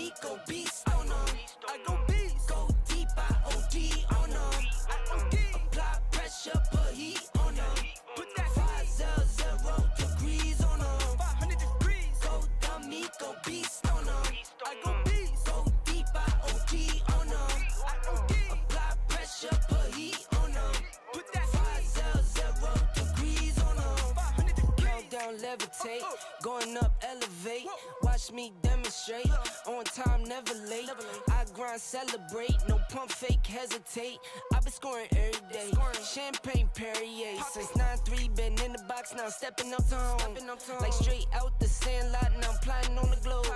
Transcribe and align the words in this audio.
me 0.00 0.12
go 0.22 0.38
beast 0.48 0.88
on 0.90 1.06
them. 1.06 1.36
I 1.68 1.76
go 1.86 1.98
beast. 2.08 2.48
Go 2.48 2.68
deep, 2.88 3.08
I 3.16 3.34
OD 3.52 3.76
on 4.18 4.30
them. 4.30 4.64
I 4.88 4.98
OD. 5.14 5.34
Apply 5.54 5.98
pressure, 6.10 6.60
put 6.72 6.94
heat 6.94 7.20
on 7.40 7.54
them. 7.54 7.76
Put 8.16 8.28
that 8.36 8.50
five 8.58 8.88
zero 8.88 9.20
zero 9.38 9.74
degrees 9.98 10.60
on 10.64 10.78
them. 10.78 11.18
500 11.18 11.58
degrees. 11.58 12.16
Go 12.22 12.40
dummy, 12.60 13.04
go 13.20 13.34
beast 13.46 13.86
on 13.92 14.04
them. 14.04 14.24
I 14.64 14.74
go 14.84 14.92
beast. 15.04 15.46
Go 15.46 15.64
deep, 15.84 16.06
I 16.14 16.28
OD 16.48 16.72
on 17.18 17.26
them. 17.34 17.52
I 17.90 17.94
OD. 18.12 18.32
Apply 18.54 18.90
pressure, 19.08 19.58
put 19.68 19.94
heat 19.94 20.26
on 20.40 20.52
them. 20.52 20.74
Put 21.12 21.26
that 21.34 21.48
five 21.56 21.84
zero 21.94 22.18
zero 22.36 22.72
degrees 22.94 23.56
on 23.68 23.76
them. 23.76 24.14
500 24.16 24.56
degrees. 24.56 24.76
Countdown, 24.86 25.32
levitate. 25.44 26.04
Going 26.42 26.76
up, 26.78 26.92
elevate. 27.02 27.66
Watch 28.02 28.32
me 28.32 28.52
demonstrate. 28.90 29.30
On 29.66 29.84
time, 29.84 30.24
never 30.24 30.54
late. 30.68 30.90
I 31.30 31.44
grind, 31.54 31.80
celebrate. 31.80 32.56
No 32.68 32.80
pump, 32.90 33.10
fake, 33.10 33.46
hesitate. 33.46 34.18
I've 34.54 34.62
been 34.62 34.72
scoring 34.72 35.06
every 35.12 35.40
day. 35.52 35.70
Champagne 36.04 36.68
Perrier. 36.74 37.36
Since 37.52 37.68
9-3, 37.68 38.36
been 38.36 38.52
in 38.64 38.72
the 38.72 38.82
box, 38.88 39.14
now 39.16 39.28
stepping 39.28 39.72
up 39.72 39.88
home. 39.90 40.34
Like 40.80 40.92
straight 40.92 41.26
out 41.34 41.58
the 41.60 41.66
sand 41.66 42.12
lot, 42.12 42.32
now 42.40 42.50
I'm 42.50 42.58
plotting 42.58 42.98
on 42.98 43.10
the 43.10 43.16
globe. 43.22 43.46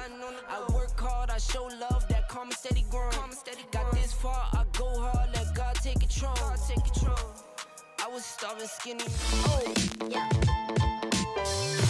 I 0.48 0.72
work 0.72 0.98
hard, 0.98 1.30
I 1.30 1.38
show 1.38 1.64
love, 1.64 2.06
that 2.08 2.28
karma 2.28 2.52
steady 2.52 2.84
growing. 2.90 3.12
Got 3.72 3.92
this 3.92 4.12
far, 4.12 4.48
I 4.52 4.64
go 4.72 4.88
hard, 5.00 5.30
let 5.34 5.54
God 5.54 5.74
take 5.76 6.00
control. 6.00 6.34
I 8.02 8.08
was 8.08 8.24
starving 8.24 8.68
skinny. 8.68 9.04
Oh, 9.46 9.74
yeah. 10.10 11.83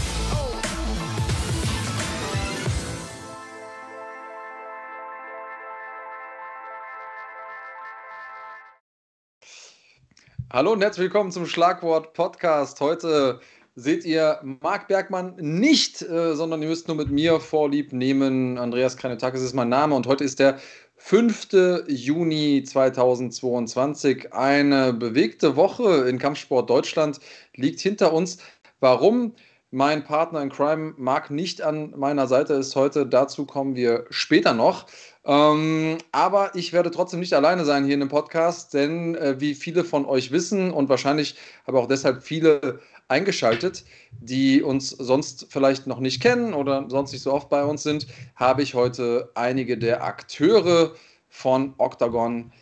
Hallo 10.54 10.70
und 10.70 10.82
herzlich 10.82 11.02
willkommen 11.02 11.32
zum 11.32 11.46
Schlagwort 11.46 12.12
Podcast. 12.12 12.80
Heute 12.80 13.40
seht 13.74 14.04
ihr 14.04 14.38
Marc 14.60 14.86
Bergmann 14.86 15.34
nicht, 15.40 16.00
äh, 16.00 16.36
sondern 16.36 16.62
ihr 16.62 16.68
müsst 16.68 16.86
nur 16.86 16.96
mit 16.96 17.10
mir 17.10 17.40
Vorlieb 17.40 17.92
nehmen. 17.92 18.56
Andreas 18.56 18.96
Kranetakis 18.96 19.42
ist 19.42 19.54
mein 19.54 19.68
Name 19.68 19.96
und 19.96 20.06
heute 20.06 20.22
ist 20.22 20.38
der 20.38 20.60
5. 20.94 21.88
Juni 21.88 22.62
2022. 22.62 24.32
Eine 24.32 24.92
bewegte 24.92 25.56
Woche 25.56 26.06
in 26.08 26.20
Kampfsport 26.20 26.70
Deutschland 26.70 27.18
liegt 27.56 27.80
hinter 27.80 28.12
uns. 28.12 28.38
Warum? 28.78 29.34
Mein 29.74 30.04
Partner 30.04 30.40
in 30.40 30.50
Crime 30.50 30.94
Marc 30.98 31.32
nicht 31.32 31.60
an 31.60 31.94
meiner 31.96 32.28
Seite 32.28 32.54
ist 32.54 32.76
heute. 32.76 33.06
Dazu 33.06 33.44
kommen 33.44 33.74
wir 33.74 34.06
später 34.08 34.54
noch. 34.54 34.86
Ähm, 35.24 35.98
aber 36.12 36.54
ich 36.54 36.72
werde 36.72 36.92
trotzdem 36.92 37.18
nicht 37.18 37.32
alleine 37.32 37.64
sein 37.64 37.84
hier 37.84 37.94
in 37.94 38.00
dem 38.00 38.08
Podcast, 38.08 38.72
denn 38.72 39.16
äh, 39.16 39.40
wie 39.40 39.56
viele 39.56 39.82
von 39.82 40.06
euch 40.06 40.30
wissen 40.30 40.70
und 40.70 40.88
wahrscheinlich 40.88 41.34
habe 41.66 41.80
auch 41.80 41.88
deshalb 41.88 42.22
viele 42.22 42.78
eingeschaltet, 43.08 43.84
die 44.20 44.62
uns 44.62 44.90
sonst 44.90 45.48
vielleicht 45.50 45.88
noch 45.88 45.98
nicht 45.98 46.22
kennen 46.22 46.54
oder 46.54 46.84
sonst 46.88 47.10
nicht 47.10 47.22
so 47.22 47.32
oft 47.32 47.48
bei 47.48 47.64
uns 47.64 47.82
sind, 47.82 48.06
habe 48.36 48.62
ich 48.62 48.74
heute 48.74 49.32
einige 49.34 49.76
der 49.76 50.04
Akteure 50.04 50.94
von 51.28 51.74
Octagon, 51.78 52.52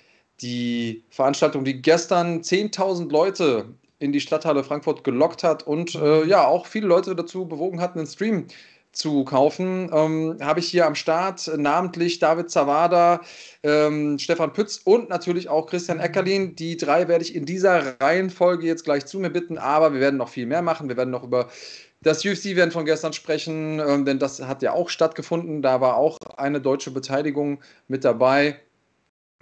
die 0.40 1.04
Veranstaltung, 1.10 1.66
die 1.66 1.82
gestern 1.82 2.40
10.000 2.40 3.12
Leute 3.12 3.66
in 4.02 4.12
die 4.12 4.20
Stadthalle 4.20 4.64
Frankfurt 4.64 5.04
gelockt 5.04 5.44
hat 5.44 5.66
und 5.66 5.94
äh, 5.94 6.24
ja 6.24 6.46
auch 6.46 6.66
viele 6.66 6.86
Leute 6.86 7.14
dazu 7.14 7.46
bewogen 7.46 7.80
hat, 7.80 7.96
einen 7.96 8.06
Stream 8.06 8.46
zu 8.92 9.24
kaufen, 9.24 9.90
ähm, 9.92 10.36
habe 10.40 10.60
ich 10.60 10.68
hier 10.68 10.86
am 10.86 10.94
Start 10.94 11.50
namentlich 11.56 12.18
David 12.18 12.50
Zawada, 12.50 13.22
ähm, 13.62 14.18
Stefan 14.18 14.52
Pütz 14.52 14.80
und 14.84 15.08
natürlich 15.08 15.48
auch 15.48 15.66
Christian 15.66 15.98
Eckerlin. 15.98 16.56
Die 16.56 16.76
drei 16.76 17.08
werde 17.08 17.24
ich 17.24 17.34
in 17.34 17.46
dieser 17.46 17.98
Reihenfolge 18.00 18.66
jetzt 18.66 18.84
gleich 18.84 19.06
zu 19.06 19.18
mir 19.18 19.30
bitten, 19.30 19.56
aber 19.56 19.94
wir 19.94 20.00
werden 20.00 20.18
noch 20.18 20.28
viel 20.28 20.46
mehr 20.46 20.60
machen. 20.60 20.88
Wir 20.88 20.96
werden 20.98 21.10
noch 21.10 21.24
über 21.24 21.48
das 22.02 22.24
UFC-Event 22.24 22.72
von 22.72 22.84
gestern 22.84 23.14
sprechen, 23.14 23.80
ähm, 23.80 24.04
denn 24.04 24.18
das 24.18 24.42
hat 24.42 24.60
ja 24.62 24.72
auch 24.72 24.90
stattgefunden. 24.90 25.62
Da 25.62 25.80
war 25.80 25.96
auch 25.96 26.18
eine 26.36 26.60
deutsche 26.60 26.90
Beteiligung 26.90 27.60
mit 27.88 28.04
dabei 28.04 28.60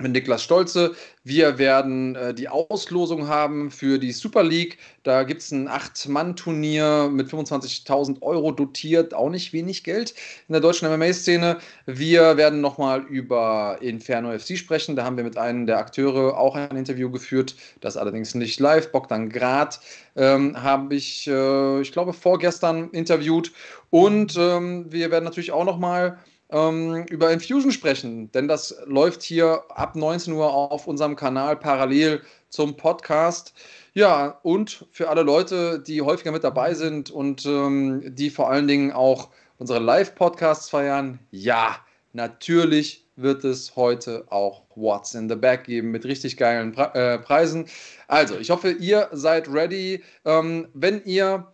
mit 0.00 0.12
Niklas 0.12 0.42
Stolze. 0.42 0.94
Wir 1.22 1.58
werden 1.58 2.16
äh, 2.16 2.32
die 2.32 2.48
Auslosung 2.48 3.28
haben 3.28 3.70
für 3.70 3.98
die 3.98 4.12
Super 4.12 4.42
League. 4.42 4.78
Da 5.02 5.22
gibt 5.22 5.42
es 5.42 5.50
ein 5.50 5.68
Acht-Mann-Turnier 5.68 7.10
mit 7.12 7.28
25.000 7.28 8.22
Euro 8.22 8.52
dotiert, 8.52 9.14
auch 9.14 9.30
nicht 9.30 9.52
wenig 9.52 9.84
Geld 9.84 10.14
in 10.48 10.52
der 10.52 10.60
deutschen 10.60 10.88
MMA-Szene. 10.88 11.58
Wir 11.86 12.36
werden 12.36 12.60
nochmal 12.60 13.02
über 13.02 13.78
Inferno 13.80 14.36
FC 14.38 14.56
sprechen. 14.56 14.96
Da 14.96 15.04
haben 15.04 15.16
wir 15.16 15.24
mit 15.24 15.36
einem 15.36 15.66
der 15.66 15.78
Akteure 15.78 16.38
auch 16.38 16.56
ein 16.56 16.76
Interview 16.76 17.10
geführt, 17.10 17.54
das 17.80 17.96
allerdings 17.96 18.34
nicht 18.34 18.60
live. 18.60 18.90
Bogdan 18.92 19.28
Grad 19.28 19.80
ähm, 20.16 20.60
habe 20.60 20.94
ich, 20.94 21.26
äh, 21.26 21.80
ich 21.80 21.92
glaube, 21.92 22.12
vorgestern 22.12 22.90
interviewt. 22.90 23.52
Und 23.90 24.36
ähm, 24.38 24.86
wir 24.90 25.10
werden 25.10 25.24
natürlich 25.24 25.52
auch 25.52 25.64
nochmal 25.64 26.18
ähm, 26.50 27.04
über 27.10 27.32
Infusion 27.32 27.72
sprechen, 27.72 28.30
denn 28.32 28.48
das 28.48 28.76
läuft 28.86 29.22
hier 29.22 29.62
ab 29.68 29.96
19 29.96 30.32
Uhr 30.32 30.52
auf 30.52 30.86
unserem 30.86 31.16
Kanal 31.16 31.56
parallel 31.56 32.22
zum 32.48 32.76
Podcast. 32.76 33.54
Ja, 33.94 34.38
und 34.42 34.86
für 34.92 35.08
alle 35.08 35.22
Leute, 35.22 35.80
die 35.80 36.02
häufiger 36.02 36.32
mit 36.32 36.44
dabei 36.44 36.74
sind 36.74 37.10
und 37.10 37.46
ähm, 37.46 38.02
die 38.14 38.30
vor 38.30 38.50
allen 38.50 38.68
Dingen 38.68 38.92
auch 38.92 39.30
unsere 39.58 39.78
Live-Podcasts 39.78 40.70
feiern, 40.70 41.18
ja, 41.30 41.76
natürlich 42.12 43.06
wird 43.16 43.44
es 43.44 43.76
heute 43.76 44.24
auch 44.30 44.62
What's 44.74 45.14
in 45.14 45.28
the 45.28 45.34
Back 45.34 45.64
geben 45.64 45.90
mit 45.90 46.04
richtig 46.04 46.36
geilen 46.36 46.72
Pre 46.72 46.94
äh, 46.94 47.18
Preisen. 47.18 47.66
Also, 48.08 48.38
ich 48.38 48.50
hoffe, 48.50 48.70
ihr 48.70 49.08
seid 49.12 49.48
ready. 49.48 50.02
Ähm, 50.24 50.68
wenn 50.72 51.04
ihr 51.04 51.46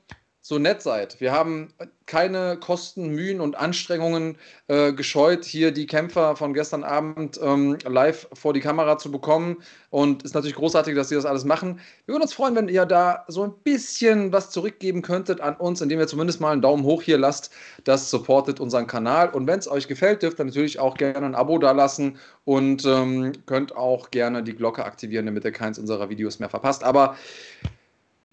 so 0.46 0.60
nett 0.60 0.80
seid. 0.80 1.20
Wir 1.20 1.32
haben 1.32 1.74
keine 2.06 2.56
Kosten, 2.56 3.08
Mühen 3.08 3.40
und 3.40 3.56
Anstrengungen 3.56 4.38
äh, 4.68 4.92
gescheut, 4.92 5.44
hier 5.44 5.72
die 5.72 5.88
Kämpfer 5.88 6.36
von 6.36 6.54
gestern 6.54 6.84
Abend 6.84 7.40
ähm, 7.42 7.76
live 7.84 8.28
vor 8.32 8.52
die 8.52 8.60
Kamera 8.60 8.96
zu 8.96 9.10
bekommen. 9.10 9.56
Und 9.90 10.22
es 10.22 10.30
ist 10.30 10.34
natürlich 10.34 10.54
großartig, 10.54 10.94
dass 10.94 11.08
Sie 11.08 11.16
das 11.16 11.24
alles 11.26 11.44
machen. 11.44 11.80
Wir 12.04 12.14
würden 12.14 12.22
uns 12.22 12.32
freuen, 12.32 12.54
wenn 12.54 12.68
ihr 12.68 12.86
da 12.86 13.24
so 13.26 13.42
ein 13.42 13.54
bisschen 13.64 14.30
was 14.30 14.50
zurückgeben 14.50 15.02
könntet 15.02 15.40
an 15.40 15.56
uns, 15.56 15.80
indem 15.80 15.98
ihr 15.98 16.06
zumindest 16.06 16.40
mal 16.40 16.52
einen 16.52 16.62
Daumen 16.62 16.84
hoch 16.84 17.02
hier 17.02 17.18
lasst. 17.18 17.50
Das 17.82 18.08
supportet 18.08 18.60
unseren 18.60 18.86
Kanal. 18.86 19.30
Und 19.30 19.48
wenn 19.48 19.58
es 19.58 19.66
euch 19.66 19.88
gefällt, 19.88 20.22
dürft 20.22 20.38
ihr 20.38 20.44
natürlich 20.44 20.78
auch 20.78 20.96
gerne 20.96 21.26
ein 21.26 21.34
Abo 21.34 21.58
dalassen 21.58 22.18
und 22.44 22.84
ähm, 22.84 23.32
könnt 23.46 23.74
auch 23.74 24.12
gerne 24.12 24.44
die 24.44 24.54
Glocke 24.54 24.84
aktivieren, 24.84 25.26
damit 25.26 25.44
ihr 25.44 25.50
keins 25.50 25.76
unserer 25.76 26.08
Videos 26.08 26.38
mehr 26.38 26.50
verpasst. 26.50 26.84
Aber 26.84 27.16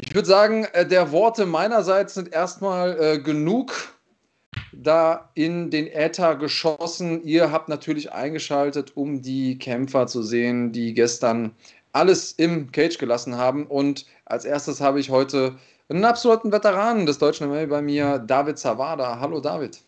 ich 0.05 0.13
würde 0.13 0.27
sagen, 0.27 0.65
äh, 0.73 0.85
der 0.85 1.13
Worte 1.13 1.45
meinerseits 1.45 2.13
sind 2.13 2.33
erstmal 2.33 2.99
äh, 2.99 3.19
genug 3.19 3.95
da 4.73 5.31
in 5.33 5.71
den 5.71 5.87
Äther 5.87 6.35
geschossen. 6.35 7.23
Ihr 7.23 7.51
habt 7.51 7.69
natürlich 7.69 8.11
eingeschaltet, 8.11 8.97
um 8.97 9.21
die 9.21 9.57
Kämpfer 9.57 10.07
zu 10.07 10.21
sehen, 10.21 10.73
die 10.73 10.93
gestern 10.93 11.55
alles 11.93 12.33
im 12.33 12.71
Cage 12.71 12.97
gelassen 12.97 13.37
haben. 13.37 13.65
Und 13.65 14.05
als 14.25 14.43
erstes 14.43 14.81
habe 14.81 14.99
ich 14.99 15.09
heute 15.09 15.55
einen 15.87 16.03
absoluten 16.03 16.51
Veteranen 16.51 17.05
des 17.05 17.17
deutschen 17.17 17.47
MMA 17.47 17.67
bei 17.67 17.81
mir, 17.81 18.19
David 18.19 18.57
Zawada. 18.57 19.19
Hallo 19.21 19.39
David. 19.39 19.79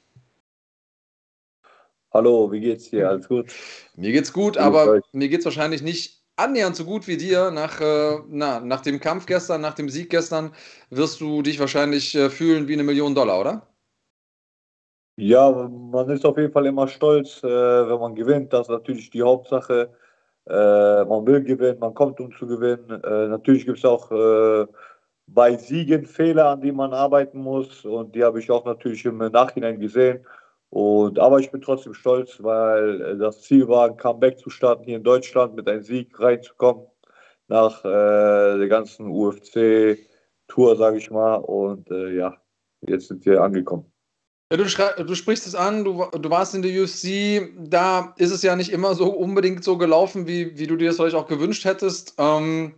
Hallo, 2.14 2.50
wie 2.54 2.62
geht's 2.62 2.90
dir? 2.90 3.10
Alles 3.10 3.28
gut? 3.28 3.52
Mir 3.98 4.14
geht's 4.14 4.32
gut, 4.32 4.58
aber 4.58 5.02
mir 5.12 5.28
geht's 5.28 5.44
wahrscheinlich 5.44 5.82
nicht 5.82 6.15
annähernd 6.36 6.76
so 6.76 6.86
gut 6.86 7.08
wie 7.08 7.18
dir. 7.18 7.52
Nach, 7.52 7.80
äh, 7.82 8.20
na, 8.30 8.60
nach 8.60 8.82
dem 8.82 9.00
Kampf 9.00 9.26
gestern, 9.26 9.62
nach 9.62 9.74
dem 9.76 9.90
Sieg 9.90 10.10
gestern, 10.10 10.52
wirst 10.90 11.22
du 11.22 11.42
dich 11.42 11.60
wahrscheinlich 11.60 12.16
äh, 12.16 12.30
fühlen 12.30 12.68
wie 12.68 12.74
eine 12.74 12.84
Million 12.84 13.16
Dollar, 13.16 13.40
oder? 13.40 13.68
Ja, 15.18 15.50
man 15.52 16.10
ist 16.10 16.26
auf 16.26 16.38
jeden 16.38 16.52
Fall 16.52 16.66
immer 16.66 16.88
stolz, 16.88 17.42
äh, 17.42 17.48
wenn 17.48 18.00
man 18.00 18.16
gewinnt. 18.16 18.52
Das 18.52 18.68
ist 18.68 18.72
natürlich 18.72 19.10
die 19.12 19.24
Hauptsache. 19.24 19.90
Äh, 20.48 21.06
man 21.06 21.26
will 21.26 21.42
gewinnen, 21.44 21.80
man 21.80 21.94
kommt 21.94 22.20
um 22.20 22.32
zu 22.34 22.46
gewinnen. 22.46 23.02
Äh, 23.04 23.28
natürlich 23.30 23.66
gibt 23.66 23.78
es 23.78 23.86
auch 23.86 24.12
äh, 24.12 24.68
bei 25.28 25.56
Siegen 25.58 26.06
Fehler, 26.06 26.50
an 26.50 26.62
die 26.62 26.72
man 26.72 26.94
arbeiten 26.94 27.40
muss. 27.40 27.86
Und 27.86 28.14
die 28.14 28.24
habe 28.24 28.40
ich 28.40 28.52
auch 28.52 28.66
natürlich 28.66 29.06
im 29.06 29.18
Nachhinein 29.18 29.80
gesehen. 29.80 30.26
Und, 30.76 31.20
aber 31.20 31.40
ich 31.40 31.52
bin 31.52 31.62
trotzdem 31.62 31.94
stolz, 31.94 32.44
weil 32.44 33.02
äh, 33.02 33.18
das 33.18 33.44
Ziel 33.44 33.66
war, 33.70 33.86
ein 33.86 33.96
Comeback 33.96 34.38
zu 34.38 34.50
starten 34.50 34.84
hier 34.84 34.98
in 34.98 35.06
Deutschland, 35.06 35.56
mit 35.56 35.70
einem 35.70 35.82
Sieg 35.82 36.20
reinzukommen 36.20 36.86
nach 37.48 37.86
äh, 37.86 38.58
der 38.58 38.68
ganzen 38.68 39.08
UFC-Tour, 39.08 40.76
sage 40.76 40.98
ich 40.98 41.10
mal. 41.10 41.36
Und 41.36 41.90
äh, 41.92 42.18
ja, 42.18 42.36
jetzt 42.82 43.08
sind 43.08 43.26
wir 43.26 43.42
angekommen. 43.42 43.90
Du, 44.50 44.58
du, 44.58 45.16
sprichst 45.16 45.48
es 45.48 45.56
an, 45.56 45.86
du, 45.86 46.08
du, 46.12 46.30
warst 46.30 46.54
in 46.56 46.62
der 46.62 46.84
UFC, 46.84 47.50
da 47.58 48.14
ist 48.18 48.32
es 48.32 48.42
ja 48.42 48.58
nicht 48.58 48.74
immer 48.74 48.96
so 48.96 49.14
unbedingt 49.14 49.64
so 49.64 49.78
gelaufen, 49.78 50.28
wie, 50.28 50.60
wie 50.60 50.68
du 50.68 50.76
dir 50.76 50.90
das 50.90 50.98
vielleicht 50.98 51.16
auch 51.16 51.28
gewünscht 51.28 51.64
hättest. 51.64 52.16
Ähm, 52.18 52.76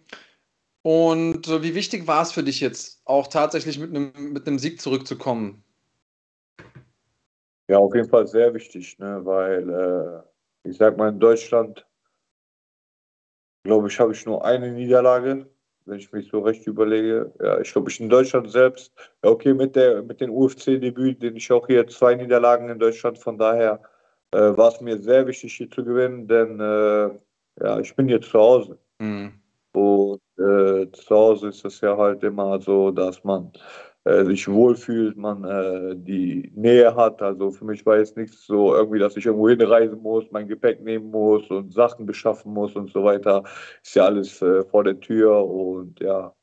und 0.84 1.48
wie 1.64 1.74
wichtig 1.74 2.06
war 2.06 2.22
es 2.22 2.32
für 2.32 2.44
dich 2.44 2.60
jetzt, 2.60 3.02
auch 3.06 3.26
tatsächlich 3.26 3.80
mit 3.80 3.90
einem, 3.90 4.34
mit 4.34 4.46
einem 4.46 4.60
Sieg 4.60 4.80
zurückzukommen? 4.80 5.64
Ja, 7.70 7.80
auf 7.80 7.94
jeden 7.94 8.10
Fall 8.10 8.28
sehr 8.28 8.54
wichtig, 8.54 8.98
ne? 9.00 9.20
weil 9.24 9.70
äh, 9.70 10.70
ich 10.70 10.78
sag 10.78 10.98
mal, 10.98 11.10
in 11.10 11.20
Deutschland, 11.20 11.86
glaube 13.64 13.88
ich, 13.90 14.00
habe 14.00 14.14
ich 14.14 14.26
nur 14.26 14.44
eine 14.46 14.72
Niederlage, 14.72 15.48
wenn 15.86 16.00
ich 16.00 16.12
mich 16.12 16.30
so 16.30 16.40
recht 16.40 16.66
überlege. 16.68 17.34
Ja, 17.42 17.60
ich 17.60 17.72
glaube, 17.72 17.90
ich 17.90 18.00
in 18.00 18.10
Deutschland 18.10 18.50
selbst, 18.52 18.94
ja, 19.24 19.30
okay, 19.30 19.54
mit, 19.54 19.76
der, 19.76 20.04
mit 20.04 20.22
dem 20.22 20.32
UFC-Debüt, 20.32 21.22
den 21.22 21.36
ich 21.36 21.52
auch 21.52 21.68
hier 21.68 21.88
zwei 21.88 22.16
Niederlagen 22.16 22.70
in 22.70 22.80
Deutschland, 22.80 23.18
von 23.18 23.38
daher 23.38 23.82
äh, 24.32 24.38
war 24.58 24.70
es 24.70 24.82
mir 24.82 24.98
sehr 24.98 25.28
wichtig, 25.28 25.56
hier 25.56 25.70
zu 25.70 25.84
gewinnen, 25.84 26.28
denn 26.28 26.60
äh, 26.60 27.10
ja, 27.64 27.80
ich 27.80 27.96
bin 27.96 28.10
jetzt 28.10 28.30
zu 28.30 28.40
Hause. 28.40 28.78
Mhm. 29.00 29.34
Und 29.74 30.22
äh, 30.38 30.90
zu 30.92 31.10
Hause 31.10 31.50
ist 31.50 31.66
es 31.66 31.82
ja 31.82 31.98
halt 31.98 32.24
immer 32.24 32.60
so, 32.62 32.92
dass 32.92 33.24
man 33.24 33.52
äh, 34.08 34.26
sich 34.26 34.48
wohlfühlt, 34.48 35.18
man 35.18 35.44
äh, 35.44 35.96
die 35.96 36.52
Nähe 36.56 36.96
hat. 36.96 37.22
Also 37.22 37.52
für 37.52 37.66
mich 37.66 37.86
war 37.86 37.98
jetzt 37.98 38.16
nichts 38.16 38.46
so 38.48 38.74
irgendwie, 38.74 39.00
dass 39.00 39.18
ich 39.18 39.26
irgendwo 39.26 39.50
hinreisen 39.50 40.02
muss, 40.02 40.26
mein 40.32 40.48
Gepäck 40.48 40.82
nehmen 40.82 41.12
muss 41.12 41.50
und 41.50 41.74
Sachen 41.74 42.06
beschaffen 42.06 42.54
muss 42.54 42.76
und 42.76 42.92
so 42.92 43.04
weiter. 43.04 43.44
Ist 43.84 43.96
ja 43.96 44.06
alles 44.06 44.42
äh, 44.42 44.64
vor 44.64 44.86
der 44.86 45.00
Tür 45.00 45.46
und 45.46 46.00
ja, 46.00 46.34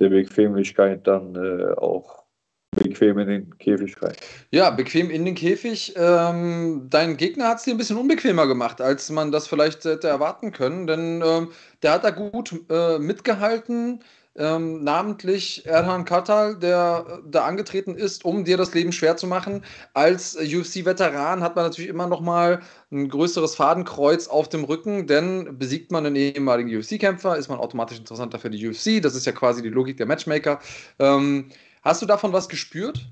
der 0.00 0.08
Bequemlichkeit 0.08 1.06
dann 1.06 1.36
äh, 1.36 1.74
auch 1.76 2.24
bequem 2.72 3.18
in 3.18 3.28
den 3.28 3.58
Käfig 3.58 4.00
rein. 4.02 4.14
Ja, 4.50 4.70
bequem 4.70 5.10
in 5.10 5.24
den 5.24 5.34
Käfig. 5.34 5.94
Ähm, 5.96 6.88
dein 6.90 7.16
Gegner 7.16 7.48
hat 7.48 7.58
es 7.58 7.64
dir 7.64 7.70
ein 7.72 7.78
bisschen 7.78 7.98
unbequemer 7.98 8.46
gemacht, 8.46 8.80
als 8.80 9.10
man 9.10 9.32
das 9.32 9.46
vielleicht 9.46 9.84
hätte 9.84 10.08
erwarten 10.08 10.52
können, 10.52 10.86
denn 10.86 11.22
ähm, 11.24 11.50
der 11.82 11.92
hat 11.92 12.04
da 12.04 12.10
gut 12.10 12.52
äh, 12.68 12.98
mitgehalten. 12.98 14.00
Ähm, 14.38 14.84
namentlich 14.84 15.64
Erhan 15.66 16.04
Katal, 16.04 16.58
der 16.58 17.04
äh, 17.08 17.22
da 17.30 17.44
angetreten 17.44 17.94
ist, 17.94 18.24
um 18.24 18.44
dir 18.44 18.56
das 18.56 18.74
Leben 18.74 18.92
schwer 18.92 19.16
zu 19.16 19.26
machen. 19.26 19.64
Als 19.94 20.36
UFC-Veteran 20.36 21.42
hat 21.42 21.56
man 21.56 21.64
natürlich 21.64 21.90
immer 21.90 22.06
noch 22.06 22.20
mal 22.20 22.60
ein 22.92 23.08
größeres 23.08 23.54
Fadenkreuz 23.54 24.28
auf 24.28 24.48
dem 24.48 24.64
Rücken, 24.64 25.06
denn 25.06 25.58
besiegt 25.58 25.90
man 25.90 26.06
einen 26.06 26.16
ehemaligen 26.16 26.74
UFC-Kämpfer, 26.76 27.36
ist 27.36 27.48
man 27.48 27.58
automatisch 27.58 27.98
interessanter 27.98 28.38
für 28.38 28.50
die 28.50 28.68
UFC. 28.68 29.02
Das 29.02 29.14
ist 29.14 29.26
ja 29.26 29.32
quasi 29.32 29.62
die 29.62 29.70
Logik 29.70 29.96
der 29.96 30.06
Matchmaker. 30.06 30.60
Ähm, 30.98 31.50
Hast 31.86 32.02
du 32.02 32.06
davon 32.06 32.32
was 32.32 32.48
gespürt? 32.48 33.06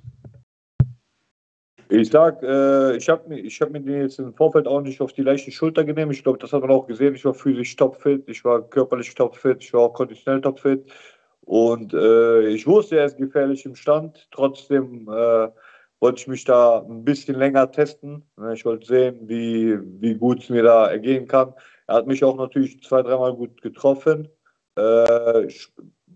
Ich 1.91 2.11
sag, 2.11 2.43
äh, 2.43 2.97
ich 2.97 3.09
habe 3.09 3.39
ich 3.39 3.61
hab 3.61 3.71
mir 3.71 3.81
den 3.81 4.01
jetzt 4.01 4.19
im 4.19 4.35
Vorfeld 4.35 4.67
auch 4.67 4.81
nicht 4.81 5.01
auf 5.01 5.13
die 5.13 5.23
leichte 5.23 5.53
Schulter 5.53 5.85
genommen. 5.85 6.11
Ich 6.11 6.25
glaube, 6.25 6.39
das 6.39 6.53
hat 6.53 6.63
man 6.63 6.73
auch 6.73 6.89
gesehen. 6.89 7.15
Ich 7.15 7.25
war 7.25 7.35
physisch 7.35 7.77
topfit, 7.77 8.29
ich 8.29 8.45
war 8.45 8.63
körperlich 8.63 9.15
topfit, 9.15 9.63
ich 9.63 9.73
war 9.73 9.83
auch 9.83 9.95
konditionell 9.95 10.41
topfit. 10.41 10.91
Und 11.45 11.93
äh, 11.93 12.49
ich 12.49 12.67
wusste, 12.67 12.99
er 12.99 13.07
ist 13.07 13.19
gefährlich 13.19 13.65
im 13.67 13.77
Stand. 13.77 14.29
Trotzdem 14.31 15.09
äh, 15.09 15.49
wollte 16.01 16.21
ich 16.21 16.27
mich 16.27 16.45
da 16.45 16.81
ein 16.81 17.05
bisschen 17.05 17.39
länger 17.39 17.71
testen. 17.71 18.25
Ich 18.53 18.65
wollte 18.65 18.87
sehen, 18.87 19.21
wie, 19.29 19.79
wie 20.01 20.15
gut 20.15 20.43
es 20.43 20.49
mir 20.49 20.63
da 20.63 20.87
ergehen 20.87 21.29
kann. 21.29 21.55
Er 21.87 21.97
hat 21.97 22.07
mich 22.07 22.25
auch 22.25 22.37
natürlich 22.37 22.83
zwei, 22.83 23.03
dreimal 23.03 23.35
gut 23.35 23.61
getroffen. 23.61 24.29
Äh, 24.77 25.49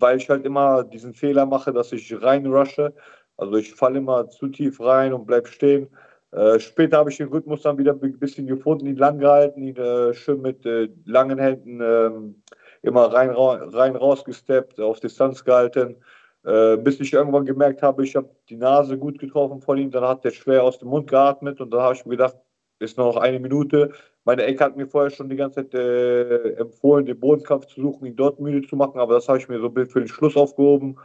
weil 0.01 0.17
ich 0.17 0.29
halt 0.29 0.45
immer 0.45 0.85
diesen 0.85 1.15
Fehler 1.15 1.47
mache, 1.47 1.73
dass 1.73 1.93
ich 1.93 2.23
reinrushe. 2.23 2.95
Also 3.37 3.57
ich 3.57 3.75
falle 3.75 3.99
immer 3.99 4.29
zu 4.29 4.49
tief 4.49 4.81
rein 4.81 5.13
und 5.13 5.27
bleibe 5.27 5.49
stehen. 5.49 5.89
Äh, 6.33 6.59
später 6.61 6.99
habe 6.99 7.11
ich 7.11 7.17
den 7.17 7.29
Rhythmus 7.29 7.63
dann 7.63 7.79
wieder 7.79 7.93
ein 7.93 8.19
bisschen 8.19 8.47
gefunden, 8.47 8.87
ihn 8.87 8.97
lang 8.97 9.19
gehalten, 9.19 9.63
ihn 9.63 9.77
äh, 9.77 10.13
schön 10.13 10.43
mit 10.43 10.67
äh, 10.67 10.89
langen 11.05 11.39
Händen 11.39 11.81
ähm, 11.81 12.43
immer 12.83 13.13
rein, 13.13 13.31
rein 13.31 13.97
rausgesteppt, 13.97 14.81
auf 14.81 15.01
Distanz 15.01 15.45
gehalten, 15.45 15.97
äh, 16.45 16.77
bis 16.77 17.01
ich 17.01 17.13
irgendwann 17.13 17.47
gemerkt 17.47 17.83
habe, 17.83 18.05
ich 18.05 18.17
habe 18.17 18.31
die 18.49 18.57
Nase 18.57 18.99
gut 18.99 19.19
getroffen 19.19 19.61
von 19.61 19.79
ihm, 19.79 19.91
dann 19.91 20.05
hat 20.05 20.25
er 20.25 20.31
schwer 20.31 20.63
aus 20.65 20.79
dem 20.79 20.89
Mund 20.89 21.09
geatmet 21.09 21.61
und 21.61 21.71
dann 21.71 21.83
habe 21.83 21.95
ich 21.95 22.05
mir 22.05 22.13
gedacht, 22.17 22.37
ist 22.79 22.97
noch 22.97 23.17
eine 23.17 23.41
Minute. 23.41 23.93
Meine 24.25 24.45
Ecke 24.45 24.65
hat 24.65 24.77
mir 24.77 24.87
vorher 24.87 25.11
schon 25.11 25.29
die 25.29 25.37
ganze 25.37 25.63
Zeit 25.63 25.75
äh, 25.75 26.53
empfohlen, 26.55 27.07
den 27.07 27.19
Bodenkampf 27.19 27.67
zu 27.67 27.81
suchen, 27.81 28.07
ihn 28.07 28.17
dort 28.17 28.41
müde 28.41 28.67
zu 28.67 28.77
machen, 28.77 29.01
aber 29.01 29.15
das 29.15 29.29
habe 29.29 29.39
ich 29.39 29.49
mir 29.49 29.61
so 29.61 29.71
für 29.71 30.01
den 30.01 30.09
Schluss 30.09 30.37
aufgehoben. 30.37 30.99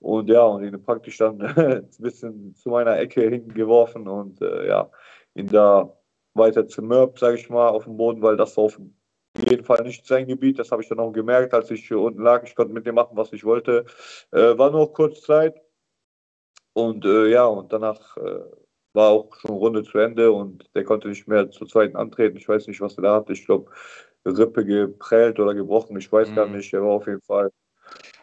Und 0.00 0.28
ja, 0.28 0.42
und 0.42 0.62
ihn 0.64 0.82
praktisch 0.82 1.16
dann 1.18 1.40
ein 1.56 1.88
bisschen 1.98 2.54
zu 2.54 2.68
meiner 2.68 2.98
Ecke 2.98 3.22
hingeworfen 3.22 4.06
und 4.06 4.42
äh, 4.42 4.68
ja, 4.68 4.90
ihn 5.34 5.46
da 5.46 5.96
weiter 6.34 6.66
zermürbt, 6.66 7.18
sage 7.20 7.36
ich 7.36 7.48
mal, 7.48 7.68
auf 7.68 7.84
dem 7.84 7.96
Boden, 7.96 8.20
weil 8.20 8.36
das 8.36 8.58
auf 8.58 8.78
jeden 9.36 9.64
Fall 9.64 9.82
nicht 9.82 10.06
sein 10.06 10.26
Gebiet. 10.26 10.58
Das 10.58 10.70
habe 10.70 10.82
ich 10.82 10.88
dann 10.88 11.00
auch 11.00 11.12
gemerkt, 11.12 11.54
als 11.54 11.70
ich 11.70 11.86
hier 11.86 11.98
unten 11.98 12.22
lag. 12.22 12.44
Ich 12.44 12.54
konnte 12.54 12.72
mit 12.72 12.86
dem 12.86 12.94
machen, 12.94 13.16
was 13.16 13.32
ich 13.32 13.44
wollte. 13.44 13.84
Äh, 14.32 14.56
war 14.58 14.70
nur 14.70 14.92
kurz 14.92 15.22
Zeit. 15.22 15.60
Und 16.72 17.04
äh, 17.04 17.26
ja, 17.28 17.46
und 17.46 17.72
danach 17.72 18.16
äh, 18.16 18.40
war 18.92 19.10
auch 19.10 19.34
schon 19.36 19.52
Runde 19.52 19.82
zu 19.82 19.98
Ende 19.98 20.32
und 20.32 20.68
der 20.74 20.84
konnte 20.84 21.08
nicht 21.08 21.28
mehr 21.28 21.50
zur 21.50 21.68
zweiten 21.68 21.96
antreten. 21.96 22.36
Ich 22.36 22.48
weiß 22.48 22.66
nicht, 22.66 22.80
was 22.80 22.96
er 22.96 23.02
da 23.02 23.14
hatte. 23.16 23.32
Ich 23.32 23.44
glaube, 23.44 23.70
Rippe 24.24 24.64
geprellt 24.64 25.38
oder 25.38 25.54
gebrochen. 25.54 25.96
Ich 25.98 26.10
weiß 26.10 26.30
mhm. 26.30 26.34
gar 26.34 26.46
nicht. 26.46 26.72
Er 26.72 26.82
war 26.82 26.90
auf 26.90 27.06
jeden 27.06 27.22
Fall. 27.22 27.50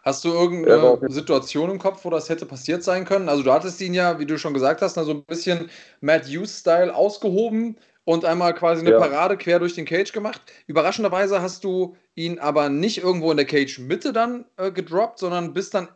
Hast 0.04 0.26
du 0.26 0.30
irgendeine 0.30 0.98
Situation 1.12 1.70
im 1.70 1.78
Kopf, 1.78 2.04
wo 2.04 2.10
das 2.10 2.28
hätte 2.28 2.48
passiert 2.48 2.84
sein 2.84 3.06
können? 3.06 3.30
Also 3.30 3.44
du 3.44 3.52
hattest 3.52 3.80
ihn 3.82 3.94
ja, 3.94 4.18
wie 4.18 4.26
du 4.26 4.40
schon 4.40 4.54
gesagt 4.54 4.82
hast, 4.82 4.96
so 4.96 5.12
ein 5.12 5.24
bisschen 5.26 5.70
Matt 6.00 6.26
Hughes-Style 6.26 6.96
ausgehoben 6.96 7.78
und 8.12 8.26
einmal 8.26 8.54
quasi 8.54 8.82
eine 8.82 8.92
ja. 8.92 9.00
Parade 9.00 9.38
quer 9.38 9.60
durch 9.60 9.76
den 9.76 9.86
Cage 9.86 10.12
gemacht. 10.12 10.42
Überraschenderweise 10.68 11.42
hast 11.42 11.64
du 11.64 11.96
ihn 12.16 12.40
aber 12.40 12.68
nicht 12.70 12.98
irgendwo 12.98 13.32
in 13.32 13.38
der 13.38 13.46
Cage-Mitte 13.46 14.12
dann 14.12 14.46
äh, 14.58 14.72
gedroppt, 14.72 15.20
sondern 15.20 15.54
bist 15.54 15.74
dann 15.74 15.88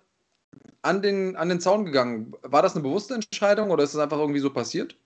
an 0.82 1.02
den, 1.02 1.36
an 1.36 1.50
den 1.50 1.60
Zaun 1.60 1.84
gegangen. 1.84 2.34
War 2.42 2.62
das 2.62 2.74
eine 2.74 2.84
bewusste 2.84 3.16
Entscheidung 3.16 3.70
oder 3.70 3.84
ist 3.84 3.94
es 3.94 4.00
einfach 4.00 4.18
irgendwie 4.20 4.40
so 4.40 4.50
passiert? 4.50 4.98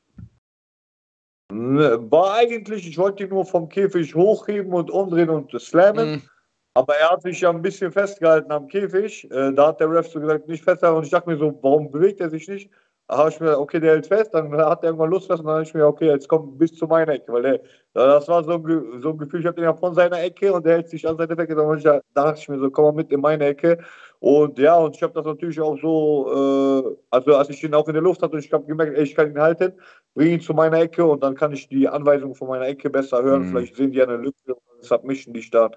Ne, 1.51 1.99
war 2.11 2.35
eigentlich, 2.35 2.87
ich 2.87 2.97
wollte 2.97 3.23
ihn 3.23 3.29
nur 3.29 3.43
vom 3.43 3.69
Käfig 3.69 4.13
hochheben 4.13 4.71
und 4.71 4.91
umdrehen 4.91 5.29
und 5.29 5.51
slammen. 5.59 6.17
Mm. 6.17 6.21
Aber 6.75 6.95
er 6.95 7.09
hat 7.09 7.23
sich 7.23 7.41
ja 7.41 7.49
ein 7.49 7.63
bisschen 7.63 7.91
festgehalten 7.91 8.51
am 8.51 8.67
Käfig. 8.67 9.29
Äh, 9.31 9.51
da 9.53 9.69
hat 9.69 9.79
der 9.79 9.89
Ref 9.89 10.07
so 10.07 10.19
gesagt, 10.19 10.47
nicht 10.47 10.63
festhalten. 10.63 10.97
Und 10.97 11.05
ich 11.05 11.09
dachte 11.09 11.27
mir 11.27 11.37
so, 11.37 11.57
warum 11.63 11.89
bewegt 11.89 12.19
er 12.19 12.29
sich 12.29 12.47
nicht? 12.47 12.69
Da 13.09 13.17
habe 13.17 13.31
ich 13.31 13.39
mir, 13.39 13.57
okay, 13.57 13.79
der 13.79 13.93
hält 13.93 14.05
fest, 14.05 14.35
dann 14.35 14.55
hat 14.55 14.83
er 14.83 14.89
irgendwann 14.89 15.09
Lust 15.09 15.25
fest 15.25 15.39
und 15.39 15.47
dann 15.47 15.55
habe 15.55 15.63
ich 15.63 15.73
mir, 15.73 15.87
okay, 15.87 16.05
jetzt 16.05 16.27
kommt 16.27 16.59
bis 16.59 16.75
zu 16.75 16.85
meiner 16.85 17.13
Ecke, 17.13 17.33
weil 17.33 17.41
der, 17.41 17.59
das 17.95 18.27
war 18.27 18.43
so 18.43 18.51
ein, 18.51 19.01
so 19.01 19.09
ein 19.09 19.17
Gefühl, 19.17 19.39
ich 19.39 19.47
habe 19.47 19.55
den 19.55 19.63
ja 19.63 19.73
von 19.73 19.95
seiner 19.95 20.21
Ecke 20.21 20.53
und 20.53 20.63
der 20.63 20.73
hält 20.75 20.89
sich 20.89 21.07
an 21.07 21.17
seine 21.17 21.35
Ecke, 21.35 21.55
da 21.55 22.01
dachte 22.13 22.39
ich 22.39 22.47
mir 22.47 22.59
so, 22.59 22.69
komm 22.69 22.85
mal 22.85 22.93
mit 22.93 23.11
in 23.11 23.19
meine 23.19 23.47
Ecke 23.47 23.79
und 24.19 24.59
ja, 24.59 24.77
und 24.77 24.95
ich 24.95 25.01
habe 25.01 25.13
das 25.13 25.25
natürlich 25.25 25.59
auch 25.59 25.75
so, 25.81 26.93
äh, 26.93 26.97
also 27.09 27.35
als 27.35 27.49
ich 27.49 27.63
ihn 27.63 27.73
auch 27.73 27.87
in 27.87 27.95
der 27.95 28.03
Luft 28.03 28.21
hatte 28.21 28.33
und 28.33 28.45
ich 28.45 28.53
habe 28.53 28.65
gemerkt, 28.65 28.95
ey, 28.95 29.01
ich 29.03 29.15
kann 29.15 29.31
ihn 29.31 29.41
halten, 29.41 29.73
bringe 30.13 30.35
ihn 30.35 30.41
zu 30.41 30.53
meiner 30.53 30.77
Ecke 30.77 31.03
und 31.03 31.23
dann 31.23 31.33
kann 31.33 31.51
ich 31.51 31.67
die 31.67 31.87
Anweisungen 31.87 32.35
von 32.35 32.49
meiner 32.49 32.67
Ecke 32.67 32.91
besser 32.91 33.23
hören, 33.23 33.41
mhm. 33.41 33.49
vielleicht 33.49 33.75
sehen 33.75 33.91
die 33.91 34.03
eine 34.03 34.17
Lücke, 34.17 34.55
Submission, 34.81 35.33
die 35.33 35.39
ich 35.39 35.49
dann 35.49 35.71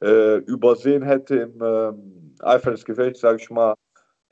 äh, 0.00 0.36
übersehen 0.38 1.02
hätte 1.02 1.36
im 1.36 1.60
äh, 1.60 2.42
Eifer 2.42 2.70
des 2.70 2.86
Gefechts, 2.86 3.20
sage 3.20 3.36
ich 3.42 3.50
mal. 3.50 3.74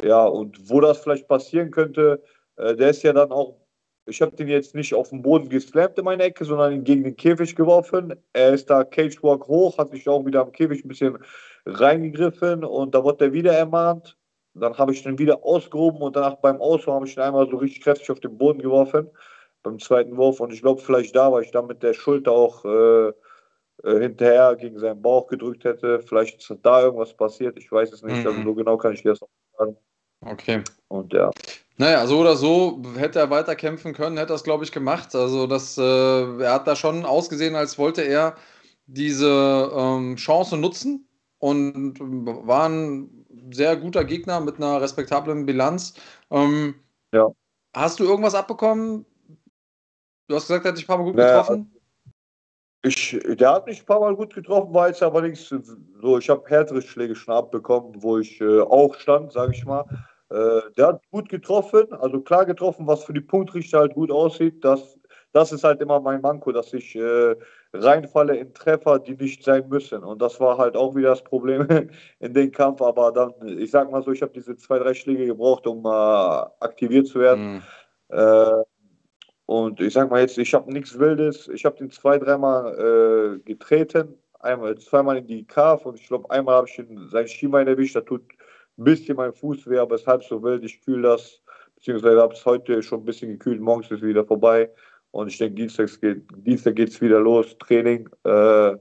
Ja, 0.02 0.24
und 0.26 0.70
wo 0.70 0.80
das 0.80 0.98
vielleicht 0.98 1.26
passieren 1.26 1.70
könnte, 1.70 2.22
der 2.56 2.90
ist 2.90 3.02
ja 3.02 3.12
dann 3.12 3.32
auch, 3.32 3.56
ich 4.06 4.22
habe 4.22 4.36
den 4.36 4.48
jetzt 4.48 4.74
nicht 4.74 4.94
auf 4.94 5.10
den 5.10 5.22
Boden 5.22 5.48
geslampt 5.48 5.98
in 5.98 6.04
meine 6.04 6.22
Ecke, 6.24 6.44
sondern 6.44 6.72
ihn 6.72 6.84
gegen 6.84 7.04
den 7.04 7.16
Käfig 7.16 7.56
geworfen. 7.56 8.14
Er 8.32 8.54
ist 8.54 8.70
da 8.70 8.84
Cagewalk 8.84 9.46
hoch, 9.46 9.78
hat 9.78 9.90
sich 9.90 10.08
auch 10.08 10.24
wieder 10.24 10.42
am 10.42 10.52
Käfig 10.52 10.84
ein 10.84 10.88
bisschen 10.88 11.18
reingegriffen 11.66 12.64
und 12.64 12.94
da 12.94 13.02
wurde 13.02 13.26
er 13.26 13.32
wieder 13.32 13.52
ermahnt. 13.52 14.16
Dann 14.54 14.76
habe 14.78 14.92
ich 14.92 15.02
den 15.02 15.18
wieder 15.18 15.44
ausgehoben 15.44 16.00
und 16.00 16.16
danach 16.16 16.36
beim 16.36 16.60
Ausholen 16.60 16.96
habe 16.96 17.06
ich 17.06 17.16
ihn 17.16 17.22
einmal 17.22 17.48
so 17.50 17.56
richtig 17.56 17.82
kräftig 17.82 18.10
auf 18.10 18.20
den 18.20 18.38
Boden 18.38 18.60
geworfen 18.60 19.10
beim 19.62 19.78
zweiten 19.80 20.16
Wurf 20.16 20.38
und 20.38 20.52
ich 20.52 20.62
glaube 20.62 20.80
vielleicht 20.80 21.16
da, 21.16 21.32
weil 21.32 21.42
ich 21.42 21.50
da 21.50 21.60
mit 21.60 21.82
der 21.82 21.92
Schulter 21.92 22.30
auch 22.30 22.64
äh, 22.64 23.08
äh, 23.08 24.00
hinterher 24.00 24.54
gegen 24.56 24.78
seinen 24.78 25.02
Bauch 25.02 25.26
gedrückt 25.26 25.64
hätte. 25.64 26.00
Vielleicht 26.00 26.38
ist 26.38 26.58
da 26.62 26.82
irgendwas 26.82 27.14
passiert, 27.14 27.58
ich 27.58 27.70
weiß 27.70 27.92
es 27.92 28.02
nicht. 28.02 28.18
Also 28.18 28.30
mhm. 28.30 28.36
Also 28.36 28.48
so 28.50 28.54
genau 28.54 28.76
kann 28.76 28.92
ich 28.92 29.02
dir 29.02 29.10
das 29.10 29.22
auch 29.22 29.28
sagen. 29.58 29.76
Okay. 30.20 30.62
Und 30.88 31.12
ja. 31.12 31.30
Naja, 31.78 32.06
so 32.06 32.20
oder 32.20 32.36
so 32.36 32.82
hätte 32.96 33.18
er 33.18 33.30
weiter 33.30 33.54
kämpfen 33.54 33.92
können, 33.92 34.16
hätte 34.16 34.32
er 34.32 34.36
es, 34.36 34.44
glaube 34.44 34.64
ich, 34.64 34.72
gemacht. 34.72 35.14
Also 35.14 35.46
das, 35.46 35.76
äh, 35.76 35.82
er 35.82 36.54
hat 36.54 36.66
da 36.66 36.74
schon 36.74 37.04
ausgesehen, 37.04 37.54
als 37.54 37.78
wollte 37.78 38.02
er 38.02 38.36
diese 38.86 39.70
ähm, 39.74 40.16
Chance 40.16 40.56
nutzen 40.56 41.06
und 41.38 41.98
war 42.00 42.68
ein 42.68 43.26
sehr 43.52 43.76
guter 43.76 44.04
Gegner 44.04 44.40
mit 44.40 44.56
einer 44.56 44.80
respektablen 44.80 45.44
Bilanz. 45.44 45.94
Ähm, 46.30 46.76
ja. 47.12 47.28
Hast 47.74 48.00
du 48.00 48.04
irgendwas 48.04 48.34
abbekommen? 48.34 49.04
Du 50.28 50.34
hast 50.34 50.48
gesagt, 50.48 50.64
er 50.64 50.70
hat 50.70 50.78
dich 50.78 50.84
ein 50.84 50.88
paar 50.88 50.98
Mal 50.98 51.04
gut 51.04 51.16
naja, 51.16 51.40
getroffen. 51.40 51.72
Ich, 52.82 53.18
der 53.22 53.52
hat 53.52 53.66
mich 53.66 53.80
ein 53.80 53.86
paar 53.86 54.00
Mal 54.00 54.16
gut 54.16 54.34
getroffen, 54.34 54.72
war 54.72 54.88
jetzt 54.88 55.02
aber 55.02 55.20
nichts 55.22 55.48
so. 56.00 56.18
Ich 56.18 56.30
habe 56.30 56.48
härtere 56.48 56.80
Schläge 56.80 57.14
schon 57.14 57.34
abbekommen, 57.34 58.02
wo 58.02 58.18
ich 58.18 58.40
äh, 58.40 58.60
auch 58.60 58.94
stand, 58.94 59.32
sage 59.32 59.52
ich 59.52 59.64
mal. 59.64 59.84
Äh, 60.28 60.60
der 60.76 60.88
hat 60.88 61.02
gut 61.10 61.28
getroffen, 61.28 61.92
also 61.92 62.20
klar 62.20 62.44
getroffen, 62.44 62.86
was 62.86 63.04
für 63.04 63.12
die 63.12 63.20
Punktrichter 63.20 63.78
halt 63.78 63.94
gut 63.94 64.10
aussieht. 64.10 64.64
Das, 64.64 64.98
das 65.32 65.52
ist 65.52 65.62
halt 65.62 65.80
immer 65.80 66.00
mein 66.00 66.20
Manko, 66.20 66.50
dass 66.50 66.72
ich 66.72 66.96
äh, 66.96 67.36
reinfalle 67.72 68.36
in 68.36 68.52
Treffer, 68.52 68.98
die 68.98 69.14
nicht 69.14 69.44
sein 69.44 69.68
müssen. 69.68 70.02
Und 70.02 70.20
das 70.20 70.40
war 70.40 70.58
halt 70.58 70.76
auch 70.76 70.96
wieder 70.96 71.10
das 71.10 71.22
Problem 71.22 71.66
in 72.18 72.34
dem 72.34 72.50
Kampf. 72.50 72.82
Aber 72.82 73.12
dann, 73.12 73.32
ich 73.46 73.70
sag 73.70 73.90
mal 73.90 74.02
so, 74.02 74.10
ich 74.10 74.22
habe 74.22 74.32
diese 74.32 74.56
zwei, 74.56 74.78
drei 74.78 74.94
Schläge 74.94 75.26
gebraucht, 75.26 75.66
um 75.66 75.84
äh, 75.84 75.88
aktiviert 75.88 77.06
zu 77.06 77.20
werden. 77.20 77.54
Mhm. 77.54 77.62
Äh, 78.08 78.64
und 79.46 79.80
ich 79.80 79.92
sag 79.92 80.10
mal 80.10 80.20
jetzt, 80.20 80.38
ich 80.38 80.54
habe 80.54 80.72
nichts 80.72 80.98
Wildes. 80.98 81.48
Ich 81.48 81.64
habe 81.64 81.76
den 81.76 81.90
zwei, 81.90 82.18
dreimal 82.18 83.36
äh, 83.36 83.38
getreten. 83.44 84.18
Einmal, 84.40 84.76
zweimal 84.78 85.18
in 85.18 85.26
die 85.26 85.44
Calf 85.44 85.86
und 85.86 85.98
ich 85.98 86.06
glaube, 86.08 86.30
einmal 86.30 86.56
habe 86.56 86.68
ich 86.68 86.78
ihn, 86.78 87.08
sein 87.10 87.26
Schienbein 87.26 87.68
erwischt. 87.68 87.96
Da 87.96 88.00
tut 88.00 88.22
ein 88.78 88.84
bisschen 88.84 89.16
mein 89.16 89.32
Fuß 89.32 89.68
weh, 89.68 89.78
aber 89.78 89.94
es 89.94 90.02
ist 90.02 90.06
halb 90.06 90.24
so 90.24 90.42
wild. 90.42 90.64
Ich 90.64 90.80
kühle 90.82 91.02
das, 91.02 91.42
beziehungsweise 91.76 92.20
habe 92.20 92.34
es 92.34 92.44
heute 92.44 92.82
schon 92.82 93.00
ein 93.00 93.04
bisschen 93.04 93.30
gekühlt. 93.30 93.60
Morgens 93.60 93.90
ist 93.90 94.02
wieder 94.02 94.24
vorbei. 94.24 94.70
Und 95.12 95.28
ich 95.28 95.38
denke, 95.38 95.54
Dienstag 95.54 95.88
geht 96.00 96.24
Dienstag 96.36 96.78
es 96.78 97.00
wieder 97.00 97.20
los, 97.20 97.56
Training. 97.58 98.08
Äh, 98.24 98.76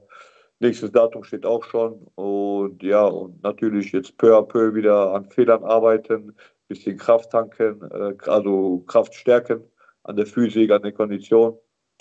nächstes 0.60 0.92
Datum 0.92 1.24
steht 1.24 1.46
auch 1.46 1.64
schon. 1.64 2.06
Und 2.14 2.82
ja, 2.82 3.04
und 3.04 3.42
natürlich 3.42 3.92
jetzt 3.92 4.16
peu 4.18 4.36
à 4.36 4.42
peu 4.42 4.74
wieder 4.74 5.14
an 5.14 5.24
Fehlern 5.30 5.64
arbeiten, 5.64 6.34
bisschen 6.68 6.96
Kraft 6.96 7.30
tanken, 7.30 7.80
äh, 7.90 8.14
also 8.26 8.80
Kraft 8.86 9.14
stärken 9.14 9.62
an 10.02 10.16
der 10.16 10.26
Physik, 10.26 10.70
an 10.70 10.82
der 10.82 10.92
Kondition. 10.92 11.58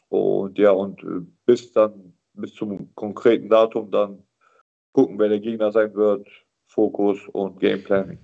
Und 0.10 0.58
ja, 0.58 0.72
und 0.72 1.02
äh, 1.04 1.22
bis 1.46 1.72
dann, 1.72 2.14
bis 2.34 2.54
zum 2.54 2.94
konkreten 2.96 3.50
Datum 3.50 3.92
dann 3.92 4.24
gucken, 4.92 5.20
wer 5.20 5.30
der 5.30 5.40
Gegner 5.40 5.72
sein 5.72 5.94
wird, 5.94 6.28
Fokus 6.68 7.20
und 7.32 7.60
Gameplanning. 7.60 8.18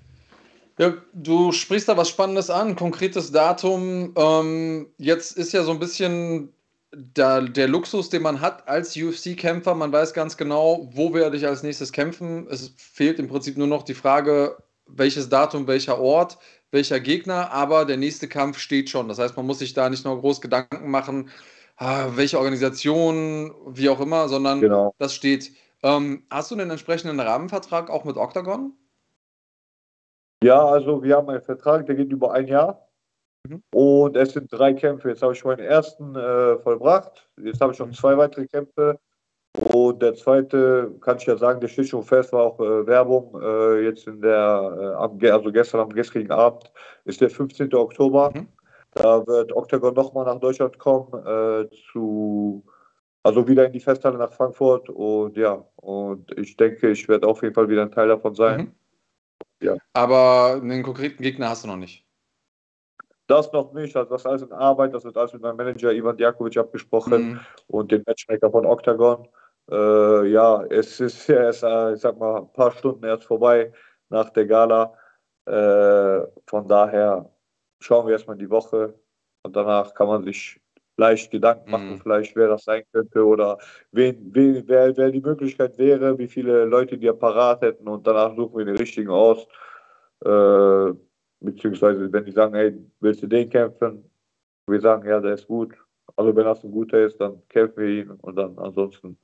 Ja, 0.78 0.94
du 1.14 1.52
sprichst 1.52 1.90
da 1.90 1.98
was 1.98 2.10
Spannendes 2.10 2.50
an, 2.50 2.76
konkretes 2.76 3.32
Datum. 3.32 4.14
Ähm, 4.16 4.88
jetzt 4.98 5.38
ist 5.38 5.54
ja 5.54 5.64
so 5.64 5.72
ein 5.72 5.80
bisschen 5.80 6.54
da, 6.92 7.42
der 7.42 7.68
Luxus, 7.68 8.10
den 8.10 8.22
man 8.22 8.42
hat 8.42 8.68
als 8.68 8.96
UFC-Kämpfer. 8.96 9.76
Man 9.76 9.92
weiß 9.92 10.14
ganz 10.14 10.38
genau, 10.38 10.90
wo 10.94 11.14
werde 11.14 11.38
ich 11.38 11.46
als 11.46 11.64
nächstes 11.64 11.92
kämpfen. 11.92 12.48
Es 12.50 12.74
fehlt 12.78 13.20
im 13.20 13.28
Prinzip 13.28 13.58
nur 13.58 13.68
noch 13.68 13.84
die 13.84 13.94
Frage, 13.94 14.58
welches 14.88 15.30
Datum, 15.30 15.68
welcher 15.68 16.00
Ort, 16.00 16.38
welcher 16.72 17.00
Gegner, 17.00 17.52
aber 17.52 17.86
der 17.86 17.98
nächste 17.98 18.28
Kampf 18.28 18.58
steht 18.60 18.90
schon. 18.90 19.08
Das 19.08 19.20
heißt, 19.20 19.38
man 19.38 19.46
muss 19.46 19.60
sich 19.60 19.74
da 19.74 19.90
nicht 19.90 20.06
noch 20.06 20.20
groß 20.20 20.42
Gedanken 20.42 20.90
machen, 20.90 21.30
ah, 21.78 22.08
welche 22.16 22.40
Organisation, 22.40 23.54
wie 23.68 23.90
auch 23.90 24.00
immer, 24.00 24.30
sondern 24.30 24.62
genau. 24.62 24.94
das 24.98 25.14
steht. 25.14 25.52
Ähm, 25.84 26.24
hast 26.30 26.52
du 26.52 26.56
einen 26.56 26.70
entsprechenden 26.70 27.20
Rahmenvertrag 27.20 27.90
auch 27.90 28.04
mit 28.04 28.18
Octagon? 28.18 28.74
Ja, 30.44 30.66
also 30.66 31.04
wir 31.04 31.18
haben 31.18 31.30
einen 31.30 31.42
Vertrag, 31.42 31.86
der 31.86 31.96
geht 31.96 32.12
über 32.12 32.34
ein 32.34 32.48
Jahr. 32.48 32.88
Mhm. 33.48 33.64
Und 33.74 34.18
es 34.18 34.34
sind 34.34 34.52
drei 34.52 34.74
Kämpfe. 34.74 35.10
Jetzt 35.10 35.22
habe 35.22 35.34
ich 35.34 35.44
meinen 35.44 35.60
ersten 35.60 36.16
äh, 36.16 36.58
vollbracht. 36.60 37.30
Jetzt 37.42 37.62
habe 37.62 37.74
ich 37.74 37.80
noch 37.80 37.92
zwei 37.92 38.18
weitere 38.18 38.48
Kämpfe. 38.48 39.00
Und 39.74 40.02
der 40.02 40.16
zweite, 40.16 40.96
kann 41.02 41.18
ich 41.18 41.26
ja 41.26 41.38
sagen, 41.38 41.60
der 41.60 41.68
steht 41.68 41.90
schon 41.90 42.04
fest, 42.04 42.32
war 42.32 42.44
auch 42.44 42.60
äh, 42.60 42.88
Werbung. 42.88 43.40
Äh, 43.42 43.84
jetzt 43.84 44.08
in 44.08 44.22
der, 44.22 44.96
äh, 44.98 45.30
also 45.30 45.52
gestern 45.52 45.82
am 45.82 45.90
gestrigen 45.90 46.32
Abend 46.32 46.72
ist 47.06 47.22
der 47.22 47.30
15. 47.30 47.74
Oktober. 47.74 48.32
Mhm. 48.34 48.48
Da 48.94 49.26
wird 49.26 49.54
Octagon 49.56 49.94
nochmal 49.94 50.26
nach 50.26 50.40
Deutschland 50.40 50.78
kommen, 50.78 51.14
äh, 51.26 51.70
zu, 51.92 52.64
also 53.24 53.48
wieder 53.48 53.66
in 53.66 53.74
die 53.74 53.80
Festhalle 53.80 54.18
nach 54.18 54.34
Frankfurt. 54.34 54.90
Und 54.90 55.38
ja, 55.38 55.66
und 55.78 56.38
ich 56.38 56.58
denke, 56.58 56.90
ich 56.90 57.08
werde 57.08 57.28
auf 57.28 57.42
jeden 57.44 57.54
Fall 57.54 57.70
wieder 57.70 57.84
ein 57.84 57.92
Teil 57.92 58.08
davon 58.08 58.36
sein. 58.36 58.60
Mhm. 58.60 58.72
Ja. 59.62 59.78
Aber 59.94 60.60
einen 60.62 60.84
konkreten 60.84 61.22
Gegner 61.22 61.50
hast 61.50 61.64
du 61.64 61.68
noch 61.68 61.78
nicht. 61.78 62.06
Das 63.28 63.52
noch 63.54 63.72
nicht, 63.74 63.96
also 63.96 64.10
das 64.10 64.22
ist 64.22 64.28
alles 64.28 64.42
in 64.42 64.52
Arbeit, 64.52 64.94
das 64.94 65.06
wird 65.06 65.16
alles 65.16 65.32
mit 65.32 65.42
meinem 65.42 65.56
Manager 65.56 65.94
Ivan 65.94 66.18
Djakovic 66.18 66.58
abgesprochen 66.58 67.30
mhm. 67.30 67.40
und 67.68 67.92
dem 67.92 68.04
Matchmaker 68.06 68.52
von 68.52 68.66
Octagon. 68.66 69.28
Äh, 69.70 70.28
ja, 70.28 70.64
es 70.66 71.00
ist 71.00 71.30
erst, 71.30 71.64
äh, 71.64 71.94
ich 71.94 72.02
sag 72.02 72.18
mal, 72.20 72.42
ein 72.42 72.52
paar 72.52 72.72
Stunden 72.72 73.06
erst 73.06 73.24
vorbei 73.24 73.72
nach 74.10 74.30
der 74.32 74.48
Gala. 74.48 74.94
Äh, 75.46 76.28
von 76.48 76.68
daher 76.68 77.32
schauen 77.80 78.06
wir 78.08 78.14
erstmal 78.14 78.38
die 78.38 78.50
Woche 78.50 79.00
und 79.44 79.56
danach 79.56 79.94
kann 79.94 80.08
man 80.08 80.24
sich 80.24 80.61
leicht 81.02 81.32
Gedanken 81.32 81.72
machen, 81.72 81.92
mhm. 81.92 81.98
vielleicht 81.98 82.36
wer 82.36 82.48
das 82.48 82.64
sein 82.64 82.84
könnte 82.94 83.26
oder 83.26 83.58
wen, 83.92 84.16
wen, 84.34 84.64
wer, 84.68 84.96
wer 84.96 85.12
die 85.12 85.20
Möglichkeit 85.20 85.78
wäre, 85.78 86.18
wie 86.18 86.28
viele 86.28 86.66
Leute 86.66 86.98
die 86.98 87.12
parat 87.12 87.62
hätten 87.62 87.88
und 87.88 88.06
danach 88.06 88.36
suchen 88.36 88.58
wir 88.58 88.66
den 88.66 88.78
richtigen 88.78 89.10
aus. 89.10 89.48
Äh, 90.24 90.94
beziehungsweise 91.40 92.12
wenn 92.14 92.26
die 92.26 92.32
sagen, 92.32 92.54
hey, 92.54 92.78
willst 93.00 93.24
du 93.24 93.28
den 93.28 93.50
kämpfen? 93.50 94.10
Wir 94.68 94.80
sagen, 94.80 95.08
ja, 95.10 95.20
der 95.20 95.34
ist 95.34 95.48
gut. 95.48 95.74
Also 96.16 96.36
wenn 96.36 96.46
das 96.46 96.64
ein 96.64 96.72
guter 96.72 97.00
ist, 97.04 97.20
dann 97.20 97.42
kämpfen 97.50 97.82
wir 97.82 97.90
ihn 97.90 98.12
und 98.12 98.36
dann 98.36 98.58
ansonsten 98.60 99.18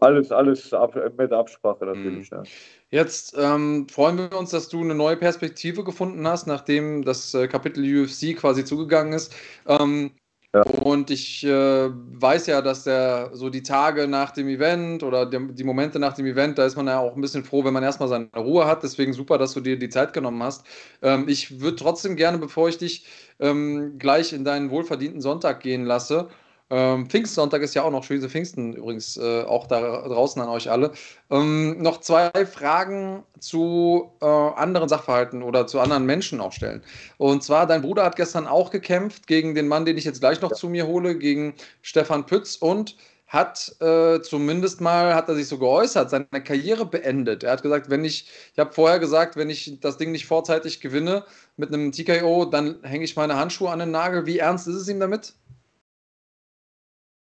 alles, 0.00 0.32
alles 0.32 0.72
ab, 0.72 0.94
mit 1.18 1.32
Absprache 1.32 1.84
natürlich. 1.84 2.30
Mhm. 2.30 2.36
Ja. 2.38 2.42
Jetzt 2.90 3.34
ähm, 3.38 3.86
freuen 3.90 4.18
wir 4.18 4.38
uns, 4.38 4.50
dass 4.50 4.68
du 4.68 4.80
eine 4.80 4.94
neue 4.94 5.16
Perspektive 5.16 5.84
gefunden 5.84 6.26
hast, 6.26 6.46
nachdem 6.46 7.04
das 7.04 7.34
äh, 7.34 7.48
Kapitel 7.48 7.82
UFC 7.82 8.36
quasi 8.36 8.64
zugegangen 8.64 9.12
ist. 9.12 9.34
Ähm, 9.66 10.12
Und 10.52 11.10
ich 11.10 11.44
äh, 11.44 11.88
weiß 11.88 12.46
ja, 12.46 12.60
dass 12.60 12.84
der 12.84 13.30
so 13.32 13.48
die 13.48 13.62
Tage 13.62 14.06
nach 14.06 14.32
dem 14.32 14.48
Event 14.48 15.02
oder 15.02 15.24
die, 15.24 15.38
die, 15.54 15.64
Momente 15.64 15.98
nach 15.98 16.12
dem 16.12 16.26
Event, 16.26 16.58
da 16.58 16.66
ist 16.66 16.76
man 16.76 16.86
ja 16.88 16.98
auch 16.98 17.16
ein 17.16 17.22
bisschen 17.22 17.42
froh, 17.42 17.64
wenn 17.64 17.72
man 17.72 17.82
erstmal 17.82 18.10
seine 18.10 18.28
Ruhe 18.36 18.66
hat. 18.66 18.82
Deswegen 18.82 19.14
super, 19.14 19.38
dass 19.38 19.54
du 19.54 19.60
dir 19.60 19.78
die 19.78 19.88
Zeit 19.88 20.12
genommen 20.12 20.42
hast. 20.42 20.66
Ähm, 21.00 21.26
ich 21.26 21.60
würde 21.60 21.76
trotzdem 21.76 22.16
gerne, 22.16 22.36
bevor 22.36 22.68
ich 22.68 22.76
dich 22.76 23.06
ähm, 23.40 23.96
gleich 23.98 24.34
in 24.34 24.44
deinen 24.44 24.70
wohlverdienten 24.70 25.22
Sonntag 25.22 25.60
gehen 25.60 25.86
lasse, 25.86 26.28
ähm, 26.72 27.06
Pfingstsonntag 27.06 27.60
ist 27.60 27.74
ja 27.74 27.82
auch 27.82 27.90
noch 27.90 28.02
Schöne 28.02 28.30
Pfingsten 28.30 28.72
übrigens 28.72 29.18
äh, 29.18 29.42
auch 29.42 29.66
da 29.66 30.08
draußen 30.08 30.40
an 30.40 30.48
euch 30.48 30.70
alle. 30.70 30.92
Ähm, 31.30 31.82
noch 31.82 32.00
zwei 32.00 32.30
Fragen 32.46 33.24
zu 33.40 34.10
äh, 34.22 34.24
anderen 34.24 34.88
Sachverhalten 34.88 35.42
oder 35.42 35.66
zu 35.66 35.80
anderen 35.80 36.06
Menschen 36.06 36.40
auch 36.40 36.52
stellen. 36.52 36.82
Und 37.18 37.44
zwar, 37.44 37.66
dein 37.66 37.82
Bruder 37.82 38.04
hat 38.04 38.16
gestern 38.16 38.46
auch 38.46 38.70
gekämpft 38.70 39.26
gegen 39.26 39.54
den 39.54 39.68
Mann, 39.68 39.84
den 39.84 39.98
ich 39.98 40.04
jetzt 40.04 40.20
gleich 40.20 40.40
noch 40.40 40.50
ja. 40.50 40.56
zu 40.56 40.70
mir 40.70 40.86
hole, 40.86 41.18
gegen 41.18 41.52
Stefan 41.82 42.24
Pütz 42.24 42.56
und 42.56 42.96
hat 43.26 43.76
äh, 43.80 44.20
zumindest 44.22 44.80
mal, 44.80 45.14
hat 45.14 45.28
er 45.28 45.34
sich 45.34 45.48
so 45.48 45.58
geäußert, 45.58 46.08
seine 46.08 46.26
Karriere 46.26 46.86
beendet. 46.86 47.44
Er 47.44 47.52
hat 47.52 47.62
gesagt, 47.62 47.90
wenn 47.90 48.02
ich, 48.02 48.30
ich 48.54 48.58
habe 48.58 48.72
vorher 48.72 48.98
gesagt, 48.98 49.36
wenn 49.36 49.50
ich 49.50 49.78
das 49.80 49.98
Ding 49.98 50.10
nicht 50.10 50.24
vorzeitig 50.24 50.80
gewinne 50.80 51.24
mit 51.58 51.68
einem 51.68 51.92
TKO, 51.92 52.46
dann 52.46 52.82
hänge 52.82 53.04
ich 53.04 53.14
meine 53.16 53.36
Handschuhe 53.36 53.70
an 53.70 53.78
den 53.78 53.90
Nagel. 53.90 54.24
Wie 54.24 54.38
ernst 54.38 54.68
ist 54.68 54.76
es 54.76 54.88
ihm 54.88 55.00
damit? 55.00 55.34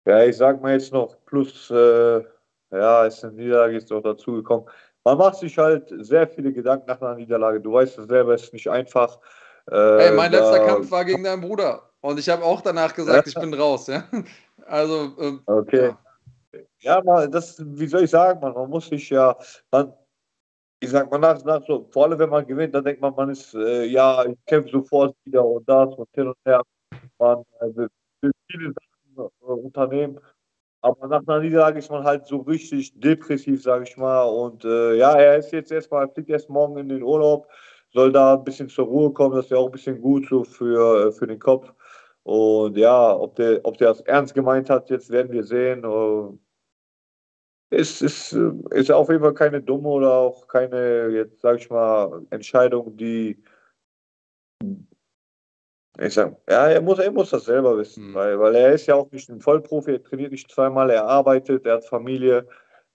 Ja, 0.06 0.24
ich 0.24 0.36
sag 0.36 0.62
mal 0.62 0.72
jetzt 0.72 0.92
noch, 0.92 1.16
plus, 1.26 1.70
äh, 1.70 2.24
ja, 2.70 3.04
ist 3.04 3.24
eine 3.24 3.34
Niederlage 3.34 3.74
jetzt 3.74 3.90
noch 3.90 4.02
dazugekommen. 4.02 4.68
Man 5.04 5.18
macht 5.18 5.36
sich 5.36 5.56
halt 5.56 5.92
sehr 5.98 6.28
viele 6.28 6.52
Gedanken 6.52 6.86
nach 6.86 7.00
einer 7.00 7.14
Niederlage. 7.14 7.60
Du 7.60 7.72
weißt 7.72 7.98
es 7.98 8.06
selber, 8.06 8.34
es 8.34 8.44
ist 8.44 8.52
nicht 8.52 8.68
einfach. 8.68 9.18
Äh, 9.70 9.76
hey, 9.76 10.12
mein 10.12 10.32
letzter 10.32 10.66
Kampf 10.66 10.90
war 10.90 11.04
gegen 11.04 11.24
deinen 11.24 11.40
Bruder. 11.40 11.90
Und 12.00 12.18
ich 12.18 12.28
habe 12.28 12.44
auch 12.44 12.60
danach 12.60 12.94
gesagt, 12.94 13.26
ja. 13.26 13.32
ich 13.32 13.40
bin 13.40 13.54
raus. 13.54 13.86
Ja? 13.86 14.04
Also. 14.66 15.12
Ähm, 15.18 15.40
okay. 15.46 15.94
Ja, 16.80 17.02
man, 17.02 17.30
das, 17.32 17.60
wie 17.64 17.86
soll 17.86 18.04
ich 18.04 18.10
sagen, 18.10 18.38
man, 18.40 18.52
man 18.52 18.70
muss 18.70 18.88
sich 18.88 19.10
ja, 19.10 19.36
man, 19.72 19.92
ich 20.78 20.90
sag 20.90 21.10
mal 21.10 21.18
nach, 21.18 21.42
nach 21.44 21.62
so, 21.66 21.88
vor 21.90 22.04
allem 22.04 22.18
wenn 22.18 22.30
man 22.30 22.46
gewinnt, 22.46 22.74
dann 22.74 22.84
denkt 22.84 23.00
man, 23.00 23.14
man 23.14 23.30
ist, 23.30 23.54
äh, 23.54 23.84
ja, 23.86 24.24
ich 24.24 24.36
kämpfe 24.46 24.70
sofort 24.70 25.16
wieder 25.24 25.44
und 25.44 25.68
das 25.68 25.92
und 25.94 26.08
hin 26.14 26.28
und 26.28 26.36
her. 26.44 26.62
Man, 27.18 27.42
also, 27.58 27.86
viele 28.50 28.68
Sachen 28.68 28.89
äh, 29.20 29.44
Unternehmen. 29.44 30.20
Aber 30.82 31.08
nach 31.08 31.22
einer 31.26 31.40
Niederlage 31.40 31.78
ist 31.78 31.90
man 31.90 32.04
halt 32.04 32.26
so 32.26 32.38
richtig 32.38 32.98
depressiv, 32.98 33.62
sage 33.62 33.84
ich 33.84 33.96
mal. 33.96 34.22
Und 34.24 34.64
äh, 34.64 34.94
ja, 34.94 35.14
er 35.14 35.36
ist 35.36 35.52
jetzt 35.52 35.72
erstmal, 35.72 36.08
fliegt 36.08 36.30
erst 36.30 36.48
morgen 36.48 36.78
in 36.78 36.88
den 36.88 37.02
Urlaub, 37.02 37.48
soll 37.92 38.12
da 38.12 38.34
ein 38.34 38.44
bisschen 38.44 38.68
zur 38.68 38.86
Ruhe 38.86 39.12
kommen. 39.12 39.36
Das 39.36 39.46
ist 39.46 39.50
ja 39.50 39.58
auch 39.58 39.66
ein 39.66 39.72
bisschen 39.72 40.00
gut 40.00 40.26
so 40.28 40.44
für, 40.44 41.08
äh, 41.08 41.12
für 41.12 41.26
den 41.26 41.38
Kopf. 41.38 41.72
Und 42.22 42.76
ja, 42.76 43.14
ob 43.16 43.36
der, 43.36 43.60
ob 43.64 43.76
der 43.78 43.88
das 43.88 44.00
ernst 44.02 44.34
gemeint 44.34 44.70
hat, 44.70 44.90
jetzt 44.90 45.10
werden 45.10 45.32
wir 45.32 45.44
sehen. 45.44 45.84
Es 47.70 48.02
ist, 48.02 48.32
ist 48.70 48.90
auf 48.90 49.08
jeden 49.08 49.22
Fall 49.22 49.34
keine 49.34 49.62
dumme 49.62 49.88
oder 49.88 50.12
auch 50.12 50.48
keine, 50.48 51.08
jetzt 51.08 51.40
sage 51.40 51.58
ich 51.58 51.70
mal, 51.70 52.22
Entscheidung, 52.30 52.96
die 52.96 53.42
ich 56.00 56.14
sag, 56.14 56.36
ja, 56.48 56.68
er 56.68 56.80
muss, 56.80 56.98
er 56.98 57.12
muss 57.12 57.30
das 57.30 57.44
selber 57.44 57.76
wissen, 57.76 58.10
mhm. 58.10 58.14
weil, 58.14 58.40
weil 58.40 58.54
er 58.54 58.72
ist 58.72 58.86
ja 58.86 58.94
auch 58.94 59.10
nicht 59.10 59.28
ein 59.28 59.40
Vollprofi, 59.40 59.92
er 59.92 60.02
trainiert 60.02 60.32
nicht 60.32 60.50
zweimal, 60.50 60.90
er 60.90 61.04
arbeitet, 61.04 61.66
er 61.66 61.74
hat 61.74 61.84
Familie, 61.84 62.46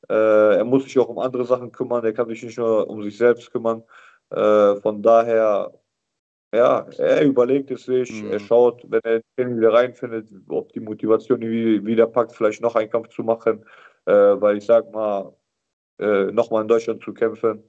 äh, 0.09 0.57
er 0.57 0.65
muss 0.65 0.83
sich 0.85 0.97
auch 0.97 1.09
um 1.09 1.19
andere 1.19 1.45
Sachen 1.45 1.71
kümmern, 1.71 2.03
er 2.03 2.13
kann 2.13 2.27
sich 2.27 2.43
nicht 2.43 2.57
nur 2.57 2.89
um 2.89 3.03
sich 3.03 3.17
selbst 3.17 3.51
kümmern. 3.51 3.83
Äh, 4.31 4.75
von 4.77 5.01
daher, 5.03 5.71
ja, 6.53 6.87
er 6.97 7.23
überlegt 7.23 7.71
es 7.71 7.85
sich, 7.85 8.23
mhm. 8.23 8.31
er 8.31 8.39
schaut, 8.39 8.83
wenn 8.89 9.01
er 9.03 9.21
den 9.37 9.57
wieder 9.57 9.73
reinfindet, 9.73 10.29
ob 10.47 10.71
die 10.73 10.79
Motivation 10.79 11.41
ihn 11.41 11.85
wieder 11.85 12.07
packt, 12.07 12.33
vielleicht 12.33 12.61
noch 12.61 12.75
einen 12.75 12.89
Kampf 12.89 13.09
zu 13.09 13.23
machen, 13.23 13.65
äh, 14.05 14.13
weil 14.13 14.57
ich 14.57 14.65
sag 14.65 14.91
mal, 14.91 15.33
äh, 15.99 16.25
nochmal 16.31 16.63
in 16.63 16.67
Deutschland 16.67 17.03
zu 17.03 17.13
kämpfen, 17.13 17.63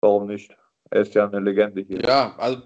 warum 0.00 0.26
nicht? 0.26 0.56
Er 0.90 1.02
ist 1.02 1.14
ja 1.14 1.26
eine 1.26 1.40
Legende 1.40 1.82
hier. 1.82 2.00
Ja, 2.00 2.34
also 2.38 2.62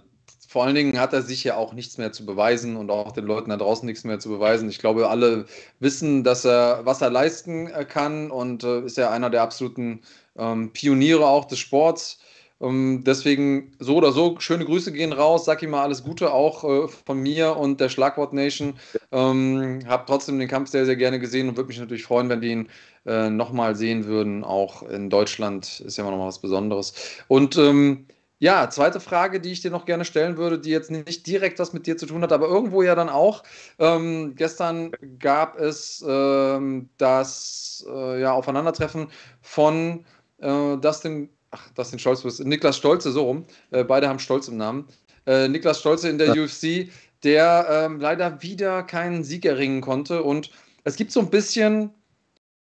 vor 0.48 0.64
allen 0.64 0.74
Dingen 0.74 1.00
hat 1.00 1.12
er 1.12 1.22
sich 1.22 1.44
ja 1.44 1.56
auch 1.56 1.72
nichts 1.72 1.98
mehr 1.98 2.12
zu 2.12 2.24
beweisen 2.24 2.76
und 2.76 2.90
auch 2.90 3.12
den 3.12 3.26
Leuten 3.26 3.50
da 3.50 3.56
draußen 3.56 3.86
nichts 3.86 4.04
mehr 4.04 4.18
zu 4.18 4.28
beweisen. 4.28 4.68
Ich 4.68 4.78
glaube, 4.78 5.08
alle 5.08 5.46
wissen, 5.80 6.24
dass 6.24 6.44
er, 6.44 6.80
was 6.84 7.00
er 7.00 7.10
leisten 7.10 7.68
äh, 7.68 7.84
kann 7.84 8.30
und 8.30 8.64
äh, 8.64 8.80
ist 8.82 8.96
ja 8.96 9.10
einer 9.10 9.30
der 9.30 9.42
absoluten 9.42 10.00
ähm, 10.36 10.72
Pioniere 10.72 11.26
auch 11.26 11.46
des 11.46 11.58
Sports. 11.58 12.18
Ähm, 12.60 13.02
deswegen 13.04 13.72
so 13.78 13.96
oder 13.96 14.12
so, 14.12 14.36
schöne 14.38 14.64
Grüße 14.64 14.92
gehen 14.92 15.12
raus. 15.12 15.44
Sag 15.44 15.62
ihm 15.62 15.70
mal 15.70 15.82
alles 15.82 16.04
Gute 16.04 16.32
auch 16.32 16.64
äh, 16.64 16.88
von 16.88 17.20
mir 17.20 17.56
und 17.56 17.80
der 17.80 17.88
Schlagwort 17.88 18.32
Nation. 18.32 18.74
Ähm, 19.12 19.80
hab 19.86 20.06
trotzdem 20.06 20.38
den 20.38 20.48
Kampf 20.48 20.70
sehr, 20.70 20.86
sehr 20.86 20.96
gerne 20.96 21.18
gesehen 21.18 21.48
und 21.48 21.56
würde 21.56 21.68
mich 21.68 21.78
natürlich 21.78 22.04
freuen, 22.04 22.28
wenn 22.28 22.40
wir 22.40 22.50
ihn 22.50 22.68
äh, 23.04 23.28
nochmal 23.30 23.76
sehen 23.76 24.06
würden. 24.06 24.42
Auch 24.42 24.82
in 24.82 25.10
Deutschland 25.10 25.80
ist 25.80 25.98
ja 25.98 26.06
immer 26.06 26.16
noch 26.16 26.26
was 26.26 26.38
Besonderes. 26.40 26.94
Und 27.28 27.56
ähm, 27.58 28.06
ja, 28.38 28.68
zweite 28.68 29.00
Frage, 29.00 29.40
die 29.40 29.52
ich 29.52 29.62
dir 29.62 29.70
noch 29.70 29.86
gerne 29.86 30.04
stellen 30.04 30.36
würde, 30.36 30.58
die 30.58 30.70
jetzt 30.70 30.90
nicht 30.90 31.26
direkt 31.26 31.58
was 31.58 31.72
mit 31.72 31.86
dir 31.86 31.96
zu 31.96 32.06
tun 32.06 32.22
hat, 32.22 32.32
aber 32.32 32.48
irgendwo 32.48 32.82
ja 32.82 32.94
dann 32.94 33.08
auch. 33.08 33.42
Ähm, 33.78 34.34
gestern 34.36 34.92
gab 35.18 35.58
es 35.58 36.04
ähm, 36.06 36.90
das 36.98 37.86
äh, 37.88 38.20
ja, 38.20 38.32
Aufeinandertreffen 38.32 39.08
von 39.40 40.04
äh, 40.38 40.76
Dustin, 40.76 41.30
ach, 41.50 41.70
Dustin 41.70 41.98
Stolz, 41.98 42.38
Niklas 42.40 42.76
Stolze, 42.76 43.10
so 43.10 43.24
rum. 43.24 43.46
Äh, 43.70 43.84
beide 43.84 44.08
haben 44.08 44.18
Stolz 44.18 44.48
im 44.48 44.58
Namen. 44.58 44.86
Äh, 45.26 45.48
Niklas 45.48 45.80
Stolze 45.80 46.10
in 46.10 46.18
der 46.18 46.34
ja. 46.34 46.42
UFC, 46.42 46.90
der 47.24 47.66
ähm, 47.70 48.00
leider 48.00 48.42
wieder 48.42 48.82
keinen 48.82 49.24
Sieg 49.24 49.46
erringen 49.46 49.80
konnte. 49.80 50.22
Und 50.22 50.50
es 50.84 50.96
gibt 50.96 51.10
so 51.10 51.20
ein 51.20 51.30
bisschen 51.30 51.90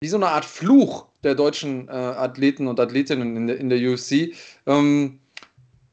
wie 0.01 0.09
so 0.09 0.17
eine 0.17 0.29
Art 0.29 0.45
Fluch 0.45 1.07
der 1.25 1.35
deutschen 1.35 1.89
äh, 1.89 1.93
Athleten 1.93 2.67
und 2.67 2.79
Athletinnen 2.79 3.37
in 3.37 3.47
der, 3.47 3.59
in 3.59 3.71
der 3.71 3.79
UFC. 3.79 4.35
Ähm, 4.67 5.19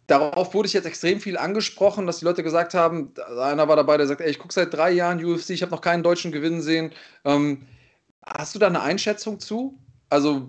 darauf 0.07 0.53
wurde 0.53 0.67
ich 0.67 0.73
jetzt 0.73 0.85
extrem 0.85 1.19
viel 1.19 1.37
angesprochen, 1.37 2.05
dass 2.05 2.19
die 2.19 2.25
Leute 2.25 2.43
gesagt 2.43 2.73
haben, 2.73 3.13
einer 3.39 3.67
war 3.67 3.75
dabei, 3.75 3.97
der 3.97 4.07
sagt, 4.07 4.21
ey, 4.21 4.29
ich 4.29 4.39
gucke 4.39 4.53
seit 4.53 4.73
drei 4.73 4.91
Jahren 4.91 5.23
UFC, 5.23 5.51
ich 5.51 5.61
habe 5.61 5.71
noch 5.71 5.81
keinen 5.81 6.03
deutschen 6.03 6.31
gewinnen 6.31 6.61
sehen. 6.61 6.91
Ähm, 7.23 7.67
hast 8.25 8.55
du 8.55 8.59
da 8.59 8.67
eine 8.67 8.81
Einschätzung 8.81 9.39
zu? 9.39 9.77
Also 10.09 10.47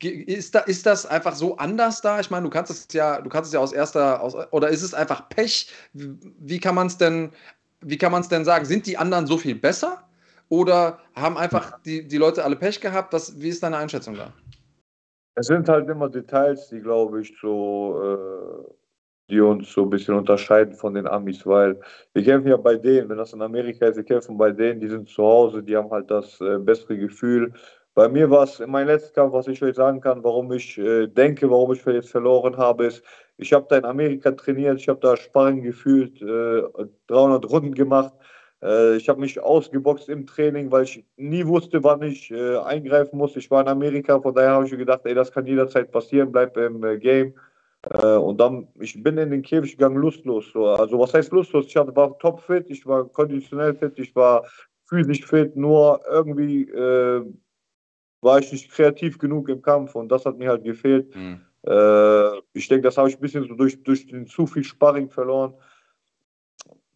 ist, 0.00 0.54
da, 0.54 0.60
ist 0.60 0.86
das 0.86 1.06
einfach 1.06 1.34
so 1.34 1.56
anders 1.56 2.00
da? 2.00 2.18
Ich 2.20 2.30
meine, 2.30 2.44
du 2.44 2.50
kannst 2.50 2.70
es 2.70 2.92
ja, 2.92 3.20
du 3.20 3.28
kannst 3.28 3.48
es 3.48 3.54
ja 3.54 3.60
aus 3.60 3.72
erster, 3.72 4.20
aus, 4.20 4.34
oder 4.50 4.68
ist 4.68 4.82
es 4.82 4.92
einfach 4.92 5.28
Pech? 5.28 5.70
Wie 5.92 6.58
kann 6.58 6.74
man 6.74 6.88
es 6.88 6.98
denn, 6.98 7.30
wie 7.80 7.96
kann 7.96 8.10
man 8.10 8.22
es 8.22 8.28
denn 8.28 8.44
sagen? 8.44 8.64
Sind 8.64 8.86
die 8.86 8.98
anderen 8.98 9.26
so 9.26 9.38
viel 9.38 9.54
besser? 9.54 10.04
Oder 10.48 10.98
haben 11.14 11.36
einfach 11.36 11.78
die, 11.82 12.08
die 12.08 12.16
Leute 12.16 12.44
alle 12.44 12.56
Pech 12.56 12.80
gehabt? 12.80 13.12
Was, 13.12 13.38
wie 13.40 13.48
ist 13.48 13.62
deine 13.62 13.76
Einschätzung 13.76 14.14
da? 14.14 14.32
Es 15.38 15.46
sind 15.46 15.68
halt 15.68 15.88
immer 15.88 16.08
Details, 16.08 16.68
die, 16.68 16.80
glaube 16.80 17.20
ich, 17.20 17.32
so, 17.40 18.02
äh, 18.02 18.72
die 19.30 19.40
uns 19.40 19.72
so 19.72 19.82
ein 19.82 19.90
bisschen 19.90 20.14
unterscheiden 20.16 20.74
von 20.74 20.94
den 20.94 21.06
Amis, 21.06 21.46
weil 21.46 21.80
wir 22.12 22.24
kämpfen 22.24 22.48
ja 22.48 22.56
bei 22.56 22.74
denen, 22.74 23.08
wenn 23.08 23.18
das 23.18 23.32
in 23.34 23.42
Amerika 23.42 23.86
ist, 23.86 23.96
wir 23.96 24.04
kämpfen 24.04 24.36
bei 24.36 24.50
denen, 24.50 24.80
die 24.80 24.88
sind 24.88 25.08
zu 25.08 25.22
Hause, 25.22 25.62
die 25.62 25.76
haben 25.76 25.90
halt 25.92 26.10
das 26.10 26.40
äh, 26.40 26.58
bessere 26.58 26.98
Gefühl. 26.98 27.52
Bei 27.94 28.08
mir 28.08 28.28
war 28.30 28.42
es 28.44 28.58
in 28.58 28.70
meinem 28.70 28.88
letzten 28.88 29.14
Kampf, 29.14 29.32
was 29.32 29.46
ich 29.46 29.62
euch 29.62 29.76
sagen 29.76 30.00
kann, 30.00 30.24
warum 30.24 30.50
ich 30.52 30.76
äh, 30.76 31.06
denke, 31.06 31.48
warum 31.48 31.72
ich 31.72 31.84
jetzt 31.84 32.10
verloren 32.10 32.56
habe, 32.56 32.86
ist, 32.86 33.04
ich 33.36 33.52
habe 33.52 33.66
da 33.68 33.78
in 33.78 33.84
Amerika 33.84 34.32
trainiert, 34.32 34.80
ich 34.80 34.88
habe 34.88 34.98
da 35.00 35.16
Sparring 35.16 35.62
gefühlt, 35.62 36.20
300 36.20 37.44
äh, 37.44 37.46
Runden 37.46 37.74
gemacht. 37.74 38.12
Äh, 38.62 38.96
ich 38.96 39.08
habe 39.08 39.20
mich 39.20 39.40
ausgeboxt 39.40 40.08
im 40.08 40.26
Training, 40.26 40.70
weil 40.70 40.84
ich 40.84 41.04
nie 41.16 41.46
wusste, 41.46 41.82
wann 41.84 42.02
ich 42.02 42.30
äh, 42.30 42.56
eingreifen 42.58 43.18
muss. 43.18 43.36
Ich 43.36 43.50
war 43.50 43.62
in 43.62 43.68
Amerika, 43.68 44.20
von 44.20 44.34
daher 44.34 44.50
habe 44.50 44.66
ich 44.66 44.72
mir 44.72 44.78
gedacht, 44.78 45.02
ey, 45.04 45.14
das 45.14 45.32
kann 45.32 45.46
jederzeit 45.46 45.90
passieren, 45.90 46.32
bleib 46.32 46.56
im 46.56 46.84
äh, 46.84 46.98
Game. 46.98 47.34
Äh, 47.90 48.16
und 48.16 48.40
dann, 48.40 48.68
ich 48.80 49.00
bin 49.02 49.18
in 49.18 49.30
den 49.30 49.42
Käfig 49.42 49.76
gegangen, 49.76 49.96
lustlos. 49.96 50.50
So. 50.52 50.66
Also 50.68 50.98
was 50.98 51.14
heißt 51.14 51.32
lustlos? 51.32 51.66
Ich 51.66 51.76
war 51.76 52.18
topfit, 52.18 52.68
ich 52.68 52.84
war 52.86 53.04
konditionell 53.04 53.74
fit, 53.74 53.98
ich 53.98 54.14
war 54.16 54.44
physisch 54.86 55.24
fit, 55.24 55.54
nur 55.56 56.00
irgendwie 56.10 56.62
äh, 56.70 57.24
war 58.20 58.38
ich 58.40 58.50
nicht 58.50 58.70
kreativ 58.70 59.18
genug 59.18 59.48
im 59.48 59.62
Kampf 59.62 59.94
und 59.94 60.08
das 60.08 60.24
hat 60.24 60.38
mir 60.38 60.48
halt 60.48 60.64
gefehlt. 60.64 61.14
Mhm. 61.14 61.40
Äh, 61.66 62.38
ich 62.52 62.68
denke, 62.68 62.82
das 62.82 62.96
habe 62.96 63.08
ich 63.08 63.16
ein 63.16 63.20
bisschen 63.20 63.46
so 63.46 63.54
durch, 63.54 63.82
durch 63.82 64.06
den 64.06 64.26
zu 64.26 64.46
viel 64.46 64.64
Sparring 64.64 65.08
verloren. 65.10 65.54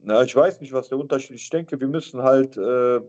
Na, 0.04 0.22
ich 0.22 0.34
weiß 0.34 0.60
nicht, 0.60 0.72
was 0.72 0.88
der 0.88 0.98
Unterschied 0.98 1.36
ist. 1.36 1.42
Ich 1.42 1.50
denke, 1.50 1.80
wir 1.80 1.88
müssen 1.88 2.22
halt 2.22 2.56
äh, 2.56 3.00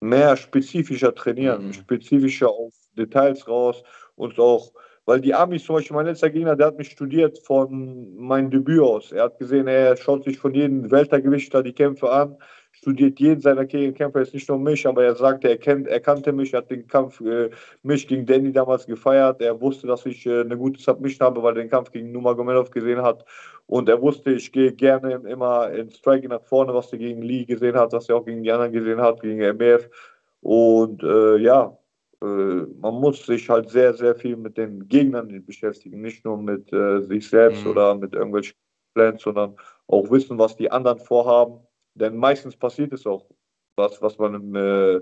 mehr 0.00 0.36
spezifischer 0.36 1.14
trainieren, 1.14 1.68
mhm. 1.68 1.72
spezifischer 1.72 2.50
auf 2.50 2.74
Details 2.96 3.46
raus 3.48 3.82
und 4.16 4.38
auch, 4.38 4.72
weil 5.06 5.20
die 5.20 5.34
Amis, 5.34 5.64
zum 5.64 5.76
Beispiel 5.76 5.96
mein 5.96 6.06
letzter 6.06 6.30
Gegner, 6.30 6.56
der 6.56 6.68
hat 6.68 6.78
mich 6.78 6.90
studiert 6.90 7.38
von 7.38 8.14
meinem 8.16 8.50
Debüt 8.50 8.80
aus. 8.80 9.12
Er 9.12 9.24
hat 9.24 9.38
gesehen, 9.38 9.66
er 9.66 9.96
schaut 9.96 10.24
sich 10.24 10.38
von 10.38 10.54
jedem 10.54 10.90
Weltergewichter 10.90 11.62
die 11.62 11.72
Kämpfe 11.72 12.10
an 12.10 12.36
studiert 12.72 13.20
jeden 13.20 13.40
seiner 13.40 13.66
Gegenkämpfer, 13.66 14.20
jetzt 14.20 14.32
nicht 14.32 14.48
nur 14.48 14.58
mich, 14.58 14.86
aber 14.86 15.04
er 15.04 15.14
sagte, 15.14 15.48
er, 15.48 15.58
kennt, 15.58 15.86
er 15.86 16.00
kannte 16.00 16.32
mich, 16.32 16.54
er 16.54 16.58
hat 16.58 16.70
den 16.70 16.86
Kampf 16.86 17.20
äh, 17.20 17.50
mich 17.82 18.08
gegen 18.08 18.24
Danny 18.24 18.52
damals 18.52 18.86
gefeiert. 18.86 19.40
Er 19.42 19.60
wusste, 19.60 19.86
dass 19.86 20.06
ich 20.06 20.24
äh, 20.26 20.40
eine 20.40 20.56
gute 20.56 20.80
Submission 20.80 21.26
habe, 21.26 21.42
weil 21.42 21.56
er 21.56 21.62
den 21.62 21.70
Kampf 21.70 21.90
gegen 21.90 22.10
Nurmagomedov 22.12 22.70
gesehen 22.70 23.02
hat. 23.02 23.24
Und 23.66 23.88
er 23.88 24.00
wusste, 24.00 24.32
ich 24.32 24.50
gehe 24.50 24.72
gerne 24.72 25.20
immer 25.28 25.70
in 25.70 25.90
Striking 25.90 26.30
nach 26.30 26.42
vorne, 26.42 26.72
was 26.72 26.92
er 26.92 26.98
gegen 26.98 27.22
Lee 27.22 27.44
gesehen 27.44 27.76
hat, 27.76 27.92
was 27.92 28.08
er 28.08 28.16
auch 28.16 28.24
gegen 28.24 28.42
die 28.42 28.50
anderen 28.50 28.72
gesehen 28.72 29.00
hat, 29.00 29.20
gegen 29.20 29.40
MF. 29.40 29.88
Und 30.40 31.02
äh, 31.02 31.36
ja, 31.36 31.76
äh, 32.22 32.26
man 32.26 32.94
muss 32.94 33.26
sich 33.26 33.48
halt 33.48 33.68
sehr, 33.68 33.92
sehr 33.94 34.14
viel 34.14 34.36
mit 34.36 34.56
den 34.56 34.88
Gegnern 34.88 35.44
beschäftigen, 35.44 36.00
nicht 36.00 36.24
nur 36.24 36.38
mit 36.38 36.72
äh, 36.72 37.00
sich 37.02 37.28
selbst 37.28 37.64
mhm. 37.64 37.70
oder 37.72 37.94
mit 37.94 38.14
irgendwelchen 38.14 38.56
Plans, 38.94 39.22
sondern 39.22 39.56
auch 39.86 40.10
wissen, 40.10 40.38
was 40.38 40.56
die 40.56 40.70
anderen 40.70 40.98
vorhaben 40.98 41.60
denn 41.94 42.16
meistens 42.16 42.56
passiert 42.56 42.92
es 42.92 43.06
auch, 43.06 43.26
was, 43.76 44.00
was 44.02 44.18
man 44.18 44.34
im, 44.34 44.54
äh, 44.54 45.00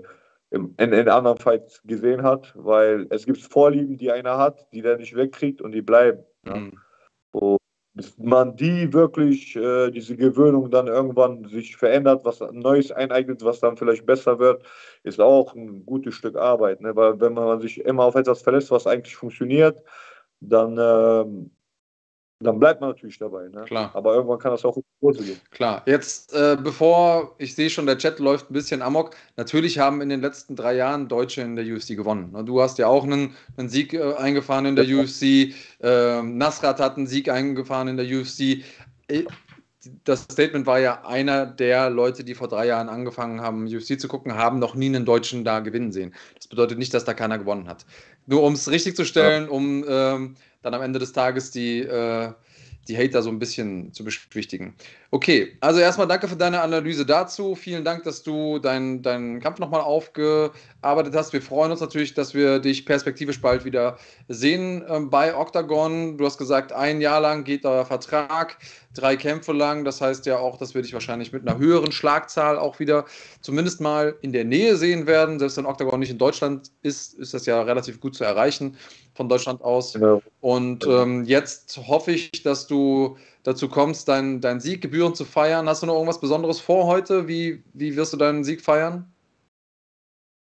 im, 0.51 0.73
in, 0.77 0.93
in 0.93 1.09
anderen 1.09 1.37
Fights 1.37 1.81
gesehen 1.83 2.23
hat, 2.23 2.53
weil 2.55 3.07
es 3.09 3.25
gibt 3.25 3.39
Vorlieben, 3.39 3.97
die 3.97 4.11
einer 4.11 4.37
hat, 4.37 4.67
die 4.73 4.81
der 4.81 4.97
nicht 4.97 5.15
wegkriegt 5.15 5.61
und 5.61 5.71
die 5.71 5.81
bleiben. 5.81 6.23
Ja. 6.45 6.55
Mhm. 6.55 6.71
Und 7.31 7.59
bis 7.93 8.17
man 8.17 8.55
die 8.55 8.93
wirklich, 8.93 9.55
äh, 9.55 9.91
diese 9.91 10.15
Gewöhnung 10.15 10.71
dann 10.71 10.87
irgendwann 10.87 11.45
sich 11.45 11.75
verändert, 11.75 12.23
was 12.23 12.39
Neues 12.51 12.91
eineignet, 12.91 13.43
was 13.43 13.59
dann 13.59 13.77
vielleicht 13.77 14.05
besser 14.05 14.39
wird, 14.39 14.63
ist 15.03 15.19
auch 15.19 15.53
ein 15.55 15.85
gutes 15.85 16.15
Stück 16.15 16.37
Arbeit. 16.37 16.81
Ne? 16.81 16.95
Weil 16.95 17.19
wenn 17.19 17.33
man 17.33 17.59
sich 17.59 17.83
immer 17.83 18.03
auf 18.03 18.15
etwas 18.15 18.41
verlässt, 18.41 18.71
was 18.71 18.87
eigentlich 18.87 19.15
funktioniert, 19.15 19.83
dann 20.39 20.77
ähm, 20.79 21.51
dann 22.41 22.57
bleibt 22.57 22.79
man 22.79 22.91
natürlich 22.91 23.17
dabei. 23.17 23.49
Ne? 23.49 23.63
Klar. 23.65 23.91
Aber 23.93 24.15
irgendwann 24.15 24.39
kann 24.39 24.51
das 24.51 24.63
auch 24.63 24.77
in 24.77 24.83
die 24.83 25.05
Hose 25.05 25.23
gehen. 25.23 25.41
Klar. 25.51 25.83
Jetzt, 25.85 26.33
äh, 26.33 26.57
bevor 26.61 27.35
ich 27.37 27.53
sehe 27.53 27.69
schon, 27.69 27.85
der 27.85 27.97
Chat 27.97 28.19
läuft 28.19 28.49
ein 28.49 28.53
bisschen 28.53 28.81
amok. 28.81 29.15
Natürlich 29.35 29.77
haben 29.77 30.01
in 30.01 30.07
den 30.07 30.21
letzten 30.21 30.55
drei 30.55 30.75
Jahren 30.75 31.09
Deutsche 31.09 31.41
in 31.41 31.57
der 31.57 31.65
UFC 31.65 31.97
gewonnen. 31.97 32.31
Ne? 32.31 32.45
Du 32.45 32.61
hast 32.61 32.77
ja 32.77 32.87
auch 32.87 33.03
einen, 33.03 33.35
einen 33.57 33.67
Sieg 33.67 33.93
äh, 33.93 34.13
eingefahren 34.15 34.65
in 34.65 34.77
der 34.77 34.85
ja. 34.85 35.01
UFC. 35.01 35.53
Äh, 35.81 36.21
Nasrat 36.23 36.79
hat 36.79 36.95
einen 36.95 37.07
Sieg 37.07 37.29
eingefahren 37.29 37.89
in 37.89 37.97
der 37.97 38.05
UFC. 38.05 38.63
Äh, 39.09 39.25
das 40.03 40.23
Statement 40.23 40.65
war 40.65 40.79
ja, 40.79 41.05
einer 41.05 41.45
der 41.45 41.89
Leute, 41.89 42.23
die 42.23 42.35
vor 42.35 42.47
drei 42.47 42.67
Jahren 42.67 42.89
angefangen 42.89 43.41
haben, 43.41 43.65
UFC 43.65 43.99
zu 43.99 44.07
gucken, 44.07 44.35
haben 44.35 44.59
noch 44.59 44.75
nie 44.75 44.87
einen 44.87 45.05
Deutschen 45.05 45.45
da 45.45 45.59
gewinnen 45.59 45.91
sehen. 45.91 46.13
Das 46.35 46.47
bedeutet 46.47 46.77
nicht, 46.77 46.93
dass 46.93 47.05
da 47.05 47.13
keiner 47.13 47.37
gewonnen 47.37 47.67
hat. 47.67 47.85
Nur 48.25 48.43
um 48.43 48.53
es 48.53 48.69
richtig 48.69 48.95
zu 48.95 49.05
stellen, 49.05 49.45
ja. 49.45 49.49
um 49.49 49.85
ähm, 49.87 50.35
dann 50.61 50.73
am 50.73 50.81
Ende 50.81 50.99
des 50.99 51.13
Tages 51.13 51.51
die, 51.51 51.79
äh, 51.79 52.31
die 52.89 52.97
Hater 52.97 53.21
so 53.21 53.29
ein 53.29 53.39
bisschen 53.39 53.93
zu 53.93 54.03
beschwichtigen. 54.03 54.73
Okay, 55.11 55.55
also 55.61 55.79
erstmal 55.79 56.07
danke 56.07 56.27
für 56.27 56.35
deine 56.35 56.61
Analyse 56.61 57.05
dazu. 57.05 57.55
Vielen 57.55 57.85
Dank, 57.85 58.03
dass 58.03 58.23
du 58.23 58.59
deinen 58.59 59.01
dein 59.01 59.39
Kampf 59.39 59.59
nochmal 59.59 59.81
aufgearbeitet 59.81 61.15
hast. 61.15 61.31
Wir 61.31 61.41
freuen 61.41 61.71
uns 61.71 61.81
natürlich, 61.81 62.15
dass 62.15 62.33
wir 62.33 62.59
dich 62.59 62.85
perspektivisch 62.85 63.41
bald 63.41 63.63
wieder 63.63 63.97
sehen 64.27 64.83
ähm, 64.89 65.09
bei 65.09 65.35
Octagon. 65.35 66.17
Du 66.17 66.25
hast 66.25 66.37
gesagt, 66.37 66.71
ein 66.71 66.99
Jahr 66.99 67.21
lang 67.21 67.43
geht 67.43 67.65
euer 67.65 67.85
Vertrag, 67.85 68.57
drei 68.95 69.15
Kämpfe 69.15 69.53
lang. 69.53 69.85
Das 69.85 70.01
heißt 70.01 70.25
ja 70.25 70.39
auch, 70.39 70.57
dass 70.57 70.73
wir 70.73 70.81
dich 70.81 70.93
wahrscheinlich 70.93 71.31
mit 71.31 71.47
einer 71.47 71.59
höheren 71.59 71.91
Schlagzahl 71.91 72.57
auch 72.57 72.79
wieder 72.79 73.05
zumindest 73.41 73.81
mal 73.81 74.15
in 74.21 74.33
der 74.33 74.45
Nähe 74.45 74.75
sehen 74.75 75.05
werden. 75.05 75.37
Selbst 75.37 75.57
wenn 75.57 75.65
Octagon 75.67 75.99
nicht 75.99 76.11
in 76.11 76.17
Deutschland 76.17 76.71
ist, 76.81 77.13
ist 77.13 77.33
das 77.35 77.45
ja 77.45 77.61
relativ 77.61 77.99
gut 77.99 78.15
zu 78.15 78.23
erreichen 78.23 78.77
von 79.19 79.27
Deutschland 79.27 79.61
aus. 79.61 79.91
Genau. 79.91 80.21
Und 80.39 80.87
ähm, 80.87 81.25
jetzt 81.25 81.77
hoffe 81.89 82.11
ich, 82.11 82.41
dass 82.41 82.67
du 82.67 83.17
dazu 83.43 83.67
kommst, 83.67 84.07
deinen 84.07 84.39
dein 84.39 84.61
Sieg 84.61 84.81
gebührend 84.81 85.17
zu 85.17 85.25
feiern. 85.25 85.67
Hast 85.67 85.83
du 85.83 85.87
noch 85.87 85.95
irgendwas 85.95 86.21
Besonderes 86.21 86.61
vor 86.61 86.85
heute? 86.85 87.27
Wie, 87.27 87.61
wie 87.73 87.97
wirst 87.97 88.13
du 88.13 88.17
deinen 88.17 88.45
Sieg 88.45 88.61
feiern? 88.61 89.11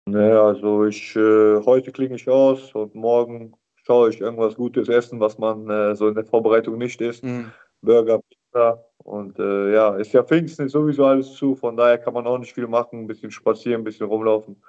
Naja, 0.07 0.45
also 0.45 0.85
ich 0.85 1.17
äh, 1.17 1.61
heute 1.67 1.91
klinge 1.91 2.15
ich 2.15 2.29
aus 2.29 2.73
und 2.73 2.95
morgen 2.95 3.53
schaue 3.85 4.11
ich 4.11 4.21
irgendwas 4.21 4.55
Gutes 4.55 4.89
essen, 4.89 5.19
was 5.19 5.39
man 5.39 5.69
äh, 5.69 5.97
so 5.97 6.07
in 6.07 6.15
der 6.15 6.25
Vorbereitung 6.25 6.79
nicht 6.79 7.01
isst. 7.01 7.25
Mhm. 7.25 7.51
Burger, 7.83 8.21
Pizza. 8.21 8.85
Und 8.99 9.41
äh, 9.41 9.73
ja, 9.75 9.97
ist 9.97 10.13
ja 10.13 10.23
Pfingsten 10.23 10.67
ist 10.67 10.73
sowieso 10.73 11.05
alles 11.05 11.35
zu, 11.35 11.57
von 11.57 11.77
daher 11.77 11.99
kann 11.99 12.15
man 12.15 12.29
auch 12.29 12.39
nicht 12.39 12.55
viel 12.55 12.69
machen, 12.69 13.01
ein 13.01 13.07
bisschen 13.09 13.33
spazieren, 13.33 13.81
ein 13.81 13.85
bisschen 13.85 14.07
rumlaufen. 14.07 14.63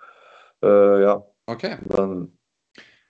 Äh, 0.63 1.03
ja. 1.03 1.23
Okay. 1.45 1.77
Dann 1.89 2.38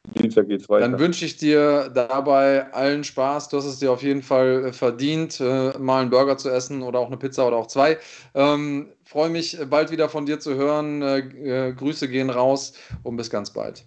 Dienstag 0.08 0.48
geht's 0.48 0.68
weiter. 0.70 0.88
Dann 0.88 1.00
wünsche 1.00 1.26
ich 1.26 1.38
dir 1.38 1.90
dabei 1.90 2.72
allen 2.74 3.04
Spaß. 3.04 3.50
Du 3.50 3.58
hast 3.58 3.66
es 3.66 3.80
dir 3.80 3.92
auf 3.92 4.02
jeden 4.02 4.22
Fall 4.22 4.66
äh, 4.66 4.74
verdient, 4.74 5.40
äh, 5.40 5.78
mal 5.78 6.02
einen 6.02 6.10
Burger 6.10 6.38
zu 6.38 6.50
essen 6.50 6.82
oder 6.82 7.00
auch 7.00 7.08
eine 7.08 7.18
Pizza 7.18 7.48
oder 7.48 7.58
auch 7.58 7.68
zwei. 7.68 7.98
Ähm, 8.34 8.90
Freue 9.06 9.30
mich, 9.30 9.58
bald 9.70 9.92
wieder 9.92 10.08
von 10.08 10.26
dir 10.26 10.40
zu 10.40 10.56
hören. 10.56 11.02
Äh, 11.02 11.70
äh, 11.70 11.74
Grüße 11.74 12.08
gehen 12.08 12.30
raus 12.30 12.74
und 13.04 13.18
bis 13.18 13.30
ganz 13.30 13.52
bald. 13.52 13.86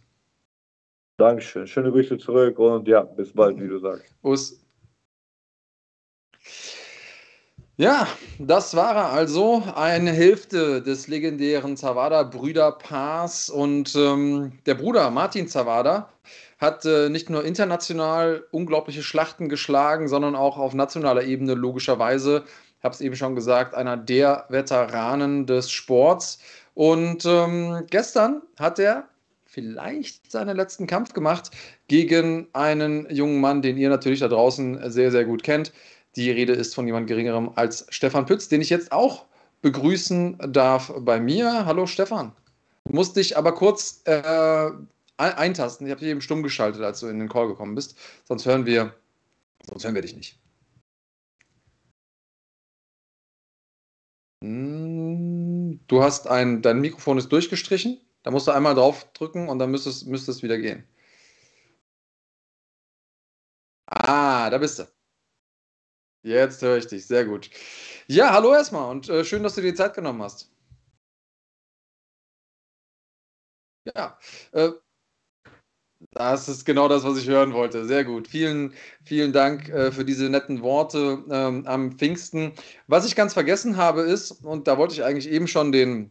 Dankeschön. 1.18 1.66
Schöne 1.66 1.90
Grüße 1.90 2.18
zurück 2.18 2.59
und 2.59 2.88
ja, 2.88 3.03
bis 3.03 3.33
bald, 3.33 3.61
wie 3.61 3.68
du 3.68 3.79
sagst. 3.79 4.14
Us. 4.22 4.59
Ja, 7.78 8.06
das 8.38 8.76
war 8.76 8.94
er 8.94 9.12
also. 9.12 9.62
Eine 9.74 10.12
Hälfte 10.12 10.82
des 10.82 11.08
legendären 11.08 11.76
Zawada-Brüderpaars. 11.76 13.48
Und 13.48 13.94
ähm, 13.96 14.52
der 14.66 14.74
Bruder 14.74 15.11
Martin 15.11 15.48
Zawada 15.48 16.11
hat 16.58 16.85
äh, 16.85 17.08
nicht 17.08 17.30
nur 17.30 17.44
international 17.44 18.44
unglaubliche 18.50 19.02
Schlachten 19.02 19.48
geschlagen, 19.48 20.06
sondern 20.06 20.37
auch 20.37 20.58
auf 20.58 20.74
nationaler 20.74 21.24
Ebene 21.24 21.54
logischerweise. 21.54 22.44
Ich 22.78 22.85
habe 22.85 22.94
es 22.94 23.00
eben 23.00 23.16
schon 23.16 23.35
gesagt, 23.35 23.74
einer 23.74 23.96
der 23.96 24.44
Veteranen 24.50 25.46
des 25.46 25.70
Sports. 25.70 26.40
Und 26.74 27.24
ähm, 27.24 27.85
gestern 27.88 28.42
hat 28.58 28.78
er 28.78 29.08
vielleicht 29.46 30.30
seinen 30.30 30.56
letzten 30.56 30.87
Kampf 30.87 31.14
gemacht 31.14 31.50
gegen 31.88 32.48
einen 32.52 33.08
jungen 33.11 33.40
Mann, 33.40 33.62
den 33.62 33.78
ihr 33.78 33.88
natürlich 33.88 34.20
da 34.20 34.28
draußen 34.28 34.90
sehr, 34.90 35.11
sehr 35.11 35.24
gut 35.24 35.42
kennt. 35.42 35.72
Die 36.16 36.31
Rede 36.31 36.53
ist 36.53 36.75
von 36.75 36.87
jemand 36.87 37.07
Geringerem 37.07 37.53
als 37.55 37.87
Stefan 37.88 38.27
Pütz, 38.27 38.48
den 38.48 38.61
ich 38.61 38.70
jetzt 38.70 38.92
auch 38.92 39.27
begrüßen 39.62 40.38
darf 40.53 40.92
bei 40.98 41.20
mir. 41.20 41.64
Hallo 41.64 41.87
Stefan. 41.87 42.35
Du 42.85 42.94
musst 42.94 43.16
dich 43.16 43.37
aber 43.38 43.55
kurz 43.55 44.03
äh, 44.05 44.70
eintasten. 45.16 45.87
Ich 45.87 45.90
habe 45.90 46.01
dich 46.01 46.11
eben 46.11 46.20
stumm 46.20 46.42
geschaltet, 46.42 46.83
als 46.83 47.01
du 47.01 47.07
in 47.07 47.18
den 47.18 47.29
Call 47.29 47.48
gekommen 47.48 47.75
bist. 47.75 47.96
Sonst 48.25 48.44
hören 48.44 48.66
wir, 48.66 48.94
sonst 49.68 49.85
hören 49.85 49.94
wir 49.94 50.03
dich 50.03 50.16
nicht. 50.16 50.38
Hm, 54.42 55.81
du 55.87 56.03
hast 56.03 56.27
ein, 56.29 56.61
dein 56.62 56.81
Mikrofon 56.81 57.18
ist 57.18 57.31
durchgestrichen. 57.31 58.01
Da 58.22 58.31
musst 58.31 58.46
du 58.48 58.53
einmal 58.53 58.75
drauf 58.75 59.11
drücken 59.14 59.48
und 59.48 59.59
dann 59.59 59.70
müsste 59.70 59.90
es, 59.90 60.05
müsste 60.05 60.31
es 60.31 60.42
wieder 60.42 60.59
gehen. 60.59 60.85
Ah, 63.87 64.51
da 64.51 64.59
bist 64.59 64.79
du. 64.79 65.01
Jetzt 66.22 66.62
höre 66.62 66.78
ich 66.78 66.87
dich, 66.87 67.06
sehr 67.06 67.24
gut. 67.24 67.50
Ja, 68.06 68.32
hallo 68.32 68.52
erstmal 68.52 68.90
und 68.90 69.08
äh, 69.08 69.24
schön, 69.24 69.42
dass 69.42 69.54
du 69.54 69.61
dir 69.61 69.70
die 69.72 69.76
Zeit 69.76 69.94
genommen 69.94 70.22
hast. 70.22 70.50
Ja, 73.85 74.18
äh, 74.52 74.72
das 76.11 76.48
ist 76.48 76.64
genau 76.64 76.88
das, 76.88 77.04
was 77.04 77.18
ich 77.18 77.28
hören 77.28 77.52
wollte. 77.52 77.85
Sehr 77.87 78.04
gut. 78.04 78.26
Vielen, 78.28 78.74
vielen 79.04 79.32
Dank 79.32 79.68
äh, 79.68 79.92
für 79.92 80.04
diese 80.04 80.28
netten 80.28 80.62
Worte 80.62 81.24
ähm, 81.30 81.66
am 81.66 81.92
Pfingsten. 81.92 82.52
Was 82.88 83.06
ich 83.06 83.14
ganz 83.16 83.32
vergessen 83.32 83.76
habe 83.76 84.02
ist, 84.02 84.32
und 84.44 84.66
da 84.68 84.78
wollte 84.78 84.94
ich 84.94 85.04
eigentlich 85.04 85.30
eben 85.30 85.46
schon 85.48 85.72
den 85.72 86.11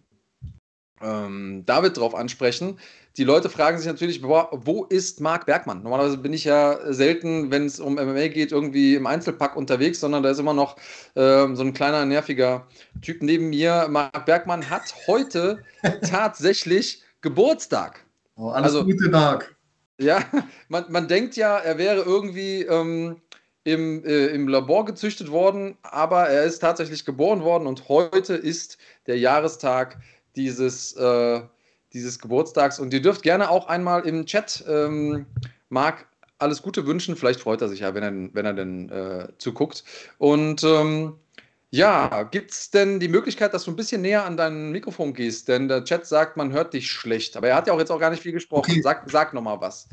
ähm, 1.03 1.63
David 1.65 1.97
drauf 1.97 2.15
ansprechen. 2.15 2.77
Die 3.17 3.23
Leute 3.25 3.49
fragen 3.49 3.77
sich 3.77 3.87
natürlich, 3.87 4.21
boah, 4.21 4.49
wo 4.51 4.85
ist 4.85 5.19
Marc 5.19 5.45
Bergmann? 5.45 5.83
Normalerweise 5.83 6.17
bin 6.17 6.31
ich 6.31 6.45
ja 6.45 6.79
selten, 6.93 7.51
wenn 7.51 7.65
es 7.65 7.79
um 7.79 7.95
MMA 7.95 8.29
geht, 8.29 8.53
irgendwie 8.53 8.95
im 8.95 9.05
Einzelpack 9.05 9.57
unterwegs, 9.57 9.99
sondern 9.99 10.23
da 10.23 10.29
ist 10.29 10.39
immer 10.39 10.53
noch 10.53 10.77
ähm, 11.15 11.55
so 11.57 11.63
ein 11.63 11.73
kleiner, 11.73 12.05
nerviger 12.05 12.67
Typ 13.01 13.21
neben 13.21 13.49
mir. 13.49 13.87
Marc 13.89 14.25
Bergmann 14.25 14.69
hat 14.69 14.93
heute 15.07 15.63
tatsächlich 16.09 17.03
Geburtstag. 17.19 18.05
Oh, 18.35 18.49
alles 18.49 18.73
also, 18.73 18.85
Gute, 18.85 19.09
Marc. 19.09 19.55
Ja, 19.99 20.23
man, 20.69 20.85
man 20.89 21.07
denkt 21.07 21.35
ja, 21.35 21.57
er 21.57 21.77
wäre 21.77 22.01
irgendwie 22.01 22.63
ähm, 22.63 23.17
im, 23.63 24.03
äh, 24.03 24.27
im 24.27 24.47
Labor 24.47 24.85
gezüchtet 24.85 25.29
worden, 25.29 25.77
aber 25.83 26.27
er 26.29 26.43
ist 26.43 26.59
tatsächlich 26.59 27.05
geboren 27.05 27.43
worden 27.43 27.67
und 27.67 27.87
heute 27.89 28.33
ist 28.33 28.77
der 29.05 29.19
Jahrestag 29.19 29.99
dieses, 30.35 30.93
äh, 30.93 31.41
dieses 31.93 32.19
Geburtstags. 32.19 32.79
Und 32.79 32.93
ihr 32.93 33.01
dürft 33.01 33.23
gerne 33.23 33.49
auch 33.49 33.67
einmal 33.67 34.05
im 34.07 34.25
Chat 34.25 34.63
ähm, 34.67 35.25
Marc 35.69 36.07
alles 36.37 36.61
Gute 36.61 36.85
wünschen. 36.87 37.15
Vielleicht 37.15 37.39
freut 37.39 37.61
er 37.61 37.69
sich 37.69 37.81
ja, 37.81 37.93
wenn 37.93 38.03
er, 38.03 38.33
wenn 38.33 38.45
er 38.45 38.53
denn 38.53 38.89
äh, 38.89 39.27
zuguckt. 39.37 39.83
Und 40.17 40.63
ähm, 40.63 41.15
ja, 41.69 42.23
gibt 42.23 42.51
es 42.51 42.69
denn 42.69 42.99
die 42.99 43.07
Möglichkeit, 43.07 43.53
dass 43.53 43.63
du 43.63 43.71
ein 43.71 43.77
bisschen 43.77 44.01
näher 44.01 44.25
an 44.25 44.35
dein 44.35 44.71
Mikrofon 44.71 45.13
gehst? 45.13 45.47
Denn 45.47 45.67
der 45.67 45.85
Chat 45.85 46.05
sagt, 46.05 46.35
man 46.35 46.51
hört 46.51 46.73
dich 46.73 46.91
schlecht. 46.91 47.37
Aber 47.37 47.47
er 47.47 47.55
hat 47.55 47.67
ja 47.67 47.73
auch 47.73 47.79
jetzt 47.79 47.91
auch 47.91 47.99
gar 47.99 48.09
nicht 48.09 48.23
viel 48.23 48.33
gesprochen. 48.33 48.71
Okay. 48.71 48.81
Sag, 48.81 49.09
sag 49.09 49.33
nochmal 49.33 49.61
was. 49.61 49.87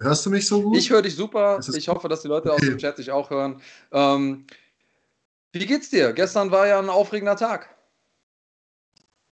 Hörst 0.00 0.24
du 0.26 0.30
mich 0.30 0.46
so 0.46 0.62
gut? 0.62 0.76
Ich 0.76 0.90
höre 0.90 1.02
dich 1.02 1.16
super. 1.16 1.58
Ich 1.74 1.88
hoffe, 1.88 2.08
dass 2.08 2.22
die 2.22 2.28
Leute 2.28 2.52
aus 2.52 2.60
dem 2.60 2.78
Chat 2.78 2.98
dich 2.98 3.10
auch 3.10 3.30
hören. 3.30 3.60
Ähm, 3.90 4.46
wie 5.52 5.66
geht's 5.66 5.90
dir? 5.90 6.12
Gestern 6.12 6.52
war 6.52 6.68
ja 6.68 6.78
ein 6.78 6.88
aufregender 6.88 7.34
Tag. 7.34 7.74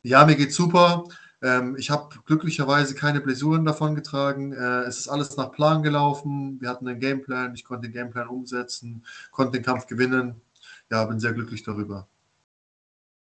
Ja, 0.03 0.25
mir 0.25 0.37
geht's 0.37 0.57
super. 0.57 1.05
Ähm, 1.43 1.77
ich 1.77 1.91
habe 1.91 2.17
glücklicherweise 2.25 2.95
keine 2.95 3.21
Blessuren 3.21 3.65
davon 3.65 3.95
getragen. 3.95 4.53
Äh, 4.53 4.83
es 4.83 4.99
ist 4.99 5.09
alles 5.09 5.37
nach 5.37 5.53
Plan 5.53 5.83
gelaufen. 5.83 6.61
Wir 6.61 6.69
hatten 6.69 6.89
einen 6.89 7.01
Gameplan. 7.01 7.55
Ich 7.55 7.65
konnte 7.65 7.89
den 7.89 7.95
Gameplan 7.95 8.29
umsetzen, 8.29 9.05
konnte 9.31 9.59
den 9.59 9.65
Kampf 9.65 9.87
gewinnen. 9.87 10.41
Ja, 10.91 11.05
bin 11.05 11.21
sehr 11.21 11.33
glücklich 11.33 11.63
darüber. 11.63 12.09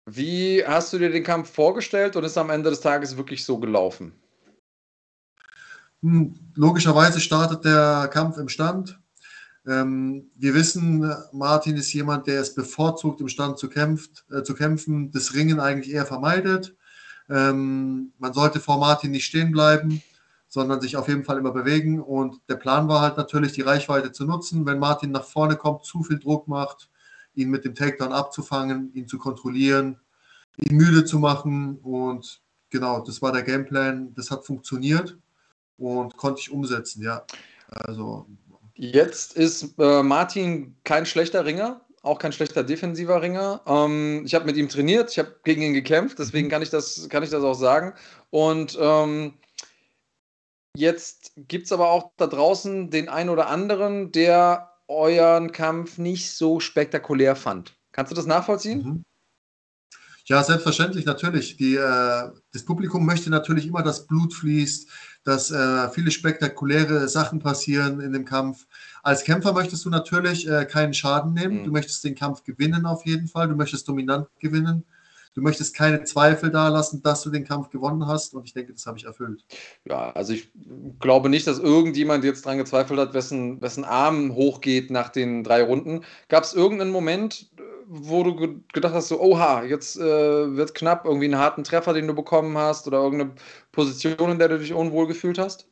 Wie 0.07 0.65
hast 0.67 0.93
du 0.93 0.99
dir 0.99 1.11
den 1.11 1.25
Kampf 1.25 1.51
vorgestellt 1.51 2.15
und 2.17 2.25
ist 2.25 2.37
am 2.37 2.51
Ende 2.51 2.71
des 2.71 2.81
Tages 2.81 3.17
wirklich 3.17 3.45
so 3.45 3.59
gelaufen? 3.59 4.13
Hm, 6.03 6.35
logischerweise 6.55 7.21
startet 7.21 7.65
der 7.65 8.11
Kampf 8.13 8.37
im 8.37 8.49
Stand. 8.49 9.01
Ähm, 9.67 10.31
wir 10.37 10.55
wissen, 10.55 11.11
Martin 11.33 11.77
ist 11.77 11.93
jemand, 11.93 12.27
der 12.27 12.41
es 12.41 12.55
bevorzugt, 12.55 13.21
im 13.21 13.29
Stand 13.29 13.59
zu, 13.59 13.69
kämpft, 13.69 14.25
äh, 14.31 14.43
zu 14.43 14.55
kämpfen, 14.55 15.11
das 15.11 15.35
Ringen 15.35 15.61
eigentlich 15.61 15.95
eher 15.95 16.07
vermeidet. 16.07 16.77
Ähm, 17.31 18.13
man 18.19 18.35
sollte 18.35 18.61
vor 18.61 18.79
Martin 18.79 19.11
nicht 19.11 19.25
stehen 19.25 19.53
bleiben, 19.53 20.03
sondern 20.49 20.81
sich 20.81 20.97
auf 20.97 21.09
jeden 21.09 21.25
Fall 21.25 21.39
immer 21.39 21.53
bewegen. 21.53 22.01
Und 22.01 22.41
der 22.49 22.57
Plan 22.57 22.89
war 22.89 23.01
halt 23.01 23.17
natürlich, 23.17 23.53
die 23.53 23.63
Reichweite 23.63 24.13
zu 24.13 24.25
nutzen. 24.25 24.67
Wenn 24.67 24.79
Martin 24.79 25.11
nach 25.11 25.25
vorne 25.25 25.57
kommt, 25.57 25.85
zu 25.85 26.03
viel 26.03 26.19
Druck 26.19 26.47
macht, 26.47 26.91
ihn 27.35 27.51
mit 27.51 27.65
dem 27.65 27.75
Takedown 27.75 28.13
abzufangen, 28.13 28.93
ihn 28.95 29.09
zu 29.09 29.19
kontrollieren, 29.19 29.99
ihn 30.59 30.77
müde 30.77 31.05
zu 31.07 31.19
machen. 31.19 31.79
Und 31.79 32.43
genau, 32.69 33.01
das 33.01 33.23
war 33.23 33.33
der 33.33 33.43
Gameplan. 33.43 34.15
Das 34.15 34.31
hat 34.31 34.45
funktioniert 34.45 35.19
und 35.79 36.17
konnte 36.17 36.41
ich 36.41 36.51
umsetzen, 36.51 37.03
ja. 37.03 37.25
Also 37.69 38.27
Jetzt 38.77 39.37
ist 39.37 39.79
äh, 39.79 40.03
Martin 40.03 40.77
kein 40.85 41.07
schlechter 41.07 41.45
Ringer, 41.45 41.81
auch 42.03 42.19
kein 42.19 42.33
schlechter 42.33 42.65
defensiver 42.65 43.23
Ringer. 43.23 43.63
Ähm, 43.67 44.23
ich 44.27 44.35
habe 44.35 44.47
mit 44.47 44.57
ihm 44.57 44.69
trainiert, 44.69 45.11
ich 45.11 45.19
habe 45.19 45.37
gegen 45.45 45.63
ihn 45.63 45.75
gekämpft, 45.75 46.19
deswegen 46.19 46.49
kann 46.49 46.63
ich 46.63 46.71
das, 46.71 47.09
kann 47.09 47.23
ich 47.23 47.31
das 47.31 47.45
auch 47.45 47.55
sagen. 47.55 47.95
Und 48.31 48.77
ähm, 48.81 49.35
jetzt 50.77 51.33
gibt 51.37 51.67
es 51.67 51.73
aber 51.73 51.91
auch 51.91 52.11
da 52.17 52.27
draußen 52.27 52.91
den 52.91 53.09
einen 53.09 53.31
oder 53.31 53.47
anderen, 53.47 54.11
der 54.11 54.71
euren 54.89 55.53
Kampf 55.53 55.99
nicht 55.99 56.33
so 56.33 56.59
spektakulär 56.59 57.37
fand. 57.37 57.77
Kannst 57.93 58.11
du 58.11 58.17
das 58.17 58.27
nachvollziehen? 58.27 58.83
Mhm. 58.83 59.05
Ja, 60.27 60.43
selbstverständlich, 60.43 61.05
natürlich. 61.05 61.59
Die, 61.59 61.75
äh, 61.77 62.31
das 62.53 62.65
Publikum 62.65 63.05
möchte 63.05 63.29
natürlich 63.29 63.67
immer, 63.67 63.83
dass 63.83 64.07
Blut 64.07 64.33
fließt, 64.33 64.89
dass 65.25 65.51
äh, 65.51 65.89
viele 65.91 66.11
spektakuläre 66.11 67.09
Sachen 67.09 67.41
passieren 67.41 68.01
in 68.01 68.13
dem 68.13 68.25
Kampf. 68.25 68.67
Als 69.03 69.25
Kämpfer 69.25 69.53
möchtest 69.53 69.85
du 69.85 69.91
natürlich 69.91 70.49
äh, 70.49 70.67
keinen 70.67 70.95
Schaden 70.95 71.35
nehmen. 71.35 71.61
Mhm. 71.61 71.65
Du 71.65 71.73
möchtest 71.73 72.05
den 72.05 72.15
Kampf 72.15 72.45
gewinnen 72.45 72.87
auf 72.87 73.05
jeden 73.07 73.27
Fall. 73.27 73.49
Du 73.49 73.57
möchtest 73.57 73.89
dominant 73.89 74.29
gewinnen. 74.39 74.85
Du 75.35 75.41
möchtest 75.41 75.75
keine 75.75 76.05
Zweifel 76.05 76.51
da 76.51 76.69
lassen, 76.69 77.03
dass 77.03 77.23
du 77.23 77.31
den 77.31 77.45
Kampf 77.45 77.71
gewonnen 77.71 78.07
hast. 78.07 78.35
Und 78.35 78.45
ich 78.45 78.53
denke, 78.55 78.73
das 78.73 78.87
habe 78.87 78.99
ich 78.99 79.05
erfüllt. 79.05 79.45
Ja, 79.85 80.13
also 80.13 80.33
ich 80.33 80.49
glaube 81.01 81.29
nicht, 81.29 81.47
dass 81.49 81.59
irgendjemand 81.59 82.23
jetzt 82.23 82.47
daran 82.47 82.59
gezweifelt 82.59 83.01
hat, 83.01 83.15
wessen, 83.15 83.61
wessen 83.61 83.85
Arm 83.85 84.35
hochgeht 84.35 84.93
nach 84.93 85.09
den 85.09 85.43
drei 85.43 85.65
Runden. 85.65 86.03
Gab 86.29 86.45
es 86.45 86.55
irgendeinen 86.55 86.93
Moment, 86.93 87.51
wo 87.87 88.23
du 88.23 88.63
gedacht 88.73 88.95
hast, 88.95 89.09
so, 89.09 89.21
oha, 89.21 89.63
jetzt 89.65 89.97
äh, 89.97 90.57
wird 90.57 90.75
knapp, 90.75 91.05
irgendwie 91.05 91.27
einen 91.27 91.39
harten 91.39 91.65
Treffer, 91.65 91.93
den 91.93 92.07
du 92.07 92.15
bekommen 92.15 92.57
hast 92.57 92.87
oder 92.87 92.99
irgendeine 92.99 93.35
Position, 93.73 94.33
in 94.33 94.39
der 94.39 94.49
du 94.49 94.59
dich 94.59 94.73
unwohl 94.73 95.07
gefühlt 95.07 95.39
hast? 95.39 95.67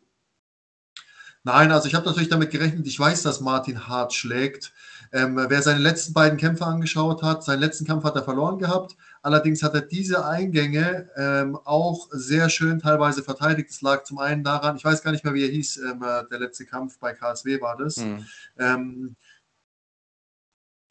Nein, 1.44 1.72
also 1.72 1.88
ich 1.88 1.94
habe 1.94 2.06
natürlich 2.06 2.28
damit 2.28 2.50
gerechnet, 2.50 2.86
ich 2.86 2.98
weiß, 2.98 3.22
dass 3.22 3.40
Martin 3.40 3.88
hart 3.88 4.14
schlägt. 4.14 4.72
Ähm, 5.12 5.44
wer 5.48 5.60
seine 5.60 5.80
letzten 5.80 6.12
beiden 6.12 6.38
Kämpfe 6.38 6.64
angeschaut 6.64 7.22
hat, 7.22 7.42
seinen 7.42 7.58
letzten 7.58 7.84
Kampf 7.84 8.04
hat 8.04 8.14
er 8.14 8.22
verloren 8.22 8.58
gehabt. 8.58 8.96
Allerdings 9.22 9.62
hat 9.62 9.74
er 9.74 9.82
diese 9.82 10.24
Eingänge 10.24 11.10
ähm, 11.16 11.58
auch 11.64 12.08
sehr 12.12 12.48
schön 12.48 12.78
teilweise 12.78 13.24
verteidigt. 13.24 13.70
Es 13.70 13.82
lag 13.82 14.04
zum 14.04 14.18
einen 14.18 14.44
daran, 14.44 14.76
ich 14.76 14.84
weiß 14.84 15.02
gar 15.02 15.10
nicht 15.10 15.24
mehr, 15.24 15.34
wie 15.34 15.44
er 15.44 15.50
hieß, 15.50 15.78
ähm, 15.78 16.02
äh, 16.02 16.28
der 16.30 16.38
letzte 16.38 16.64
Kampf 16.64 16.98
bei 16.98 17.12
KSW 17.12 17.60
war 17.60 17.76
das. 17.76 17.96
Mhm 17.96 19.16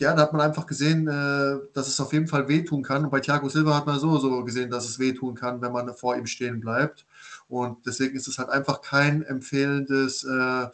ja, 0.01 0.15
da 0.15 0.23
hat 0.23 0.33
man 0.33 0.41
einfach 0.41 0.65
gesehen, 0.65 1.07
äh, 1.07 1.59
dass 1.73 1.87
es 1.87 1.99
auf 1.99 2.11
jeden 2.11 2.27
Fall 2.27 2.47
wehtun 2.47 2.81
kann. 2.81 3.03
Und 3.03 3.11
bei 3.11 3.19
Thiago 3.19 3.49
Silva 3.49 3.75
hat 3.75 3.85
man 3.85 3.99
so 3.99 4.17
so 4.17 4.43
gesehen, 4.43 4.71
dass 4.71 4.89
es 4.89 4.97
wehtun 4.97 5.35
kann, 5.35 5.61
wenn 5.61 5.71
man 5.71 5.93
vor 5.93 6.15
ihm 6.17 6.25
stehen 6.25 6.59
bleibt. 6.59 7.05
Und 7.47 7.85
deswegen 7.85 8.15
ist 8.15 8.27
es 8.27 8.39
halt 8.39 8.49
einfach 8.49 8.81
kein 8.81 9.21
empfehlendes 9.21 10.23
äh, 10.23 10.67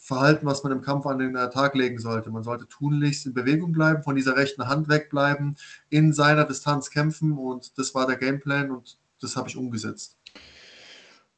Verhalten, 0.00 0.46
was 0.46 0.64
man 0.64 0.72
im 0.72 0.82
Kampf 0.82 1.06
an 1.06 1.20
den 1.20 1.36
äh, 1.36 1.48
Tag 1.50 1.76
legen 1.76 2.00
sollte. 2.00 2.30
Man 2.32 2.42
sollte 2.42 2.66
tunlichst 2.66 3.24
in 3.26 3.34
Bewegung 3.34 3.70
bleiben, 3.70 4.02
von 4.02 4.16
dieser 4.16 4.36
rechten 4.36 4.66
Hand 4.66 4.88
wegbleiben, 4.88 5.56
in 5.88 6.12
seiner 6.12 6.44
Distanz 6.44 6.90
kämpfen. 6.90 7.38
Und 7.38 7.78
das 7.78 7.94
war 7.94 8.08
der 8.08 8.16
Gameplan 8.16 8.72
und 8.72 8.98
das 9.20 9.36
habe 9.36 9.48
ich 9.48 9.56
umgesetzt. 9.56 10.19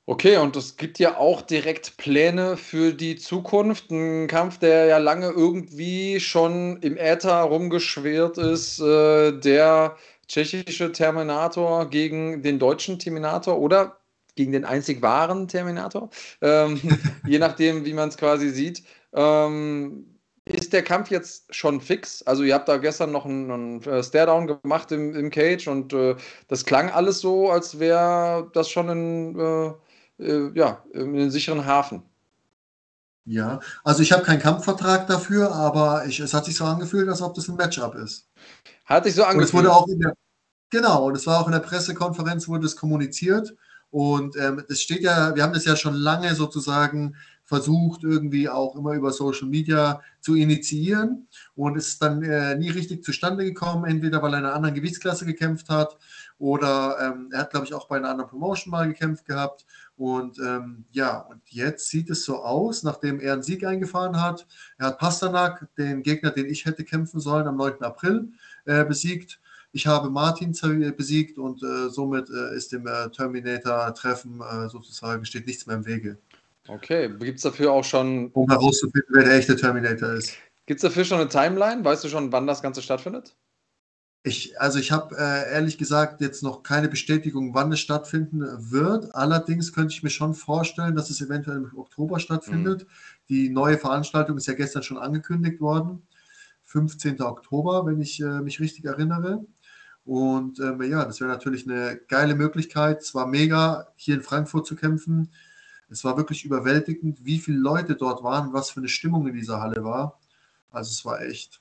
Okay, 0.07 0.37
und 0.37 0.57
es 0.57 0.77
gibt 0.77 0.99
ja 0.99 1.17
auch 1.17 1.43
direkt 1.43 1.97
Pläne 1.97 2.57
für 2.57 2.93
die 2.93 3.17
Zukunft. 3.17 3.91
Ein 3.93 4.27
Kampf, 4.27 4.59
der 4.59 4.87
ja 4.87 4.99
lange 4.99 5.29
irgendwie 5.31 6.19
schon 6.19 6.79
im 6.83 6.97
Äther 6.97 7.43
rumgeschwirrt 7.43 8.37
ist, 8.37 8.81
äh, 8.81 9.31
der 9.33 9.97
tschechische 10.27 10.91
Terminator 10.91 11.89
gegen 11.89 12.43
den 12.43 12.59
deutschen 12.59 12.99
Terminator 12.99 13.59
oder 13.59 14.01
gegen 14.35 14.51
den 14.51 14.65
einzig 14.65 15.03
wahren 15.03 15.47
Terminator, 15.47 16.11
ähm, 16.41 16.81
je 17.27 17.39
nachdem, 17.39 17.85
wie 17.85 17.93
man 17.93 18.09
es 18.09 18.17
quasi 18.17 18.49
sieht. 18.51 18.83
Ähm, 19.13 20.19
ist 20.45 20.73
der 20.73 20.83
Kampf 20.83 21.11
jetzt 21.11 21.55
schon 21.55 21.81
fix? 21.81 22.23
Also 22.23 22.43
ihr 22.43 22.55
habt 22.55 22.69
da 22.69 22.79
gestern 22.79 23.13
noch 23.13 23.25
einen, 23.25 23.51
einen 23.51 23.83
äh, 23.85 24.03
Staredown 24.03 24.49
gemacht 24.49 24.91
im, 24.91 25.15
im 25.15 25.31
Cage 25.31 25.69
und 25.69 25.93
äh, 25.93 26.17
das 26.49 26.65
klang 26.65 26.91
alles 26.91 27.21
so, 27.21 27.51
als 27.51 27.79
wäre 27.79 28.51
das 28.53 28.69
schon 28.69 28.89
in, 28.89 29.39
äh, 29.39 29.73
äh, 30.23 30.51
ja, 30.55 30.85
in 30.93 31.15
den 31.15 31.31
sicheren 31.31 31.65
Hafen. 31.65 32.03
Ja, 33.25 33.61
also 33.85 34.03
ich 34.03 34.13
habe 34.13 34.25
keinen 34.25 34.41
Kampfvertrag 34.41 35.07
dafür, 35.07 35.53
aber 35.53 36.07
ich, 36.07 36.19
es 36.19 36.35
hat 36.35 36.45
sich 36.45 36.57
so 36.57 36.65
angefühlt, 36.65 37.09
als 37.09 37.23
ob 37.23 37.35
das 37.35 37.49
ein 37.49 37.57
Matchup 37.57 37.95
ist. 37.95 38.29
Hat 38.85 39.05
sich 39.05 39.15
so 39.15 39.23
angefühlt. 39.23 39.43
Und 39.43 39.49
es 39.49 39.55
wurde 39.55 39.73
auch 39.73 39.87
in 39.87 40.01
der, 40.01 40.15
genau, 40.71 41.07
und 41.07 41.17
es 41.17 41.27
war 41.27 41.41
auch 41.41 41.47
in 41.47 41.53
der 41.53 41.61
Pressekonferenz, 41.61 42.49
wurde 42.49 42.67
es 42.67 42.77
kommuniziert. 42.77 43.55
Und 43.91 44.37
ähm, 44.37 44.65
es 44.69 44.81
steht 44.81 45.03
ja, 45.03 45.37
wir 45.37 45.43
haben 45.43 45.53
das 45.53 45.67
ja 45.67 45.77
schon 45.77 45.95
lange 45.95 46.35
sozusagen 46.35 47.15
versucht, 47.45 48.03
irgendwie 48.03 48.49
auch 48.49 48.75
immer 48.77 48.95
über 48.95 49.13
Social 49.13 49.47
Media 49.47 50.01
zu 50.21 50.35
initiieren 50.35 51.29
und 51.55 51.77
ist 51.77 52.01
dann 52.01 52.23
äh, 52.23 52.57
nie 52.57 52.71
richtig 52.71 53.05
zustande 53.05 53.45
gekommen, 53.45 53.85
entweder 53.85 54.23
weil 54.23 54.33
er 54.33 54.39
in 54.39 54.45
einer 54.47 54.55
anderen 54.55 54.75
Gewichtsklasse 54.75 55.27
gekämpft 55.27 55.69
hat 55.69 55.99
oder 56.39 56.97
ähm, 57.01 57.29
er 57.31 57.41
hat, 57.41 57.51
glaube 57.51 57.67
ich, 57.67 57.75
auch 57.75 57.87
bei 57.89 57.97
einer 57.99 58.09
anderen 58.09 58.31
Promotion 58.31 58.71
mal 58.71 58.89
gekämpft 58.89 59.27
gehabt. 59.27 59.67
Und 59.97 60.39
ähm, 60.39 60.85
ja, 60.91 61.19
und 61.19 61.41
jetzt 61.47 61.89
sieht 61.89 62.11
es 62.11 62.25
so 62.25 62.43
aus, 62.43 62.83
nachdem 62.83 63.21
er 63.21 63.35
einen 63.35 63.43
Sieg 63.43 63.65
eingefahren 63.65 64.21
hat. 64.21 64.47
Er 64.79 64.87
hat 64.89 64.99
Pasternak, 64.99 65.69
den 65.77 66.03
Gegner, 66.03 66.31
den 66.31 66.47
ich 66.47 66.65
hätte 66.65 66.85
kämpfen 66.85 67.21
sollen, 67.21 67.47
am 67.47 67.57
9. 67.57 67.83
April 67.83 68.33
äh, 68.65 68.85
besiegt. 68.85 69.41
Ich 69.73 69.87
habe 69.87 70.11
Martin 70.11 70.53
besiegt 70.97 71.39
und 71.39 71.63
äh, 71.63 71.89
somit 71.89 72.29
äh, 72.29 72.55
ist 72.55 72.73
dem 72.73 72.87
äh, 72.87 73.09
Terminator-Treffen 73.11 74.41
äh, 74.41 74.69
sozusagen, 74.69 75.25
steht 75.25 75.47
nichts 75.47 75.67
mehr 75.67 75.77
im 75.77 75.87
Wege. 75.87 76.19
Okay, 76.69 77.09
gibt 77.19 77.39
es 77.39 77.43
dafür 77.43 77.73
auch 77.73 77.85
schon. 77.85 78.31
Um 78.33 78.49
herauszufinden, 78.49 79.15
wer 79.15 79.25
der 79.25 79.35
echte 79.35 79.57
Terminator 79.57 80.13
ist. 80.13 80.37
Gibt 80.67 80.79
es 80.79 80.83
dafür 80.83 81.05
schon 81.05 81.21
eine 81.21 81.29
Timeline? 81.29 81.85
Weißt 81.85 82.05
du 82.05 82.09
schon, 82.09 82.31
wann 82.33 82.47
das 82.47 82.63
Ganze 82.63 82.83
stattfindet? 82.83 83.35
Ich, 84.25 84.61
also 84.61 84.79
ich 84.79 84.93
habe 84.93 85.17
äh, 85.19 85.53
ehrlich 85.53 85.79
gesagt 85.79 86.21
jetzt 86.21 86.45
noch 86.45 86.63
keine 86.63 86.89
Bestätigung, 86.89 87.55
wann 87.55 87.73
es 87.73 87.81
stattfinden 87.81 88.45
wird. 88.71 89.13
Allerdings 89.17 89.73
könnte 89.73 89.93
ich 89.93 90.05
mir 90.05 90.11
schon 90.11 90.35
vorstellen, 90.35 90.95
dass 90.95 91.11
es 91.11 91.21
eventuell 91.21 91.57
im 91.57 91.77
Oktober 91.77 92.21
stattfindet. 92.21 92.85
Mhm. 92.85 92.89
Die 93.29 93.49
neue 93.49 93.79
Veranstaltung 93.79 94.37
ist 94.37 94.47
ja 94.47 94.55
gestern 94.55 94.85
schon 94.85 94.99
angekündigt 94.99 95.61
worden. 95.61 96.07
15. 96.65 97.21
Oktober, 97.21 97.85
wenn 97.85 98.01
ich 98.01 98.21
äh, 98.21 98.41
mich 98.41 98.61
richtig 98.61 98.85
erinnere. 98.85 99.45
Und 100.05 100.61
ähm, 100.61 100.81
ja, 100.83 101.05
das 101.05 101.21
wäre 101.21 101.31
natürlich 101.31 101.69
eine 101.69 102.01
geile 102.09 102.37
Möglichkeit. 102.37 103.03
Es 103.03 103.15
war 103.15 103.27
mega, 103.27 103.89
hier 103.97 104.15
in 104.15 104.23
Frankfurt 104.23 104.67
zu 104.67 104.77
kämpfen. 104.77 105.33
Es 105.89 106.05
war 106.05 106.17
wirklich 106.17 106.45
überwältigend, 106.45 107.25
wie 107.25 107.39
viele 107.39 107.59
Leute 107.59 107.97
dort 107.97 108.23
waren, 108.23 108.53
was 108.53 108.71
für 108.71 108.81
eine 108.81 108.89
Stimmung 108.89 109.27
in 109.27 109.35
dieser 109.35 109.61
Halle 109.61 109.85
war. 109.85 110.21
Also 110.71 110.91
es 110.91 111.05
war 111.05 111.21
echt 111.21 111.61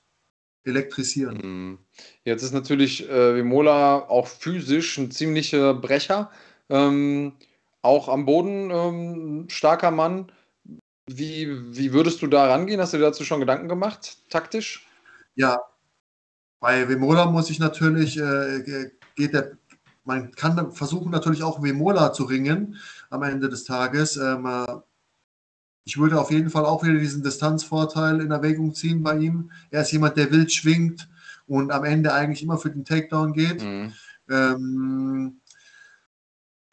elektrisierend. 0.64 1.44
Mhm. 1.44 1.78
Jetzt 2.24 2.42
ist 2.42 2.52
natürlich 2.52 3.08
äh, 3.08 3.36
Vimola 3.36 4.08
auch 4.08 4.26
physisch 4.26 4.98
ein 4.98 5.10
ziemlicher 5.10 5.74
Brecher. 5.74 6.30
Ähm, 6.68 7.34
auch 7.82 8.08
am 8.08 8.24
Boden 8.24 8.70
ähm, 8.70 9.46
starker 9.48 9.90
Mann. 9.90 10.30
Wie, 11.06 11.48
wie 11.76 11.92
würdest 11.92 12.22
du 12.22 12.28
da 12.28 12.46
rangehen? 12.46 12.80
Hast 12.80 12.92
du 12.92 12.98
dir 12.98 13.04
dazu 13.04 13.24
schon 13.24 13.40
Gedanken 13.40 13.68
gemacht, 13.68 14.18
taktisch? 14.30 14.86
Ja, 15.34 15.58
bei 16.60 16.88
Vemola 16.88 17.26
muss 17.26 17.50
ich 17.50 17.58
natürlich, 17.58 18.16
äh, 18.18 18.90
geht 19.16 19.34
der, 19.34 19.58
man 20.04 20.30
kann 20.32 20.70
versuchen 20.70 21.10
natürlich 21.10 21.42
auch 21.42 21.62
Vemola 21.62 22.12
zu 22.12 22.24
ringen 22.24 22.76
am 23.10 23.24
Ende 23.24 23.48
des 23.48 23.64
Tages. 23.64 24.16
Ähm, 24.16 24.46
äh, 24.46 24.76
ich 25.84 25.98
würde 25.98 26.20
auf 26.20 26.30
jeden 26.30 26.50
Fall 26.50 26.64
auch 26.64 26.84
wieder 26.84 26.98
diesen 27.00 27.24
Distanzvorteil 27.24 28.20
in 28.20 28.30
Erwägung 28.30 28.74
ziehen 28.74 29.02
bei 29.02 29.16
ihm. 29.16 29.50
Er 29.70 29.82
ist 29.82 29.90
jemand, 29.90 30.16
der 30.16 30.30
wild 30.30 30.52
schwingt 30.52 31.08
und 31.46 31.70
am 31.70 31.84
Ende 31.84 32.12
eigentlich 32.12 32.42
immer 32.42 32.58
für 32.58 32.70
den 32.70 32.84
Takedown 32.84 33.32
geht. 33.32 33.62
Mhm. 33.62 33.92
Ähm, 34.30 35.40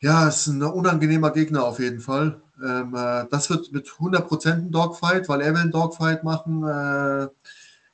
ja, 0.01 0.27
ist 0.27 0.47
ein 0.47 0.63
unangenehmer 0.63 1.31
Gegner 1.31 1.65
auf 1.65 1.79
jeden 1.79 1.99
Fall. 1.99 2.41
Ähm, 2.63 2.95
äh, 2.95 3.25
das 3.29 3.49
wird 3.49 3.71
mit 3.71 3.87
100% 3.87 4.51
ein 4.51 4.71
Dogfight, 4.71 5.27
weil 5.27 5.41
er 5.41 5.53
will 5.53 5.61
einen 5.61 5.71
Dogfight 5.71 6.23
machen. 6.23 6.63
Äh, 6.63 7.27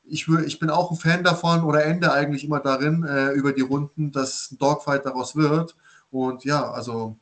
ich, 0.04 0.28
ich 0.28 0.60
bin 0.60 0.70
auch 0.70 0.92
ein 0.92 0.98
Fan 0.98 1.24
davon 1.24 1.64
oder 1.64 1.84
ende 1.84 2.14
eigentlich 2.14 2.44
immer 2.44 2.60
darin 2.60 3.04
äh, 3.04 3.32
über 3.32 3.54
die 3.54 3.62
Runden, 3.62 4.12
dass 4.12 4.52
ein 4.52 4.58
Dogfight 4.60 5.06
daraus 5.06 5.36
wird. 5.36 5.76
Und 6.12 6.46
ja, 6.46 6.70
also 6.72 7.18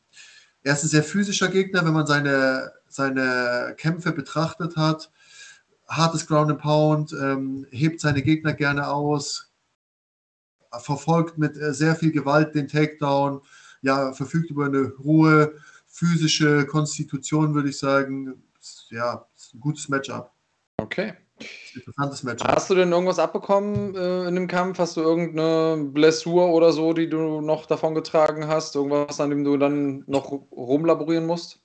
er 0.63 0.73
ist 0.73 0.83
ein 0.83 0.89
sehr 0.89 1.03
physischer 1.03 1.47
Gegner, 1.47 1.85
wenn 1.85 1.93
man 1.93 2.07
seine, 2.07 2.71
seine 2.87 3.73
Kämpfe 3.77 4.11
betrachtet 4.11 4.75
hat. 4.75 5.11
Hartes 5.95 6.27
Ground 6.27 6.51
and 6.51 6.61
Pound, 6.61 7.13
ähm, 7.13 7.67
hebt 7.71 8.01
seine 8.01 8.21
Gegner 8.21 8.53
gerne 8.53 8.87
aus, 8.87 9.51
verfolgt 10.79 11.37
mit 11.37 11.57
äh, 11.57 11.73
sehr 11.73 11.95
viel 11.95 12.11
Gewalt 12.11 12.55
den 12.55 12.67
Takedown, 12.67 13.41
ja, 13.81 14.13
verfügt 14.13 14.49
über 14.49 14.65
eine 14.65 14.93
hohe 15.03 15.53
physische 15.87 16.65
Konstitution, 16.65 17.53
würde 17.53 17.69
ich 17.69 17.77
sagen. 17.77 18.43
Ja, 18.89 19.27
ein 19.53 19.59
gutes 19.59 19.89
Matchup. 19.89 20.31
Okay. 20.77 21.13
Interessantes 21.75 22.23
Match. 22.23 22.43
Hast 22.43 22.69
du 22.69 22.75
denn 22.75 22.91
irgendwas 22.91 23.19
abbekommen 23.19 23.95
äh, 23.95 24.27
in 24.27 24.35
dem 24.35 24.47
Kampf? 24.47 24.79
Hast 24.79 24.97
du 24.97 25.01
irgendeine 25.01 25.83
Blessur 25.83 26.47
oder 26.49 26.71
so, 26.71 26.93
die 26.93 27.09
du 27.09 27.41
noch 27.41 27.65
davon 27.65 27.95
getragen 27.95 28.47
hast? 28.47 28.75
Irgendwas, 28.75 29.19
an 29.19 29.29
dem 29.29 29.43
du 29.43 29.57
dann 29.57 30.03
noch 30.07 30.31
rumlaborieren 30.51 31.25
musst? 31.25 31.62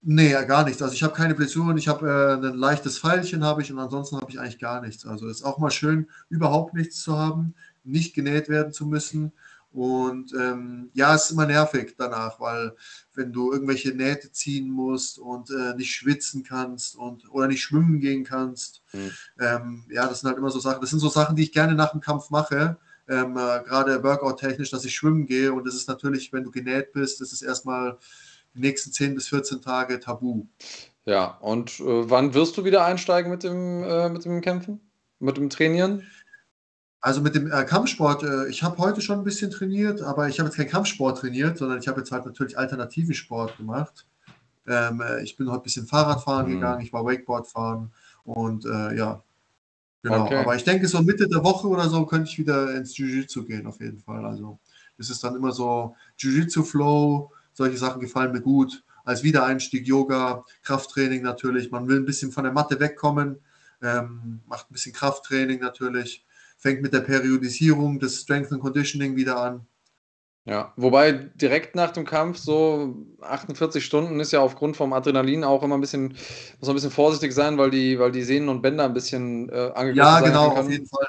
Nee, 0.00 0.30
gar 0.46 0.64
nichts. 0.64 0.80
Also 0.80 0.94
ich 0.94 1.02
habe 1.02 1.14
keine 1.14 1.34
Blessuren, 1.34 1.76
ich 1.76 1.88
habe 1.88 2.08
äh, 2.08 2.46
ein 2.46 2.54
leichtes 2.54 2.98
Pfeilchen 2.98 3.44
habe 3.44 3.62
ich 3.62 3.72
und 3.72 3.78
ansonsten 3.78 4.16
habe 4.16 4.30
ich 4.30 4.38
eigentlich 4.38 4.60
gar 4.60 4.80
nichts. 4.80 5.04
Also 5.04 5.28
ist 5.28 5.42
auch 5.42 5.58
mal 5.58 5.70
schön, 5.70 6.08
überhaupt 6.28 6.74
nichts 6.74 7.02
zu 7.02 7.18
haben, 7.18 7.54
nicht 7.84 8.14
genäht 8.14 8.48
werden 8.48 8.72
zu 8.72 8.86
müssen 8.86 9.32
und 9.70 10.32
ähm, 10.32 10.90
ja, 10.94 11.14
es 11.14 11.24
ist 11.24 11.30
immer 11.32 11.46
nervig 11.46 11.94
danach, 11.98 12.40
weil 12.40 12.74
wenn 13.14 13.32
du 13.32 13.52
irgendwelche 13.52 13.90
Nähte 13.90 14.32
ziehen 14.32 14.70
musst 14.70 15.18
und 15.18 15.50
äh, 15.50 15.74
nicht 15.76 15.94
schwitzen 15.94 16.42
kannst 16.42 16.96
und 16.96 17.30
oder 17.30 17.48
nicht 17.48 17.62
schwimmen 17.62 18.00
gehen 18.00 18.24
kannst, 18.24 18.82
mhm. 18.92 19.10
ähm, 19.38 19.84
ja, 19.90 20.08
das 20.08 20.20
sind 20.20 20.28
halt 20.28 20.38
immer 20.38 20.50
so 20.50 20.58
Sachen. 20.58 20.80
Das 20.80 20.90
sind 20.90 21.00
so 21.00 21.08
Sachen, 21.08 21.36
die 21.36 21.42
ich 21.42 21.52
gerne 21.52 21.74
nach 21.74 21.92
dem 21.92 22.00
Kampf 22.00 22.30
mache, 22.30 22.78
ähm, 23.08 23.36
äh, 23.36 23.62
gerade 23.62 24.02
Workout-technisch, 24.02 24.70
dass 24.70 24.84
ich 24.86 24.94
schwimmen 24.94 25.26
gehe. 25.26 25.52
Und 25.52 25.66
das 25.66 25.74
ist 25.74 25.88
natürlich, 25.88 26.32
wenn 26.32 26.44
du 26.44 26.50
genäht 26.50 26.92
bist, 26.92 27.20
das 27.20 27.32
ist 27.32 27.42
erstmal 27.42 27.98
die 28.54 28.60
nächsten 28.60 28.92
10 28.92 29.14
bis 29.14 29.28
14 29.28 29.62
Tage 29.62 30.00
tabu. 30.00 30.46
Ja, 31.04 31.38
und 31.40 31.80
äh, 31.80 32.10
wann 32.10 32.34
wirst 32.34 32.56
du 32.58 32.64
wieder 32.64 32.84
einsteigen 32.84 33.30
mit 33.30 33.42
dem, 33.42 33.82
äh, 33.82 34.08
mit 34.08 34.24
dem 34.24 34.40
Kämpfen? 34.40 34.80
Mit 35.20 35.36
dem 35.36 35.48
Trainieren? 35.48 36.06
Also 37.00 37.20
mit 37.20 37.34
dem 37.34 37.50
äh, 37.50 37.64
Kampfsport, 37.64 38.24
äh, 38.24 38.48
ich 38.48 38.62
habe 38.62 38.78
heute 38.78 39.00
schon 39.00 39.18
ein 39.18 39.24
bisschen 39.24 39.50
trainiert, 39.50 40.02
aber 40.02 40.28
ich 40.28 40.40
habe 40.40 40.48
jetzt 40.48 40.56
keinen 40.56 40.68
Kampfsport 40.68 41.18
trainiert, 41.18 41.56
sondern 41.56 41.78
ich 41.78 41.86
habe 41.86 42.00
jetzt 42.00 42.10
halt 42.10 42.26
natürlich 42.26 42.58
alternativen 42.58 43.14
Sport 43.14 43.56
gemacht. 43.56 44.06
Ähm, 44.66 45.00
äh, 45.00 45.22
ich 45.22 45.36
bin 45.36 45.48
heute 45.48 45.60
ein 45.60 45.62
bisschen 45.62 45.86
Fahrradfahren 45.86 46.48
mhm. 46.48 46.54
gegangen, 46.54 46.80
ich 46.82 46.92
war 46.92 47.04
Wakeboard 47.04 47.46
fahren 47.46 47.92
und 48.24 48.66
äh, 48.66 48.96
ja, 48.96 49.22
genau. 50.02 50.24
Okay. 50.24 50.36
Aber 50.36 50.56
ich 50.56 50.64
denke, 50.64 50.88
so 50.88 51.00
Mitte 51.00 51.28
der 51.28 51.44
Woche 51.44 51.68
oder 51.68 51.88
so 51.88 52.04
könnte 52.04 52.28
ich 52.28 52.38
wieder 52.38 52.74
ins 52.74 52.96
Jiu-Jitsu 52.98 53.44
gehen, 53.44 53.66
auf 53.66 53.80
jeden 53.80 54.00
Fall. 54.00 54.26
Also 54.26 54.58
das 54.98 55.08
ist 55.08 55.22
dann 55.22 55.36
immer 55.36 55.52
so 55.52 55.94
Jiu-Jitsu-Flow, 56.18 57.30
solche 57.58 57.76
Sachen 57.76 58.00
gefallen 58.00 58.32
mir 58.32 58.40
gut. 58.40 58.82
Als 59.04 59.22
Wiedereinstieg 59.22 59.86
Yoga, 59.86 60.44
Krafttraining 60.62 61.22
natürlich. 61.22 61.70
Man 61.70 61.88
will 61.88 61.96
ein 61.96 62.06
bisschen 62.06 62.32
von 62.32 62.44
der 62.44 62.52
Matte 62.52 62.80
wegkommen, 62.80 63.38
ähm, 63.82 64.40
macht 64.46 64.70
ein 64.70 64.72
bisschen 64.72 64.92
Krafttraining 64.92 65.60
natürlich 65.60 66.24
fängt 66.58 66.82
mit 66.82 66.92
der 66.92 67.00
Periodisierung 67.00 67.98
des 67.98 68.20
Strength 68.20 68.52
and 68.52 68.60
Conditioning 68.60 69.16
wieder 69.16 69.40
an. 69.40 69.66
Ja, 70.44 70.72
wobei 70.76 71.12
direkt 71.12 71.76
nach 71.76 71.90
dem 71.90 72.06
Kampf 72.06 72.38
so 72.38 72.96
48 73.20 73.84
Stunden 73.84 74.18
ist 74.18 74.32
ja 74.32 74.40
aufgrund 74.40 74.76
vom 74.76 74.92
Adrenalin 74.94 75.44
auch 75.44 75.62
immer 75.62 75.76
ein 75.76 75.80
bisschen, 75.80 76.08
muss 76.08 76.62
man 76.62 76.70
ein 76.70 76.74
bisschen 76.74 76.90
vorsichtig 76.90 77.32
sein, 77.34 77.58
weil 77.58 77.70
die, 77.70 77.98
weil 77.98 78.12
die 78.12 78.22
Sehnen 78.22 78.48
und 78.48 78.62
Bänder 78.62 78.84
ein 78.84 78.94
bisschen 78.94 79.50
äh, 79.50 79.72
angegriffen 79.74 79.94
genau, 79.94 80.20
können. 80.20 80.34
Ja, 80.34 80.48
genau, 80.48 80.60
auf 80.60 80.70
jeden 80.70 80.86
Fall. 80.86 81.06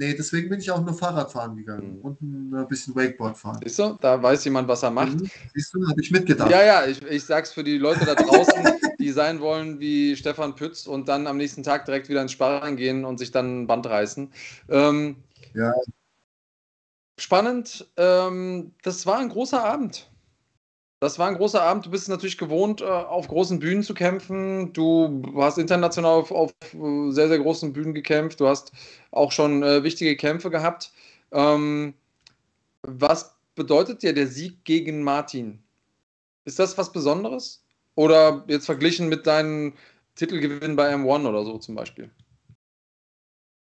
Nee, 0.00 0.14
deswegen 0.14 0.48
bin 0.48 0.60
ich 0.60 0.70
auch 0.70 0.80
nur 0.80 0.94
Fahrrad 0.94 1.32
fahren 1.32 1.56
gegangen 1.56 1.96
mhm. 1.96 2.02
und 2.02 2.22
ein 2.22 2.68
bisschen 2.68 2.94
Wakeboard 2.94 3.36
fahren. 3.36 3.58
Siehst 3.64 3.80
du, 3.80 3.98
da 4.00 4.22
weiß 4.22 4.44
jemand, 4.44 4.68
was 4.68 4.84
er 4.84 4.92
macht. 4.92 5.18
Mhm. 5.18 5.28
Siehst 5.54 5.74
du, 5.74 5.84
habe 5.88 6.00
ich 6.00 6.12
mitgedacht. 6.12 6.48
Ja, 6.52 6.62
ja, 6.62 6.86
ich, 6.86 7.02
ich 7.02 7.24
sag's 7.24 7.52
für 7.52 7.64
die 7.64 7.78
Leute 7.78 8.04
da 8.04 8.14
draußen, 8.14 8.54
die 9.00 9.10
sein 9.10 9.40
wollen 9.40 9.80
wie 9.80 10.14
Stefan 10.14 10.54
Pütz 10.54 10.86
und 10.86 11.08
dann 11.08 11.26
am 11.26 11.36
nächsten 11.36 11.64
Tag 11.64 11.84
direkt 11.84 12.08
wieder 12.08 12.22
ins 12.22 12.30
Sparren 12.30 12.76
gehen 12.76 13.04
und 13.04 13.18
sich 13.18 13.32
dann 13.32 13.62
ein 13.62 13.66
Band 13.66 13.86
reißen. 13.86 14.30
Ähm, 14.68 15.16
ja. 15.54 15.74
Spannend. 17.18 17.88
Ähm, 17.96 18.74
das 18.84 19.04
war 19.04 19.18
ein 19.18 19.30
großer 19.30 19.64
Abend. 19.64 20.07
Das 21.00 21.18
war 21.18 21.28
ein 21.28 21.36
großer 21.36 21.62
Abend. 21.62 21.86
Du 21.86 21.90
bist 21.90 22.08
natürlich 22.08 22.38
gewohnt, 22.38 22.80
äh, 22.80 22.84
auf 22.84 23.28
großen 23.28 23.60
Bühnen 23.60 23.84
zu 23.84 23.94
kämpfen. 23.94 24.72
Du 24.72 25.22
hast 25.36 25.58
international 25.58 26.18
auf, 26.18 26.32
auf 26.32 26.52
äh, 26.74 27.10
sehr, 27.12 27.28
sehr 27.28 27.38
großen 27.38 27.72
Bühnen 27.72 27.94
gekämpft. 27.94 28.40
Du 28.40 28.48
hast 28.48 28.72
auch 29.12 29.30
schon 29.30 29.62
äh, 29.62 29.84
wichtige 29.84 30.16
Kämpfe 30.16 30.50
gehabt. 30.50 30.92
Ähm, 31.30 31.94
was 32.82 33.36
bedeutet 33.54 34.02
dir 34.02 34.12
der 34.12 34.26
Sieg 34.26 34.64
gegen 34.64 35.04
Martin? 35.04 35.62
Ist 36.44 36.58
das 36.58 36.76
was 36.76 36.92
Besonderes? 36.92 37.62
Oder 37.94 38.44
jetzt 38.48 38.66
verglichen 38.66 39.08
mit 39.08 39.26
deinen 39.26 39.74
Titelgewinn 40.16 40.74
bei 40.74 40.92
M1 40.92 41.28
oder 41.28 41.44
so 41.44 41.58
zum 41.58 41.76
Beispiel? 41.76 42.10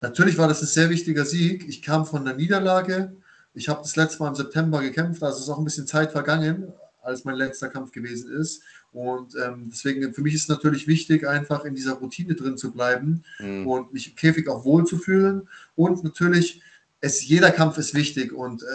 Natürlich 0.01 0.37
war 0.37 0.47
das 0.47 0.61
ein 0.61 0.67
sehr 0.67 0.89
wichtiger 0.89 1.25
Sieg. 1.25 1.67
Ich 1.67 1.81
kam 1.81 2.05
von 2.05 2.23
der 2.23 2.35
Niederlage. 2.35 3.15
Ich 3.53 3.67
habe 3.69 3.81
das 3.81 3.95
letzte 3.95 4.19
Mal 4.19 4.29
im 4.29 4.35
September 4.35 4.81
gekämpft, 4.81 5.23
also 5.23 5.39
ist 5.39 5.49
auch 5.49 5.57
ein 5.57 5.63
bisschen 5.63 5.87
Zeit 5.87 6.11
vergangen, 6.11 6.73
als 7.05 7.23
mein 7.23 7.35
letzter 7.35 7.69
Kampf 7.69 7.91
gewesen 7.91 8.31
ist. 8.31 8.63
Und 8.91 9.35
ähm, 9.35 9.69
deswegen, 9.71 10.13
für 10.13 10.21
mich 10.21 10.33
ist 10.33 10.43
es 10.43 10.47
natürlich 10.49 10.87
wichtig, 10.87 11.27
einfach 11.27 11.65
in 11.65 11.75
dieser 11.75 11.93
Routine 11.93 12.35
drin 12.35 12.57
zu 12.57 12.71
bleiben 12.71 13.23
mhm. 13.39 13.67
und 13.67 13.93
mich 13.93 14.09
im 14.09 14.15
Käfig 14.15 14.47
auch 14.47 14.65
wohl 14.65 14.85
zu 14.85 14.97
fühlen. 14.97 15.47
Und 15.75 16.03
natürlich, 16.03 16.61
es, 17.01 17.27
jeder 17.27 17.51
Kampf 17.51 17.77
ist 17.77 17.93
wichtig 17.93 18.31
und 18.31 18.63
äh, 18.63 18.65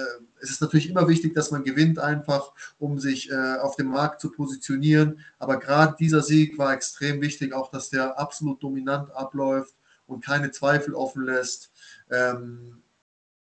es 0.42 0.50
ist 0.50 0.60
natürlich 0.60 0.90
immer 0.90 1.08
wichtig, 1.08 1.34
dass 1.34 1.50
man 1.50 1.64
gewinnt, 1.64 1.98
einfach 1.98 2.52
um 2.78 2.98
sich 2.98 3.30
äh, 3.30 3.56
auf 3.60 3.76
dem 3.76 3.88
Markt 3.88 4.20
zu 4.20 4.30
positionieren. 4.30 5.20
Aber 5.38 5.58
gerade 5.58 5.96
dieser 5.98 6.22
Sieg 6.22 6.58
war 6.58 6.72
extrem 6.72 7.20
wichtig, 7.20 7.52
auch 7.52 7.70
dass 7.70 7.90
der 7.90 8.18
absolut 8.18 8.62
dominant 8.62 9.10
abläuft 9.12 9.74
und 10.06 10.24
keine 10.24 10.50
Zweifel 10.50 10.94
offen 10.94 11.24
lässt. 11.24 11.70
Ähm, 12.10 12.82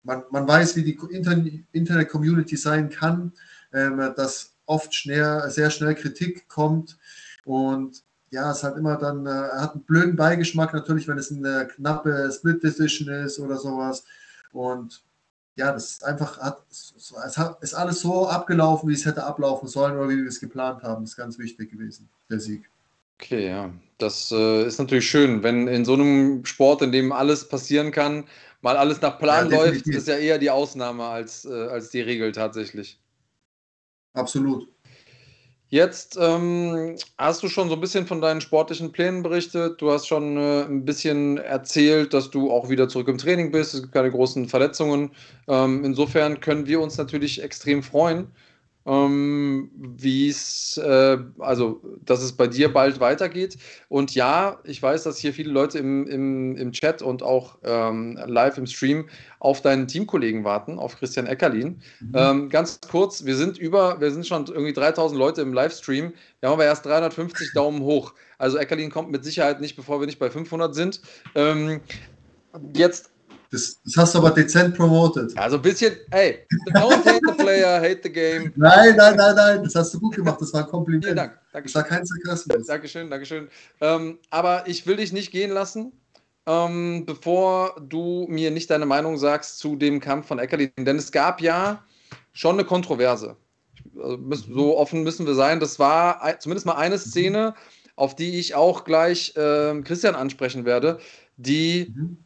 man, 0.02 0.24
man 0.30 0.46
weiß, 0.46 0.76
wie 0.76 0.82
die 0.82 0.98
Internet-Community 1.72 2.56
sein 2.56 2.90
kann, 2.90 3.32
ähm, 3.72 3.98
dass 4.16 4.53
oft 4.66 4.94
schnell, 4.94 5.50
sehr 5.50 5.70
schnell 5.70 5.94
Kritik 5.94 6.48
kommt 6.48 6.98
und 7.44 8.02
ja, 8.30 8.50
es 8.50 8.64
hat 8.64 8.76
immer 8.76 8.96
dann, 8.96 9.26
äh, 9.26 9.30
hat 9.30 9.74
einen 9.74 9.84
blöden 9.84 10.16
Beigeschmack 10.16 10.74
natürlich, 10.74 11.06
wenn 11.06 11.18
es 11.18 11.30
eine 11.30 11.68
knappe 11.68 12.30
Split 12.32 12.62
Decision 12.62 13.08
ist 13.08 13.38
oder 13.38 13.56
sowas 13.56 14.04
und 14.52 15.04
ja, 15.56 15.72
das 15.72 15.90
ist 15.92 16.04
einfach, 16.04 16.38
hat, 16.40 16.64
es 16.70 17.12
ist 17.60 17.74
alles 17.74 18.00
so 18.00 18.26
abgelaufen, 18.26 18.88
wie 18.88 18.94
es 18.94 19.04
hätte 19.04 19.24
ablaufen 19.24 19.68
sollen 19.68 19.96
oder 19.96 20.08
wie 20.08 20.16
wir 20.16 20.28
es 20.28 20.40
geplant 20.40 20.82
haben. 20.82 21.04
Das 21.04 21.10
ist 21.10 21.16
ganz 21.16 21.38
wichtig 21.38 21.70
gewesen, 21.70 22.08
der 22.28 22.40
Sieg. 22.40 22.68
Okay, 23.20 23.48
ja. 23.48 23.70
Das 23.98 24.32
äh, 24.32 24.66
ist 24.66 24.78
natürlich 24.78 25.08
schön, 25.08 25.44
wenn 25.44 25.68
in 25.68 25.84
so 25.84 25.94
einem 25.94 26.44
Sport, 26.44 26.82
in 26.82 26.90
dem 26.90 27.12
alles 27.12 27.48
passieren 27.48 27.92
kann, 27.92 28.24
mal 28.60 28.76
alles 28.76 29.00
nach 29.00 29.18
Plan 29.20 29.48
ja, 29.50 29.58
läuft, 29.58 29.86
ist 29.86 30.08
ja 30.08 30.16
eher 30.16 30.38
die 30.38 30.50
Ausnahme 30.50 31.04
als, 31.04 31.44
äh, 31.44 31.52
als 31.68 31.90
die 31.90 32.00
Regel 32.00 32.32
tatsächlich. 32.32 32.98
Absolut. 34.14 34.68
Jetzt 35.68 36.16
ähm, 36.20 36.96
hast 37.18 37.42
du 37.42 37.48
schon 37.48 37.68
so 37.68 37.74
ein 37.74 37.80
bisschen 37.80 38.06
von 38.06 38.20
deinen 38.20 38.40
sportlichen 38.40 38.92
Plänen 38.92 39.24
berichtet. 39.24 39.80
Du 39.80 39.90
hast 39.90 40.06
schon 40.06 40.36
äh, 40.36 40.62
ein 40.62 40.84
bisschen 40.84 41.38
erzählt, 41.38 42.14
dass 42.14 42.30
du 42.30 42.52
auch 42.52 42.68
wieder 42.68 42.88
zurück 42.88 43.08
im 43.08 43.18
Training 43.18 43.50
bist. 43.50 43.74
Es 43.74 43.80
gibt 43.82 43.92
keine 43.92 44.12
großen 44.12 44.48
Verletzungen. 44.48 45.10
Ähm, 45.48 45.84
insofern 45.84 46.38
können 46.38 46.68
wir 46.68 46.80
uns 46.80 46.96
natürlich 46.96 47.42
extrem 47.42 47.82
freuen, 47.82 48.28
ähm, 48.86 49.70
wie 49.74 50.28
es, 50.28 50.76
äh, 50.76 51.18
also, 51.38 51.80
dass 52.04 52.22
es 52.22 52.32
bei 52.32 52.46
dir 52.46 52.72
bald 52.72 53.00
weitergeht. 53.00 53.56
Und 53.88 54.14
ja, 54.14 54.60
ich 54.64 54.82
weiß, 54.82 55.04
dass 55.04 55.18
hier 55.18 55.32
viele 55.32 55.50
Leute 55.50 55.78
im, 55.78 56.06
im, 56.06 56.56
im 56.56 56.72
Chat 56.72 57.00
und 57.00 57.22
auch 57.22 57.58
ähm, 57.64 58.18
live 58.26 58.58
im 58.58 58.66
Stream 58.66 59.08
auf 59.38 59.62
deinen 59.62 59.88
Teamkollegen 59.88 60.44
warten, 60.44 60.78
auf 60.78 60.96
Christian 60.96 61.26
Eckerlin. 61.26 61.80
Mhm. 62.00 62.12
Ähm, 62.14 62.48
ganz 62.50 62.80
kurz, 62.90 63.24
wir 63.24 63.36
sind 63.36 63.56
über, 63.56 64.00
wir 64.00 64.10
sind 64.10 64.26
schon 64.26 64.46
irgendwie 64.46 64.72
3000 64.72 65.18
Leute 65.18 65.42
im 65.42 65.52
Livestream. 65.54 66.12
Wir 66.40 66.48
haben 66.48 66.54
aber 66.54 66.64
erst 66.64 66.84
350 66.84 67.52
Daumen 67.54 67.80
hoch. 67.82 68.12
Also 68.36 68.58
Eckerlin 68.58 68.90
kommt 68.90 69.10
mit 69.10 69.24
Sicherheit 69.24 69.60
nicht, 69.60 69.76
bevor 69.76 70.00
wir 70.00 70.06
nicht 70.06 70.18
bei 70.18 70.30
500 70.30 70.74
sind. 70.74 71.00
Ähm, 71.34 71.80
jetzt 72.74 73.13
das, 73.54 73.80
das, 73.84 73.96
hast 73.96 74.14
du 74.14 74.18
aber 74.18 74.30
dezent 74.30 74.76
promoted. 74.76 75.36
Also 75.38 75.56
ein 75.56 75.62
bisschen, 75.62 75.94
ey, 76.10 76.44
don't 76.72 77.04
hate 77.04 77.20
the 77.26 77.32
player, 77.32 77.80
hate 77.80 78.00
the 78.02 78.10
game. 78.10 78.52
Nein, 78.56 78.96
nein, 78.96 79.16
nein, 79.16 79.34
nein, 79.34 79.64
das 79.64 79.74
hast 79.74 79.94
du 79.94 80.00
gut 80.00 80.16
gemacht, 80.16 80.40
das 80.40 80.52
war 80.52 80.64
ein 80.64 80.66
Kompliment. 80.68 81.04
Vielen 81.04 81.16
Dank. 81.16 81.38
Dankeschön. 81.52 81.82
Das 81.82 81.90
war 81.90 81.96
kein 81.96 82.04
Sarkasmus. 82.04 82.66
Dankeschön, 82.66 83.10
Dankeschön. 83.10 83.48
Ähm, 83.80 84.18
aber 84.30 84.64
ich 84.66 84.86
will 84.86 84.96
dich 84.96 85.12
nicht 85.12 85.30
gehen 85.30 85.50
lassen, 85.50 85.92
ähm, 86.46 87.04
bevor 87.06 87.80
du 87.80 88.26
mir 88.28 88.50
nicht 88.50 88.70
deine 88.70 88.86
Meinung 88.86 89.16
sagst 89.16 89.58
zu 89.58 89.76
dem 89.76 90.00
Kampf 90.00 90.26
von 90.26 90.38
Eckerlin. 90.38 90.72
Denn 90.78 90.96
es 90.96 91.12
gab 91.12 91.40
ja 91.40 91.84
schon 92.32 92.56
eine 92.56 92.64
Kontroverse. 92.64 93.36
Also, 93.96 94.18
so 94.52 94.76
offen 94.76 95.04
müssen 95.04 95.26
wir 95.26 95.34
sein. 95.34 95.60
Das 95.60 95.78
war 95.78 96.38
zumindest 96.40 96.66
mal 96.66 96.74
eine 96.74 96.98
Szene, 96.98 97.54
auf 97.94 98.16
die 98.16 98.40
ich 98.40 98.56
auch 98.56 98.84
gleich 98.84 99.36
äh, 99.36 99.80
Christian 99.82 100.16
ansprechen 100.16 100.64
werde, 100.64 100.98
die 101.36 101.92
mhm 101.94 102.18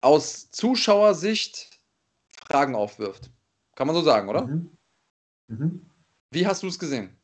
aus 0.00 0.50
Zuschauersicht 0.50 1.70
Fragen 2.46 2.74
aufwirft. 2.74 3.30
Kann 3.76 3.86
man 3.86 3.96
so 3.96 4.02
sagen, 4.02 4.28
oder? 4.28 4.46
Mhm. 4.46 4.70
Mhm. 5.48 5.86
Wie 6.30 6.46
hast 6.46 6.62
du 6.62 6.68
es 6.68 6.78
gesehen? 6.78 7.16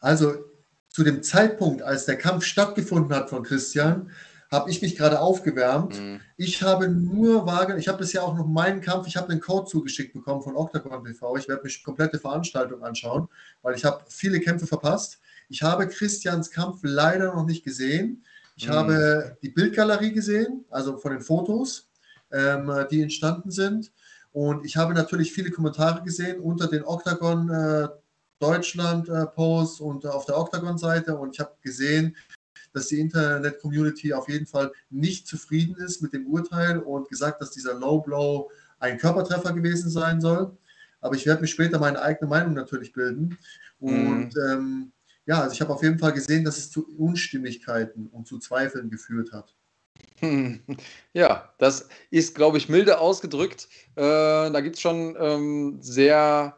Also 0.00 0.44
zu 0.88 1.04
dem 1.04 1.22
Zeitpunkt, 1.22 1.82
als 1.82 2.06
der 2.06 2.16
Kampf 2.16 2.44
stattgefunden 2.44 3.14
hat 3.14 3.30
von 3.30 3.42
Christian, 3.42 4.10
habe 4.50 4.70
ich 4.70 4.80
mich 4.80 4.96
gerade 4.96 5.20
aufgewärmt. 5.20 6.00
Mhm. 6.00 6.20
Ich 6.36 6.62
habe 6.62 6.88
nur 6.88 7.46
wahrgenommen, 7.46 7.80
ich 7.80 7.88
habe 7.88 7.98
bisher 7.98 8.24
auch 8.24 8.34
noch 8.34 8.46
meinen 8.46 8.80
Kampf, 8.80 9.06
ich 9.06 9.16
habe 9.16 9.28
einen 9.28 9.40
Code 9.40 9.68
zugeschickt 9.68 10.14
bekommen 10.14 10.42
von 10.42 10.56
Octagon 10.56 11.04
TV. 11.04 11.36
Ich 11.36 11.48
werde 11.48 11.64
mich 11.64 11.82
komplette 11.84 12.18
Veranstaltung 12.18 12.82
anschauen, 12.82 13.28
weil 13.62 13.74
ich 13.74 13.84
habe 13.84 14.04
viele 14.08 14.40
Kämpfe 14.40 14.66
verpasst. 14.66 15.20
Ich 15.48 15.62
habe 15.62 15.88
Christians 15.88 16.50
Kampf 16.50 16.80
leider 16.82 17.34
noch 17.34 17.44
nicht 17.44 17.64
gesehen. 17.64 18.24
Ich 18.58 18.68
mhm. 18.68 18.72
habe 18.72 19.36
die 19.40 19.50
Bildgalerie 19.50 20.12
gesehen, 20.12 20.64
also 20.68 20.98
von 20.98 21.12
den 21.12 21.20
Fotos, 21.20 21.88
ähm, 22.32 22.70
die 22.90 23.02
entstanden 23.02 23.52
sind. 23.52 23.92
Und 24.32 24.66
ich 24.66 24.76
habe 24.76 24.94
natürlich 24.94 25.32
viele 25.32 25.52
Kommentare 25.52 26.02
gesehen 26.02 26.40
unter 26.40 26.66
den 26.66 26.84
Octagon 26.84 27.48
äh, 27.48 27.88
Deutschland 28.40 29.08
äh, 29.08 29.26
Posts 29.26 29.80
und 29.80 30.04
äh, 30.04 30.08
auf 30.08 30.26
der 30.26 30.38
Octagon-Seite. 30.38 31.16
Und 31.16 31.34
ich 31.34 31.40
habe 31.40 31.52
gesehen, 31.62 32.16
dass 32.72 32.88
die 32.88 32.98
Internet-Community 32.98 34.12
auf 34.12 34.28
jeden 34.28 34.46
Fall 34.46 34.72
nicht 34.90 35.28
zufrieden 35.28 35.76
ist 35.76 36.02
mit 36.02 36.12
dem 36.12 36.26
Urteil 36.26 36.78
und 36.78 37.08
gesagt, 37.08 37.40
dass 37.40 37.52
dieser 37.52 37.74
Low 37.74 38.00
Blow 38.00 38.50
ein 38.80 38.98
Körpertreffer 38.98 39.52
gewesen 39.52 39.88
sein 39.88 40.20
soll. 40.20 40.56
Aber 41.00 41.14
ich 41.14 41.26
werde 41.26 41.42
mir 41.42 41.46
später 41.46 41.78
meine 41.78 42.02
eigene 42.02 42.28
Meinung 42.28 42.54
natürlich 42.54 42.92
bilden. 42.92 43.38
Und 43.78 44.34
mhm. 44.34 44.50
ähm, 44.50 44.92
ja, 45.28 45.42
also 45.42 45.52
ich 45.52 45.60
habe 45.60 45.74
auf 45.74 45.82
jeden 45.82 45.98
Fall 45.98 46.12
gesehen, 46.12 46.42
dass 46.42 46.56
es 46.56 46.70
zu 46.70 46.88
Unstimmigkeiten 46.96 48.06
und 48.06 48.26
zu 48.26 48.38
Zweifeln 48.38 48.90
geführt 48.90 49.30
hat. 49.32 49.54
Ja, 51.12 51.52
das 51.58 51.88
ist, 52.10 52.34
glaube 52.34 52.58
ich, 52.58 52.68
milde 52.68 52.98
ausgedrückt. 52.98 53.68
Äh, 53.96 54.02
da 54.02 54.60
gibt 54.60 54.76
es 54.76 54.82
schon 54.82 55.16
ähm, 55.18 55.78
sehr 55.80 56.56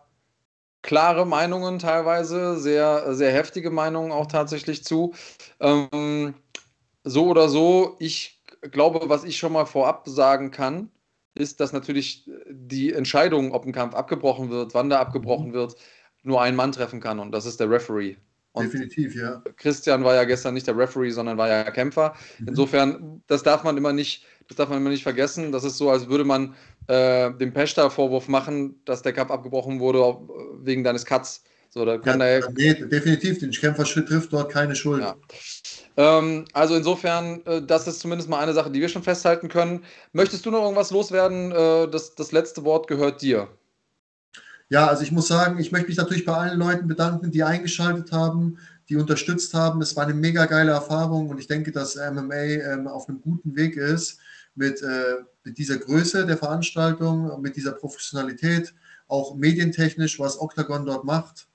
klare 0.83 1.27
Meinungen 1.27 1.79
teilweise, 1.79 2.59
sehr, 2.59 3.15
sehr 3.15 3.33
heftige 3.33 3.71
Meinungen 3.71 4.13
auch 4.13 4.27
tatsächlich 4.27 4.85
zu. 4.85 5.15
Ähm, 5.59 6.35
so 7.05 7.27
oder 7.27 7.49
so, 7.49 7.97
ich 7.99 8.43
glaube, 8.63 9.09
was 9.09 9.25
ich 9.25 9.39
schon 9.39 9.53
mal 9.53 9.67
vorab 9.67 10.09
sagen 10.09 10.51
kann, 10.51 10.91
ist, 11.35 11.61
dass 11.61 11.73
natürlich 11.73 12.31
die 12.49 12.93
Entscheidung, 12.93 13.53
ob 13.53 13.65
ein 13.65 13.73
Kampf 13.73 13.95
abgebrochen 13.95 14.51
wird, 14.51 14.75
wann 14.75 14.91
der 14.91 15.01
abgebrochen 15.01 15.49
mhm. 15.49 15.55
wird, 15.55 15.77
nur 16.23 16.43
ein 16.43 16.57
Mann 16.57 16.73
treffen 16.73 17.01
kann 17.01 17.19
und 17.19 17.33
das 17.33 17.47
ist 17.47 17.61
der 17.61 17.71
Referee. 17.71 18.17
Und 18.53 18.65
Definitiv, 18.65 19.15
ja. 19.15 19.43
Christian 19.57 20.03
war 20.03 20.17
ja 20.17 20.25
gestern 20.25 20.55
nicht 20.55 20.67
der 20.67 20.77
Referee, 20.77 21.11
sondern 21.11 21.39
war 21.39 21.49
ja 21.49 21.71
Kämpfer. 21.71 22.15
Mhm. 22.39 22.49
Insofern, 22.49 23.23
das 23.29 23.43
darf 23.45 23.63
man 23.63 23.77
immer 23.77 23.93
nicht, 23.93 24.25
das 24.49 24.57
darf 24.57 24.69
man 24.69 24.79
immer 24.79 24.91
nicht 24.91 25.05
vergessen. 25.05 25.53
Das 25.53 25.63
ist 25.63 25.79
so, 25.79 25.91
als 25.91 26.09
würde 26.09 26.25
man 26.25 26.55
äh, 26.89 27.31
dem 27.35 27.53
Pechta 27.53 27.91
Vorwurf 27.91 28.27
machen, 28.27 28.81
dass 28.85 29.03
der 29.03 29.13
Cup 29.13 29.31
abgebrochen 29.31 29.79
wurde 29.79 30.19
wegen 30.63 30.83
deines 30.83 31.05
Cuts. 31.05 31.45
So, 31.73 31.85
da 31.85 31.99
kann 31.99 32.19
ja, 32.19 32.41
der, 32.41 32.51
nee, 32.51 32.75
definitiv, 32.75 33.39
den 33.39 33.53
Kämpfer 33.53 33.85
trifft 33.85 34.33
dort 34.33 34.51
keine 34.51 34.75
Schuld. 34.75 35.03
Ja. 35.03 35.15
Ähm, 35.97 36.45
also 36.53 36.75
insofern, 36.75 37.47
äh, 37.47 37.63
das 37.63 37.87
ist 37.87 38.01
zumindest 38.01 38.29
mal 38.29 38.41
eine 38.41 38.55
Sache, 38.55 38.73
die 38.73 38.81
wir 38.81 38.89
schon 38.89 39.05
festhalten 39.05 39.49
können. 39.49 39.85
Möchtest 40.13 40.45
du 40.45 40.51
noch 40.51 40.63
irgendwas 40.63 40.91
loswerden? 40.91 41.53
Äh, 41.53 41.89
das, 41.89 42.17
das 42.17 42.33
letzte 42.33 42.65
Wort 42.65 42.89
gehört 42.89 43.23
dir. 43.23 43.47
Ja, 44.71 44.87
also 44.87 45.03
ich 45.03 45.11
muss 45.11 45.27
sagen, 45.27 45.59
ich 45.59 45.73
möchte 45.73 45.89
mich 45.89 45.97
natürlich 45.97 46.25
bei 46.25 46.33
allen 46.33 46.57
Leuten 46.57 46.87
bedanken, 46.87 47.33
die 47.33 47.43
eingeschaltet 47.43 48.13
haben, 48.13 48.59
die 48.89 48.97
unterstützt 48.97 49.53
haben. 49.53 49.83
Es 49.83 49.97
war 49.97 50.05
eine 50.05 50.15
mega 50.15 50.47
geile 50.47 50.71
Erfahrung 50.71 51.29
und 51.29 51.41
ich 51.41 51.49
denke, 51.49 51.73
dass 51.73 51.97
MMA 51.97 52.35
ähm, 52.35 52.87
auf 52.87 53.09
einem 53.09 53.21
guten 53.21 53.57
Weg 53.57 53.77
ist 53.77 54.21
mit, 54.55 54.81
äh, 54.81 55.17
mit 55.43 55.59
dieser 55.59 55.77
Größe 55.77 56.25
der 56.25 56.39
Veranstaltung, 56.39 57.41
mit 57.43 57.57
dieser 57.57 57.73
Professionalität, 57.73 58.73
auch 59.09 59.35
medientechnisch, 59.35 60.21
was 60.21 60.41
Octagon 60.41 60.87
dort 60.87 61.05
macht. 61.05 61.49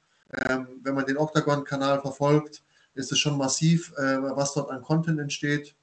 Ähm, 0.50 0.68
wenn 0.84 0.96
man 0.96 1.06
den 1.06 1.16
Octagon-Kanal 1.16 2.02
verfolgt, 2.02 2.64
ist 2.96 3.14
es 3.14 3.20
schon 3.20 3.38
massiv, 3.38 3.94
äh, 3.98 4.18
was 4.22 4.54
dort 4.54 4.72
an 4.72 4.82
Content 4.82 5.22
entsteht. 5.22 5.74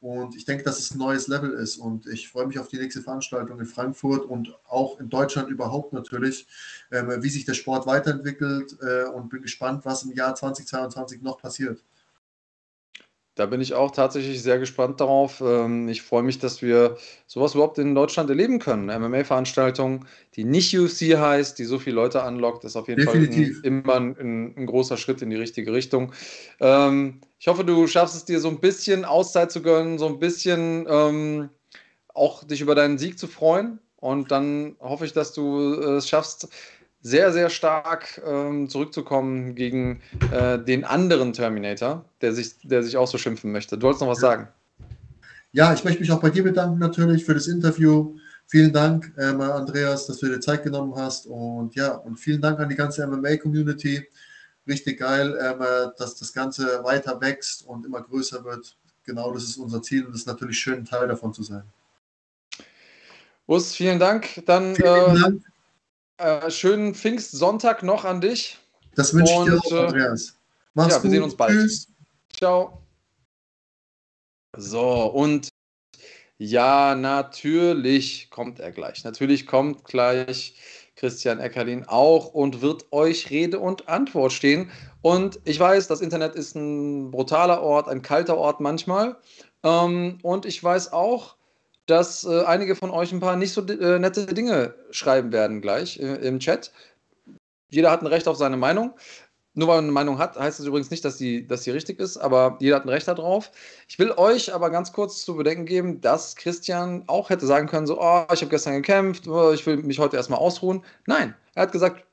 Und 0.00 0.36
ich 0.36 0.44
denke, 0.44 0.62
dass 0.62 0.78
es 0.78 0.92
ein 0.92 0.98
neues 0.98 1.26
Level 1.26 1.50
ist. 1.50 1.76
Und 1.76 2.06
ich 2.06 2.28
freue 2.28 2.46
mich 2.46 2.58
auf 2.58 2.68
die 2.68 2.78
nächste 2.78 3.02
Veranstaltung 3.02 3.58
in 3.58 3.66
Frankfurt 3.66 4.24
und 4.24 4.56
auch 4.64 5.00
in 5.00 5.08
Deutschland 5.08 5.48
überhaupt 5.48 5.92
natürlich, 5.92 6.46
ähm, 6.92 7.10
wie 7.20 7.28
sich 7.28 7.44
der 7.44 7.54
Sport 7.54 7.86
weiterentwickelt 7.86 8.76
äh, 8.80 9.04
und 9.04 9.28
bin 9.28 9.42
gespannt, 9.42 9.84
was 9.84 10.04
im 10.04 10.12
Jahr 10.12 10.34
2022 10.34 11.22
noch 11.22 11.38
passiert. 11.38 11.82
Da 13.38 13.46
bin 13.46 13.60
ich 13.60 13.74
auch 13.74 13.92
tatsächlich 13.92 14.42
sehr 14.42 14.58
gespannt 14.58 15.00
darauf. 15.00 15.40
Ähm, 15.40 15.88
ich 15.88 16.02
freue 16.02 16.24
mich, 16.24 16.40
dass 16.40 16.60
wir 16.60 16.96
sowas 17.28 17.54
überhaupt 17.54 17.78
in 17.78 17.94
Deutschland 17.94 18.28
erleben 18.30 18.58
können. 18.58 18.86
MMA-Veranstaltung, 18.86 20.06
die 20.34 20.42
nicht 20.42 20.76
UFC 20.76 21.16
heißt, 21.16 21.56
die 21.56 21.64
so 21.64 21.78
viele 21.78 21.94
Leute 21.94 22.24
anlockt, 22.24 22.64
ist 22.64 22.74
auf 22.74 22.88
jeden 22.88 23.04
Definitiv. 23.04 23.60
Fall 23.60 23.70
ein, 23.70 23.78
immer 23.78 23.94
ein, 23.94 24.54
ein, 24.56 24.66
großer 24.66 24.96
Schritt 24.96 25.22
in 25.22 25.30
die 25.30 25.36
richtige 25.36 25.72
Richtung. 25.72 26.12
Ähm, 26.58 27.20
ich 27.38 27.46
hoffe, 27.46 27.64
du 27.64 27.86
schaffst 27.86 28.16
es 28.16 28.24
dir 28.24 28.40
so 28.40 28.48
ein 28.48 28.60
bisschen 28.60 29.04
Auszeit 29.04 29.52
zu 29.52 29.62
gönnen, 29.62 29.98
so 29.98 30.06
ein 30.06 30.18
bisschen 30.18 30.86
ähm, 30.88 31.50
auch 32.14 32.44
dich 32.44 32.60
über 32.60 32.74
deinen 32.74 32.98
Sieg 32.98 33.18
zu 33.18 33.28
freuen. 33.28 33.78
Und 33.96 34.30
dann 34.30 34.76
hoffe 34.80 35.04
ich, 35.04 35.12
dass 35.12 35.32
du 35.32 35.74
es 35.74 36.08
schaffst, 36.08 36.48
sehr, 37.00 37.32
sehr 37.32 37.48
stark 37.48 38.20
ähm, 38.26 38.68
zurückzukommen 38.68 39.54
gegen 39.54 40.00
äh, 40.32 40.58
den 40.58 40.84
anderen 40.84 41.32
Terminator, 41.32 42.04
der 42.20 42.32
sich, 42.32 42.56
der 42.62 42.82
sich 42.82 42.96
auch 42.96 43.06
so 43.06 43.18
schimpfen 43.18 43.52
möchte. 43.52 43.78
Du 43.78 43.86
wolltest 43.86 44.02
noch 44.02 44.08
was 44.08 44.20
sagen? 44.20 44.48
Ja, 45.52 45.72
ich 45.72 45.84
möchte 45.84 46.00
mich 46.00 46.10
auch 46.10 46.20
bei 46.20 46.30
dir 46.30 46.42
bedanken 46.42 46.78
natürlich 46.78 47.24
für 47.24 47.34
das 47.34 47.46
Interview. 47.46 48.16
Vielen 48.46 48.72
Dank, 48.72 49.12
ähm, 49.18 49.40
Andreas, 49.40 50.06
dass 50.06 50.18
du 50.18 50.26
dir 50.26 50.40
Zeit 50.40 50.64
genommen 50.64 50.94
hast. 50.96 51.26
Und 51.26 51.74
ja, 51.74 51.94
und 51.94 52.16
vielen 52.16 52.40
Dank 52.40 52.58
an 52.58 52.68
die 52.68 52.74
ganze 52.74 53.06
MMA-Community. 53.06 54.06
Richtig 54.68 54.98
geil, 54.98 55.38
ähm, 55.40 55.92
dass 55.96 56.16
das 56.16 56.32
Ganze 56.32 56.84
weiter 56.84 57.20
wächst 57.20 57.66
und 57.66 57.86
immer 57.86 58.02
größer 58.02 58.44
wird. 58.44 58.76
Genau 59.04 59.32
das 59.32 59.44
ist 59.44 59.56
unser 59.56 59.80
Ziel 59.80 60.04
und 60.04 60.12
es 60.12 60.20
ist 60.20 60.26
natürlich 60.26 60.58
schön, 60.58 60.84
Teil 60.84 61.08
davon 61.08 61.32
zu 61.32 61.42
sein. 61.42 61.62
Urs, 63.46 63.74
vielen 63.74 63.98
Dank. 63.98 64.42
Dann 64.44 64.76
vielen 64.76 65.16
äh, 65.16 65.20
Dank. 65.20 65.42
Äh, 66.18 66.50
schönen 66.50 66.94
Pfingstsonntag 66.94 67.82
noch 67.82 68.04
an 68.04 68.20
dich. 68.20 68.58
Das 68.94 69.14
wünsche 69.14 69.32
ich 69.32 69.44
dir 69.44 69.58
auch, 69.58 69.72
äh, 69.72 69.86
Andreas. 69.86 70.36
Mach's 70.74 70.94
ja, 70.94 70.98
wir 70.98 71.02
gut. 71.02 71.10
sehen 71.12 71.22
uns 71.22 71.36
bald. 71.36 71.52
Tschüss. 71.52 71.88
Ciao. 72.36 72.82
So, 74.56 75.06
und 75.06 75.48
ja, 76.36 76.94
natürlich 76.94 78.28
kommt 78.30 78.60
er 78.60 78.70
gleich. 78.70 79.04
Natürlich 79.04 79.46
kommt 79.46 79.84
gleich 79.84 80.56
Christian 80.98 81.38
Eckerlin 81.38 81.84
auch 81.86 82.34
und 82.34 82.60
wird 82.60 82.86
euch 82.92 83.30
Rede 83.30 83.60
und 83.60 83.88
Antwort 83.88 84.32
stehen. 84.32 84.70
Und 85.00 85.40
ich 85.44 85.58
weiß, 85.58 85.86
das 85.86 86.00
Internet 86.00 86.34
ist 86.34 86.56
ein 86.56 87.10
brutaler 87.10 87.62
Ort, 87.62 87.88
ein 87.88 88.02
kalter 88.02 88.36
Ort 88.36 88.60
manchmal. 88.60 89.16
Ähm, 89.62 90.18
und 90.22 90.44
ich 90.44 90.62
weiß 90.62 90.92
auch, 90.92 91.36
dass 91.86 92.24
äh, 92.24 92.42
einige 92.44 92.74
von 92.74 92.90
euch 92.90 93.12
ein 93.12 93.20
paar 93.20 93.36
nicht 93.36 93.52
so 93.52 93.62
äh, 93.66 93.98
nette 93.98 94.26
Dinge 94.26 94.74
schreiben 94.90 95.32
werden 95.32 95.60
gleich 95.60 95.98
äh, 96.00 96.16
im 96.16 96.40
Chat. 96.40 96.72
Jeder 97.70 97.90
hat 97.90 98.02
ein 98.02 98.06
Recht 98.06 98.26
auf 98.26 98.36
seine 98.36 98.56
Meinung. 98.56 98.92
Nur 99.58 99.66
weil 99.66 99.78
man 99.78 99.86
eine 99.86 99.92
Meinung 99.92 100.18
hat, 100.18 100.38
heißt 100.38 100.60
das 100.60 100.66
übrigens 100.66 100.92
nicht, 100.92 101.04
dass 101.04 101.18
sie, 101.18 101.44
dass 101.44 101.64
sie 101.64 101.72
richtig 101.72 101.98
ist, 101.98 102.16
aber 102.16 102.56
jeder 102.60 102.76
hat 102.76 102.84
ein 102.84 102.90
Recht 102.90 103.08
darauf. 103.08 103.50
Ich 103.88 103.98
will 103.98 104.12
euch 104.12 104.54
aber 104.54 104.70
ganz 104.70 104.92
kurz 104.92 105.24
zu 105.24 105.34
bedenken 105.34 105.66
geben, 105.66 106.00
dass 106.00 106.36
Christian 106.36 107.02
auch 107.08 107.28
hätte 107.28 107.44
sagen 107.44 107.66
können, 107.66 107.88
so, 107.88 108.00
oh, 108.00 108.24
ich 108.32 108.40
habe 108.40 108.50
gestern 108.50 108.74
gekämpft, 108.74 109.26
oh, 109.26 109.50
ich 109.50 109.66
will 109.66 109.78
mich 109.78 109.98
heute 109.98 110.16
erstmal 110.16 110.38
ausruhen. 110.38 110.84
Nein, 111.06 111.34
er 111.56 111.62
hat 111.62 111.72
gesagt, 111.72 112.04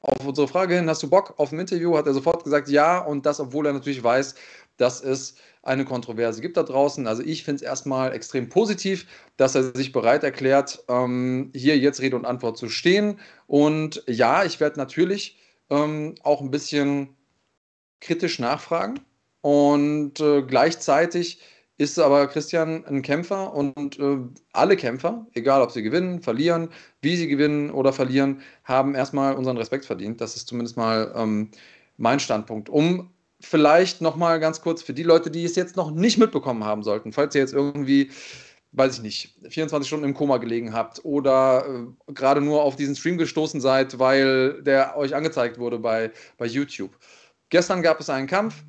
auf 0.00 0.26
unsere 0.26 0.48
Frage 0.48 0.76
hin, 0.76 0.88
hast 0.88 1.02
du 1.02 1.10
Bock 1.10 1.34
auf 1.36 1.52
ein 1.52 1.60
Interview? 1.60 1.94
Hat 1.94 2.06
er 2.06 2.14
sofort 2.14 2.42
gesagt, 2.42 2.70
ja, 2.70 3.00
und 3.00 3.26
das, 3.26 3.38
obwohl 3.38 3.66
er 3.66 3.74
natürlich 3.74 4.02
weiß, 4.02 4.34
dass 4.78 5.02
es 5.02 5.34
eine 5.62 5.84
Kontroverse 5.84 6.40
gibt 6.40 6.56
da 6.56 6.62
draußen. 6.62 7.06
Also 7.06 7.22
ich 7.22 7.44
finde 7.44 7.56
es 7.56 7.62
erstmal 7.62 8.14
extrem 8.14 8.48
positiv, 8.48 9.06
dass 9.36 9.54
er 9.54 9.76
sich 9.76 9.92
bereit 9.92 10.24
erklärt, 10.24 10.82
ähm, 10.88 11.50
hier 11.54 11.76
jetzt 11.76 12.00
Rede 12.00 12.16
und 12.16 12.24
Antwort 12.24 12.56
zu 12.56 12.70
stehen. 12.70 13.20
Und 13.46 14.02
ja, 14.06 14.44
ich 14.44 14.58
werde 14.58 14.78
natürlich 14.78 15.38
ähm, 15.70 16.14
auch 16.22 16.40
ein 16.40 16.50
bisschen 16.50 17.08
kritisch 18.00 18.38
nachfragen. 18.38 19.00
Und 19.40 20.20
äh, 20.20 20.42
gleichzeitig 20.42 21.40
ist 21.76 21.98
aber 21.98 22.28
Christian 22.28 22.84
ein 22.86 23.02
Kämpfer 23.02 23.52
und 23.52 23.98
äh, 23.98 24.18
alle 24.52 24.76
Kämpfer, 24.76 25.26
egal 25.34 25.60
ob 25.60 25.72
sie 25.72 25.82
gewinnen, 25.82 26.22
verlieren, 26.22 26.68
wie 27.02 27.16
sie 27.16 27.26
gewinnen 27.26 27.70
oder 27.70 27.92
verlieren, 27.92 28.42
haben 28.62 28.94
erstmal 28.94 29.34
unseren 29.34 29.56
Respekt 29.56 29.84
verdient. 29.84 30.20
Das 30.20 30.36
ist 30.36 30.46
zumindest 30.46 30.76
mal 30.76 31.12
ähm, 31.16 31.50
mein 31.96 32.20
Standpunkt. 32.20 32.68
Um 32.68 33.10
vielleicht 33.40 34.00
nochmal 34.00 34.40
ganz 34.40 34.60
kurz 34.60 34.82
für 34.82 34.94
die 34.94 35.02
Leute, 35.02 35.30
die 35.30 35.44
es 35.44 35.56
jetzt 35.56 35.76
noch 35.76 35.90
nicht 35.90 36.16
mitbekommen 36.16 36.64
haben 36.64 36.82
sollten, 36.82 37.12
falls 37.12 37.34
ihr 37.34 37.40
jetzt 37.40 37.54
irgendwie, 37.54 38.10
weiß 38.76 38.96
ich 38.96 39.02
nicht, 39.02 39.34
24 39.48 39.86
Stunden 39.86 40.04
im 40.04 40.14
Koma 40.14 40.38
gelegen 40.38 40.72
habt 40.72 41.04
oder 41.04 41.64
äh, 41.66 42.12
gerade 42.12 42.40
nur 42.40 42.62
auf 42.62 42.76
diesen 42.76 42.96
Stream 42.96 43.18
gestoßen 43.18 43.60
seid, 43.60 43.98
weil 43.98 44.62
der 44.62 44.96
euch 44.96 45.14
angezeigt 45.14 45.58
wurde 45.58 45.78
bei, 45.78 46.10
bei 46.38 46.46
YouTube. 46.46 46.90
Gestern 47.50 47.82
gab 47.82 48.00
es 48.00 48.10
einen 48.10 48.26
Kampf. 48.26 48.64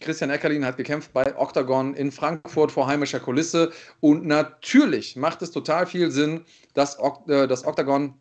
Christian 0.00 0.30
Eckerlin 0.30 0.64
hat 0.64 0.78
gekämpft 0.78 1.12
bei 1.12 1.36
Octagon 1.36 1.94
in 1.94 2.10
Frankfurt 2.10 2.72
vor 2.72 2.86
heimischer 2.86 3.20
Kulisse. 3.20 3.72
Und 4.00 4.24
natürlich 4.26 5.16
macht 5.16 5.42
es 5.42 5.50
total 5.52 5.86
viel 5.86 6.10
Sinn, 6.10 6.44
dass, 6.74 6.98
äh, 7.28 7.46
das 7.46 7.66
Octagon 7.66 8.14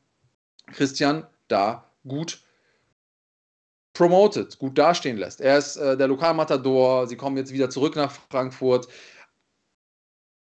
Christian 0.73 1.25
da 1.47 1.89
gut 2.07 2.43
promoted, 3.93 4.59
gut 4.59 4.77
dastehen 4.77 5.17
lässt. 5.17 5.41
Er 5.41 5.57
ist 5.57 5.77
äh, 5.77 5.97
der 5.97 6.07
Lokalmatador, 6.07 7.07
sie 7.07 7.15
kommen 7.15 7.37
jetzt 7.37 7.51
wieder 7.51 7.69
zurück 7.69 7.95
nach 7.95 8.11
Frankfurt. 8.29 8.87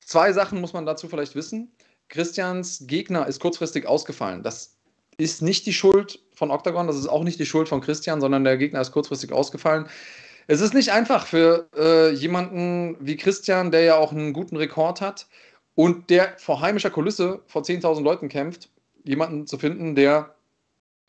Zwei 0.04 0.32
Sachen 0.32 0.60
muss 0.60 0.72
man 0.72 0.86
dazu 0.86 1.08
vielleicht 1.08 1.34
wissen. 1.34 1.72
Christians 2.08 2.84
Gegner 2.86 3.26
ist 3.26 3.40
kurzfristig 3.40 3.86
ausgefallen. 3.86 4.42
Das 4.42 4.76
ist 5.16 5.42
nicht 5.42 5.66
die 5.66 5.72
Schuld 5.72 6.20
von 6.34 6.50
Octagon, 6.50 6.86
das 6.86 6.96
ist 6.96 7.06
auch 7.06 7.24
nicht 7.24 7.38
die 7.38 7.46
Schuld 7.46 7.68
von 7.68 7.80
Christian, 7.80 8.20
sondern 8.20 8.44
der 8.44 8.56
Gegner 8.56 8.80
ist 8.80 8.92
kurzfristig 8.92 9.32
ausgefallen. 9.32 9.86
Es 10.46 10.60
ist 10.60 10.74
nicht 10.74 10.90
einfach 10.90 11.26
für 11.26 11.68
äh, 11.76 12.10
jemanden 12.10 12.96
wie 13.00 13.16
Christian, 13.16 13.70
der 13.70 13.82
ja 13.82 13.96
auch 13.96 14.12
einen 14.12 14.32
guten 14.32 14.56
Rekord 14.56 15.00
hat 15.00 15.26
und 15.74 16.10
der 16.10 16.34
vor 16.38 16.60
heimischer 16.60 16.90
Kulisse 16.90 17.42
vor 17.46 17.62
10.000 17.62 18.02
Leuten 18.02 18.28
kämpft, 18.28 18.68
jemanden 19.04 19.46
zu 19.46 19.58
finden, 19.58 19.94
der 19.94 20.34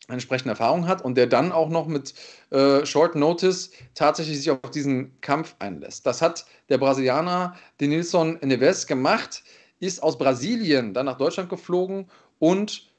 entsprechende 0.08 0.50
Erfahrung 0.50 0.86
hat 0.86 1.02
und 1.02 1.16
der 1.16 1.26
dann 1.26 1.52
auch 1.52 1.68
noch 1.68 1.86
mit 1.86 2.14
äh, 2.50 2.84
Short 2.84 3.14
Notice 3.14 3.70
tatsächlich 3.94 4.38
sich 4.38 4.50
auf 4.50 4.70
diesen 4.70 5.18
Kampf 5.20 5.56
einlässt. 5.58 6.06
Das 6.06 6.20
hat 6.20 6.44
der 6.68 6.78
Brasilianer 6.78 7.56
Denilson 7.80 8.38
Neves 8.42 8.86
gemacht, 8.86 9.42
ist 9.80 10.02
aus 10.02 10.18
Brasilien 10.18 10.94
dann 10.94 11.06
nach 11.06 11.16
Deutschland 11.16 11.48
geflogen 11.48 12.10
und 12.38 12.92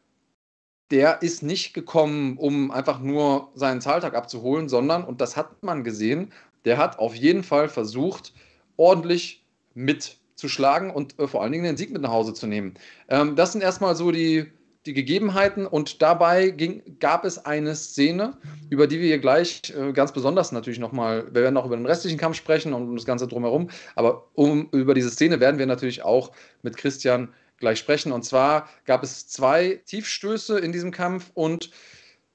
der 0.92 1.22
ist 1.22 1.42
nicht 1.42 1.74
gekommen, 1.74 2.38
um 2.38 2.72
einfach 2.72 3.00
nur 3.00 3.50
seinen 3.56 3.82
Zahltag 3.82 4.14
abzuholen, 4.16 4.70
sondern, 4.70 5.04
und 5.04 5.20
das 5.20 5.36
hat 5.36 5.64
man 5.64 5.84
gesehen, 5.84 6.32
der 6.64 6.78
hat 6.78 7.00
auf 7.00 7.16
jeden 7.16 7.44
Fall 7.44 7.70
versucht, 7.70 8.34
ordentlich 8.78 9.44
mitzuschlagen 9.74 10.92
und 10.92 11.18
äh, 11.20 11.28
vor 11.28 11.42
allen 11.42 11.52
Dingen 11.52 11.64
den 11.64 11.78
Sieg 11.78 11.92
mit 11.92 12.02
nach 12.02 12.12
Hause 12.12 12.34
zu 12.34 12.48
nehmen. 12.48 12.76
Ähm, 13.08 13.36
das 13.36 13.52
sind 13.52 13.62
erstmal 13.62 13.96
so 13.96 14.12
die 14.12 14.52
die 14.86 14.94
Gegebenheiten 14.94 15.66
und 15.66 16.02
dabei 16.02 16.50
ging, 16.50 16.98
gab 17.00 17.26
es 17.26 17.44
eine 17.46 17.76
Szene, 17.76 18.38
über 18.70 18.88
die 18.88 19.00
wir 19.00 19.08
hier 19.08 19.20
gleich 19.20 19.74
äh, 19.76 19.94
ganz 19.94 20.12
besonders 20.12 20.52
natürlich 20.52 20.80
nochmal, 20.80 21.26
wir 21.34 21.42
werden 21.42 21.58
auch 21.58 21.66
über 21.66 21.76
den 21.76 21.86
restlichen 21.86 22.18
Kampf 22.18 22.38
sprechen 22.38 22.74
und 22.74 22.96
das 22.96 23.06
Ganze 23.06 23.28
drumherum, 23.28 23.70
aber 23.96 24.28
um, 24.34 24.70
über 24.72 24.94
diese 24.94 25.10
Szene 25.10 25.40
werden 25.40 25.58
wir 25.58 25.66
natürlich 25.66 26.04
auch 26.04 26.32
mit 26.62 26.78
Christian 26.78 27.34
gleich 27.58 27.80
sprechen. 27.80 28.12
Und 28.12 28.24
zwar 28.24 28.70
gab 28.86 29.04
es 29.04 29.28
zwei 29.28 29.82
Tiefstöße 29.86 30.60
in 30.60 30.72
diesem 30.72 30.92
Kampf 30.92 31.32
und 31.34 31.72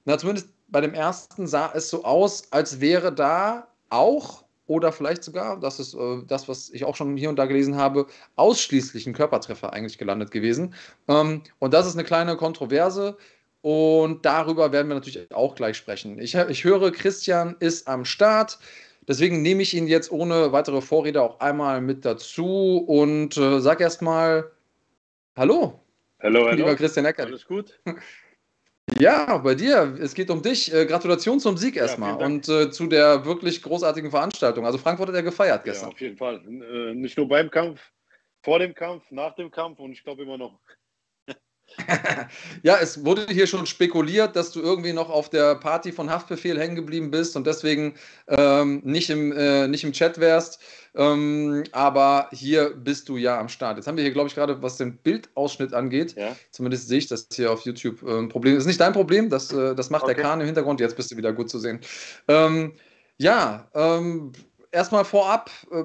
na, 0.05 0.18
zumindest 0.18 0.48
bei 0.68 0.80
dem 0.80 0.94
ersten 0.94 1.46
sah 1.46 1.72
es 1.74 1.90
so 1.90 2.05
aus, 2.05 2.53
als 2.53 2.80
wäre 2.80 3.12
da 3.12 3.68
auch 3.90 4.44
oder 4.70 4.92
vielleicht 4.92 5.24
sogar, 5.24 5.58
das 5.58 5.80
ist 5.80 5.94
äh, 5.94 6.22
das, 6.28 6.48
was 6.48 6.70
ich 6.70 6.84
auch 6.84 6.94
schon 6.94 7.16
hier 7.16 7.28
und 7.28 7.34
da 7.34 7.46
gelesen 7.46 7.74
habe, 7.74 8.06
ausschließlich 8.36 9.04
ein 9.04 9.14
Körpertreffer 9.14 9.72
eigentlich 9.72 9.98
gelandet 9.98 10.30
gewesen. 10.30 10.74
Ähm, 11.08 11.42
und 11.58 11.74
das 11.74 11.88
ist 11.88 11.94
eine 11.94 12.04
kleine 12.04 12.36
Kontroverse. 12.36 13.16
Und 13.62 14.24
darüber 14.24 14.70
werden 14.70 14.86
wir 14.86 14.94
natürlich 14.94 15.34
auch 15.34 15.56
gleich 15.56 15.76
sprechen. 15.76 16.20
Ich, 16.20 16.36
ich 16.36 16.62
höre, 16.62 16.92
Christian 16.92 17.56
ist 17.58 17.88
am 17.88 18.04
Start. 18.04 18.60
Deswegen 19.08 19.42
nehme 19.42 19.62
ich 19.62 19.74
ihn 19.74 19.88
jetzt 19.88 20.12
ohne 20.12 20.52
weitere 20.52 20.80
Vorrede 20.80 21.20
auch 21.20 21.40
einmal 21.40 21.80
mit 21.80 22.04
dazu 22.04 22.84
und 22.86 23.36
äh, 23.36 23.58
sag 23.58 23.80
erstmal 23.80 24.52
Hallo. 25.36 25.80
Hallo, 26.22 26.44
hallo. 26.46 26.54
Lieber 26.54 26.76
Christian 26.76 27.06
Ecker. 27.06 27.24
Alles 27.24 27.44
gut? 27.44 27.80
Ja, 28.99 29.38
bei 29.38 29.55
dir. 29.55 29.97
Es 30.01 30.14
geht 30.14 30.30
um 30.30 30.43
dich. 30.43 30.72
Äh, 30.72 30.86
Gratulation 30.86 31.41
zum 31.41 31.57
Sieg 31.57 31.76
erstmal 31.76 32.18
ja, 32.18 32.26
und 32.26 32.49
äh, 32.49 32.70
zu 32.70 32.86
der 32.86 33.24
wirklich 33.24 33.62
großartigen 33.62 34.11
Veranstaltung. 34.11 34.66
Also 34.66 34.78
Frankfurt 34.78 35.09
hat 35.09 35.14
ja 35.14 35.22
gefeiert 35.22 35.64
gestern. 35.64 35.91
Ja, 35.91 35.95
auf 35.95 36.01
jeden 36.01 36.16
Fall. 36.16 36.43
Äh, 36.47 36.95
nicht 36.95 37.16
nur 37.16 37.28
beim 37.28 37.51
Kampf, 37.51 37.80
vor 38.43 38.59
dem 38.59 38.74
Kampf, 38.74 39.05
nach 39.11 39.34
dem 39.34 39.51
Kampf 39.51 39.78
und 39.78 39.93
ich 39.93 40.03
glaube 40.03 40.22
immer 40.22 40.38
noch. 40.38 40.59
ja, 42.62 42.76
es 42.80 43.04
wurde 43.04 43.26
hier 43.28 43.46
schon 43.46 43.66
spekuliert, 43.66 44.36
dass 44.36 44.52
du 44.52 44.60
irgendwie 44.60 44.92
noch 44.92 45.10
auf 45.10 45.30
der 45.30 45.54
Party 45.54 45.92
von 45.92 46.10
Haftbefehl 46.10 46.58
hängen 46.58 46.76
geblieben 46.76 47.10
bist 47.10 47.36
und 47.36 47.46
deswegen 47.46 47.94
ähm, 48.28 48.80
nicht, 48.84 49.10
im, 49.10 49.32
äh, 49.32 49.68
nicht 49.68 49.84
im 49.84 49.92
Chat 49.92 50.18
wärst. 50.18 50.60
Ähm, 50.94 51.64
aber 51.72 52.28
hier 52.32 52.70
bist 52.70 53.08
du 53.08 53.16
ja 53.16 53.38
am 53.38 53.48
Start. 53.48 53.76
Jetzt 53.76 53.86
haben 53.86 53.96
wir 53.96 54.02
hier, 54.02 54.12
glaube 54.12 54.28
ich, 54.28 54.34
gerade, 54.34 54.60
was 54.60 54.76
den 54.76 54.96
Bildausschnitt 54.96 55.72
angeht, 55.72 56.16
ja. 56.16 56.34
zumindest 56.50 56.88
sehe 56.88 56.98
ich 56.98 57.06
das 57.06 57.28
hier 57.32 57.52
auf 57.52 57.62
YouTube 57.62 58.02
äh, 58.02 58.18
ein 58.18 58.28
Problem. 58.28 58.54
Das 58.54 58.64
ist 58.64 58.68
nicht 58.68 58.80
dein 58.80 58.92
Problem, 58.92 59.30
das, 59.30 59.52
äh, 59.52 59.74
das 59.74 59.90
macht 59.90 60.04
okay. 60.04 60.14
der 60.14 60.22
Kahn 60.22 60.40
im 60.40 60.46
Hintergrund. 60.46 60.80
Jetzt 60.80 60.96
bist 60.96 61.10
du 61.12 61.16
wieder 61.16 61.32
gut 61.32 61.48
zu 61.48 61.58
sehen. 61.58 61.80
Ähm, 62.26 62.72
ja, 63.18 63.68
ähm, 63.74 64.32
erstmal 64.72 65.04
vorab, 65.04 65.50
äh, 65.70 65.84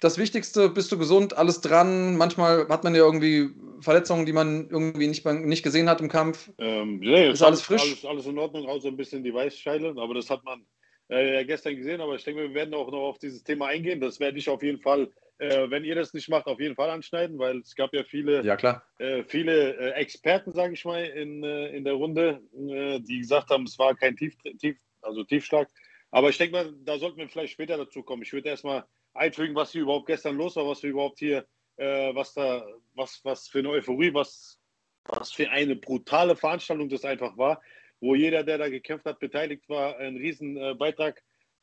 das 0.00 0.18
Wichtigste, 0.18 0.68
bist 0.68 0.92
du 0.92 0.98
gesund, 0.98 1.36
alles 1.36 1.60
dran. 1.60 2.16
Manchmal 2.16 2.68
hat 2.68 2.84
man 2.84 2.94
ja 2.94 3.02
irgendwie 3.02 3.50
Verletzungen, 3.80 4.26
die 4.26 4.32
man 4.32 4.68
irgendwie 4.68 5.06
nicht, 5.06 5.24
nicht 5.24 5.62
gesehen 5.62 5.88
hat 5.88 6.00
im 6.00 6.08
Kampf. 6.08 6.50
Ähm, 6.58 6.98
nee, 6.98 7.30
ist 7.30 7.42
alles 7.42 7.62
frisch? 7.62 7.82
Alles, 7.82 8.04
alles 8.04 8.26
in 8.26 8.38
Ordnung, 8.38 8.66
außer 8.66 8.88
ein 8.88 8.96
bisschen 8.96 9.22
die 9.22 9.32
Weißscheide, 9.32 9.94
aber 9.96 10.14
das 10.14 10.28
hat 10.30 10.44
man 10.44 10.64
äh, 11.08 11.44
gestern 11.44 11.76
gesehen. 11.76 12.00
Aber 12.00 12.14
ich 12.16 12.24
denke, 12.24 12.42
wir 12.42 12.54
werden 12.54 12.74
auch 12.74 12.90
noch 12.90 13.00
auf 13.00 13.18
dieses 13.18 13.42
Thema 13.44 13.68
eingehen. 13.68 14.00
Das 14.00 14.20
werde 14.20 14.38
ich 14.38 14.48
auf 14.48 14.62
jeden 14.62 14.80
Fall, 14.80 15.10
äh, 15.38 15.70
wenn 15.70 15.84
ihr 15.84 15.94
das 15.94 16.12
nicht 16.12 16.28
macht, 16.28 16.46
auf 16.46 16.60
jeden 16.60 16.74
Fall 16.74 16.90
anschneiden, 16.90 17.38
weil 17.38 17.58
es 17.58 17.74
gab 17.74 17.94
ja 17.94 18.04
viele, 18.04 18.44
ja, 18.44 18.56
klar. 18.56 18.82
Äh, 18.98 19.22
viele 19.24 19.76
äh, 19.76 19.90
Experten, 19.92 20.52
sage 20.52 20.74
ich 20.74 20.84
mal, 20.84 21.04
in, 21.04 21.42
äh, 21.44 21.68
in 21.68 21.84
der 21.84 21.94
Runde, 21.94 22.40
die 22.52 23.18
gesagt 23.20 23.50
haben, 23.50 23.64
es 23.64 23.78
war 23.78 23.94
kein 23.94 24.16
Tief, 24.16 24.34
Tief, 24.58 24.76
also 25.02 25.24
Tiefschlag. 25.24 25.68
Aber 26.14 26.30
ich 26.30 26.38
denke 26.38 26.52
mal, 26.52 26.72
da 26.84 26.96
sollten 26.96 27.16
wir 27.16 27.28
vielleicht 27.28 27.54
später 27.54 27.76
dazu 27.76 28.04
kommen. 28.04 28.22
Ich 28.22 28.32
würde 28.32 28.48
erstmal 28.48 28.84
einfügen, 29.14 29.56
was 29.56 29.72
hier 29.72 29.82
überhaupt 29.82 30.06
gestern 30.06 30.36
los 30.36 30.54
war, 30.54 30.64
was 30.64 30.80
wir 30.80 30.90
überhaupt 30.90 31.18
hier, 31.18 31.44
äh, 31.76 32.14
was 32.14 32.34
da, 32.34 32.64
was, 32.94 33.20
was 33.24 33.48
für 33.48 33.58
eine 33.58 33.70
Euphorie, 33.70 34.14
was, 34.14 34.60
was 35.06 35.32
für 35.32 35.50
eine 35.50 35.74
brutale 35.74 36.36
Veranstaltung 36.36 36.88
das 36.88 37.04
einfach 37.04 37.36
war, 37.36 37.60
wo 37.98 38.14
jeder, 38.14 38.44
der 38.44 38.58
da 38.58 38.68
gekämpft 38.68 39.06
hat, 39.06 39.18
beteiligt 39.18 39.68
war, 39.68 39.96
einen 39.96 40.16
riesen 40.16 40.56
äh, 40.56 40.74
Beitrag 40.74 41.20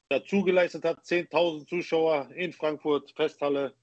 dazu 0.09 0.43
geleistet 0.43 0.83
hat. 0.83 0.99
10.000 0.99 1.65
Zuschauer 1.65 2.29
in 2.35 2.51
Frankfurt, 2.51 3.09
Festhalle, 3.11 3.73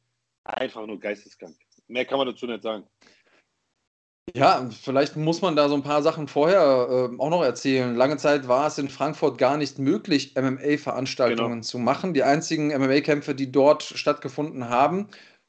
einfach 0.44 0.84
nur 0.84 1.00
geisteskrank. 1.00 1.56
Mehr 1.86 2.04
kann 2.04 2.18
man 2.18 2.26
dazu 2.26 2.46
nicht 2.46 2.62
sagen. 2.62 2.86
Ja, 4.34 4.68
vielleicht 4.82 5.16
muss 5.16 5.42
man 5.42 5.56
da 5.56 5.68
so 5.68 5.74
ein 5.74 5.82
paar 5.82 6.02
Sachen 6.02 6.28
vorher 6.28 7.10
äh, 7.12 7.20
auch 7.20 7.30
noch 7.30 7.42
erzählen. 7.42 7.94
Lange 7.94 8.16
Zeit 8.16 8.48
war 8.48 8.66
es 8.66 8.78
in 8.78 8.88
Frankfurt 8.88 9.38
gar 9.38 9.56
nicht 9.56 9.78
möglich, 9.78 10.34
MMA-Veranstaltungen 10.36 11.50
genau. 11.50 11.62
zu 11.62 11.78
machen. 11.78 12.14
Die 12.14 12.22
einzigen 12.22 12.68
MMA-Kämpfe, 12.68 13.34
die 13.34 13.50
dort 13.50 13.82
stattgefunden 13.82 14.68
haben, 14.68 15.08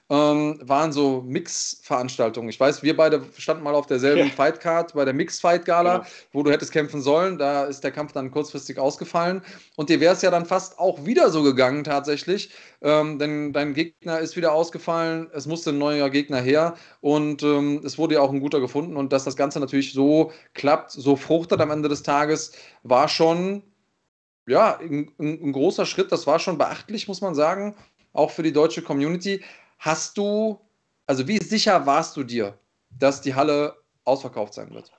ähm, 0.09 0.59
waren 0.63 0.91
so 0.91 1.21
Mix-Veranstaltungen. 1.21 2.49
Ich 2.49 2.59
weiß, 2.59 2.81
wir 2.81 2.97
beide 2.97 3.21
standen 3.37 3.63
mal 3.63 3.75
auf 3.75 3.85
derselben 3.85 4.27
ja. 4.27 4.33
Fightcard 4.33 4.93
bei 4.93 5.05
der 5.05 5.13
Mix-Fight-Gala, 5.13 5.97
ja. 5.97 6.05
wo 6.31 6.41
du 6.41 6.51
hättest 6.51 6.71
kämpfen 6.71 7.01
sollen. 7.01 7.37
Da 7.37 7.65
ist 7.65 7.83
der 7.83 7.91
Kampf 7.91 8.13
dann 8.13 8.31
kurzfristig 8.31 8.79
ausgefallen. 8.79 9.43
Und 9.75 9.89
dir 9.89 9.99
wäre 9.99 10.13
es 10.13 10.23
ja 10.23 10.31
dann 10.31 10.47
fast 10.47 10.79
auch 10.79 11.05
wieder 11.05 11.29
so 11.29 11.43
gegangen, 11.43 11.83
tatsächlich. 11.83 12.49
Ähm, 12.81 13.19
denn 13.19 13.53
dein 13.53 13.75
Gegner 13.75 14.19
ist 14.19 14.35
wieder 14.35 14.51
ausgefallen. 14.51 15.29
Es 15.31 15.45
musste 15.45 15.69
ein 15.69 15.77
neuer 15.77 16.09
Gegner 16.09 16.41
her. 16.41 16.75
Und 17.01 17.43
ähm, 17.43 17.81
es 17.85 17.99
wurde 17.99 18.15
ja 18.15 18.21
auch 18.21 18.31
ein 18.31 18.39
guter 18.39 18.59
gefunden. 18.59 18.97
Und 18.97 19.13
dass 19.13 19.25
das 19.25 19.35
Ganze 19.35 19.59
natürlich 19.59 19.93
so 19.93 20.31
klappt, 20.55 20.89
so 20.89 21.15
fruchtet 21.17 21.61
am 21.61 21.69
Ende 21.69 21.87
des 21.87 22.01
Tages, 22.03 22.53
war 22.83 23.07
schon. 23.07 23.63
Ja, 24.47 24.79
ein, 24.79 25.11
ein 25.19 25.51
großer 25.51 25.85
Schritt, 25.85 26.11
das 26.11 26.25
war 26.25 26.39
schon 26.39 26.57
beachtlich, 26.57 27.07
muss 27.07 27.21
man 27.21 27.35
sagen, 27.35 27.75
auch 28.13 28.31
für 28.31 28.41
die 28.41 28.51
deutsche 28.51 28.81
Community. 28.81 29.43
Hast 29.79 30.17
du, 30.17 30.59
also 31.05 31.25
wie 31.27 31.37
sicher 31.37 31.85
warst 31.85 32.17
du 32.17 32.23
dir, 32.23 32.59
dass 32.89 33.21
die 33.21 33.33
Halle 33.33 33.77
ausverkauft 34.03 34.53
sein 34.53 34.73
wird? 34.73 34.91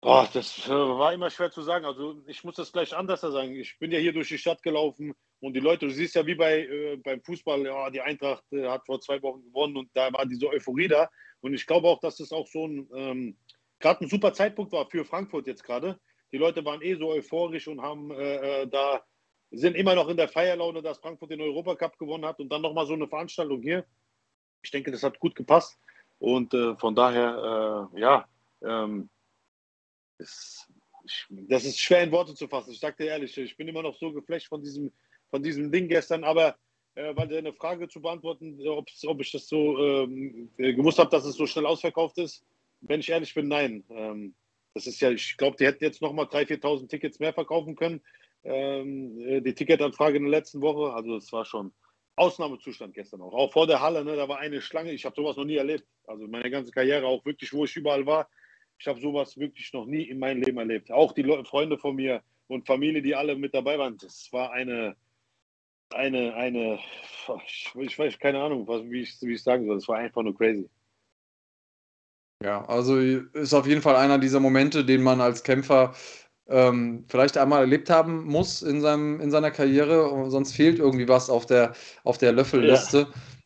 Boah, 0.00 0.28
das 0.32 0.66
äh, 0.66 0.70
war 0.70 1.12
immer 1.12 1.30
schwer 1.30 1.50
zu 1.50 1.62
sagen. 1.62 1.84
Also 1.84 2.22
ich 2.26 2.42
muss 2.42 2.56
das 2.56 2.72
gleich 2.72 2.94
anders 2.94 3.20
sagen. 3.20 3.54
Ich 3.54 3.78
bin 3.78 3.92
ja 3.92 3.98
hier 3.98 4.12
durch 4.12 4.28
die 4.28 4.38
Stadt 4.38 4.62
gelaufen 4.62 5.14
und 5.40 5.54
die 5.54 5.60
Leute, 5.60 5.86
du 5.86 5.92
siehst 5.92 6.14
ja 6.14 6.26
wie 6.26 6.34
bei, 6.34 6.60
äh, 6.60 6.96
beim 6.96 7.22
Fußball, 7.22 7.66
ja, 7.66 7.90
die 7.90 8.00
Eintracht 8.00 8.44
äh, 8.52 8.66
hat 8.66 8.86
vor 8.86 9.00
zwei 9.00 9.20
Wochen 9.22 9.42
gewonnen 9.42 9.76
und 9.76 9.90
da 9.94 10.10
war 10.12 10.24
diese 10.24 10.48
Euphorie 10.48 10.88
da. 10.88 11.10
Und 11.40 11.52
ich 11.52 11.66
glaube 11.66 11.88
auch, 11.88 12.00
dass 12.00 12.16
das 12.16 12.32
auch 12.32 12.46
so 12.46 12.66
ein, 12.66 12.88
ähm, 12.94 13.38
gerade 13.78 14.04
ein 14.04 14.08
super 14.08 14.32
Zeitpunkt 14.32 14.72
war 14.72 14.88
für 14.88 15.04
Frankfurt 15.04 15.46
jetzt 15.46 15.64
gerade. 15.64 16.00
Die 16.32 16.38
Leute 16.38 16.64
waren 16.64 16.80
eh 16.80 16.94
so 16.94 17.10
euphorisch 17.10 17.68
und 17.68 17.82
haben 17.82 18.10
äh, 18.10 18.62
äh 18.62 18.66
da, 18.68 19.02
sind 19.50 19.76
immer 19.76 19.94
noch 19.94 20.08
in 20.08 20.16
der 20.16 20.28
Feierlaune, 20.28 20.82
dass 20.82 20.98
Frankfurt 20.98 21.30
den 21.30 21.40
Europacup 21.40 21.98
gewonnen 21.98 22.24
hat 22.24 22.40
und 22.40 22.50
dann 22.50 22.62
nochmal 22.62 22.86
so 22.86 22.94
eine 22.94 23.06
Veranstaltung 23.06 23.62
hier 23.62 23.84
ich 24.64 24.70
denke, 24.70 24.90
das 24.90 25.02
hat 25.02 25.20
gut 25.20 25.34
gepasst. 25.34 25.78
Und 26.18 26.54
äh, 26.54 26.74
von 26.76 26.94
daher, 26.94 27.90
äh, 27.94 28.00
ja, 28.00 28.26
ähm, 28.62 29.08
ist, 30.18 30.68
ich, 31.04 31.26
das 31.28 31.64
ist 31.64 31.78
schwer 31.78 32.02
in 32.02 32.12
Worte 32.12 32.34
zu 32.34 32.48
fassen. 32.48 32.72
Ich 32.72 32.80
sage 32.80 32.96
dir 32.98 33.10
ehrlich, 33.10 33.36
ich 33.36 33.56
bin 33.56 33.68
immer 33.68 33.82
noch 33.82 33.96
so 33.96 34.12
geflasht 34.12 34.48
von 34.48 34.62
diesem, 34.62 34.90
von 35.30 35.42
diesem 35.42 35.70
Ding 35.70 35.88
gestern. 35.88 36.24
Aber 36.24 36.56
äh, 36.94 37.14
weil 37.14 37.36
eine 37.36 37.52
Frage 37.52 37.88
zu 37.88 38.00
beantworten, 38.00 38.58
ob 38.68 39.20
ich 39.20 39.32
das 39.32 39.48
so 39.48 39.78
ähm, 39.78 40.50
gewusst 40.56 40.98
habe, 40.98 41.10
dass 41.10 41.24
es 41.24 41.36
so 41.36 41.46
schnell 41.46 41.66
ausverkauft 41.66 42.18
ist, 42.18 42.44
wenn 42.80 43.00
ich 43.00 43.10
ehrlich 43.10 43.34
bin, 43.34 43.48
nein. 43.48 43.84
Ähm, 43.90 44.34
das 44.74 44.86
ist 44.86 45.00
ja, 45.00 45.10
ich 45.10 45.36
glaube, 45.36 45.56
die 45.56 45.66
hätten 45.66 45.84
jetzt 45.84 46.02
nochmal 46.02 46.26
3.000, 46.26 46.60
4.000 46.60 46.88
Tickets 46.88 47.18
mehr 47.18 47.32
verkaufen 47.32 47.76
können. 47.76 48.00
Ähm, 48.44 49.18
äh, 49.20 49.40
die 49.40 49.54
Ticketanfrage 49.54 50.16
in 50.16 50.24
der 50.24 50.30
letzten 50.30 50.60
Woche, 50.60 50.92
also 50.92 51.16
es 51.16 51.32
war 51.32 51.44
schon 51.44 51.72
Ausnahmezustand 52.16 52.94
gestern 52.94 53.20
auch. 53.22 53.32
Auch 53.32 53.52
vor 53.52 53.66
der 53.66 53.80
Halle, 53.80 54.04
ne, 54.04 54.16
da 54.16 54.28
war 54.28 54.38
eine 54.38 54.60
Schlange. 54.60 54.92
Ich 54.92 55.04
habe 55.04 55.16
sowas 55.16 55.36
noch 55.36 55.44
nie 55.44 55.56
erlebt. 55.56 55.86
Also 56.06 56.26
meine 56.28 56.50
ganze 56.50 56.70
Karriere, 56.70 57.06
auch 57.06 57.24
wirklich, 57.24 57.52
wo 57.52 57.64
ich 57.64 57.76
überall 57.76 58.06
war, 58.06 58.28
ich 58.78 58.86
habe 58.86 59.00
sowas 59.00 59.36
wirklich 59.36 59.72
noch 59.72 59.86
nie 59.86 60.02
in 60.02 60.18
meinem 60.18 60.42
Leben 60.42 60.58
erlebt. 60.58 60.90
Auch 60.90 61.12
die 61.12 61.22
Leute, 61.22 61.44
Freunde 61.44 61.78
von 61.78 61.96
mir 61.96 62.22
und 62.48 62.66
Familie, 62.66 63.02
die 63.02 63.14
alle 63.14 63.36
mit 63.36 63.54
dabei 63.54 63.78
waren, 63.78 63.96
das 63.98 64.28
war 64.32 64.52
eine, 64.52 64.96
eine, 65.90 66.34
eine, 66.34 66.78
ich, 67.46 67.72
ich 67.74 67.98
weiß 67.98 68.18
keine 68.18 68.42
Ahnung, 68.42 68.66
was, 68.68 68.82
wie, 68.84 69.02
ich, 69.02 69.20
ich 69.22 69.42
sagen 69.42 69.66
soll. 69.66 69.76
Das 69.76 69.88
war 69.88 69.98
einfach 69.98 70.22
nur 70.22 70.36
crazy. 70.36 70.68
Ja, 72.42 72.64
also 72.66 72.98
ist 72.98 73.54
auf 73.54 73.66
jeden 73.66 73.80
Fall 73.80 73.96
einer 73.96 74.18
dieser 74.18 74.40
Momente, 74.40 74.84
den 74.84 75.02
man 75.02 75.20
als 75.20 75.42
Kämpfer 75.44 75.94
ähm, 76.48 77.04
vielleicht 77.08 77.36
einmal 77.38 77.60
erlebt 77.60 77.90
haben 77.90 78.24
muss 78.24 78.62
in, 78.62 78.80
seinem, 78.80 79.20
in 79.20 79.30
seiner 79.30 79.50
Karriere, 79.50 80.30
sonst 80.30 80.52
fehlt 80.52 80.78
irgendwie 80.78 81.08
was 81.08 81.30
auf 81.30 81.46
der, 81.46 81.72
auf 82.04 82.18
der 82.18 82.32
Löffelliste. 82.32 82.98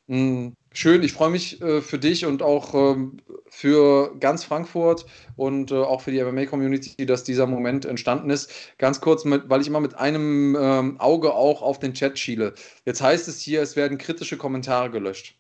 Ja. 0.08 0.14
Mhm. 0.16 0.54
Schön, 0.72 1.02
ich 1.02 1.12
freue 1.12 1.30
mich 1.30 1.60
äh, 1.60 1.80
für 1.80 1.98
dich 1.98 2.24
und 2.24 2.42
auch 2.42 2.74
ähm, 2.74 3.16
für 3.48 4.14
ganz 4.20 4.44
Frankfurt 4.44 5.06
und 5.34 5.72
äh, 5.72 5.74
auch 5.74 6.02
für 6.02 6.12
die 6.12 6.22
MMA-Community, 6.22 7.04
dass 7.04 7.24
dieser 7.24 7.46
Moment 7.46 7.84
entstanden 7.84 8.30
ist. 8.30 8.52
Ganz 8.78 9.00
kurz, 9.00 9.24
mit, 9.24 9.48
weil 9.48 9.60
ich 9.60 9.66
immer 9.66 9.80
mit 9.80 9.94
einem 9.96 10.56
ähm, 10.60 11.00
Auge 11.00 11.34
auch 11.34 11.62
auf 11.62 11.78
den 11.78 11.94
Chat 11.94 12.18
schiele. 12.18 12.54
Jetzt 12.84 13.00
heißt 13.00 13.28
es 13.28 13.40
hier, 13.40 13.62
es 13.62 13.76
werden 13.76 13.98
kritische 13.98 14.36
Kommentare 14.36 14.90
gelöscht. 14.90 15.36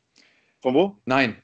Von 0.60 0.74
wo? 0.74 0.96
Nein, 1.04 1.36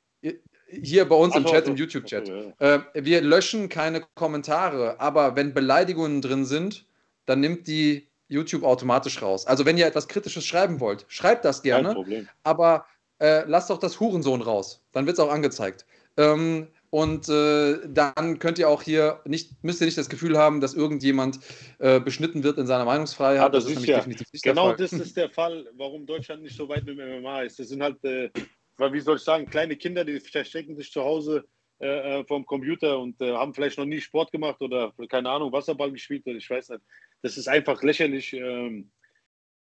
hier 0.68 1.08
bei 1.08 1.16
uns 1.16 1.34
im 1.36 1.44
Chat, 1.44 1.66
im 1.68 1.76
YouTube-Chat. 1.76 2.28
Äh, 2.58 2.80
wir 2.94 3.20
löschen 3.20 3.68
keine 3.68 4.02
Kommentare, 4.14 5.00
aber 5.00 5.36
wenn 5.36 5.54
Beleidigungen 5.54 6.20
drin 6.20 6.44
sind, 6.44 6.86
dann 7.26 7.40
nimmt 7.40 7.66
die 7.66 8.08
YouTube 8.28 8.64
automatisch 8.64 9.22
raus. 9.22 9.46
Also 9.46 9.64
wenn 9.66 9.78
ihr 9.78 9.86
etwas 9.86 10.08
Kritisches 10.08 10.44
schreiben 10.44 10.80
wollt, 10.80 11.04
schreibt 11.08 11.44
das 11.44 11.62
gerne. 11.62 12.26
Aber 12.42 12.86
äh, 13.20 13.44
lasst 13.46 13.70
doch 13.70 13.78
das 13.78 14.00
Hurensohn 14.00 14.42
raus. 14.42 14.82
Dann 14.92 15.06
wird 15.06 15.18
es 15.18 15.24
auch 15.24 15.30
angezeigt. 15.30 15.86
Ähm, 16.16 16.68
und 16.90 17.28
äh, 17.28 17.78
dann 17.88 18.38
könnt 18.38 18.58
ihr 18.58 18.68
auch 18.68 18.80
hier 18.80 19.20
nicht, 19.24 19.64
müsst 19.64 19.80
ihr 19.80 19.86
nicht 19.86 19.98
das 19.98 20.08
Gefühl 20.08 20.38
haben, 20.38 20.60
dass 20.60 20.74
irgendjemand 20.74 21.40
äh, 21.80 21.98
beschnitten 21.98 22.44
wird 22.44 22.56
in 22.56 22.68
seiner 22.68 22.84
Meinungsfreiheit. 22.84 23.40
Ah, 23.40 23.48
das, 23.48 23.64
das, 23.64 23.74
ist, 23.74 23.86
ja 23.86 24.04
genau 24.44 24.72
das 24.72 24.92
ist 24.92 25.16
der 25.16 25.28
Fall, 25.28 25.66
warum 25.76 26.06
Deutschland 26.06 26.42
nicht 26.42 26.56
so 26.56 26.68
weit 26.68 26.84
mit 26.84 26.96
dem 26.96 27.20
MMA 27.20 27.42
ist. 27.42 27.58
Das 27.58 27.68
sind 27.68 27.82
halt 27.82 28.02
äh, 28.04 28.30
weil, 28.76 28.92
wie 28.92 29.00
soll 29.00 29.16
ich 29.16 29.22
sagen, 29.22 29.46
kleine 29.46 29.76
Kinder, 29.76 30.04
die 30.04 30.20
verstecken 30.20 30.76
sich 30.76 30.90
zu 30.90 31.02
Hause 31.02 31.46
äh, 31.80 32.20
äh, 32.20 32.24
vom 32.24 32.46
Computer 32.46 32.98
und 32.98 33.20
äh, 33.20 33.32
haben 33.32 33.52
vielleicht 33.52 33.78
noch 33.78 33.84
nie 33.84 34.00
Sport 34.00 34.30
gemacht 34.30 34.62
oder, 34.62 34.94
keine 35.08 35.28
Ahnung, 35.28 35.52
Wasserball 35.52 35.90
gespielt 35.90 36.24
oder 36.24 36.36
ich 36.36 36.48
weiß 36.48 36.70
nicht. 36.70 36.82
Das 37.20 37.36
ist 37.36 37.48
einfach 37.48 37.82
lächerlich. 37.82 38.32
Ähm, 38.32 38.90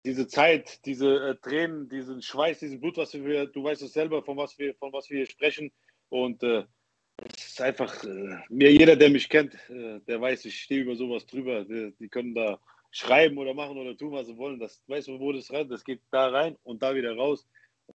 diese 0.05 0.27
Zeit, 0.27 0.85
diese 0.85 1.29
äh, 1.29 1.35
Tränen, 1.35 1.87
diesen 1.87 2.21
Schweiß, 2.21 2.59
diesen 2.59 2.79
Blut, 2.79 2.97
was 2.97 3.13
wir, 3.13 3.45
du 3.45 3.63
weißt 3.63 3.83
es 3.83 3.93
selber, 3.93 4.23
von 4.23 4.37
was 4.37 4.57
wir, 4.57 4.73
von 4.75 4.91
was 4.91 5.09
wir 5.09 5.17
hier 5.17 5.27
sprechen. 5.27 5.71
Und 6.09 6.41
äh, 6.41 6.63
es 7.35 7.47
ist 7.51 7.61
einfach, 7.61 8.03
äh, 8.03 8.37
mir 8.49 8.71
jeder, 8.71 8.95
der 8.95 9.09
mich 9.09 9.29
kennt, 9.29 9.55
der 9.69 10.21
weiß, 10.21 10.45
ich 10.45 10.61
stehe 10.61 10.81
über 10.81 10.95
sowas 10.95 11.25
drüber. 11.25 11.63
Die, 11.63 11.93
die, 11.99 12.09
können 12.09 12.33
da 12.33 12.59
schreiben 12.91 13.37
oder 13.37 13.53
machen 13.53 13.77
oder 13.77 13.95
tun, 13.95 14.13
was 14.13 14.27
sie 14.27 14.37
wollen. 14.37 14.59
Das 14.59 14.81
weißt 14.87 15.09
du, 15.09 15.19
wo 15.19 15.31
das 15.31 15.51
rein, 15.51 15.69
das 15.69 15.83
geht 15.83 16.01
da 16.11 16.29
rein 16.29 16.57
und 16.63 16.81
da 16.81 16.95
wieder 16.95 17.15
raus. 17.15 17.47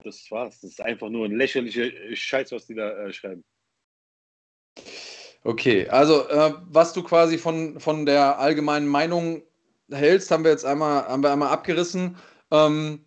Das 0.03 0.31
war's. 0.31 0.61
Das 0.61 0.71
ist 0.71 0.81
einfach 0.81 1.09
nur 1.09 1.27
ein 1.27 1.37
lächerlicher 1.37 1.91
Scheiß, 2.15 2.53
was 2.53 2.67
die 2.67 2.75
da 2.75 2.91
äh, 2.91 3.13
schreiben. 3.13 3.45
Okay, 5.45 5.89
also 5.89 6.29
äh, 6.29 6.55
was 6.67 6.93
du 6.93 7.03
quasi 7.03 7.37
von, 7.37 7.81
von 7.81 8.07
der 8.07 8.39
allgemeinen 8.39 8.87
Meinung 8.87 9.43
hältst, 9.91 10.31
haben 10.31 10.45
wir 10.45 10.53
jetzt 10.53 10.65
einmal, 10.65 11.07
haben 11.07 11.23
wir 11.23 11.33
einmal 11.33 11.51
abgerissen. 11.51 12.17
Ähm, 12.51 13.05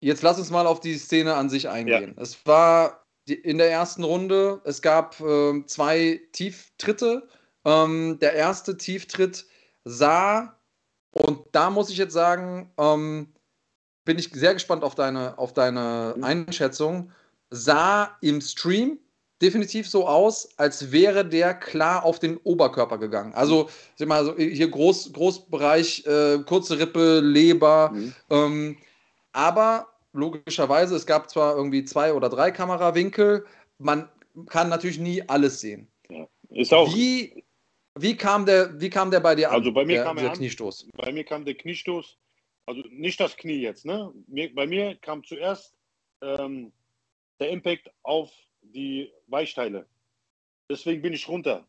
jetzt 0.00 0.22
lass 0.22 0.38
uns 0.38 0.50
mal 0.50 0.66
auf 0.66 0.80
die 0.80 0.96
Szene 0.96 1.34
an 1.34 1.50
sich 1.50 1.68
eingehen. 1.68 2.14
Ja. 2.16 2.22
Es 2.22 2.46
war 2.46 3.06
die, 3.28 3.34
in 3.34 3.58
der 3.58 3.70
ersten 3.70 4.02
Runde. 4.02 4.62
Es 4.64 4.80
gab 4.80 5.20
äh, 5.20 5.64
zwei 5.66 6.22
Tieftritte. 6.32 7.28
Ähm, 7.64 8.18
der 8.20 8.32
erste 8.32 8.76
Tieftritt 8.76 9.46
sah, 9.84 10.58
und 11.10 11.44
da 11.52 11.70
muss 11.70 11.90
ich 11.90 11.98
jetzt 11.98 12.12
sagen, 12.12 12.72
ähm, 12.78 13.34
bin 14.06 14.18
ich 14.18 14.30
sehr 14.32 14.54
gespannt 14.54 14.82
auf 14.82 14.94
deine, 14.94 15.36
auf 15.38 15.52
deine 15.52 16.14
Mhm. 16.16 16.24
Einschätzung, 16.24 17.12
sah 17.50 18.16
im 18.22 18.40
Stream 18.40 18.98
definitiv 19.42 19.86
so 19.86 20.08
aus, 20.08 20.48
als 20.56 20.90
wäre 20.92 21.22
der 21.28 21.52
klar 21.52 22.04
auf 22.04 22.18
den 22.18 22.38
Oberkörper 22.38 22.96
gegangen. 22.96 23.34
Also, 23.34 23.68
sag 23.96 24.08
mal, 24.08 24.24
so 24.24 24.34
hier 24.36 24.70
Groß, 24.70 25.12
Großbereich, 25.12 26.06
äh, 26.06 26.38
kurze 26.46 26.78
Rippe, 26.78 27.20
Leber, 27.20 27.90
Mhm. 27.92 28.14
ähm, 28.30 28.76
aber 29.32 29.88
logischerweise, 30.14 30.96
es 30.96 31.04
gab 31.04 31.28
zwar 31.28 31.54
irgendwie 31.54 31.84
zwei 31.84 32.14
oder 32.14 32.30
drei 32.30 32.50
Kamerawinkel, 32.50 33.44
man 33.78 34.08
kann 34.46 34.70
natürlich 34.70 34.98
nie 34.98 35.22
alles 35.28 35.60
sehen. 35.60 35.88
Ist 36.48 36.72
auch, 36.72 36.88
Wie, 36.94 37.44
wie, 37.98 38.16
kam, 38.16 38.46
der, 38.46 38.80
wie 38.80 38.88
kam 38.88 39.10
der 39.10 39.20
bei 39.20 39.34
dir 39.34 39.50
an? 39.50 39.56
Also 39.56 39.72
bei 39.72 39.84
mir 39.84 39.96
der, 39.96 40.04
kam 40.04 40.16
er 40.16 40.22
der 40.22 40.30
an. 40.32 40.38
Kniestoß. 40.38 40.88
bei 40.96 41.12
mir 41.12 41.24
kam 41.24 41.44
der 41.44 41.54
Kniestoß, 41.54 42.16
also 42.66 42.82
nicht 42.90 43.20
das 43.20 43.36
Knie 43.36 43.60
jetzt, 43.60 43.84
ne? 43.84 44.12
Bei 44.54 44.66
mir 44.66 44.96
kam 44.96 45.24
zuerst 45.24 45.76
ähm, 46.20 46.72
der 47.40 47.50
Impact 47.50 47.90
auf 48.02 48.32
die 48.62 49.12
Weichteile. 49.28 49.86
Deswegen 50.68 51.02
bin 51.02 51.12
ich 51.12 51.28
runter. 51.28 51.66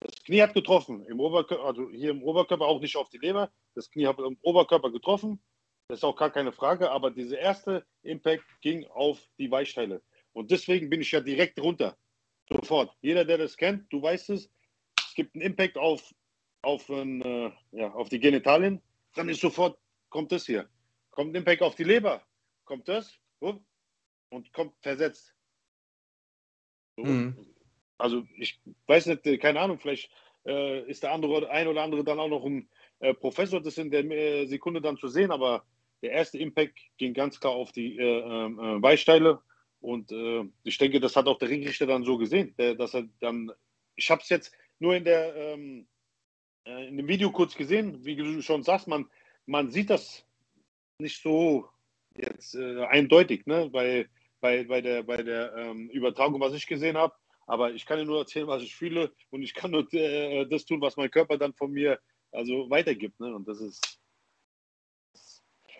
Das 0.00 0.22
Knie 0.24 0.42
hat 0.42 0.54
getroffen, 0.54 1.04
im 1.06 1.20
Oberkörper, 1.20 1.64
also 1.64 1.90
hier 1.90 2.10
im 2.10 2.22
Oberkörper 2.22 2.66
auch 2.66 2.80
nicht 2.80 2.96
auf 2.96 3.10
die 3.10 3.18
Leber. 3.18 3.52
Das 3.74 3.90
Knie 3.90 4.06
hat 4.06 4.18
im 4.18 4.38
Oberkörper 4.42 4.90
getroffen. 4.90 5.40
Das 5.88 5.98
ist 5.98 6.04
auch 6.04 6.16
gar 6.16 6.30
keine 6.30 6.52
Frage, 6.52 6.90
aber 6.90 7.10
dieser 7.10 7.38
erste 7.38 7.84
Impact 8.02 8.44
ging 8.60 8.86
auf 8.86 9.20
die 9.38 9.50
Weichteile. 9.50 10.02
Und 10.32 10.50
deswegen 10.50 10.88
bin 10.88 11.00
ich 11.00 11.12
ja 11.12 11.20
direkt 11.20 11.60
runter. 11.60 11.96
Sofort. 12.48 12.96
Jeder, 13.02 13.24
der 13.24 13.38
das 13.38 13.56
kennt, 13.56 13.92
du 13.92 14.02
weißt 14.02 14.30
es, 14.30 14.50
es 14.98 15.14
gibt 15.14 15.34
einen 15.34 15.42
Impact 15.42 15.76
auf, 15.76 16.14
auf, 16.62 16.88
ein, 16.88 17.22
äh, 17.22 17.50
ja, 17.72 17.92
auf 17.92 18.08
die 18.08 18.20
Genitalien, 18.20 18.80
dann 19.14 19.28
ist 19.28 19.40
sofort, 19.40 19.78
kommt 20.10 20.32
das 20.32 20.46
hier. 20.46 20.68
Kommt 21.10 21.32
ein 21.32 21.36
Impact 21.36 21.62
auf 21.62 21.74
die 21.74 21.84
Leber, 21.84 22.22
kommt 22.64 22.88
das 22.88 23.18
und 23.38 24.52
kommt 24.52 24.74
versetzt. 24.80 25.34
So. 26.96 27.04
Mhm. 27.04 27.46
Also 27.98 28.26
ich 28.36 28.60
weiß 28.86 29.06
nicht, 29.06 29.26
äh, 29.26 29.38
keine 29.38 29.60
Ahnung, 29.60 29.78
vielleicht 29.78 30.10
äh, 30.46 30.82
ist 30.88 31.02
der 31.02 31.12
andere, 31.12 31.48
ein 31.50 31.68
oder 31.68 31.82
andere 31.82 32.04
dann 32.04 32.20
auch 32.20 32.28
noch 32.28 32.44
ein 32.44 32.68
äh, 33.00 33.14
Professor, 33.14 33.60
das 33.60 33.78
in 33.78 33.90
der 33.90 34.04
äh, 34.04 34.46
Sekunde 34.46 34.80
dann 34.80 34.98
zu 34.98 35.08
sehen, 35.08 35.30
aber 35.30 35.64
der 36.02 36.12
erste 36.12 36.38
Impact 36.38 36.78
ging 36.96 37.12
ganz 37.12 37.40
klar 37.40 37.52
auf 37.52 37.72
die 37.72 37.98
äh, 37.98 38.20
ähm, 38.20 38.58
äh, 38.58 38.82
Weichteile 38.82 39.42
und 39.80 40.12
ich 40.62 40.76
denke, 40.76 41.00
das 41.00 41.16
hat 41.16 41.26
auch 41.26 41.38
der 41.38 41.48
Ringrichter 41.48 41.86
dann 41.86 42.04
so 42.04 42.18
gesehen, 42.18 42.54
dass 42.76 42.92
er 42.92 43.08
dann, 43.20 43.50
ich 43.96 44.10
habe 44.10 44.20
es 44.20 44.28
jetzt 44.28 44.52
nur 44.78 44.94
in 44.94 45.04
der 45.04 45.34
ähm, 45.34 45.88
äh, 46.66 46.88
in 46.88 46.96
dem 46.96 47.08
Video 47.08 47.30
kurz 47.30 47.54
gesehen, 47.54 48.04
wie 48.04 48.16
du 48.16 48.42
schon 48.42 48.62
sagst, 48.62 48.88
man, 48.88 49.08
man 49.50 49.70
sieht 49.70 49.90
das 49.90 50.24
nicht 50.98 51.20
so 51.20 51.68
jetzt 52.16 52.54
äh, 52.54 52.84
eindeutig, 52.84 53.46
ne? 53.46 53.68
bei, 53.68 54.08
bei, 54.40 54.64
bei 54.64 54.80
der, 54.80 55.02
bei 55.02 55.22
der 55.22 55.54
ähm, 55.56 55.90
Übertragung, 55.90 56.40
was 56.40 56.54
ich 56.54 56.66
gesehen 56.66 56.96
habe. 56.96 57.14
Aber 57.46 57.72
ich 57.72 57.84
kann 57.84 57.98
dir 57.98 58.04
nur 58.04 58.20
erzählen, 58.20 58.46
was 58.46 58.62
ich 58.62 58.76
fühle 58.76 59.12
und 59.30 59.42
ich 59.42 59.54
kann 59.54 59.72
nur 59.72 59.92
äh, 59.92 60.46
das 60.46 60.64
tun, 60.64 60.80
was 60.80 60.96
mein 60.96 61.10
Körper 61.10 61.36
dann 61.36 61.52
von 61.54 61.72
mir 61.72 61.98
also 62.30 62.70
weitergibt. 62.70 63.18
Ne? 63.18 63.34
Und 63.34 63.48
das 63.48 63.60
ist. 63.60 63.98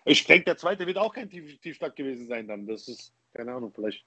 Ich 0.04 0.24
denke, 0.24 0.46
der 0.46 0.56
zweite 0.56 0.86
wird 0.86 0.98
auch 0.98 1.14
kein 1.14 1.30
Tief, 1.30 1.60
Tiefschlag 1.60 1.94
gewesen 1.94 2.26
sein 2.26 2.48
dann. 2.48 2.66
Das 2.66 2.88
ist, 2.88 3.12
keine 3.34 3.54
Ahnung, 3.54 3.72
vielleicht 3.72 4.04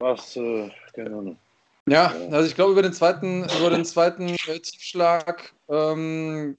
war 0.00 0.14
es, 0.14 0.36
äh, 0.36 0.70
keine 0.92 1.16
Ahnung. 1.16 1.38
Ja, 1.86 2.08
also 2.30 2.46
ich 2.46 2.54
glaube, 2.54 2.72
über 2.72 2.82
den 2.82 2.92
zweiten, 2.92 3.44
über 3.58 3.70
den 3.70 3.84
zweiten 3.86 4.28
äh, 4.28 4.60
Tiefschlag, 4.60 5.54
ähm, 5.68 6.58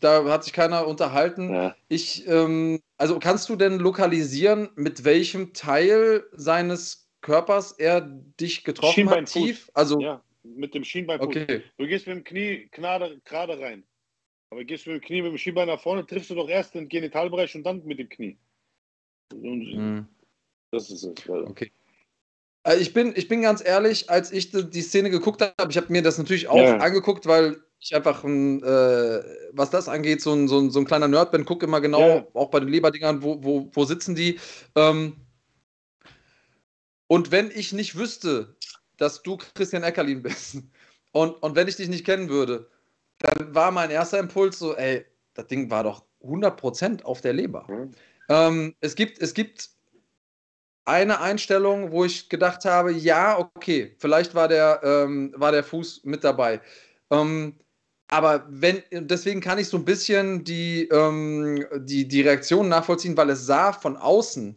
da 0.00 0.24
hat 0.24 0.44
sich 0.44 0.52
keiner 0.52 0.86
unterhalten. 0.86 1.52
Ja. 1.52 1.76
Ich, 1.88 2.26
ähm, 2.26 2.80
also 2.96 3.18
kannst 3.18 3.48
du 3.48 3.56
denn 3.56 3.78
lokalisieren, 3.78 4.70
mit 4.76 5.04
welchem 5.04 5.52
Teil 5.52 6.24
seines 6.32 7.10
Körpers 7.20 7.72
er 7.72 8.00
dich 8.40 8.64
getroffen 8.64 9.10
hat, 9.10 9.28
Schienbeinfuß. 9.28 9.32
tief? 9.42 9.70
Also, 9.74 10.00
ja, 10.00 10.22
mit 10.42 10.74
dem 10.74 10.84
Schienbeinfuß. 10.84 11.26
okay. 11.26 11.62
Du 11.78 11.86
gehst 11.86 12.06
mit 12.06 12.16
dem 12.16 12.24
Knie 12.24 12.68
gerade, 12.70 13.20
gerade 13.24 13.58
rein. 13.58 13.84
Aber 14.50 14.64
gehst 14.64 14.86
mit 14.86 14.96
dem 14.96 15.00
Knie, 15.00 15.22
mit 15.22 15.32
dem 15.32 15.38
Schienbein 15.38 15.68
nach 15.68 15.80
vorne, 15.80 16.06
triffst 16.06 16.30
du 16.30 16.34
doch 16.34 16.48
erst 16.48 16.74
den 16.74 16.88
Genitalbereich 16.88 17.54
und 17.54 17.64
dann 17.64 17.84
mit 17.84 17.98
dem 17.98 18.08
Knie. 18.08 18.38
Hm. 19.32 20.06
das 20.70 20.90
ist 20.90 21.02
es. 21.02 21.28
Also. 21.28 21.46
Okay. 21.48 21.72
Also 22.62 22.80
ich 22.80 22.94
bin, 22.94 23.12
ich 23.16 23.28
bin 23.28 23.42
ganz 23.42 23.62
ehrlich, 23.64 24.08
als 24.08 24.32
ich 24.32 24.50
die, 24.50 24.68
die 24.68 24.80
Szene 24.80 25.10
geguckt 25.10 25.42
habe, 25.42 25.70
ich 25.70 25.76
habe 25.76 25.92
mir 25.92 26.02
das 26.02 26.18
natürlich 26.18 26.48
auch 26.48 26.56
Ja. 26.56 26.78
angeguckt, 26.78 27.26
weil 27.26 27.62
ich 27.80 27.94
einfach, 27.94 28.24
ein, 28.24 28.62
äh, 28.62 29.22
was 29.52 29.70
das 29.70 29.88
angeht, 29.88 30.22
so 30.22 30.32
ein, 30.32 30.48
so 30.48 30.58
ein, 30.58 30.70
so 30.70 30.78
ein 30.80 30.86
kleiner 30.86 31.08
Nerd 31.08 31.32
bin, 31.32 31.44
gucke 31.44 31.66
immer 31.66 31.80
genau, 31.80 32.00
Ja. 32.00 32.26
auch 32.34 32.50
bei 32.50 32.60
den 32.60 32.68
Leberdingern, 32.68 33.22
wo, 33.22 33.42
wo, 33.42 33.70
wo 33.72 33.84
sitzen 33.84 34.14
die. 34.14 34.38
Ähm, 34.74 35.16
und 37.06 37.30
wenn 37.30 37.50
ich 37.50 37.72
nicht 37.72 37.96
wüsste, 37.96 38.56
dass 38.96 39.22
du 39.22 39.36
Christian 39.54 39.82
Eckerlin 39.82 40.22
bist 40.22 40.56
und, 41.12 41.30
und 41.42 41.56
wenn 41.56 41.68
ich 41.68 41.76
dich 41.76 41.88
nicht 41.88 42.06
kennen 42.06 42.28
würde, 42.28 42.70
dann 43.18 43.54
war 43.54 43.70
mein 43.70 43.90
erster 43.90 44.18
Impuls 44.18 44.58
so, 44.58 44.74
ey, 44.74 45.04
das 45.34 45.46
Ding 45.46 45.70
war 45.70 45.84
doch 45.84 46.04
100% 46.22 47.02
auf 47.02 47.20
der 47.20 47.32
Leber. 47.32 47.66
Mhm. 47.68 47.90
Ähm, 48.28 48.74
es, 48.80 48.94
gibt, 48.94 49.20
es 49.20 49.34
gibt 49.34 49.68
eine 50.84 51.20
Einstellung, 51.20 51.92
wo 51.92 52.04
ich 52.04 52.28
gedacht 52.28 52.64
habe, 52.64 52.92
ja, 52.92 53.38
okay, 53.38 53.94
vielleicht 53.98 54.34
war 54.34 54.48
der, 54.48 54.80
ähm, 54.82 55.32
war 55.36 55.52
der 55.52 55.64
Fuß 55.64 56.04
mit 56.04 56.24
dabei. 56.24 56.60
Ähm, 57.10 57.58
aber 58.08 58.46
wenn, 58.48 58.82
deswegen 58.92 59.40
kann 59.40 59.58
ich 59.58 59.68
so 59.68 59.76
ein 59.76 59.84
bisschen 59.84 60.44
die, 60.44 60.88
ähm, 60.88 61.66
die, 61.78 62.06
die 62.06 62.22
Reaktion 62.22 62.68
nachvollziehen, 62.68 63.16
weil 63.16 63.30
es 63.30 63.46
sah 63.46 63.72
von 63.72 63.96
außen 63.96 64.56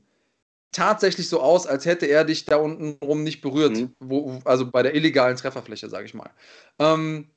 tatsächlich 0.72 1.30
so 1.30 1.42
aus, 1.42 1.66
als 1.66 1.86
hätte 1.86 2.06
er 2.06 2.24
dich 2.26 2.46
da 2.46 2.58
unten 2.58 2.98
rum 3.04 3.24
nicht 3.24 3.42
berührt. 3.42 3.78
Mhm. 3.78 3.96
Wo, 4.00 4.40
also 4.46 4.70
bei 4.70 4.84
der 4.84 4.96
illegalen 4.96 5.38
Trefferfläche, 5.38 5.90
sage 5.90 6.06
ich 6.06 6.14
mal. 6.14 6.30
Ähm, 6.80 7.30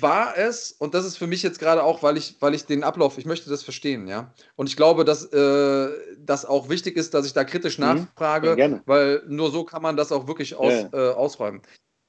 war 0.00 0.36
es, 0.36 0.72
und 0.72 0.94
das 0.94 1.04
ist 1.04 1.16
für 1.16 1.26
mich 1.26 1.42
jetzt 1.42 1.58
gerade 1.58 1.82
auch, 1.82 2.02
weil 2.02 2.16
ich, 2.16 2.36
weil 2.40 2.54
ich 2.54 2.64
den 2.64 2.82
Ablauf, 2.82 3.18
ich 3.18 3.26
möchte 3.26 3.50
das 3.50 3.62
verstehen, 3.62 4.08
ja. 4.08 4.32
Und 4.56 4.68
ich 4.68 4.76
glaube, 4.76 5.04
dass 5.04 5.24
äh, 5.32 5.90
das 6.18 6.44
auch 6.44 6.68
wichtig 6.68 6.96
ist, 6.96 7.14
dass 7.14 7.26
ich 7.26 7.34
da 7.34 7.44
kritisch 7.44 7.78
Mhm. 7.78 7.84
nachfrage, 7.84 8.82
weil 8.86 9.22
nur 9.28 9.50
so 9.50 9.64
kann 9.64 9.82
man 9.82 9.96
das 9.96 10.10
auch 10.10 10.26
wirklich 10.26 10.54
aus, 10.54 10.88
Ja, 10.92 11.10
Äh, 11.10 11.12
ausräumen. 11.12 11.62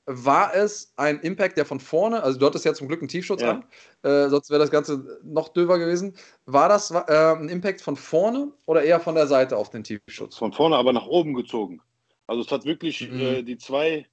War 0.06 0.54
es 0.54 0.94
ein 0.98 1.22
Impact, 1.22 1.58
der 1.58 1.66
von 1.66 1.80
vorne, 1.80 2.22
also 2.24 2.38
du 2.38 2.46
hattest 2.46 2.66
ja 2.66 2.74
zum 2.74 2.90
Glück 2.90 3.02
einen 3.02 3.08
Tiefschutz 3.08 3.42
Ja. 3.42 3.52
an, 3.52 3.66
äh, 4.04 4.30
sonst 4.30 4.50
wäre 4.50 4.60
das 4.60 4.70
Ganze 4.72 5.22
noch 5.24 5.50
döver 5.50 5.80
gewesen. 5.80 6.18
War 6.46 6.68
das 6.68 6.92
äh, 6.92 7.04
ein 7.08 7.48
Impact 7.48 7.80
von 7.80 7.96
vorne 7.96 8.52
oder 8.66 8.84
eher 8.84 9.00
von 9.00 9.16
der 9.16 9.28
Seite 9.28 9.56
auf 9.56 9.70
den 9.70 9.84
Tiefschutz? 9.86 10.38
Von 10.38 10.52
vorne 10.52 10.76
aber 10.76 10.92
nach 10.92 11.06
oben 11.06 11.34
gezogen. 11.34 11.82
Also 12.28 12.42
es 12.42 12.52
hat 12.52 12.66
wirklich 12.66 13.02
Mhm. 13.02 13.20
äh, 13.22 13.44
die 13.44 13.58
zwei 13.58 14.08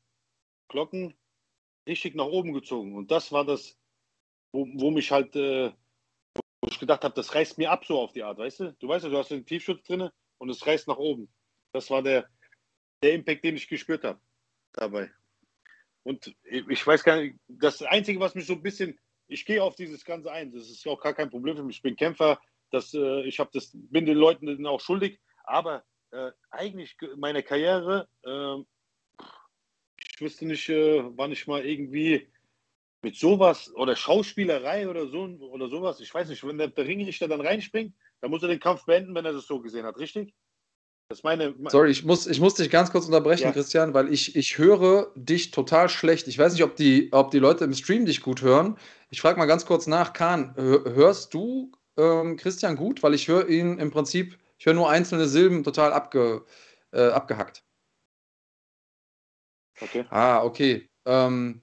Glocken 0.68 1.14
richtig 1.88 2.14
nach 2.14 2.26
oben 2.26 2.52
gezogen. 2.52 2.94
Und 2.94 3.10
das 3.10 3.32
war 3.32 3.44
das, 3.44 3.76
wo, 4.52 4.68
wo 4.74 4.92
mich 4.92 5.10
halt, 5.10 5.34
äh, 5.34 5.72
wo 6.62 6.68
ich 6.68 6.78
gedacht 6.78 7.02
habe, 7.02 7.14
das 7.14 7.34
reißt 7.34 7.58
mir 7.58 7.70
ab 7.72 7.84
so 7.84 7.98
auf 7.98 8.12
die 8.12 8.22
Art, 8.22 8.38
weißt 8.38 8.60
du? 8.60 8.72
Du 8.74 8.86
weißt 8.86 9.04
ja, 9.06 9.10
du 9.10 9.18
hast 9.18 9.30
den 9.32 9.44
Tiefschutz 9.44 9.82
drin 9.88 10.08
und 10.38 10.50
es 10.50 10.64
reißt 10.64 10.86
nach 10.86 10.98
oben. 10.98 11.28
Das 11.72 11.90
war 11.90 12.02
der, 12.02 12.28
der 13.02 13.14
Impact, 13.14 13.42
den 13.42 13.56
ich 13.56 13.66
gespürt 13.66 14.04
habe 14.04 14.20
dabei. 14.72 15.10
Und 16.02 16.34
ich 16.44 16.86
weiß 16.86 17.04
gar 17.04 17.16
nicht, 17.16 17.36
das 17.48 17.82
Einzige, 17.82 18.20
was 18.20 18.34
mich 18.34 18.46
so 18.46 18.54
ein 18.54 18.62
bisschen, 18.62 18.98
ich 19.28 19.44
gehe 19.44 19.62
auf 19.62 19.76
dieses 19.76 20.04
Ganze 20.04 20.32
ein, 20.32 20.52
das 20.52 20.68
ist 20.70 20.86
auch 20.86 21.00
gar 21.00 21.14
kein 21.14 21.30
Problem 21.30 21.56
für 21.56 21.62
mich. 21.62 21.76
Ich 21.76 21.82
bin 21.82 21.96
Kämpfer, 21.96 22.40
das, 22.70 22.94
äh, 22.94 23.22
ich 23.22 23.36
das, 23.52 23.70
bin 23.74 24.06
den 24.06 24.16
Leuten 24.16 24.46
dann 24.46 24.66
auch 24.66 24.80
schuldig, 24.80 25.20
aber 25.44 25.84
äh, 26.10 26.30
eigentlich 26.50 26.96
ge- 26.98 27.14
meine 27.16 27.42
Karriere, 27.42 28.08
äh, 28.22 28.56
ich 30.12 30.20
wüsste 30.20 30.46
nicht, 30.46 30.68
äh, 30.68 31.02
wann 31.16 31.32
ich 31.32 31.46
mal 31.46 31.64
irgendwie 31.64 32.30
mit 33.02 33.16
sowas 33.16 33.72
oder 33.74 33.96
Schauspielerei 33.96 34.88
oder 34.88 35.06
so 35.08 35.22
oder 35.24 35.68
sowas, 35.68 36.00
ich 36.00 36.12
weiß 36.12 36.28
nicht, 36.28 36.46
wenn 36.46 36.58
der 36.58 36.76
Ringrichter 36.76 37.28
dann 37.28 37.40
reinspringt, 37.40 37.94
dann 38.20 38.30
muss 38.30 38.42
er 38.42 38.48
den 38.48 38.60
Kampf 38.60 38.84
beenden, 38.84 39.14
wenn 39.14 39.24
er 39.24 39.32
das 39.32 39.46
so 39.46 39.60
gesehen 39.60 39.86
hat, 39.86 39.98
richtig? 39.98 40.34
Meine. 41.24 41.54
Sorry, 41.68 41.90
ich 41.90 42.04
muss, 42.04 42.26
ich 42.28 42.40
muss 42.40 42.54
dich 42.54 42.70
ganz 42.70 42.92
kurz 42.92 43.06
unterbrechen, 43.06 43.42
Ja. 43.44 43.52
Christian, 43.52 43.94
weil 43.94 44.12
ich, 44.12 44.36
ich 44.36 44.58
höre 44.58 45.10
dich 45.16 45.50
total 45.50 45.88
schlecht. 45.88 46.28
Ich 46.28 46.38
weiß 46.38 46.52
nicht, 46.52 46.62
ob 46.62 46.76
die, 46.76 47.08
ob 47.12 47.32
die 47.32 47.40
Leute 47.40 47.64
im 47.64 47.74
Stream 47.74 48.06
dich 48.06 48.22
gut 48.22 48.42
hören. 48.42 48.76
Ich 49.10 49.20
frage 49.20 49.36
mal 49.38 49.46
ganz 49.46 49.66
kurz 49.66 49.86
nach, 49.88 50.12
Kahn, 50.12 50.54
hör- 50.56 50.84
hörst 50.94 51.34
du 51.34 51.72
ähm, 51.96 52.36
Christian 52.36 52.76
gut? 52.76 53.02
Weil 53.02 53.14
ich 53.14 53.26
höre 53.26 53.48
ihn 53.48 53.78
im 53.78 53.90
Prinzip, 53.90 54.38
ich 54.58 54.66
höre 54.66 54.74
nur 54.74 54.88
einzelne 54.88 55.26
Silben 55.26 55.64
total 55.64 55.92
abge, 55.92 56.44
äh, 56.92 57.08
abgehackt. 57.08 57.64
Okay. 59.80 60.04
Ah, 60.10 60.44
okay. 60.44 60.88
Ähm, 61.06 61.60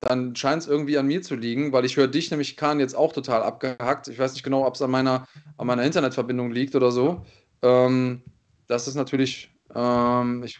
dann 0.00 0.34
scheint 0.34 0.62
es 0.62 0.68
irgendwie 0.68 0.98
an 0.98 1.06
mir 1.06 1.22
zu 1.22 1.36
liegen, 1.36 1.72
weil 1.72 1.84
ich 1.84 1.96
höre 1.96 2.08
dich 2.08 2.30
nämlich, 2.30 2.56
Kahn, 2.56 2.80
jetzt 2.80 2.94
auch 2.96 3.12
total 3.12 3.42
abgehackt. 3.42 4.08
Ich 4.08 4.18
weiß 4.18 4.32
nicht 4.32 4.42
genau, 4.42 4.66
ob 4.66 4.74
es 4.74 4.82
an 4.82 4.90
meiner, 4.90 5.26
an 5.56 5.66
meiner 5.68 5.84
Internetverbindung 5.84 6.50
liegt 6.50 6.74
oder 6.74 6.90
so. 6.90 7.24
Ähm, 7.62 8.22
das 8.68 8.86
ist 8.86 8.94
natürlich 8.94 9.50
Ähm, 9.74 10.42
ich 10.44 10.58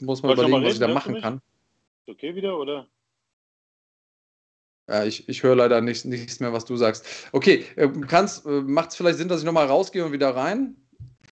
muss 0.00 0.22
mal 0.22 0.28
noch 0.30 0.34
überlegen, 0.34 0.52
mal 0.52 0.64
was 0.64 0.74
ich 0.74 0.80
da 0.80 0.88
machen 0.88 1.20
kann. 1.20 1.40
Ist 2.06 2.14
okay 2.14 2.34
wieder, 2.34 2.58
oder? 2.58 2.86
Ja, 4.88 5.04
ich, 5.04 5.28
ich 5.28 5.42
höre 5.42 5.56
leider 5.56 5.80
nichts, 5.80 6.04
nichts 6.04 6.40
mehr, 6.40 6.52
was 6.52 6.66
du 6.66 6.76
sagst. 6.76 7.06
Okay, 7.32 7.64
äh, 7.76 7.88
kannst, 8.06 8.44
äh, 8.46 8.60
macht 8.60 8.90
es 8.90 8.96
vielleicht 8.96 9.18
Sinn, 9.18 9.28
dass 9.28 9.40
ich 9.40 9.46
nochmal 9.46 9.66
rausgehe 9.66 10.04
und 10.04 10.12
wieder 10.12 10.34
rein? 10.34 10.76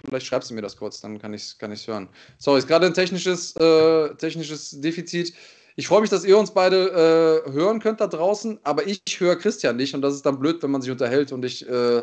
Vielleicht 0.05 0.27
schreibst 0.27 0.51
du 0.51 0.55
mir 0.55 0.63
das 0.63 0.77
kurz, 0.77 1.01
dann 1.01 1.19
kann 1.19 1.35
ich 1.35 1.43
es 1.43 1.59
kann 1.59 1.71
ich's 1.71 1.87
hören. 1.87 2.09
Sorry, 2.39 2.59
ist 2.59 2.67
gerade 2.67 2.87
ein 2.87 2.95
technisches, 2.95 3.55
äh, 3.57 4.15
technisches 4.17 4.81
Defizit. 4.81 5.35
Ich 5.77 5.87
freue 5.87 6.01
mich, 6.01 6.11
dass 6.11 6.25
ihr 6.25 6.37
uns 6.37 6.53
beide 6.53 7.45
äh, 7.47 7.53
hören 7.53 7.81
könnt 7.81 8.01
da 8.01 8.07
draußen, 8.07 8.59
aber 8.63 8.87
ich 8.87 9.03
höre 9.19 9.37
Christian 9.37 9.77
nicht 9.77 9.95
und 9.95 10.03
das 10.03 10.15
ist 10.15 10.27
dann 10.27 10.39
blöd, 10.39 10.63
wenn 10.63 10.71
man 10.71 10.83
sich 10.83 10.91
unterhält 10.91 11.33
und 11.33 11.45
ich, 11.45 11.67
äh, 11.67 12.03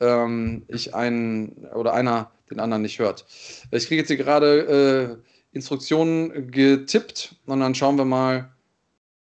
ähm, 0.00 0.64
ich 0.68 0.94
einen 0.94 1.66
oder 1.74 1.94
einer 1.94 2.30
den 2.50 2.60
anderen 2.60 2.82
nicht 2.82 2.98
hört. 2.98 3.24
Ich 3.70 3.86
kriege 3.86 4.00
jetzt 4.02 4.08
hier 4.08 4.16
gerade 4.16 5.20
äh, 5.22 5.56
Instruktionen 5.56 6.50
getippt 6.50 7.34
und 7.46 7.60
dann 7.60 7.74
schauen 7.74 7.96
wir 7.96 8.04
mal. 8.04 8.50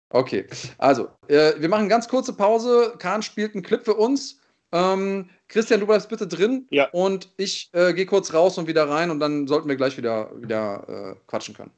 Okay, 0.09 0.45
also 0.77 1.09
äh, 1.27 1.53
wir 1.59 1.67
machen 1.69 1.89
ganz 1.89 2.07
kurze 2.07 2.33
Pause. 2.33 2.93
Kahn 2.97 3.21
spielt 3.21 3.53
einen 3.53 3.63
Clip 3.63 3.83
für 3.83 3.95
uns. 3.95 4.39
Ähm, 4.71 5.29
Christian, 5.47 5.79
du 5.79 5.85
bleibst 5.87 6.09
bitte 6.09 6.27
drin 6.27 6.65
Ja. 6.71 6.89
und 6.91 7.29
ich 7.37 7.69
äh, 7.73 7.93
gehe 7.93 8.05
kurz 8.05 8.33
raus 8.33 8.57
und 8.57 8.67
wieder 8.67 8.87
rein 8.89 9.09
und 9.11 9.19
dann 9.19 9.47
sollten 9.47 9.69
wir 9.69 9.75
gleich 9.77 9.97
wieder, 9.97 10.29
wieder 10.41 11.15
äh, 11.15 11.15
quatschen 11.27 11.55
können. 11.55 11.71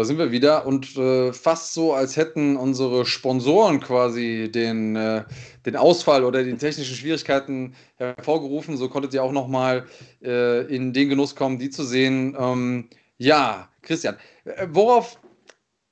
Da 0.00 0.04
sind 0.04 0.16
wir 0.16 0.32
wieder 0.32 0.64
und 0.64 0.96
äh, 0.96 1.30
fast 1.34 1.74
so, 1.74 1.92
als 1.92 2.16
hätten 2.16 2.56
unsere 2.56 3.04
Sponsoren 3.04 3.80
quasi 3.80 4.50
den, 4.50 4.96
äh, 4.96 5.24
den 5.66 5.76
Ausfall 5.76 6.24
oder 6.24 6.42
die 6.42 6.56
technischen 6.56 6.96
Schwierigkeiten 6.96 7.74
hervorgerufen. 7.96 8.78
So 8.78 8.88
konntet 8.88 9.12
ihr 9.12 9.22
auch 9.22 9.32
nochmal 9.32 9.86
äh, 10.22 10.64
in 10.74 10.94
den 10.94 11.10
Genuss 11.10 11.36
kommen, 11.36 11.58
die 11.58 11.68
zu 11.68 11.84
sehen. 11.84 12.34
Ähm, 12.38 12.88
ja, 13.18 13.68
Christian, 13.82 14.16
äh, 14.44 14.68
worauf, 14.70 15.20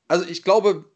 also 0.09 0.25
ich 0.25 0.43
glaube, 0.43 0.87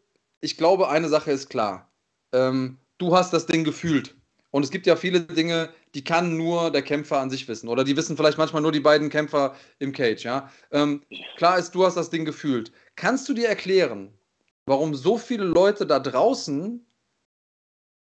ich 0.40 0.56
glaube, 0.56 0.88
eine 0.88 1.10
Sache 1.10 1.32
ist 1.32 1.50
klar. 1.50 1.92
Ähm, 2.32 2.78
du 2.96 3.14
hast 3.14 3.34
das 3.34 3.44
Ding 3.44 3.62
gefühlt. 3.62 4.16
Und 4.52 4.62
es 4.62 4.70
gibt 4.70 4.86
ja 4.86 4.96
viele 4.96 5.20
Dinge, 5.20 5.70
die 5.94 6.04
kann 6.04 6.36
nur 6.36 6.70
der 6.70 6.82
Kämpfer 6.82 7.18
an 7.18 7.30
sich 7.30 7.48
wissen. 7.48 7.68
Oder 7.68 7.84
die 7.84 7.96
wissen 7.96 8.16
vielleicht 8.16 8.38
manchmal 8.38 8.62
nur 8.62 8.72
die 8.72 8.80
beiden 8.80 9.10
Kämpfer 9.10 9.54
im 9.78 9.92
Cage, 9.92 10.24
ja. 10.24 10.50
Ähm, 10.70 11.02
klar 11.36 11.58
ist, 11.58 11.74
du 11.74 11.84
hast 11.84 11.96
das 11.96 12.10
Ding 12.10 12.24
gefühlt. 12.24 12.72
Kannst 12.97 13.28
du 13.28 13.34
dir 13.34 13.49
erklären, 13.49 14.12
warum 14.66 14.95
so 14.95 15.18
viele 15.18 15.45
Leute 15.45 15.86
da 15.86 15.99
draußen 15.99 16.84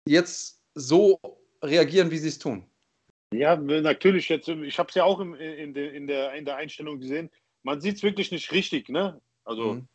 jetzt 0.08 0.64
so 0.74 1.20
reagieren, 1.62 2.12
wie 2.12 2.18
sie 2.18 2.30
es 2.30 2.40
tun? 2.40 2.70
Ja, 3.34 3.56
natürlich. 3.58 4.30
Jetzt, 4.30 4.48
ich 4.48 4.80
habe 4.80 4.90
es 4.90 4.96
ja 4.96 5.04
auch 5.04 5.20
im, 5.20 5.36
in, 5.36 5.74
der, 5.74 5.94
in, 5.94 6.08
der, 6.08 6.34
in 6.34 6.46
der 6.46 6.56
Einstellung 6.56 7.00
gesehen. 7.00 7.30
Man 7.64 7.82
sieht 7.82 7.98
es 7.98 8.04
wirklich 8.04 8.32
nicht 8.32 8.52
richtig, 8.52 8.90
ne? 8.90 9.22
Also, 9.44 9.74
Mhm. 9.74 9.88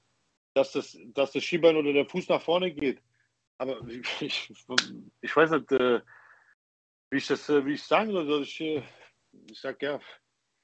dass, 0.54 0.72
das, 0.72 0.98
dass 1.14 1.32
das 1.32 1.42
Skibein 1.42 1.76
oder 1.76 1.92
der 1.92 2.08
Fuß 2.08 2.28
nach 2.28 2.42
vorne 2.42 2.72
geht. 2.72 3.00
Aber 3.58 3.80
ich, 4.20 4.52
ich 5.20 5.36
weiß 5.36 5.50
nicht, 5.52 5.72
äh, 5.72 6.00
wie 7.10 7.18
ich 7.18 7.26
das, 7.26 7.48
äh, 7.48 7.64
wie 7.64 7.74
ich 7.74 7.82
sagen 7.82 8.12
soll. 8.12 8.26
Also 8.26 8.42
Ich, 8.42 8.60
äh, 8.60 8.82
ich 9.50 9.60
sag 9.60 9.80
ja, 9.82 10.00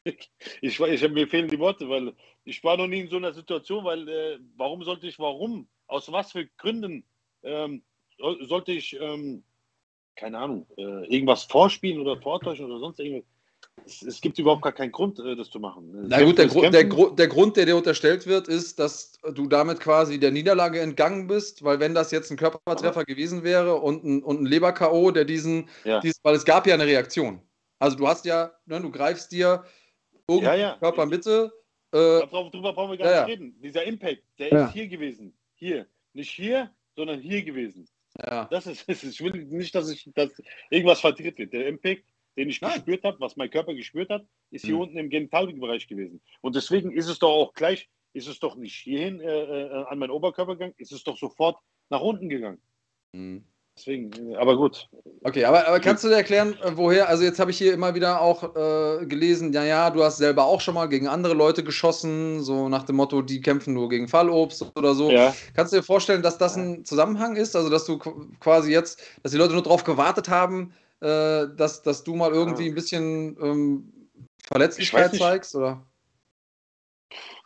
ich, 0.05 0.31
ich, 0.61 0.81
ich, 0.81 1.09
mir 1.11 1.29
fehlen 1.29 1.49
die 1.49 1.59
Worte, 1.59 1.89
weil 1.89 2.15
ich 2.49 2.65
war 2.65 2.77
noch 2.77 2.87
nie 2.87 3.01
in 3.01 3.09
so 3.09 3.17
einer 3.17 3.33
Situation, 3.33 3.85
weil 3.85 4.09
äh, 4.09 4.39
warum 4.57 4.83
sollte 4.83 5.07
ich, 5.07 5.19
warum, 5.19 5.69
aus 5.87 6.11
was 6.11 6.33
für 6.33 6.47
Gründen 6.57 7.05
ähm, 7.43 7.83
soll- 8.19 8.45
sollte 8.47 8.73
ich, 8.73 8.99
ähm, 9.01 9.43
keine 10.17 10.39
Ahnung, 10.39 10.67
äh, 10.77 10.83
irgendwas 11.15 11.45
vorspielen 11.45 12.01
oder 12.01 12.21
vortäuschen 12.21 12.67
oder 12.67 12.79
sonst 12.81 12.99
irgendwas. 13.01 13.29
Es, 13.87 14.03
es 14.03 14.21
gibt 14.21 14.39
überhaupt 14.39 14.63
gar 14.63 14.73
keinen 14.73 14.91
Grund, 14.93 15.19
äh, 15.21 15.37
das 15.37 15.51
zu 15.51 15.61
machen. 15.61 16.07
Na 16.09 16.23
gut, 16.25 16.39
der, 16.39 16.47
Grund, 16.49 16.75
der. 16.75 16.85
Gru- 16.89 17.15
der 17.15 17.29
Grund, 17.29 17.57
der 17.57 17.67
dir 17.67 17.77
unterstellt 17.77 18.27
wird, 18.27 18.49
ist, 18.49 18.79
dass 18.79 19.13
du 19.35 19.47
damit 19.47 19.79
quasi 19.79 20.19
der 20.19 20.31
Niederlage 20.33 20.81
entgangen 20.81 21.27
bist, 21.29 21.63
weil 21.63 21.79
wenn 21.81 21.95
das 21.95 22.11
jetzt 22.11 22.31
ein 22.31 22.37
Körpertreffer 22.37 23.05
gewesen 23.05 23.45
wäre 23.45 23.77
und 23.77 24.05
ein, 24.05 24.23
und 24.23 24.43
ein 24.43 24.47
Leber-K.O., 24.47 25.11
der 25.13 25.25
diesen, 25.25 25.69
Ja. 25.85 26.01
dies- 26.01 26.19
weil 26.23 26.35
es 26.35 26.45
gab 26.45 26.67
ja 26.67 26.75
eine 26.75 26.87
Reaktion. 26.87 27.41
Also 27.79 27.97
du 27.97 28.09
hast 28.09 28.25
ja, 28.25 28.53
ne, 28.67 28.81
du 28.81 28.91
greifst 28.91 29.31
dir 29.33 29.65
irgendwie 30.29 30.47
Ja, 30.47 30.55
ja. 30.55 30.77
Körpermitte. 30.79 31.53
Äh, 31.93 32.21
Darauf, 32.21 32.51
drüber 32.51 32.73
brauchen 32.73 32.91
wir 32.93 32.99
gar 32.99 33.11
Ja, 33.11 33.25
nicht 33.27 33.33
reden. 33.39 33.61
Dieser 33.63 33.85
Impact, 33.85 34.23
der 34.39 34.49
Ja. 34.53 34.67
ist 34.67 34.73
hier 34.73 34.89
gewesen. 34.89 35.33
Hier. 35.55 35.87
Nicht 36.13 36.31
hier, 36.31 36.71
sondern 36.97 37.21
hier 37.21 37.43
gewesen. 37.43 37.89
ja. 38.21 38.47
Das 38.47 38.67
ist 38.67 38.89
es. 38.89 39.03
Ich 39.05 39.21
will 39.23 39.33
nicht, 39.45 39.75
dass, 39.75 39.91
ich, 39.91 40.09
dass 40.15 40.31
irgendwas 40.71 41.01
verdreht 41.01 41.39
wird. 41.39 41.53
Der 41.53 41.67
Impact, 41.69 42.05
den 42.37 42.49
ich 42.51 42.61
Nein. 42.61 42.73
gespürt 42.75 43.05
habe, 43.05 43.19
was 43.21 43.37
mein 43.37 43.51
Körper 43.51 43.75
gespürt 43.75 44.11
hat, 44.11 44.27
ist 44.51 44.65
hier 44.65 44.75
Mhm. 44.75 44.81
unten 44.81 44.99
im 44.99 45.11
Genitalbereich 45.11 45.87
gewesen. 45.89 46.21
Und 46.41 46.57
deswegen 46.57 46.91
ist 46.93 47.09
es 47.09 47.19
doch 47.19 47.31
auch 47.31 47.55
gleich, 47.55 47.89
ist 48.13 48.27
es 48.29 48.39
doch 48.41 48.57
nicht 48.57 48.75
hierhin 48.75 49.21
äh, 49.21 49.27
äh, 49.67 49.85
an 49.85 49.99
meinen 49.99 50.11
Oberkörper 50.11 50.55
gegangen, 50.55 50.75
ist 50.79 50.93
es 50.93 51.05
doch 51.05 51.17
sofort 51.17 51.59
nach 51.91 52.01
unten 52.01 52.29
gegangen. 52.29 52.61
Mhm. 53.13 53.45
Deswegen, 53.79 54.35
aber 54.37 54.57
gut. 54.57 54.89
Okay, 55.23 55.45
aber, 55.45 55.69
aber 55.69 55.79
kannst 55.79 56.03
du 56.03 56.09
dir 56.09 56.17
erklären, 56.17 56.57
äh, 56.63 56.73
woher, 56.75 57.09
also 57.09 57.23
jetzt 57.23 57.39
habe 57.39 57.53
ich 57.53 57.59
hier 57.59 57.73
immer 57.73 57.95
wieder 57.95 58.21
auch 58.21 58.57
äh, 58.57 59.07
gelesen, 59.07 59.53
ja, 59.53 59.65
ja, 59.65 59.91
du 59.91 60.03
hast 60.03 60.17
selber 60.17 60.47
auch 60.47 60.61
schon 60.61 60.75
mal 60.75 60.87
gegen 60.89 61.07
andere 61.07 61.35
Leute 61.35 61.63
geschossen, 61.63 62.43
so 62.43 62.69
nach 62.69 62.83
dem 62.83 62.97
Motto, 62.97 63.23
die 63.23 63.41
kämpfen 63.41 63.75
nur 63.75 63.89
gegen 63.89 64.09
Fallobst 64.09 64.65
oder 64.75 64.95
so. 64.95 65.13
Ja. 65.13 65.33
Kannst 65.55 65.73
du 65.73 65.77
dir 65.77 65.83
vorstellen, 65.85 66.23
dass 66.23 66.39
das 66.39 66.57
ein 66.57 66.85
Zusammenhang 66.85 67.37
ist? 67.37 67.55
Also, 67.55 67.71
dass 67.71 67.85
du 67.85 67.95
qu- 67.95 68.27
quasi 68.41 68.73
jetzt, 68.73 69.01
dass 69.23 69.31
die 69.31 69.39
Leute 69.39 69.53
nur 69.53 69.63
darauf 69.63 69.85
gewartet 69.85 70.29
haben, 70.29 70.73
äh, 71.01 71.47
dass, 71.57 71.83
dass 71.83 72.03
du 72.03 72.17
mal 72.17 72.33
irgendwie 72.33 72.67
ein 72.69 72.75
bisschen 72.75 73.37
ähm, 73.41 73.93
Verletzlichkeit 74.49 75.15
zeigst? 75.15 75.55
Oder? 75.55 75.87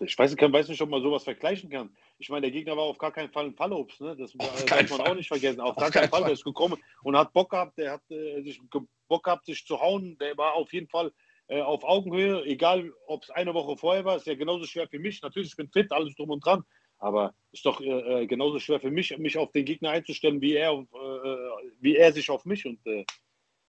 Ich 0.00 0.18
weiß, 0.18 0.34
nicht, 0.34 0.52
weiß 0.52 0.68
nicht, 0.68 0.82
ob 0.82 0.88
man 0.88 1.02
sowas 1.02 1.24
vergleichen 1.24 1.70
kann. 1.70 1.96
Ich 2.18 2.28
meine, 2.28 2.42
der 2.42 2.50
Gegner 2.50 2.76
war 2.76 2.84
auf 2.84 2.98
gar 2.98 3.12
keinen 3.12 3.30
Fall 3.30 3.46
ein 3.46 3.54
Fallobst. 3.54 4.00
Ne? 4.00 4.16
Das 4.16 4.34
äh, 4.34 4.38
darf 4.38 4.90
man 4.90 5.00
Fall. 5.00 5.08
auch 5.08 5.14
nicht 5.14 5.28
vergessen. 5.28 5.60
Auf, 5.60 5.76
Auf 5.76 5.76
gar 5.76 5.90
keinen 5.90 6.08
Fall. 6.08 6.20
Fall. 6.20 6.24
Der 6.24 6.32
ist 6.32 6.44
gekommen 6.44 6.76
und 7.02 7.16
hat 7.16 7.32
Bock 7.32 7.50
gehabt. 7.50 7.78
Der 7.78 7.92
hat 7.92 8.10
äh, 8.10 8.42
sich 8.42 8.60
Bock 9.08 9.24
gehabt, 9.24 9.46
sich 9.46 9.64
zu 9.64 9.80
hauen. 9.80 10.16
Der 10.18 10.36
war 10.36 10.54
auf 10.54 10.72
jeden 10.72 10.88
Fall 10.88 11.12
äh, 11.48 11.60
auf 11.60 11.84
Augenhöhe. 11.84 12.44
Egal, 12.44 12.92
ob 13.06 13.22
es 13.22 13.30
eine 13.30 13.54
Woche 13.54 13.76
vorher 13.76 14.04
war, 14.04 14.16
ist 14.16 14.26
ja 14.26 14.34
genauso 14.34 14.64
schwer 14.64 14.88
für 14.88 14.98
mich. 14.98 15.22
Natürlich, 15.22 15.50
ich 15.50 15.56
bin 15.56 15.70
fit, 15.70 15.92
alles 15.92 16.14
drum 16.14 16.30
und 16.30 16.44
dran. 16.44 16.64
Aber 16.98 17.34
ist 17.52 17.66
doch 17.66 17.80
äh, 17.80 18.22
äh, 18.22 18.26
genauso 18.26 18.58
schwer 18.58 18.80
für 18.80 18.90
mich, 18.90 19.16
mich 19.18 19.36
auf 19.36 19.50
den 19.52 19.64
Gegner 19.64 19.90
einzustellen, 19.90 20.40
wie 20.40 20.54
er, 20.54 20.72
auf, 20.72 20.86
äh, 20.92 21.68
wie 21.80 21.96
er 21.96 22.12
sich 22.12 22.30
auf 22.30 22.44
mich. 22.44 22.66
Und 22.66 22.84
äh, 22.86 23.04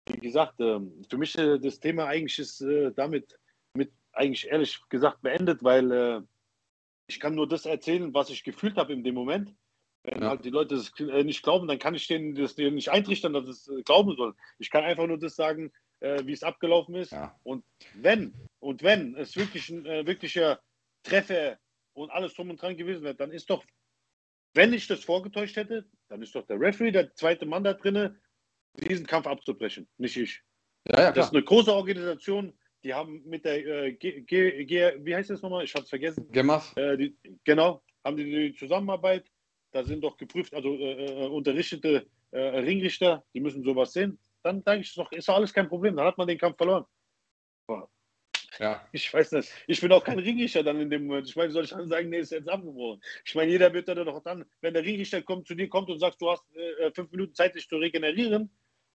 wie 0.08 0.20
gesagt, 0.20 0.60
äh, 0.60 0.80
für 1.08 1.18
mich 1.18 1.36
äh, 1.38 1.58
das 1.58 1.80
Thema 1.80 2.06
eigentlich 2.06 2.38
ist 2.38 2.60
äh, 2.60 2.92
damit 2.94 3.24
mit 3.24 3.43
eigentlich 4.16 4.48
ehrlich 4.48 4.80
gesagt 4.88 5.22
beendet, 5.22 5.62
weil 5.62 5.92
äh, 5.92 6.20
ich 7.06 7.20
kann 7.20 7.34
nur 7.34 7.48
das 7.48 7.66
erzählen, 7.66 8.14
was 8.14 8.30
ich 8.30 8.44
gefühlt 8.44 8.76
habe 8.76 8.92
in 8.92 9.04
dem 9.04 9.14
Moment. 9.14 9.54
Wenn 10.02 10.22
Ja. 10.22 10.28
halt 10.30 10.44
die 10.44 10.50
Leute 10.50 10.74
das 10.76 10.92
äh, 11.00 11.24
nicht 11.24 11.42
glauben, 11.42 11.66
dann 11.66 11.78
kann 11.78 11.94
ich 11.94 12.06
denen 12.06 12.34
das 12.34 12.56
nicht 12.56 12.90
eintrichtern, 12.90 13.32
dass 13.32 13.46
es 13.48 13.68
äh, 13.68 13.82
glauben 13.82 14.14
sollen. 14.16 14.34
Ich 14.58 14.70
kann 14.70 14.84
einfach 14.84 15.06
nur 15.06 15.18
das 15.18 15.34
sagen, 15.36 15.72
äh, 16.00 16.24
wie 16.26 16.32
es 16.32 16.42
abgelaufen 16.42 16.94
ist. 16.94 17.12
Ja. 17.12 17.38
Und 17.42 17.64
wenn, 17.94 18.34
und 18.60 18.82
wenn 18.82 19.14
es 19.16 19.36
wirklich 19.36 19.68
ein 19.70 19.84
wirklicher 20.06 20.60
Treffer 21.02 21.58
und 21.94 22.10
alles 22.10 22.34
drum 22.34 22.50
und 22.50 22.60
dran 22.60 22.76
gewesen 22.76 23.02
wäre, 23.02 23.14
dann 23.14 23.30
ist 23.30 23.48
doch, 23.48 23.64
wenn 24.54 24.72
ich 24.72 24.86
das 24.86 25.04
vorgetäuscht 25.04 25.56
hätte, 25.56 25.86
dann 26.08 26.22
ist 26.22 26.34
doch 26.34 26.46
der 26.46 26.60
Referee, 26.60 26.90
der 26.92 27.14
zweite 27.14 27.46
Mann 27.46 27.64
da 27.64 27.72
drinne, 27.72 28.20
diesen 28.76 29.06
Kampf 29.06 29.26
abzubrechen, 29.26 29.88
nicht 29.98 30.16
ich. 30.16 30.42
Ja, 30.88 31.02
ja, 31.02 31.12
Das 31.12 31.26
ist 31.26 31.32
eine 31.32 31.42
große 31.42 31.72
Organisation. 31.72 32.52
Die 32.84 32.92
haben 32.92 33.22
mit 33.24 33.46
der 33.46 33.66
äh, 33.66 33.92
G, 33.92 34.20
G, 34.20 34.64
G, 34.66 34.92
wie 34.98 35.14
heißt 35.16 35.30
das 35.30 35.40
nochmal? 35.40 35.64
Ich 35.64 35.74
habe 35.74 35.84
es 35.84 35.90
vergessen. 35.90 36.30
Gemaf. 36.30 36.76
Äh, 36.76 36.98
die, 36.98 37.16
genau, 37.42 37.82
haben 38.04 38.16
die 38.16 38.24
die 38.24 38.54
Zusammenarbeit. 38.54 39.24
Da 39.72 39.82
sind 39.82 40.04
doch 40.04 40.16
geprüft, 40.16 40.54
also 40.54 40.76
äh, 40.76 41.24
äh, 41.24 41.26
unterrichtete 41.26 42.06
äh, 42.30 42.38
Ringrichter, 42.38 43.24
die 43.34 43.40
müssen 43.40 43.64
sowas 43.64 43.92
sehen. 43.92 44.18
Dann 44.42 44.62
denke 44.62 44.82
ich, 44.82 44.88
ist 44.88 44.98
doch, 44.98 45.10
ist 45.10 45.28
doch 45.28 45.36
alles 45.36 45.52
kein 45.52 45.68
Problem. 45.68 45.96
Dann 45.96 46.06
hat 46.06 46.18
man 46.18 46.28
den 46.28 46.38
Kampf 46.38 46.58
verloren. 46.58 46.84
Ja. 48.58 48.86
Ich 48.92 49.12
weiß 49.12 49.32
nicht. 49.32 49.50
Ich 49.66 49.80
bin 49.80 49.90
auch 49.90 50.04
kein 50.04 50.18
Ringrichter 50.18 50.62
dann 50.62 50.80
in 50.80 50.90
dem 50.90 51.06
Moment. 51.06 51.28
Ich 51.28 51.34
meine, 51.34 51.50
soll 51.50 51.64
ich 51.64 51.70
dann 51.70 51.88
sagen, 51.88 52.10
nee, 52.10 52.18
ist 52.18 52.30
jetzt 52.30 52.48
abgebrochen. 52.48 53.02
Ich 53.24 53.34
meine, 53.34 53.50
jeder 53.50 53.72
wird 53.72 53.88
dann 53.88 54.04
doch 54.04 54.22
dann, 54.22 54.44
wenn 54.60 54.74
der 54.74 54.84
Ringrichter 54.84 55.22
kommt, 55.22 55.48
zu 55.48 55.54
dir 55.54 55.68
kommt 55.68 55.90
und 55.90 55.98
sagt, 55.98 56.20
du 56.20 56.30
hast 56.30 56.44
äh, 56.54 56.92
fünf 56.92 57.10
Minuten 57.10 57.34
Zeit, 57.34 57.54
dich 57.54 57.66
zu 57.66 57.76
regenerieren, 57.76 58.50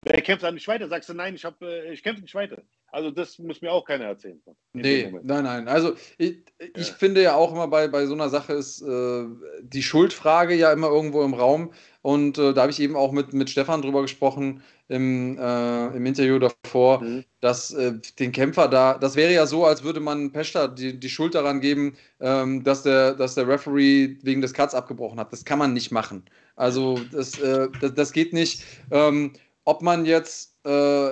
der 0.04 0.20
kämpft 0.20 0.42
dann 0.42 0.54
nicht 0.54 0.68
weiter. 0.68 0.88
Sagst 0.88 1.08
du, 1.08 1.14
nein, 1.14 1.36
ich, 1.36 1.44
hab, 1.44 1.62
äh, 1.62 1.92
ich 1.92 2.02
kämpfe 2.02 2.22
nicht 2.22 2.34
weiter. 2.34 2.62
Also 2.92 3.10
das 3.10 3.38
muss 3.38 3.60
mir 3.60 3.72
auch 3.72 3.84
keiner 3.84 4.04
erzählen. 4.06 4.40
Nee, 4.72 5.12
nein, 5.22 5.44
nein. 5.44 5.68
Also 5.68 5.94
ich, 6.18 6.44
ich 6.74 6.88
Ja. 6.88 6.94
finde 6.94 7.22
ja 7.22 7.34
auch 7.34 7.52
immer 7.52 7.68
bei, 7.68 7.88
bei 7.88 8.06
so 8.06 8.14
einer 8.14 8.28
Sache 8.28 8.54
ist 8.54 8.80
äh, 8.82 9.24
die 9.62 9.82
Schuldfrage 9.82 10.54
ja 10.54 10.72
immer 10.72 10.88
irgendwo 10.88 11.22
im 11.24 11.34
Raum. 11.34 11.72
Und 12.02 12.38
äh, 12.38 12.54
da 12.54 12.62
habe 12.62 12.70
ich 12.70 12.80
eben 12.80 12.94
auch 12.96 13.12
mit, 13.12 13.32
mit 13.32 13.50
Stefan 13.50 13.82
drüber 13.82 14.02
gesprochen 14.02 14.62
im, 14.88 15.36
äh, 15.38 15.96
im 15.96 16.06
Interview 16.06 16.38
davor, 16.38 17.02
Mhm. 17.02 17.24
dass 17.40 17.72
äh, 17.72 17.94
den 18.18 18.32
Kämpfer 18.32 18.68
da, 18.68 18.96
das 18.96 19.16
wäre 19.16 19.32
ja 19.32 19.46
so, 19.46 19.64
als 19.66 19.82
würde 19.82 20.00
man 20.00 20.30
Peshta 20.30 20.68
die, 20.68 20.98
die 20.98 21.08
Schuld 21.08 21.34
daran 21.34 21.60
geben, 21.60 21.96
ähm, 22.20 22.62
dass, 22.62 22.82
der, 22.84 23.14
dass 23.14 23.34
der 23.34 23.48
Referee 23.48 24.16
wegen 24.22 24.40
des 24.40 24.54
Cuts 24.54 24.74
abgebrochen 24.74 25.18
hat. 25.18 25.32
Das 25.32 25.44
kann 25.44 25.58
man 25.58 25.72
nicht 25.72 25.90
machen. 25.90 26.24
Also 26.54 27.04
das, 27.10 27.38
äh, 27.38 27.68
das, 27.80 27.94
das 27.94 28.12
geht 28.12 28.32
nicht. 28.32 28.62
Ähm, 28.90 29.32
ob 29.64 29.82
man 29.82 30.06
jetzt, 30.06 30.56
äh, 30.64 31.10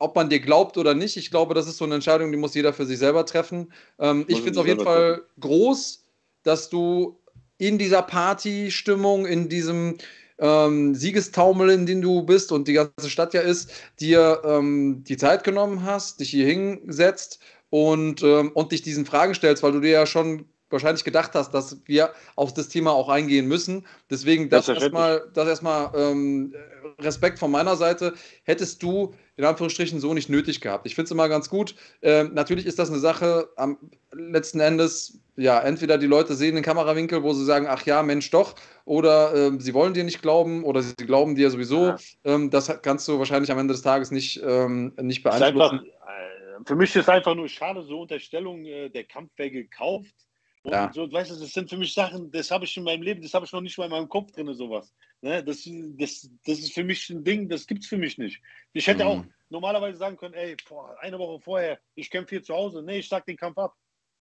ob 0.00 0.16
man 0.16 0.28
dir 0.28 0.40
glaubt 0.40 0.76
oder 0.78 0.94
nicht, 0.94 1.16
ich 1.16 1.30
glaube, 1.30 1.54
das 1.54 1.68
ist 1.68 1.76
so 1.76 1.84
eine 1.84 1.94
Entscheidung, 1.94 2.32
die 2.32 2.38
muss 2.38 2.54
jeder 2.54 2.72
für 2.72 2.86
sich 2.86 2.98
selber 2.98 3.24
treffen. 3.26 3.72
Ähm, 3.98 4.24
ich 4.26 4.38
finde 4.38 4.52
es 4.52 4.56
auf 4.56 4.66
jeden 4.66 4.82
Fall 4.82 5.22
groß, 5.38 6.04
dass 6.42 6.70
du 6.70 7.20
in 7.58 7.78
dieser 7.78 8.02
Partystimmung, 8.02 9.26
in 9.26 9.50
diesem 9.50 9.98
ähm, 10.38 10.94
Siegestaumel, 10.94 11.68
in 11.70 11.84
dem 11.84 12.00
du 12.00 12.22
bist 12.22 12.50
und 12.50 12.66
die 12.66 12.72
ganze 12.72 13.10
Stadt 13.10 13.34
ja 13.34 13.42
ist, 13.42 13.70
dir 14.00 14.40
ähm, 14.44 15.04
die 15.06 15.18
Zeit 15.18 15.44
genommen 15.44 15.84
hast, 15.84 16.20
dich 16.20 16.30
hier 16.30 16.46
hinsetzt 16.46 17.38
und, 17.68 18.22
ähm, 18.22 18.52
und 18.54 18.72
dich 18.72 18.80
diesen 18.80 19.04
Fragen 19.04 19.34
stellst, 19.34 19.62
weil 19.62 19.72
du 19.72 19.80
dir 19.80 19.90
ja 19.90 20.06
schon 20.06 20.46
wahrscheinlich 20.70 21.04
gedacht 21.04 21.32
hast, 21.34 21.52
dass 21.52 21.80
wir 21.86 22.12
auf 22.36 22.54
das 22.54 22.68
Thema 22.68 22.92
auch 22.92 23.08
eingehen 23.08 23.46
müssen. 23.46 23.86
Deswegen 24.10 24.48
das 24.48 24.68
erstmal 24.68 25.28
das 25.34 25.48
erstmal 25.48 25.90
ähm, 25.94 26.54
Respekt 26.98 27.38
von 27.38 27.50
meiner 27.50 27.76
Seite. 27.76 28.14
Hättest 28.44 28.82
du 28.82 29.14
in 29.40 29.46
Anführungsstrichen 29.46 30.00
so 30.00 30.12
nicht 30.12 30.28
nötig 30.28 30.60
gehabt. 30.60 30.86
Ich 30.86 30.94
finde 30.94 31.06
es 31.06 31.10
immer 31.12 31.28
ganz 31.30 31.48
gut. 31.48 31.74
Ähm, 32.02 32.32
natürlich 32.34 32.66
ist 32.66 32.78
das 32.78 32.90
eine 32.90 32.98
Sache 32.98 33.48
am 33.56 33.78
letzten 34.12 34.60
Endes, 34.60 35.18
ja, 35.36 35.58
entweder 35.60 35.96
die 35.96 36.06
Leute 36.06 36.34
sehen 36.34 36.56
den 36.56 36.64
Kamerawinkel, 36.64 37.22
wo 37.22 37.32
sie 37.32 37.46
sagen, 37.46 37.66
ach 37.66 37.86
ja, 37.86 38.02
Mensch 38.02 38.30
doch, 38.30 38.54
oder 38.84 39.34
ähm, 39.34 39.58
sie 39.58 39.72
wollen 39.72 39.94
dir 39.94 40.04
nicht 40.04 40.20
glauben 40.20 40.62
oder 40.62 40.82
sie 40.82 40.94
glauben 40.94 41.36
dir 41.36 41.50
sowieso. 41.50 41.86
Ja. 41.86 41.96
Ähm, 42.24 42.50
das 42.50 42.82
kannst 42.82 43.08
du 43.08 43.18
wahrscheinlich 43.18 43.50
am 43.50 43.58
Ende 43.58 43.72
des 43.72 43.82
Tages 43.82 44.10
nicht, 44.10 44.42
ähm, 44.44 44.92
nicht 45.00 45.24
ist 45.24 45.32
einfach, 45.32 45.70
beeinflussen. 45.70 45.86
äh, 45.86 46.64
für 46.66 46.76
mich 46.76 46.94
ist 46.94 47.08
einfach 47.08 47.34
nur 47.34 47.48
schade, 47.48 47.82
so 47.82 48.02
Unterstellung, 48.02 48.66
äh, 48.66 48.90
der 48.90 49.04
Kampf 49.04 49.30
wäre 49.36 49.50
gekauft. 49.50 50.14
Und 50.62 50.72
Ja. 50.72 50.92
so, 50.92 51.10
weißt 51.10 51.30
du, 51.30 51.36
das 51.36 51.52
sind 51.52 51.70
für 51.70 51.78
mich 51.78 51.94
Sachen, 51.94 52.30
das 52.30 52.50
habe 52.50 52.66
ich 52.66 52.76
in 52.76 52.84
meinem 52.84 53.02
Leben, 53.02 53.22
das 53.22 53.32
habe 53.32 53.46
ich 53.46 53.52
noch 53.52 53.62
nicht 53.62 53.78
mal 53.78 53.86
in 53.86 53.90
meinem 53.92 54.08
Kopf 54.08 54.30
drin, 54.32 54.52
sowas. 54.52 54.92
Ne? 55.22 55.42
Das, 55.42 55.64
das, 55.96 56.30
das 56.44 56.58
ist 56.58 56.74
für 56.74 56.84
mich 56.84 57.08
ein 57.08 57.24
Ding, 57.24 57.48
das 57.48 57.66
gibt 57.66 57.82
es 57.82 57.88
für 57.88 57.96
mich 57.96 58.18
nicht. 58.18 58.42
Ich 58.74 58.86
hätte 58.86 59.04
Mhm. 59.04 59.10
auch 59.10 59.24
normalerweise 59.48 59.96
sagen 59.98 60.16
können, 60.18 60.34
ey, 60.34 60.56
boah, 60.68 60.96
eine 61.00 61.18
Woche 61.18 61.40
vorher, 61.40 61.80
ich 61.94 62.10
kämpfe 62.10 62.36
hier 62.36 62.42
zu 62.42 62.54
Hause. 62.54 62.82
Nee, 62.82 62.98
ich 62.98 63.08
sag 63.08 63.24
den 63.24 63.36
Kampf 63.38 63.56
ab. 63.56 63.74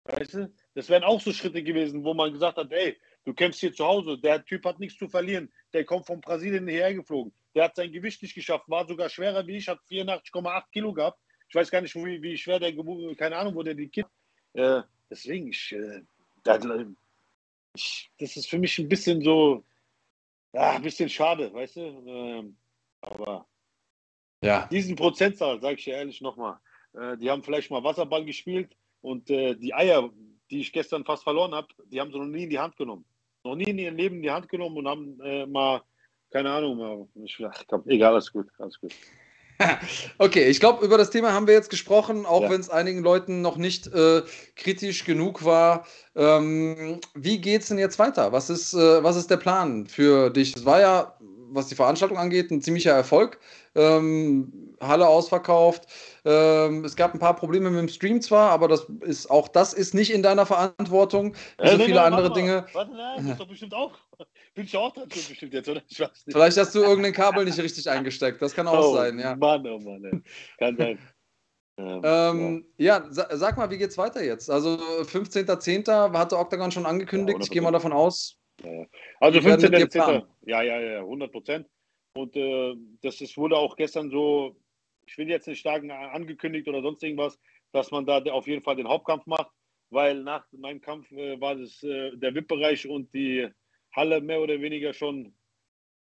Weißt 0.05 0.33
du? 0.33 0.53
Das 0.75 0.87
wären 0.89 1.03
auch 1.03 1.19
so 1.19 1.33
Schritte 1.33 1.61
gewesen, 1.61 2.03
wo 2.03 2.13
man 2.13 2.31
gesagt 2.31 2.57
hat, 2.57 2.71
ey, 2.71 2.97
du 3.25 3.33
kämpfst 3.33 3.59
hier 3.59 3.73
zu 3.73 3.85
Hause, 3.85 4.17
der 4.17 4.43
Typ 4.45 4.63
hat 4.65 4.79
nichts 4.79 4.97
zu 4.97 5.09
verlieren, 5.09 5.51
der 5.73 5.83
kommt 5.83 6.07
von 6.07 6.21
Brasilien 6.21 6.67
hierher 6.67 6.93
geflogen, 6.93 7.33
der 7.53 7.65
hat 7.65 7.75
sein 7.75 7.91
Gewicht 7.91 8.21
nicht 8.21 8.33
geschafft, 8.33 8.67
war 8.69 8.87
sogar 8.87 9.09
schwerer 9.09 9.45
wie 9.45 9.57
ich, 9.57 9.67
hat 9.67 9.79
84,8 9.89 10.63
Kilo 10.71 10.93
gehabt. 10.93 11.19
Ich 11.49 11.55
weiß 11.55 11.69
gar 11.69 11.81
nicht, 11.81 11.93
wie, 11.95 12.21
wie 12.21 12.37
schwer 12.37 12.59
der, 12.59 12.73
keine 13.17 13.35
Ahnung, 13.35 13.55
wo 13.55 13.61
der 13.63 13.73
die 13.75 13.89
Kind. 13.89 14.07
Äh, 14.53 14.81
deswegen, 15.09 15.49
ich, 15.49 15.73
äh, 15.73 16.01
da, 16.57 16.85
ich, 17.75 18.11
das 18.19 18.35
ist 18.37 18.49
für 18.49 18.57
mich 18.59 18.77
ein 18.79 18.89
bisschen 18.89 19.21
so, 19.21 19.63
ja, 20.53 20.71
ein 20.71 20.81
bisschen 20.81 21.09
schade, 21.09 21.53
weißt 21.53 21.75
du? 21.77 21.81
Ähm, 22.07 22.57
aber 23.01 23.47
Ja, 24.43 24.67
diesen 24.71 24.95
Prozentzahl, 24.95 25.61
sage 25.61 25.75
ich 25.75 25.85
dir 25.85 25.95
ehrlich 25.95 26.21
nochmal, 26.21 26.59
äh, 26.93 27.17
die 27.17 27.29
haben 27.29 27.43
vielleicht 27.43 27.71
mal 27.71 27.83
Wasserball 27.83 28.25
gespielt 28.25 28.75
und 29.01 29.29
äh, 29.29 29.55
die 29.55 29.73
Eier, 29.73 30.09
die 30.49 30.61
ich 30.61 30.73
gestern 30.73 31.05
fast 31.05 31.23
verloren 31.23 31.53
habe, 31.53 31.67
die 31.85 31.99
haben 31.99 32.11
sie 32.11 32.19
noch 32.19 32.25
nie 32.25 32.45
in 32.45 32.49
die 32.49 32.59
Hand 32.59 32.77
genommen. 32.77 33.05
Noch 33.43 33.55
nie 33.55 33.65
in 33.69 33.79
ihrem 33.79 33.95
Leben 33.95 34.15
in 34.17 34.23
die 34.23 34.31
Hand 34.31 34.49
genommen 34.49 34.77
und 34.77 34.87
haben 34.87 35.19
äh, 35.21 35.45
mal, 35.45 35.83
keine 36.31 36.51
Ahnung, 36.51 36.77
mal, 36.77 37.07
ich, 37.25 37.37
ach, 37.45 37.63
komm, 37.67 37.83
egal, 37.87 38.13
alles 38.13 38.31
gut, 38.31 38.47
alles 38.59 38.79
gut. 38.79 38.93
Okay, 40.17 40.45
ich 40.47 40.59
glaube, 40.59 40.85
über 40.85 40.97
das 40.97 41.09
Thema 41.09 41.33
haben 41.33 41.47
wir 41.47 41.53
jetzt 41.53 41.69
gesprochen, 41.69 42.25
auch 42.25 42.43
Ja. 42.43 42.49
wenn 42.49 42.61
es 42.61 42.69
einigen 42.69 43.01
Leuten 43.03 43.41
noch 43.41 43.57
nicht 43.57 43.87
äh, 43.87 44.21
kritisch 44.55 45.05
genug 45.05 45.43
war. 45.43 45.85
Ähm, 46.15 46.99
wie 47.13 47.39
geht 47.39 47.61
es 47.63 47.67
denn 47.69 47.77
jetzt 47.77 47.99
weiter? 47.99 48.31
Was 48.31 48.49
ist, 48.49 48.73
äh, 48.73 49.03
was 49.03 49.15
ist 49.15 49.29
der 49.29 49.37
Plan 49.37 49.87
für 49.87 50.29
dich? 50.29 50.55
Es 50.55 50.65
war 50.65 50.79
ja, 50.81 51.17
was 51.51 51.67
die 51.67 51.75
Veranstaltung 51.75 52.17
angeht, 52.17 52.51
ein 52.51 52.61
ziemlicher 52.61 52.91
Erfolg. 52.91 53.39
Ähm, 53.75 54.75
Halle 54.81 55.07
ausverkauft. 55.07 55.87
Ähm, 56.25 56.85
es 56.85 56.95
gab 56.95 57.13
ein 57.13 57.19
paar 57.19 57.35
Probleme 57.35 57.69
mit 57.69 57.79
dem 57.79 57.89
Stream 57.89 58.21
zwar, 58.21 58.51
aber 58.51 58.67
das 58.67 58.87
ist 59.01 59.29
auch 59.29 59.47
das 59.47 59.73
ist 59.73 59.93
nicht 59.93 60.11
in 60.11 60.23
deiner 60.23 60.45
Verantwortung. 60.45 61.35
Wie 61.57 61.63
Äh, 61.63 61.71
so 61.71 61.77
nee, 61.77 61.85
viele 61.85 61.99
nee, 61.99 62.05
andere. 62.05 62.31
Dinge. 62.33 62.65
Warte, 62.73 62.91
nein, 62.91 63.17
das 63.17 63.25
ist 63.31 63.39
doch 63.39 63.47
bestimmt 63.47 63.73
auch. 63.73 63.91
Bin 64.53 64.65
ich 64.65 64.75
auch 64.75 64.93
dran 64.93 65.09
schuld 65.11 65.29
bestimmt 65.29 65.53
jetzt, 65.53 65.69
oder? 65.69 65.81
Ich 65.87 65.99
weiß 65.99 66.09
nicht. 66.25 66.33
Vielleicht 66.33 66.57
hast 66.57 66.75
du 66.75 66.79
irgendein 66.79 67.13
Kabel 67.13 67.45
nicht 67.45 67.59
richtig 67.59 67.89
eingesteckt. 67.89 68.41
Das 68.41 68.53
kann 68.53 68.67
auch 68.67 68.89
oh, 68.89 68.95
sein, 68.95 69.19
ja. 69.19 69.35
Mann, 69.35 69.65
oh 69.67 69.79
Mann, 69.79 70.03
ey. 70.03 70.21
Kann 70.57 70.77
sein. 70.77 70.99
Ähm, 71.79 72.01
Ähm, 72.03 72.65
ja, 72.77 73.05
sa 73.09 73.27
sag 73.37 73.55
mal, 73.55 73.69
wie 73.69 73.77
geht's 73.77 73.97
weiter 73.97 74.21
jetzt? 74.21 74.49
Also 74.49 74.71
15.10. 74.75 76.11
hatte 76.17 76.37
Octagon 76.37 76.71
schon 76.71 76.85
angekündigt. 76.85 77.39
Ja, 77.39 77.43
ich 77.43 77.51
gehe 77.51 77.61
mal 77.61 77.71
davon 77.71 77.93
aus. 77.93 78.38
Ja. 78.63 78.85
Also 79.19 79.39
Die 79.39 79.45
werden 79.45 79.61
15. 79.61 79.71
mit 79.71 79.79
dir 79.79 79.85
Dezember. 79.85 80.27
Ja, 80.45 80.61
ja, 80.61 80.79
ja, 80.79 80.99
100 80.99 81.31
Prozent. 81.31 81.67
Und 82.13 82.35
äh, 82.35 82.75
das 83.01 83.21
ist, 83.21 83.37
wurde 83.37 83.57
auch 83.57 83.75
gestern 83.75 84.09
so, 84.09 84.55
ich 85.05 85.17
will 85.17 85.29
jetzt 85.29 85.47
nicht 85.47 85.63
sagen, 85.63 85.91
angekündigt 85.91 86.67
oder 86.67 86.81
sonst 86.81 87.03
irgendwas, 87.03 87.39
dass 87.71 87.91
man 87.91 88.05
da 88.05 88.17
auf 88.31 88.47
jeden 88.47 88.63
Fall 88.63 88.75
den 88.75 88.87
Hauptkampf 88.87 89.25
macht, 89.25 89.51
weil 89.89 90.23
nach 90.23 90.45
meinem 90.51 90.81
Kampf 90.81 91.11
äh, 91.11 91.39
war 91.39 91.55
das 91.55 91.81
äh, 91.83 92.15
der 92.17 92.33
VIP-Bereich 92.33 92.87
und 92.87 93.13
die 93.13 93.47
Halle 93.95 94.21
mehr 94.21 94.41
oder 94.41 94.59
weniger 94.61 94.93
schon 94.93 95.33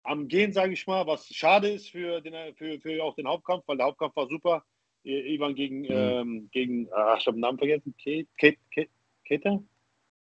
am 0.04 0.28
Gehen, 0.28 0.52
sage 0.52 0.74
ich 0.74 0.86
mal, 0.86 1.06
was 1.06 1.26
schade 1.28 1.70
ist 1.70 1.88
für, 1.90 2.20
den, 2.20 2.54
für, 2.56 2.78
für 2.80 3.02
auch 3.02 3.14
den 3.14 3.26
Hauptkampf, 3.26 3.64
weil 3.66 3.78
der 3.78 3.86
Hauptkampf 3.86 4.14
war 4.16 4.28
super. 4.28 4.64
Ivan 5.06 5.54
gegen, 5.54 5.82
Mhm. 5.82 5.88
ähm, 5.90 6.48
gegen 6.50 6.88
ach, 6.92 7.18
ich 7.20 7.26
habe 7.26 7.36
den 7.36 7.40
Namen 7.40 7.58
vergessen, 7.58 7.94
Kate, 8.02 8.26
Kate, 8.38 8.58
Kate, 8.74 8.90
Keter? 9.24 9.62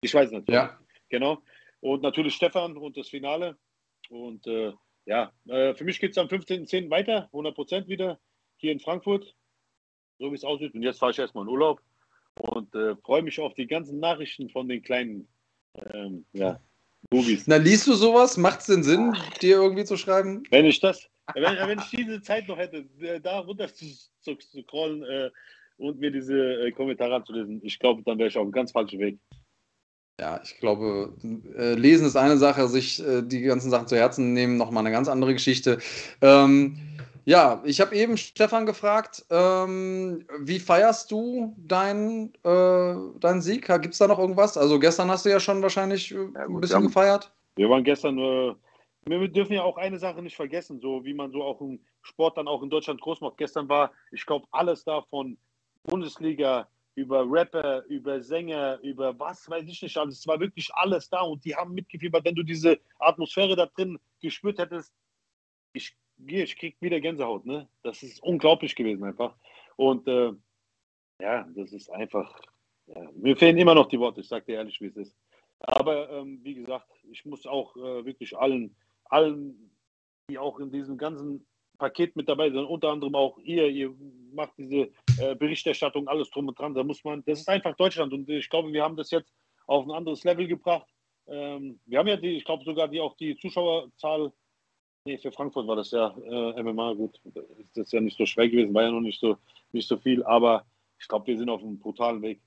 Ich 0.00 0.12
weiß 0.12 0.30
nicht. 0.32 0.48
Ja. 0.48 0.78
Genau. 1.08 1.38
Und 1.87 2.03
natürlich 2.03 2.34
Stefan 2.34 2.76
und 2.76 2.97
das 2.97 3.09
Finale. 3.09 3.57
Und 4.11 4.45
äh, 4.49 4.72
ja, 5.05 5.30
äh, 5.47 5.72
für 5.72 5.84
mich 5.84 6.01
geht 6.01 6.11
es 6.11 6.18
am 6.18 6.26
15.10. 6.26 6.91
weiter, 6.91 7.28
100% 7.32 7.87
wieder 7.87 8.18
hier 8.57 8.72
in 8.72 8.80
Frankfurt, 8.80 9.37
so 10.18 10.32
wie 10.32 10.34
es 10.34 10.43
aussieht. 10.43 10.74
Und 10.74 10.82
jetzt 10.82 10.99
fahre 10.99 11.12
ich 11.12 11.18
erstmal 11.20 11.45
in 11.45 11.51
Urlaub 11.51 11.80
und 12.41 12.74
äh, 12.74 12.97
freue 12.97 13.22
mich 13.22 13.39
auf 13.39 13.55
die 13.55 13.68
ganzen 13.68 14.01
Nachrichten 14.01 14.51
von 14.51 14.68
den 14.68 14.82
kleinen 14.82 15.28
ähm, 15.95 16.26
ja, 16.32 16.59
Bubis. 17.09 17.47
Na, 17.47 17.55
liest 17.55 17.87
du 17.87 17.93
sowas? 17.93 18.37
Macht 18.37 18.62
es 18.62 18.66
denn 18.66 18.82
Sinn, 18.82 19.16
dir 19.41 19.59
irgendwie 19.59 19.84
zu 19.84 19.97
schreiben? 19.97 20.43
Wenn 20.51 20.64
ich 20.64 20.80
das, 20.80 21.09
wenn, 21.34 21.45
wenn 21.45 21.78
ich 21.78 21.91
diese 21.91 22.20
Zeit 22.20 22.49
noch 22.49 22.59
hätte, 22.59 22.84
äh, 22.99 23.20
da 23.20 23.39
runter 23.39 23.72
zu, 23.72 23.87
zu, 24.22 24.34
zu 24.34 24.62
scrollen 24.62 25.05
äh, 25.05 25.30
und 25.76 26.01
mir 26.01 26.11
diese 26.11 26.66
äh, 26.66 26.72
Kommentare 26.72 27.14
anzulesen, 27.14 27.61
ich 27.62 27.78
glaube, 27.78 28.03
dann 28.03 28.18
wäre 28.18 28.28
ich 28.28 28.37
auf 28.37 28.43
einem 28.43 28.51
ganz 28.51 28.72
falschen 28.72 28.99
Weg. 28.99 29.20
Ja, 30.18 30.40
ich 30.42 30.58
glaube, 30.60 31.12
äh, 31.58 31.74
lesen 31.74 32.06
ist 32.06 32.16
eine 32.16 32.38
Sache, 32.38 32.68
sich 32.68 33.06
äh, 33.06 33.20
die 33.22 33.42
ganzen 33.42 33.70
Sachen 33.70 33.86
zu 33.86 33.96
Herzen 33.96 34.32
nehmen, 34.32 34.56
nochmal 34.56 34.82
eine 34.82 34.90
ganz 34.90 35.08
andere 35.08 35.34
Geschichte. 35.34 35.78
Ähm, 36.22 36.78
ja, 37.26 37.60
ich 37.66 37.82
habe 37.82 37.94
eben 37.94 38.16
Stefan 38.16 38.64
gefragt, 38.64 39.26
ähm, 39.30 40.24
wie 40.40 40.58
feierst 40.58 41.10
du 41.10 41.54
deinen 41.58 42.32
äh, 42.44 42.94
deinen 43.20 43.42
Sieg? 43.42 43.66
Gibt 43.66 43.92
es 43.92 43.98
da 43.98 44.06
noch 44.08 44.18
irgendwas? 44.18 44.56
Also 44.56 44.78
gestern 44.78 45.10
hast 45.10 45.26
du 45.26 45.30
ja 45.30 45.38
schon 45.40 45.60
wahrscheinlich 45.60 46.12
äh, 46.12 46.16
Ja, 46.16 46.22
ein 46.42 46.46
gut, 46.46 46.60
bisschen 46.62 46.74
wir 46.74 46.76
haben- 46.76 46.86
gefeiert. 46.86 47.32
Wir 47.56 47.68
waren 47.68 47.84
gestern, 47.84 48.18
äh, 48.18 48.54
wir 49.06 49.28
dürfen 49.28 49.52
ja 49.52 49.64
auch 49.64 49.76
eine 49.76 49.98
Sache 49.98 50.22
nicht 50.22 50.36
vergessen, 50.36 50.80
so 50.80 51.04
wie 51.04 51.12
man 51.14 51.30
so 51.30 51.42
auch 51.42 51.60
im 51.60 51.78
Sport 52.02 52.38
dann 52.38 52.48
auch 52.48 52.62
in 52.62 52.70
Deutschland 52.70 53.00
groß 53.02 53.20
macht. 53.20 53.36
Gestern 53.36 53.68
war, 53.68 53.90
ich 54.12 54.24
glaube, 54.24 54.46
alles 54.50 54.82
da 54.84 55.02
von 55.10 55.36
Bundesliga 55.84 56.68
über 56.97 57.30
Rapper, 57.30 57.84
über 57.84 58.20
Sänger, 58.20 58.80
über 58.82 59.16
was 59.18 59.49
weiß 59.49 59.64
ich 59.68 59.82
nicht 59.82 59.97
alles. 59.97 60.18
Es 60.18 60.26
war 60.26 60.40
wirklich 60.40 60.74
alles 60.74 61.09
da 61.09 61.20
und 61.20 61.44
die 61.44 61.55
haben 61.55 61.74
mitgefiebert. 61.74 62.24
Wenn 62.24 62.34
du 62.34 62.42
diese 62.42 62.80
Atmosphäre 62.99 63.55
da 63.55 63.66
drin 63.66 63.99
gespürt 64.20 64.59
hättest, 64.59 64.92
ich 65.72 65.94
ich 66.26 66.57
krieg 66.57 66.76
wieder 66.80 66.99
Gänsehaut, 66.99 67.44
ne? 67.44 67.68
Das 67.82 68.03
ist 68.03 68.22
unglaublich 68.22 68.74
gewesen 68.74 69.05
einfach. 69.05 69.36
Und 69.76 70.09
äh, 70.09 70.32
ja, 71.20 71.47
das 71.55 71.72
ist 71.72 71.90
einfach, 71.90 72.40
ja, 72.86 73.11
mir 73.14 73.36
fehlen 73.36 73.59
immer 73.59 73.74
noch 73.74 73.88
die 73.88 74.01
Worte, 74.01 74.22
ich 74.22 74.28
sage 74.28 74.47
dir 74.47 74.55
ehrlich, 74.55 74.80
wie 74.80 74.86
es 74.86 74.97
ist. 74.97 75.14
Aber 75.59 76.11
ähm, 76.11 76.40
wie 76.42 76.55
gesagt, 76.55 76.88
ich 77.11 77.26
muss 77.26 77.47
auch 77.47 77.76
äh, 77.76 78.05
wirklich 78.07 78.36
allen, 78.36 78.74
allen, 79.05 79.70
die 80.30 80.38
auch 80.38 80.59
in 80.59 80.70
diesem 80.70 80.97
ganzen 80.97 81.47
Paket 81.77 82.16
mit 82.16 82.29
dabei 82.29 82.51
sind, 82.51 82.64
unter 82.64 82.91
anderem 82.91 83.14
auch 83.14 83.39
ihr, 83.39 83.68
ihr 83.68 83.95
macht 84.33 84.53
diese 84.59 84.91
äh, 85.18 85.35
Berichterstattung, 85.35 86.09
alles 86.09 86.31
drum 86.31 86.49
und 86.49 86.59
dran, 86.59 86.74
da 86.74 86.83
muss 86.83 87.03
man, 87.05 87.22
das 87.24 87.41
ist 87.41 87.49
einfach 87.49 87.77
Deutschland 87.77 88.12
und 88.12 88.29
ich 88.29 88.49
glaube, 88.49 88.72
wir 88.72 88.83
haben 88.83 88.97
das 88.97 89.11
jetzt 89.11 89.33
auf 89.66 89.85
ein 89.85 89.91
anderes 89.91 90.24
Level 90.24 90.47
gebracht. 90.47 90.87
Ähm, 91.27 91.81
wir 91.87 91.99
haben 91.99 92.09
ja 92.09 92.16
die, 92.16 92.37
ich 92.37 92.45
glaube 92.45 92.64
sogar 92.64 92.89
die 92.89 93.01
auch 93.01 93.16
die 93.16 93.37
Zuschauerzahl, 93.37 94.33
nee, 95.05 95.18
für 95.18 95.33
Frankfurt 95.33 95.66
war 95.66 95.77
das 95.77 95.91
ja 95.91 96.16
äh, 96.24 96.62
MMA, 96.62 96.95
gut, 96.95 97.20
das 97.24 97.87
ist 97.87 97.93
ja 97.93 98.01
nicht 98.01 98.16
so 98.16 98.27
schwer 98.27 98.49
gewesen, 98.49 98.74
war 98.74 98.83
ja 98.83 98.91
noch 98.91 99.01
nicht 99.01 99.20
so, 99.20 99.37
nicht 99.72 99.89
so 99.89 99.97
viel, 99.97 100.22
aber 100.24 100.64
ich 100.99 101.09
glaube, 101.09 101.27
wir 101.27 101.37
sind 101.37 101.51
auf 101.51 101.62
einem 101.62 101.79
brutalen 101.79 102.22
Weg. 102.22 102.41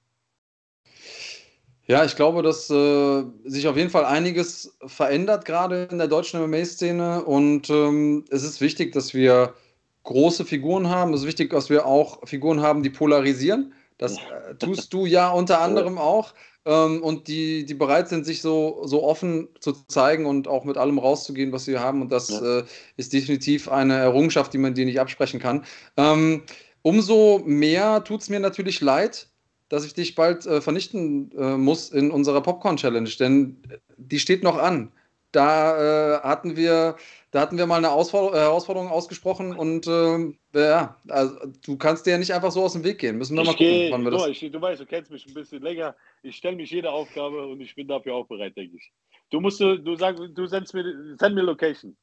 Ja, 1.90 2.06
ich 2.06 2.16
glaube, 2.16 2.44
dass 2.44 2.70
äh, 2.70 3.24
sich 3.46 3.68
auf 3.68 3.76
jeden 3.76 3.90
Fall 3.90 4.06
einiges 4.06 4.78
verändert, 4.86 5.44
gerade 5.44 5.88
in 5.90 5.98
der 5.98 6.08
deutschen 6.08 6.40
MMA-Szene. 6.40 7.26
Und 7.26 7.72
ähm, 7.72 8.26
es 8.30 8.44
ist 8.44 8.62
wichtig, 8.62 8.92
dass 8.92 9.16
wir 9.16 9.56
große 10.04 10.46
Figuren 10.46 10.88
haben. 10.88 11.16
Es 11.16 11.22
ist 11.22 11.28
wichtig, 11.28 11.50
dass 11.50 11.72
wir 11.72 11.88
auch 11.88 12.20
Figuren 12.28 12.62
haben, 12.62 12.84
die 12.84 12.92
polarisieren. 12.92 13.74
Das 13.98 14.18
äh, 14.18 14.54
tust 14.60 14.94
du 14.94 15.08
ja 15.08 15.32
unter 15.32 15.62
anderem 15.62 15.98
auch. 15.98 16.36
Ähm, 16.66 17.02
und 17.02 17.28
die, 17.28 17.66
die 17.66 17.74
bereit 17.74 18.08
sind, 18.08 18.24
sich 18.24 18.44
so, 18.44 18.82
so 18.86 19.04
offen 19.04 19.48
zu 19.60 19.72
zeigen 19.88 20.28
und 20.28 20.48
auch 20.48 20.66
mit 20.66 20.78
allem 20.78 21.00
rauszugehen, 21.00 21.52
was 21.52 21.66
sie 21.66 21.80
haben. 21.80 22.04
Und 22.04 22.12
das 22.12 22.30
ja. 22.30 22.60
äh, 22.60 22.64
ist 22.98 23.14
definitiv 23.14 23.68
eine 23.68 23.96
Errungenschaft, 23.96 24.54
die 24.54 24.60
man 24.60 24.76
dir 24.76 24.86
nicht 24.86 25.00
absprechen 25.00 25.40
kann. 25.40 25.66
Ähm, 25.98 26.44
umso 26.84 27.42
mehr 27.46 28.04
tut 28.04 28.22
es 28.22 28.30
mir 28.30 28.40
natürlich 28.40 28.80
leid, 28.80 29.29
dass 29.70 29.86
ich 29.86 29.93
dich 29.93 30.15
bald 30.15 30.45
äh, 30.45 30.61
vernichten 30.61 31.32
äh, 31.38 31.55
muss 31.55 31.91
in 31.91 32.11
unserer 32.11 32.41
Popcorn-Challenge, 32.41 33.09
denn 33.20 33.61
die 33.97 34.20
steht 34.20 34.43
noch 34.43 34.57
an. 34.57 34.91
Da 35.32 36.17
äh, 36.17 36.22
hatten 36.22 36.55
wir, 36.55 36.95
da 37.30 37.41
hatten 37.41 37.59
wir 37.59 37.67
mal 37.67 37.78
eine 37.78 37.91
Ausforder 37.91 38.36
äh, 38.36 38.39
Herausforderung 38.41 38.89
ausgesprochen 38.89 39.55
und 39.55 39.86
ähm, 39.88 40.39
ja, 40.55 40.97
also, 41.07 41.38
du 41.63 41.78
kannst 41.78 42.07
dir 42.07 42.11
ja 42.11 42.17
nicht 42.17 42.34
einfach 42.34 42.51
so 42.51 42.63
aus 42.63 42.74
dem 42.74 42.84
Weg 42.84 42.97
gehen. 42.97 43.20
Müssen 43.20 43.36
wir 43.36 43.43
ich 43.43 43.47
mal 43.47 43.53
gucken, 43.53 43.67
geh, 43.67 43.91
wann 43.91 44.03
wir 44.03 44.11
das. 44.11 44.28
Ich, 44.28 44.39
du 44.39 44.59
weißt, 44.59 44.82
du 44.82 44.88
kennst 44.88 45.11
mich 45.11 45.28
ein 45.28 45.36
bisschen 45.36 45.61
länger. 45.61 45.95
Ich 46.24 46.36
stelle 46.38 46.55
mich 46.55 46.72
jede 46.72 46.89
Aufgabe 46.89 47.45
und 47.45 47.61
ich 47.61 47.76
bin 47.76 47.88
dafür 47.88 48.15
auch 48.15 48.26
bereit, 48.26 48.57
denke 48.57 48.78
ich. 48.78 48.91
Du 49.30 49.39
musst, 49.39 49.59
du 49.59 49.95
sagst, 49.95 50.24
du 50.34 50.47
sendst 50.47 50.74
mir, 50.74 51.15
send 51.20 51.36
mir 51.36 51.43
Location. 51.43 51.95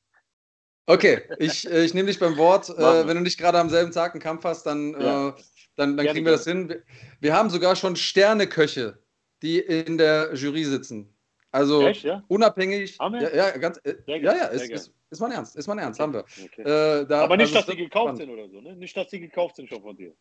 Okay, 0.89 1.23
ich, 1.41 1.69
äh, 1.69 1.85
ich 1.85 1.95
nehme 1.95 2.07
dich 2.07 2.21
beim 2.21 2.37
Wort. 2.37 2.69
Äh, 2.79 3.09
wenn 3.09 3.17
du 3.17 3.23
nicht 3.25 3.39
gerade 3.39 3.59
am 3.59 3.71
selben 3.71 3.91
Tag 3.91 4.15
einen 4.15 4.23
Kampf 4.23 4.45
hast, 4.45 4.65
dann 4.67 4.93
ja 4.93 5.35
dann, 5.77 5.97
dann 5.97 6.07
kriegen 6.07 6.25
wir 6.25 6.33
das 6.33 6.45
hin. 6.45 6.69
Wir, 6.69 6.83
wir, 7.21 7.35
haben 7.35 7.51
sogar 7.51 7.77
schon 7.77 7.97
Sterneköche, 7.97 8.99
die 9.43 9.59
in 9.59 9.99
der 9.99 10.35
Jury 10.35 10.65
sitzen. 10.65 11.15
Also 11.53 11.87
Echt, 11.87 12.05
ja? 12.05 12.23
unabhängig. 12.29 12.99
Ja, 12.99 13.35
ja, 13.35 13.51
ganz, 13.57 13.81
äh, 13.85 13.95
ja, 14.07 14.17
ja, 14.17 14.45
ist, 14.47 14.69
ist, 14.71 14.93
ist 15.11 15.21
mein 15.21 15.33
Ernst, 15.33 15.57
ist 15.57 15.67
mein 15.67 15.79
Ernst, 15.79 16.01
haben 16.01 16.13
wir. 16.13 16.25
Okay. 16.45 16.63
Äh, 16.63 17.07
da, 17.07 17.25
Aber 17.25 17.37
nicht, 17.37 17.55
also, 17.55 17.67
dass 17.67 17.67
die 17.67 17.83
gekauft 17.83 18.17
sind 18.17 18.31
oder 18.31 18.49
so, 18.49 18.61
ne? 18.61 18.77
Nicht, 18.77 18.97
dass 18.97 19.09
die 19.09 19.21
gekauft 19.21 19.57
sind 19.57 19.69
schon 19.69 19.83
von 19.83 19.97
dir. 19.97 20.13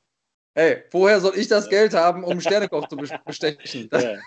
Ey, 0.57 0.83
woher 0.91 1.19
soll 1.19 1.33
ich 1.35 1.49
das. 1.49 1.67
Geld 1.67 1.93
haben, 1.93 2.23
um 2.23 2.39
Sternekoch 2.39 2.87
zu 2.87 2.95
bestechen? 2.95 3.89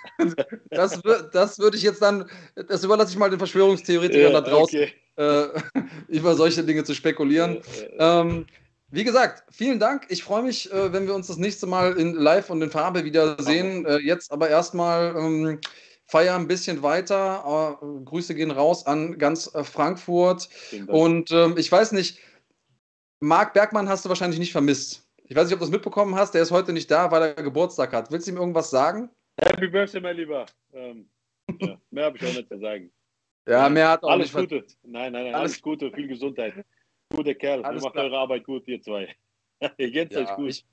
Das, 0.70 1.00
das, 1.00 1.30
das, 1.32 1.58
würde 1.58 1.78
ich 1.78 1.82
jetzt 1.82 2.02
dann, 2.02 2.28
das 2.54 2.84
überlasse 2.84 3.12
ich 3.12 3.18
mal 3.18 3.30
den 3.30 3.38
Verschwörungstheoretikern 3.38 4.34
da 4.34 4.42
draußen, 4.42 4.80
okay. 4.80 4.92
äh, 5.16 5.80
über 6.08 6.34
solche 6.34 6.62
Dinge 6.64 6.84
zu 6.84 6.94
spekulieren. 6.94 7.62
Ähm, 7.98 8.46
wie 8.90 9.04
gesagt, 9.04 9.44
vielen 9.52 9.78
Dank. 9.78 10.06
Ich 10.08 10.22
freue 10.22 10.42
mich, 10.42 10.72
äh, 10.72 10.92
wenn 10.92 11.06
wir 11.06 11.14
uns 11.14 11.26
das 11.26 11.36
nächste 11.36 11.66
Mal 11.66 11.98
in 11.98 12.14
Live 12.14 12.50
und 12.50 12.62
in 12.62 12.70
Farbe 12.70 13.04
wiedersehen. 13.04 13.84
Äh, 13.84 13.98
jetzt 13.98 14.32
aber 14.32 14.48
erstmal 14.48 15.14
ähm, 15.16 15.60
feier 16.06 16.36
ein 16.36 16.48
bisschen 16.48 16.82
weiter. 16.82 17.78
Äh, 17.82 18.04
Grüße 18.04 18.34
gehen 18.34 18.50
raus 18.50 18.86
an 18.86 19.18
ganz 19.18 19.54
äh, 19.54 19.62
Frankfurt. 19.62 20.48
Und 20.86 21.30
ähm, 21.30 21.56
ich 21.58 21.70
weiß 21.70 21.92
nicht, 21.92 22.18
Marc 23.20 23.52
Bergmann 23.52 23.88
hast 23.88 24.04
du 24.04 24.08
wahrscheinlich 24.08 24.38
nicht 24.38 24.52
vermisst. 24.52 25.06
Ich 25.24 25.36
weiß 25.36 25.44
nicht, 25.44 25.54
ob 25.54 25.60
du 25.60 25.66
das 25.66 25.72
mitbekommen 25.72 26.14
hast. 26.14 26.32
Der 26.32 26.42
ist 26.42 26.50
heute 26.50 26.72
nicht 26.72 26.90
da, 26.90 27.10
weil 27.10 27.22
er 27.22 27.42
Geburtstag 27.42 27.92
hat. 27.92 28.10
Willst 28.10 28.26
du 28.26 28.32
ihm 28.32 28.38
irgendwas 28.38 28.70
sagen? 28.70 29.10
Happy 29.38 29.68
Birthday, 29.68 30.00
mein 30.00 30.16
Lieber. 30.16 30.46
Ähm, 30.72 31.10
ja, 31.60 31.78
mehr 31.90 32.06
habe 32.06 32.16
ich 32.16 32.24
auch 32.24 32.34
nicht 32.34 32.48
zu 32.48 32.58
sagen. 32.58 32.90
Ja, 33.46 33.68
mehr 33.68 33.90
hat 33.90 34.02
auch 34.02 34.10
alles 34.10 34.32
nicht 34.32 34.50
Gute. 34.50 34.66
Nein, 34.82 35.12
nein, 35.12 35.24
nein, 35.24 35.34
alles, 35.34 35.52
alles 35.52 35.62
Gute, 35.62 35.90
viel 35.92 36.08
Gesundheit. 36.08 36.54
Guter 37.14 37.34
Kerl, 37.34 37.64
Alles 37.64 37.82
ihr 37.82 37.84
macht 37.86 37.94
klar. 37.94 38.04
eure 38.06 38.18
Arbeit 38.18 38.44
gut, 38.44 38.66
ihr 38.68 38.80
zwei. 38.80 39.14
ihr 39.78 39.90
geht's 39.90 40.14
ja, 40.14 40.22
euch 40.22 40.36
gut. 40.36 40.64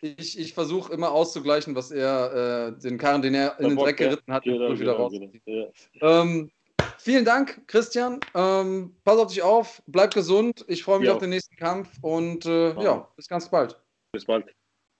Ich, 0.00 0.18
ich, 0.18 0.38
ich 0.38 0.54
versuche 0.54 0.92
immer 0.92 1.10
auszugleichen, 1.10 1.74
was 1.74 1.90
er, 1.90 2.76
äh, 2.76 2.80
den 2.80 2.98
Karren, 2.98 3.22
den 3.22 3.34
er 3.34 3.58
in 3.58 3.70
den 3.70 3.78
Dreck 3.78 3.96
geritten 3.96 4.32
hat, 4.32 4.44
genau, 4.44 4.72
wieder 4.72 4.76
genau, 4.76 4.92
raus. 4.92 5.12
Genau. 5.12 5.72
Ja. 5.94 6.22
Ähm, 6.22 6.50
vielen 6.98 7.24
Dank, 7.24 7.66
Christian. 7.66 8.20
Ähm, 8.34 8.94
pass 9.04 9.18
auf 9.18 9.28
dich 9.28 9.42
auf, 9.42 9.82
bleib 9.86 10.14
gesund. 10.14 10.64
Ich 10.68 10.84
freue 10.84 11.00
mich 11.00 11.08
ja. 11.08 11.14
auf 11.14 11.20
den 11.20 11.30
nächsten 11.30 11.56
Kampf 11.56 11.88
und 12.02 12.46
äh, 12.46 12.80
ja, 12.80 13.08
bis 13.16 13.28
ganz 13.28 13.48
bald. 13.48 13.80
Bis 14.12 14.24
bald. 14.24 14.46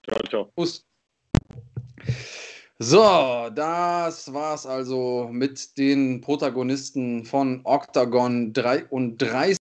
Ciao, 0.05 0.20
ciao. 0.28 0.53
Bus. 0.57 0.84
So, 2.80 3.51
das 3.55 4.32
war's 4.32 4.64
also 4.64 5.28
mit 5.32 5.76
den 5.76 6.20
Protagonisten 6.20 7.24
von 7.24 7.61
Octagon 7.64 8.53
33. 8.53 9.58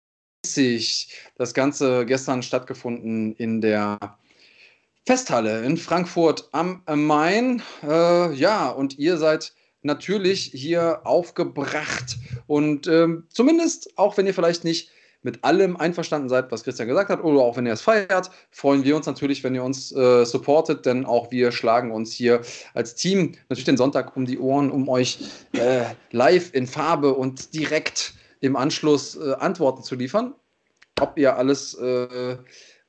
Das 1.36 1.54
Ganze 1.54 2.06
gestern 2.06 2.42
stattgefunden 2.42 3.34
in 3.36 3.60
der 3.60 3.98
Festhalle 5.06 5.64
in 5.64 5.76
Frankfurt 5.76 6.48
am 6.52 6.82
Main. 6.92 7.62
Äh, 7.82 8.34
ja, 8.34 8.68
und 8.68 8.98
ihr 8.98 9.18
seid 9.18 9.52
natürlich 9.82 10.50
hier 10.52 11.02
aufgebracht. 11.04 12.16
Und 12.46 12.86
ähm, 12.88 13.24
zumindest, 13.28 13.96
auch 13.96 14.16
wenn 14.16 14.26
ihr 14.26 14.34
vielleicht 14.34 14.64
nicht 14.64 14.90
mit 15.22 15.42
allem 15.44 15.76
einverstanden 15.76 16.28
seid, 16.28 16.52
was 16.52 16.62
Christian 16.62 16.88
gesagt 16.88 17.10
hat, 17.10 17.22
oder 17.22 17.40
auch 17.40 17.56
wenn 17.56 17.66
ihr 17.66 17.72
es 17.72 17.82
feiert, 17.82 18.30
freuen 18.50 18.84
wir 18.84 18.94
uns 18.96 19.06
natürlich, 19.06 19.42
wenn 19.42 19.54
ihr 19.54 19.64
uns 19.64 19.90
äh, 19.94 20.24
supportet, 20.24 20.86
denn 20.86 21.04
auch 21.04 21.30
wir 21.30 21.50
schlagen 21.52 21.90
uns 21.90 22.12
hier 22.12 22.42
als 22.74 22.94
Team 22.94 23.32
natürlich 23.48 23.64
den 23.64 23.76
Sonntag 23.76 24.16
um 24.16 24.26
die 24.26 24.38
Ohren, 24.38 24.70
um 24.70 24.88
euch 24.88 25.18
äh, 25.52 25.84
live 26.12 26.54
in 26.54 26.66
Farbe 26.66 27.14
und 27.14 27.54
direkt 27.54 28.14
im 28.46 28.56
Anschluss 28.56 29.16
äh, 29.16 29.34
Antworten 29.34 29.82
zu 29.82 29.94
liefern. 29.94 30.34
Ob 31.00 31.18
ihr 31.18 31.36
alles 31.36 31.74
äh, 31.74 32.38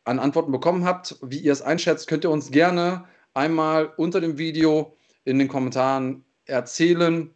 an 0.06 0.20
Antworten 0.20 0.52
bekommen 0.52 0.86
habt, 0.86 1.18
wie 1.22 1.40
ihr 1.40 1.52
es 1.52 1.62
einschätzt, 1.62 2.08
könnt 2.08 2.24
ihr 2.24 2.30
uns 2.30 2.52
gerne 2.52 3.06
einmal 3.34 3.94
unter 3.98 4.22
dem 4.22 4.38
Video 4.38 4.96
in 5.26 5.38
den 5.40 5.50
Kommentaren 5.50 6.24
erzählen. 6.46 7.34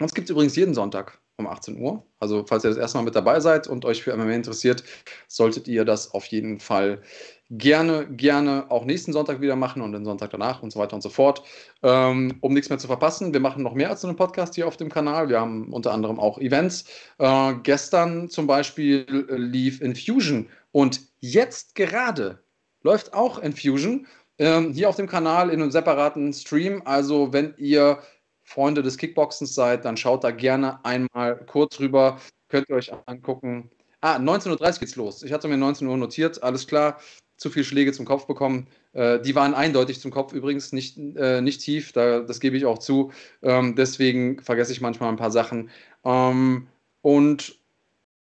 Uns 0.00 0.14
gibt 0.14 0.28
es 0.28 0.30
übrigens 0.30 0.54
jeden 0.54 0.74
Sonntag 0.74 1.20
um 1.36 1.46
18 1.46 1.80
Uhr. 1.80 2.04
Also 2.20 2.44
falls 2.46 2.64
ihr 2.64 2.70
das 2.70 2.78
erste 2.78 2.98
Mal 2.98 3.04
mit 3.04 3.16
dabei 3.16 3.40
seid 3.40 3.66
und 3.66 3.84
euch 3.84 4.02
für 4.02 4.16
MMA 4.16 4.32
interessiert, 4.32 4.84
solltet 5.26 5.66
ihr 5.66 5.84
das 5.84 6.12
auf 6.12 6.26
jeden 6.26 6.60
Fall 6.60 7.02
gerne, 7.50 8.06
gerne 8.06 8.66
auch 8.68 8.84
nächsten 8.84 9.12
Sonntag 9.12 9.40
wieder 9.40 9.56
machen 9.56 9.82
und 9.82 9.92
den 9.92 10.04
Sonntag 10.04 10.30
danach 10.30 10.62
und 10.62 10.70
so 10.70 10.78
weiter 10.78 10.94
und 10.94 11.02
so 11.02 11.08
fort, 11.08 11.42
ähm, 11.82 12.36
um 12.40 12.52
nichts 12.52 12.68
mehr 12.68 12.78
zu 12.78 12.86
verpassen. 12.86 13.32
Wir 13.32 13.40
machen 13.40 13.62
noch 13.62 13.74
mehr 13.74 13.90
als 13.90 14.04
einen 14.04 14.16
Podcast 14.16 14.54
hier 14.54 14.66
auf 14.66 14.76
dem 14.76 14.90
Kanal. 14.90 15.28
Wir 15.28 15.40
haben 15.40 15.72
unter 15.72 15.92
anderem 15.92 16.20
auch 16.20 16.38
Events. 16.38 16.84
Äh, 17.18 17.54
gestern 17.62 18.28
zum 18.28 18.46
Beispiel 18.46 19.06
lief 19.30 19.80
Infusion 19.80 20.48
und 20.72 21.00
jetzt 21.20 21.74
gerade 21.74 22.42
läuft 22.82 23.14
auch 23.14 23.38
Infusion 23.38 24.06
ähm, 24.38 24.72
hier 24.72 24.88
auf 24.88 24.96
dem 24.96 25.08
Kanal 25.08 25.50
in 25.50 25.60
einem 25.60 25.70
separaten 25.70 26.32
Stream. 26.32 26.82
Also 26.84 27.32
wenn 27.32 27.54
ihr 27.56 27.98
Freunde 28.42 28.82
des 28.82 28.96
Kickboxens 28.96 29.54
seid, 29.54 29.84
dann 29.84 29.96
schaut 29.96 30.24
da 30.24 30.30
gerne 30.30 30.84
einmal 30.84 31.36
kurz 31.46 31.80
rüber. 31.80 32.18
Könnt 32.48 32.68
ihr 32.68 32.76
euch 32.76 32.92
angucken. 33.06 33.70
Ah, 34.00 34.16
19.30 34.16 34.50
Uhr 34.50 34.78
geht's 34.78 34.96
los. 34.96 35.22
Ich 35.22 35.32
hatte 35.32 35.48
mir 35.48 35.56
19 35.56 35.86
Uhr 35.88 35.96
notiert, 35.96 36.42
alles 36.42 36.66
klar. 36.66 36.98
Zu 37.38 37.48
viele 37.48 37.64
Schläge 37.64 37.92
zum 37.92 38.04
Kopf 38.04 38.26
bekommen. 38.26 38.66
Äh, 38.92 39.20
die 39.20 39.34
waren 39.34 39.54
eindeutig 39.54 40.00
zum 40.00 40.10
Kopf 40.10 40.34
übrigens, 40.34 40.72
nicht, 40.72 40.98
äh, 41.16 41.40
nicht 41.40 41.62
tief, 41.62 41.92
da, 41.92 42.20
das 42.20 42.40
gebe 42.40 42.56
ich 42.56 42.66
auch 42.66 42.78
zu. 42.78 43.12
Ähm, 43.42 43.74
deswegen 43.74 44.42
vergesse 44.42 44.72
ich 44.72 44.82
manchmal 44.82 45.08
ein 45.08 45.16
paar 45.16 45.30
Sachen. 45.30 45.70
Ähm, 46.04 46.66
und 47.00 47.58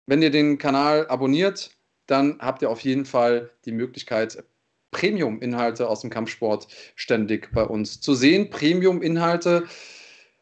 wenn 0.07 0.23
ihr 0.23 0.31
den 0.31 0.57
Kanal 0.57 1.07
abonniert, 1.09 1.71
dann 2.07 2.39
habt 2.41 2.63
ihr 2.63 2.71
auf 2.71 2.81
jeden 2.81 3.05
Fall 3.05 3.51
die 3.65 3.73
Möglichkeit, 3.73 4.43
Premium-Inhalte 4.91 5.89
aus 5.89 6.01
dem 6.01 6.11
Kampfsport 6.11 6.67
ständig 6.97 7.53
bei 7.53 7.63
uns 7.63 8.01
zu 8.01 8.15
sehen. 8.15 8.51
Premium-Inhalte 8.51 9.65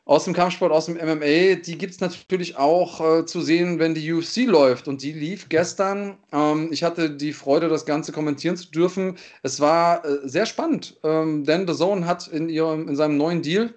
aus 0.09 0.24
dem 0.24 0.32
Kampfsport, 0.32 0.72
aus 0.72 0.86
dem 0.86 0.94
MMA, 0.94 1.56
die 1.56 1.76
gibt 1.76 1.92
es 1.92 2.00
natürlich 2.00 2.56
auch 2.56 3.18
äh, 3.18 3.26
zu 3.26 3.42
sehen, 3.42 3.78
wenn 3.78 3.94
die 3.94 4.11
UFC 4.11 4.46
läuft. 4.46 4.88
Und 4.88 5.02
die 5.02 5.12
lief 5.12 5.50
gestern. 5.50 6.16
Ähm, 6.32 6.70
ich 6.72 6.82
hatte 6.82 7.11
die 7.11 7.34
Freude, 7.34 7.68
das 7.68 7.84
Ganze 7.84 8.11
kommentieren 8.11 8.56
zu 8.56 8.70
dürfen. 8.70 9.18
Es 9.42 9.61
war 9.61 10.02
äh, 10.06 10.26
sehr 10.26 10.46
spannend, 10.46 10.96
ähm, 11.04 11.44
denn 11.44 11.68
The 11.68 11.74
Zone 11.74 12.06
hat 12.06 12.26
in, 12.26 12.48
ihrem, 12.48 12.88
in 12.88 12.96
seinem 12.96 13.18
neuen 13.18 13.42
Deal 13.42 13.74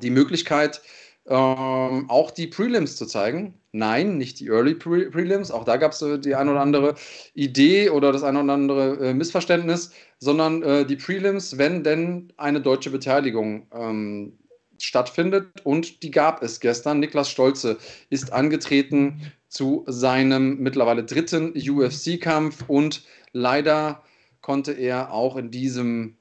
die 0.00 0.08
Möglichkeit, 0.08 0.80
ähm, 1.26 2.08
auch 2.08 2.30
die 2.30 2.46
Prelims 2.46 2.96
zu 2.96 3.04
zeigen. 3.04 3.60
Nein, 3.72 4.16
nicht 4.16 4.40
die 4.40 4.46
Early 4.46 4.74
Pre 4.74 5.10
Prelims, 5.10 5.50
auch 5.50 5.64
da 5.64 5.76
gab 5.76 5.92
es 5.92 6.00
äh, 6.00 6.18
die 6.18 6.34
ein 6.34 6.48
oder 6.48 6.60
andere 6.60 6.94
Idee 7.34 7.90
oder 7.90 8.10
das 8.10 8.22
ein 8.22 8.38
oder 8.38 8.54
andere 8.54 9.08
äh, 9.08 9.12
Missverständnis, 9.12 9.90
sondern 10.18 10.62
äh, 10.62 10.86
die 10.86 10.96
Prelims, 10.96 11.58
wenn 11.58 11.84
denn 11.84 12.32
eine 12.38 12.62
deutsche 12.62 12.88
Beteiligung 12.88 13.66
ähm, 13.74 14.38
stattfindet. 14.78 15.48
Und 15.64 16.02
die 16.02 16.10
gab 16.10 16.42
es 16.42 16.60
gestern. 16.60 17.00
Niklas 17.00 17.30
Stolze 17.30 17.78
ist 18.10 18.32
angetreten 18.32 19.32
zu 19.48 19.84
seinem 19.86 20.58
mittlerweile 20.58 21.04
dritten 21.04 21.54
UFC-Kampf 21.56 22.64
und 22.68 23.04
leider 23.32 24.02
konnte 24.40 24.72
er 24.72 25.12
auch 25.12 25.36
in 25.36 25.50
diesem 25.50 26.16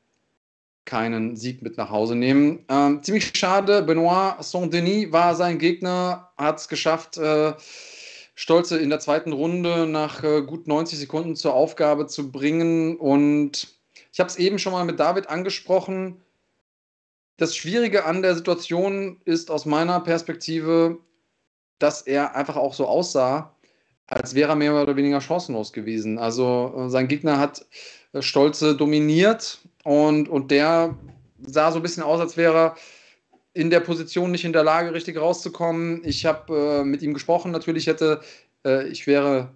keinen 0.85 1.35
Sieg 1.35 1.61
mit 1.61 1.77
nach 1.77 1.89
Hause 1.89 2.15
nehmen. 2.15 2.63
Ähm, 2.69 3.01
ziemlich 3.03 3.31
schade, 3.35 3.81
Benoit 3.81 4.35
Saint-Denis 4.43 5.11
war 5.11 5.35
sein 5.35 5.57
Gegner, 5.57 6.31
hat 6.37 6.59
es 6.59 6.67
geschafft, 6.67 7.17
äh, 7.17 7.53
Stolze 8.35 8.77
in 8.77 8.89
der 8.89 8.99
zweiten 8.99 9.31
Runde 9.31 9.87
nach 9.87 10.23
äh, 10.23 10.41
gut 10.43 10.67
90 10.67 10.99
Sekunden 10.99 11.35
zur 11.35 11.53
Aufgabe 11.53 12.05
zu 12.07 12.31
bringen. 12.31 12.97
Und 12.97 13.67
ich 14.11 14.19
habe 14.19 14.29
es 14.29 14.37
eben 14.37 14.59
schon 14.59 14.73
mal 14.73 14.85
mit 14.85 14.99
David 14.99 15.29
angesprochen. 15.29 16.21
Das 17.37 17.55
Schwierige 17.55 18.05
an 18.05 18.21
der 18.21 18.35
Situation 18.35 19.19
ist 19.25 19.51
aus 19.51 19.65
meiner 19.65 19.99
Perspektive, 19.99 20.99
dass 21.79 22.01
er 22.01 22.35
einfach 22.35 22.55
auch 22.55 22.73
so 22.73 22.87
aussah, 22.87 23.53
als 24.07 24.35
wäre 24.35 24.49
er 24.49 24.55
mehr 24.55 24.81
oder 24.81 24.95
weniger 24.95 25.19
chancenlos 25.19 25.73
gewesen. 25.73 26.17
Also 26.17 26.73
äh, 26.77 26.89
sein 26.89 27.07
Gegner 27.07 27.39
hat 27.39 27.65
äh, 28.13 28.21
Stolze 28.21 28.75
dominiert 28.75 29.59
und, 29.83 30.29
und 30.29 30.51
der 30.51 30.97
sah 31.45 31.71
so 31.71 31.79
ein 31.79 31.81
bisschen 31.81 32.03
aus, 32.03 32.19
als 32.19 32.37
wäre 32.37 32.57
er 32.57 32.75
in 33.53 33.69
der 33.69 33.79
Position 33.79 34.31
nicht 34.31 34.45
in 34.45 34.53
der 34.53 34.63
Lage, 34.63 34.93
richtig 34.93 35.17
rauszukommen. 35.17 36.01
Ich 36.05 36.25
habe 36.25 36.81
äh, 36.81 36.83
mit 36.83 37.01
ihm 37.01 37.13
gesprochen. 37.13 37.51
Natürlich 37.51 37.87
hätte 37.87 38.21
äh, 38.65 38.87
ich 38.87 39.07
wäre 39.07 39.49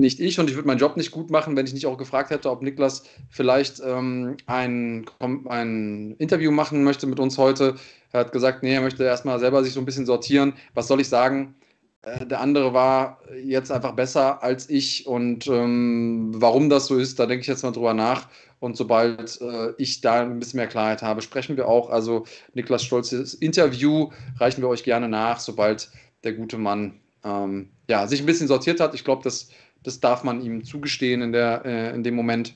nicht 0.00 0.20
ich 0.20 0.38
und 0.40 0.50
ich 0.50 0.56
würde 0.56 0.66
meinen 0.66 0.78
Job 0.78 0.96
nicht 0.96 1.10
gut 1.10 1.30
machen, 1.30 1.56
wenn 1.56 1.66
ich 1.66 1.72
nicht 1.72 1.86
auch 1.86 1.98
gefragt 1.98 2.30
hätte, 2.30 2.50
ob 2.50 2.62
Niklas 2.62 3.04
vielleicht 3.28 3.80
ähm, 3.84 4.36
ein, 4.46 5.06
ein 5.18 6.16
Interview 6.18 6.50
machen 6.50 6.82
möchte 6.82 7.06
mit 7.06 7.20
uns 7.20 7.38
heute. 7.38 7.76
Er 8.12 8.20
hat 8.20 8.32
gesagt, 8.32 8.62
nee, 8.62 8.74
er 8.74 8.80
möchte 8.80 9.04
erstmal 9.04 9.38
selber 9.38 9.62
sich 9.62 9.72
so 9.72 9.80
ein 9.80 9.86
bisschen 9.86 10.06
sortieren. 10.06 10.54
Was 10.74 10.88
soll 10.88 11.00
ich 11.00 11.08
sagen? 11.08 11.54
Äh, 12.02 12.26
der 12.26 12.40
andere 12.40 12.72
war 12.72 13.20
jetzt 13.44 13.70
einfach 13.70 13.92
besser 13.92 14.42
als 14.42 14.68
ich 14.70 15.06
und 15.06 15.46
ähm, 15.46 16.32
warum 16.34 16.70
das 16.70 16.86
so 16.86 16.96
ist, 16.96 17.18
da 17.18 17.26
denke 17.26 17.42
ich 17.42 17.46
jetzt 17.46 17.62
mal 17.62 17.72
drüber 17.72 17.94
nach. 17.94 18.28
Und 18.58 18.76
sobald 18.76 19.40
äh, 19.40 19.72
ich 19.78 20.00
da 20.02 20.20
ein 20.20 20.38
bisschen 20.38 20.58
mehr 20.58 20.66
Klarheit 20.66 21.02
habe, 21.02 21.22
sprechen 21.22 21.56
wir 21.56 21.66
auch. 21.66 21.88
Also 21.90 22.24
Niklas 22.54 22.84
Stolzes 22.84 23.34
Interview 23.34 24.10
reichen 24.38 24.60
wir 24.60 24.68
euch 24.68 24.84
gerne 24.84 25.08
nach, 25.08 25.40
sobald 25.40 25.90
der 26.24 26.34
gute 26.34 26.58
Mann 26.58 27.00
ähm, 27.24 27.70
ja, 27.88 28.06
sich 28.06 28.20
ein 28.20 28.26
bisschen 28.26 28.48
sortiert 28.48 28.80
hat. 28.80 28.94
Ich 28.94 29.04
glaube, 29.04 29.22
das, 29.22 29.48
das 29.82 30.00
darf 30.00 30.24
man 30.24 30.40
ihm 30.40 30.64
zugestehen 30.64 31.22
in, 31.22 31.32
der, 31.32 31.62
äh, 31.64 31.94
in 31.94 32.02
dem 32.02 32.14
Moment. 32.14 32.54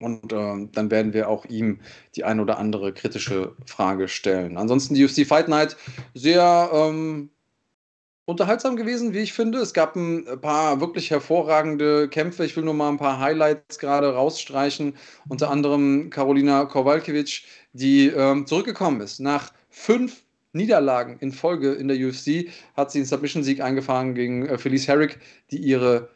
Und 0.00 0.32
äh, 0.32 0.68
dann 0.72 0.90
werden 0.90 1.12
wir 1.12 1.28
auch 1.28 1.44
ihm 1.44 1.80
die 2.16 2.24
ein 2.24 2.40
oder 2.40 2.58
andere 2.58 2.92
kritische 2.94 3.54
Frage 3.66 4.08
stellen. 4.08 4.56
Ansonsten 4.56 4.94
die 4.94 5.04
UFC 5.04 5.26
Fight 5.26 5.48
Night 5.48 5.76
sehr 6.14 6.70
ähm, 6.72 7.30
unterhaltsam 8.24 8.76
gewesen, 8.76 9.12
wie 9.12 9.18
ich 9.18 9.34
finde. 9.34 9.58
Es 9.58 9.74
gab 9.74 9.96
ein 9.96 10.24
paar 10.40 10.80
wirklich 10.80 11.10
hervorragende 11.10 12.08
Kämpfe. 12.08 12.46
Ich 12.46 12.56
will 12.56 12.64
nur 12.64 12.74
mal 12.74 12.88
ein 12.88 12.96
paar 12.96 13.20
Highlights 13.20 13.78
gerade 13.78 14.14
rausstreichen. 14.14 14.94
Unter 15.28 15.50
anderem 15.50 16.08
Karolina 16.08 16.64
Kowalkiewicz, 16.64 17.42
die 17.74 18.06
ähm, 18.06 18.46
zurückgekommen 18.46 19.02
ist. 19.02 19.20
Nach 19.20 19.52
fünf 19.68 20.22
Niederlagen 20.52 21.18
in 21.20 21.32
Folge 21.32 21.72
in 21.72 21.88
der 21.88 21.96
UFC 21.96 22.48
hat 22.76 22.90
sie 22.90 22.98
einen 22.98 23.06
Submission-Sieg 23.06 23.60
eingefahren 23.60 24.14
gegen 24.14 24.46
äh, 24.46 24.58
Felice 24.58 24.88
Herrick, 24.88 25.18
die 25.50 25.58
ihre 25.58 26.08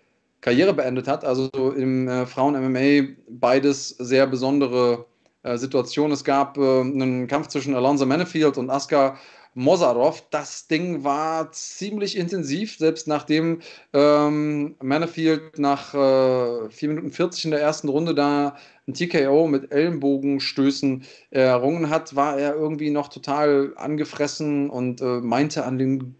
Karriere 0.44 0.74
beendet 0.74 1.08
hat. 1.08 1.24
Also 1.24 1.48
im 1.74 2.06
äh, 2.06 2.26
Frauen-MMA 2.26 3.14
beides 3.30 3.88
sehr 3.88 4.26
besondere 4.26 5.06
äh, 5.42 5.56
Situationen. 5.56 6.12
Es 6.12 6.22
gab 6.22 6.58
äh, 6.58 6.80
einen 6.80 7.26
Kampf 7.28 7.48
zwischen 7.48 7.74
Alonso 7.74 8.04
Manifield 8.04 8.58
und 8.58 8.68
Aska 8.68 9.16
Mozarov. 9.54 10.22
Das 10.30 10.66
Ding 10.66 11.02
war 11.02 11.50
ziemlich 11.52 12.18
intensiv, 12.18 12.76
selbst 12.76 13.08
nachdem 13.08 13.60
ähm, 13.94 14.74
Manifield 14.82 15.58
nach 15.58 15.94
äh, 15.94 16.68
4 16.68 16.88
Minuten 16.88 17.10
40 17.10 17.46
in 17.46 17.50
der 17.52 17.60
ersten 17.60 17.88
Runde 17.88 18.14
da 18.14 18.56
ein 18.86 18.92
TKO 18.92 19.46
mit 19.46 19.72
Ellenbogenstößen 19.72 21.04
errungen 21.30 21.88
hat, 21.88 22.16
war 22.16 22.38
er 22.38 22.54
irgendwie 22.54 22.90
noch 22.90 23.08
total 23.08 23.72
angefressen 23.76 24.68
und 24.68 25.00
äh, 25.00 25.20
meinte 25.20 25.64
an 25.64 25.78
den, 25.78 26.16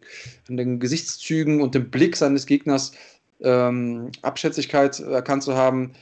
an 0.48 0.56
den 0.56 0.80
Gesichtszügen 0.80 1.60
und 1.60 1.74
dem 1.74 1.90
Blick 1.90 2.16
seines 2.16 2.46
Gegners 2.46 2.92
ähm, 3.40 4.10
Abschätzigkeit 4.22 5.00
erkannt 5.00 5.42
zu 5.42 5.56
haben. 5.56 5.92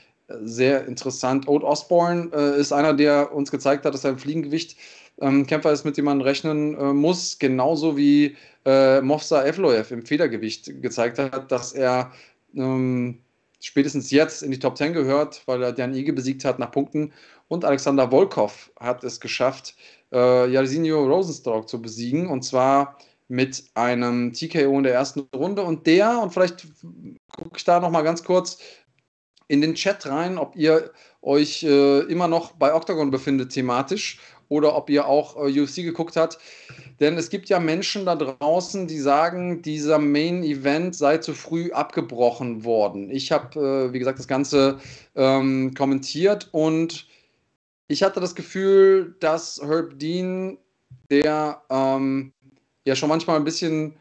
Sehr 0.41 0.87
interessant. 0.87 1.47
Old 1.47 1.63
Osborne 1.63 2.31
äh, 2.33 2.59
ist 2.59 2.71
einer, 2.71 2.93
der 2.93 3.33
uns 3.33 3.51
gezeigt 3.51 3.85
hat, 3.85 3.93
dass 3.93 4.01
sein 4.01 4.17
Fliegengewicht 4.17 4.77
ähm, 5.21 5.45
Kämpfer 5.45 5.71
ist, 5.71 5.83
mit 5.85 5.97
dem 5.97 6.05
man 6.05 6.21
rechnen 6.21 6.75
äh, 6.77 6.93
muss, 6.93 7.37
genauso 7.39 7.97
wie 7.97 8.35
äh, 8.65 9.01
Mofsa 9.01 9.45
Evloev 9.45 9.91
im 9.91 10.05
Federgewicht 10.05 10.81
gezeigt 10.81 11.19
hat, 11.19 11.51
dass 11.51 11.73
er 11.73 12.11
ähm, 12.55 13.19
spätestens 13.59 14.11
jetzt 14.11 14.43
in 14.43 14.51
die 14.51 14.59
Top 14.59 14.77
10 14.77 14.93
gehört, 14.93 15.43
weil 15.45 15.61
er 15.63 15.71
Dan 15.71 15.93
Ige 15.93 16.13
besiegt 16.13 16.45
hat 16.45 16.59
nach 16.59 16.71
Punkten. 16.71 17.13
Und 17.47 17.65
Alexander 17.65 18.09
Volkov 18.11 18.71
hat 18.79 19.03
es 19.03 19.19
geschafft, 19.19 19.75
äh, 20.11 20.49
Jairzinho 20.49 21.05
Rosenstock 21.05 21.69
zu 21.69 21.81
besiegen. 21.81 22.27
Und 22.27 22.43
zwar 22.43 22.97
mit 23.27 23.63
einem 23.73 24.33
TKO 24.33 24.77
in 24.77 24.83
der 24.83 24.93
ersten 24.93 25.21
Runde. 25.35 25.63
Und 25.63 25.87
der, 25.87 26.19
und 26.19 26.33
vielleicht 26.33 26.67
gucke 27.31 27.57
ich 27.57 27.63
da 27.63 27.79
nochmal 27.79 28.03
ganz 28.03 28.23
kurz 28.23 28.59
in 29.47 29.61
den 29.61 29.75
Chat 29.75 30.05
rein, 30.07 30.37
ob 30.37 30.55
ihr 30.55 30.91
euch 31.21 31.63
äh, 31.63 31.99
immer 32.01 32.27
noch 32.27 32.53
bei 32.53 32.73
Octagon 32.73 33.11
befindet 33.11 33.51
thematisch 33.51 34.19
oder 34.49 34.75
ob 34.75 34.89
ihr 34.89 35.07
auch 35.07 35.35
äh, 35.37 35.61
UFC 35.61 35.77
geguckt 35.77 36.15
habt. 36.15 36.37
Denn 36.99 37.17
es 37.17 37.29
gibt 37.29 37.49
ja 37.49 37.59
Menschen 37.59 38.05
da 38.05 38.15
draußen, 38.15 38.87
die 38.87 38.99
sagen, 38.99 39.61
dieser 39.61 39.99
Main 39.99 40.43
Event 40.43 40.95
sei 40.95 41.17
zu 41.17 41.33
früh 41.33 41.71
abgebrochen 41.71 42.63
worden. 42.63 43.09
Ich 43.09 43.31
habe, 43.31 43.59
äh, 43.89 43.93
wie 43.93 43.99
gesagt, 43.99 44.19
das 44.19 44.27
Ganze 44.27 44.79
ähm, 45.15 45.73
kommentiert 45.73 46.49
und 46.51 47.07
ich 47.87 48.03
hatte 48.03 48.19
das 48.19 48.35
Gefühl, 48.35 49.15
dass 49.19 49.61
Herb 49.63 49.99
Dean, 49.99 50.57
der 51.09 51.61
ähm, 51.69 52.33
ja 52.85 52.95
schon 52.95 53.09
manchmal 53.09 53.37
ein 53.37 53.43
bisschen 53.43 53.95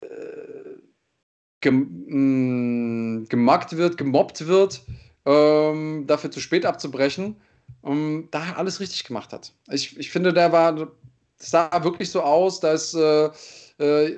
äh, 0.00 0.06
gem 1.60 3.20
mm, 3.20 3.26
gemackt 3.28 3.76
wird, 3.76 3.96
gemobbt 3.96 4.46
wird, 4.46 4.82
ähm, 5.24 6.06
dafür 6.06 6.30
zu 6.30 6.40
spät 6.40 6.66
abzubrechen 6.66 7.36
um, 7.82 8.28
da 8.30 8.54
alles 8.56 8.80
richtig 8.80 9.04
gemacht 9.04 9.32
hat. 9.32 9.52
Ich, 9.70 9.98
ich 9.98 10.10
finde, 10.10 10.32
der 10.32 10.52
war, 10.52 10.72
das 10.72 11.50
sah 11.50 11.84
wirklich 11.84 12.10
so 12.10 12.22
aus, 12.22 12.60
da 12.60 12.72
ist 12.72 12.94
äh, 12.94 13.30
äh, 13.78 14.16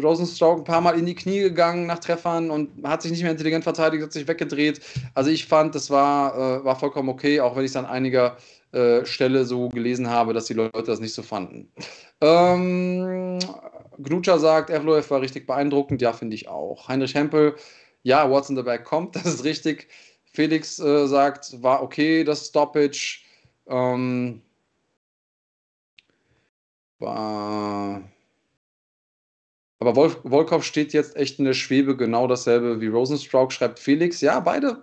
Rosenstrauch 0.00 0.58
ein 0.58 0.64
paar 0.64 0.80
Mal 0.80 0.98
in 0.98 1.06
die 1.06 1.14
Knie 1.14 1.40
gegangen 1.40 1.86
nach 1.86 1.98
Treffern 1.98 2.50
und 2.50 2.70
hat 2.84 3.02
sich 3.02 3.10
nicht 3.10 3.22
mehr 3.22 3.32
intelligent 3.32 3.64
verteidigt, 3.64 4.02
hat 4.04 4.12
sich 4.12 4.28
weggedreht. 4.28 4.80
Also 5.14 5.30
ich 5.30 5.46
fand, 5.46 5.74
das 5.74 5.90
war, 5.90 6.34
äh, 6.36 6.64
war 6.64 6.78
vollkommen 6.78 7.08
okay, 7.08 7.40
auch 7.40 7.56
wenn 7.56 7.64
ich 7.64 7.70
es 7.70 7.76
an 7.76 7.86
einiger 7.86 8.36
äh, 8.74 9.06
Stelle 9.06 9.44
so 9.44 9.68
gelesen 9.68 10.08
habe, 10.08 10.32
dass 10.32 10.46
die 10.46 10.54
Leute 10.54 10.82
das 10.82 11.00
nicht 11.00 11.14
so 11.14 11.22
fanden. 11.22 11.72
Ähm, 12.20 13.38
Gnutscher 13.98 14.38
sagt, 14.38 14.70
Evloev 14.70 15.10
war 15.10 15.20
richtig 15.20 15.46
beeindruckend, 15.46 16.02
ja, 16.02 16.12
finde 16.12 16.34
ich 16.34 16.48
auch. 16.48 16.88
Heinrich 16.88 17.14
Hempel, 17.14 17.54
ja, 18.02 18.28
What's 18.30 18.50
in 18.50 18.56
the 18.56 18.62
Bag 18.62 18.84
kommt, 18.84 19.16
das 19.16 19.26
ist 19.26 19.44
richtig. 19.44 19.88
Felix 20.32 20.78
äh, 20.80 21.06
sagt, 21.06 21.62
war 21.62 21.82
okay, 21.82 22.24
das 22.24 22.48
Stoppage. 22.48 23.20
Ähm, 23.68 24.42
war. 27.04 28.02
Aber 29.80 29.96
Wolf, 29.96 30.20
Volkov 30.24 30.64
steht 30.64 30.92
jetzt 30.92 31.16
echt 31.16 31.38
in 31.38 31.44
der 31.44 31.54
Schwebe, 31.54 31.96
genau 31.96 32.26
dasselbe 32.26 32.80
wie 32.80 32.86
Rosenstrauch, 32.86 33.50
schreibt 33.50 33.78
Felix. 33.78 34.20
Ja, 34.20 34.40
beide 34.40 34.82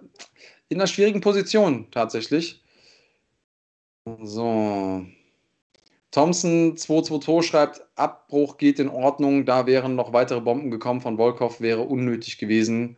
in 0.70 0.78
einer 0.78 0.88
schwierigen 0.88 1.22
Position 1.22 1.88
tatsächlich. 1.92 2.64
So. 4.06 5.06
Thompson 6.12 6.76
222 6.76 7.50
schreibt, 7.50 7.82
Abbruch 7.96 8.58
geht 8.58 8.80
in 8.80 8.90
Ordnung, 8.90 9.46
da 9.46 9.66
wären 9.66 9.96
noch 9.96 10.12
weitere 10.12 10.42
Bomben 10.42 10.70
gekommen 10.70 11.00
von 11.00 11.18
Volkov, 11.18 11.62
wäre 11.62 11.84
unnötig 11.84 12.38
gewesen. 12.38 12.98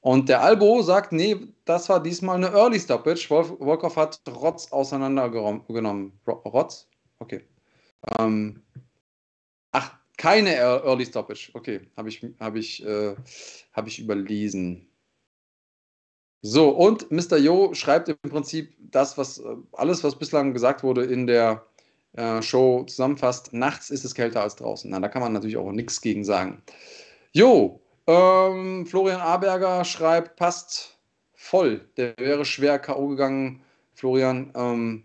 Und 0.00 0.28
der 0.28 0.42
Albo 0.42 0.82
sagt, 0.82 1.10
nee, 1.10 1.36
das 1.64 1.88
war 1.88 2.00
diesmal 2.00 2.36
eine 2.36 2.52
Early 2.52 2.78
Stoppage. 2.78 3.28
Wolf, 3.30 3.48
Volkov 3.58 3.96
hat 3.96 4.20
Rotz 4.28 4.70
auseinandergenommen. 4.70 6.12
Rotz? 6.26 6.88
Okay. 7.18 7.42
Ähm, 8.16 8.62
ach, 9.72 9.98
keine 10.16 10.54
Early 10.54 11.06
Stoppage. 11.06 11.50
Okay, 11.54 11.80
habe 11.96 12.08
ich, 12.08 12.24
hab 12.38 12.54
ich, 12.54 12.86
äh, 12.86 13.16
hab 13.72 13.88
ich 13.88 13.98
überlesen. 13.98 14.88
So, 16.48 16.68
und 16.68 17.10
Mr. 17.10 17.38
Yo 17.38 17.74
schreibt 17.74 18.08
im 18.08 18.16
Prinzip 18.18 18.72
das, 18.78 19.18
was 19.18 19.42
alles, 19.72 20.04
was 20.04 20.16
bislang 20.16 20.52
gesagt 20.52 20.84
wurde 20.84 21.02
in 21.02 21.26
der 21.26 21.66
äh, 22.12 22.40
Show 22.40 22.84
zusammenfasst, 22.84 23.52
nachts 23.52 23.90
ist 23.90 24.04
es 24.04 24.14
kälter 24.14 24.42
als 24.42 24.54
draußen. 24.54 24.88
Na, 24.88 25.00
da 25.00 25.08
kann 25.08 25.22
man 25.22 25.32
natürlich 25.32 25.56
auch 25.56 25.72
nichts 25.72 26.00
gegen 26.00 26.24
sagen. 26.24 26.62
Jo, 27.32 27.80
ähm, 28.06 28.86
Florian 28.86 29.20
Aberger 29.20 29.84
schreibt, 29.84 30.36
passt 30.36 30.96
voll. 31.34 31.88
Der 31.96 32.14
wäre 32.16 32.44
schwer 32.44 32.78
K.O. 32.78 33.08
gegangen. 33.08 33.64
Florian, 33.94 34.52
ähm, 34.54 35.04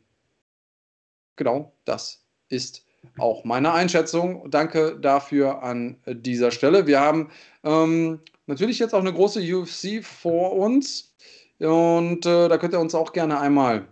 genau, 1.38 1.74
das 1.86 2.24
ist 2.50 2.86
auch 3.18 3.46
meine 3.46 3.74
Einschätzung. 3.74 4.52
Danke 4.52 5.00
dafür 5.00 5.64
an 5.64 5.98
dieser 6.06 6.52
Stelle. 6.52 6.86
Wir 6.86 7.00
haben 7.00 7.32
ähm, 7.64 8.20
natürlich 8.48 8.80
jetzt 8.80 8.94
auch 8.94 9.00
eine 9.00 9.14
große 9.14 9.42
UFC 9.42 10.04
vor 10.04 10.54
uns. 10.54 11.16
Und 11.60 12.26
äh, 12.26 12.50
da 12.50 12.58
könnt 12.58 12.74
ihr 12.74 12.80
uns 12.80 12.96
auch 12.96 13.14
gerne 13.14 13.40
einmal 13.40 13.88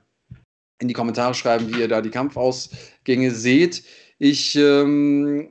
in 0.79 0.87
die 0.87 0.93
Kommentare 0.93 1.33
schreiben, 1.33 1.73
wie 1.73 1.79
ihr 1.79 1.87
da 1.87 2.01
die 2.01 2.09
Kampfausgänge 2.09 3.31
seht. 3.31 3.83
Ich 4.17 4.55
ähm, 4.55 5.49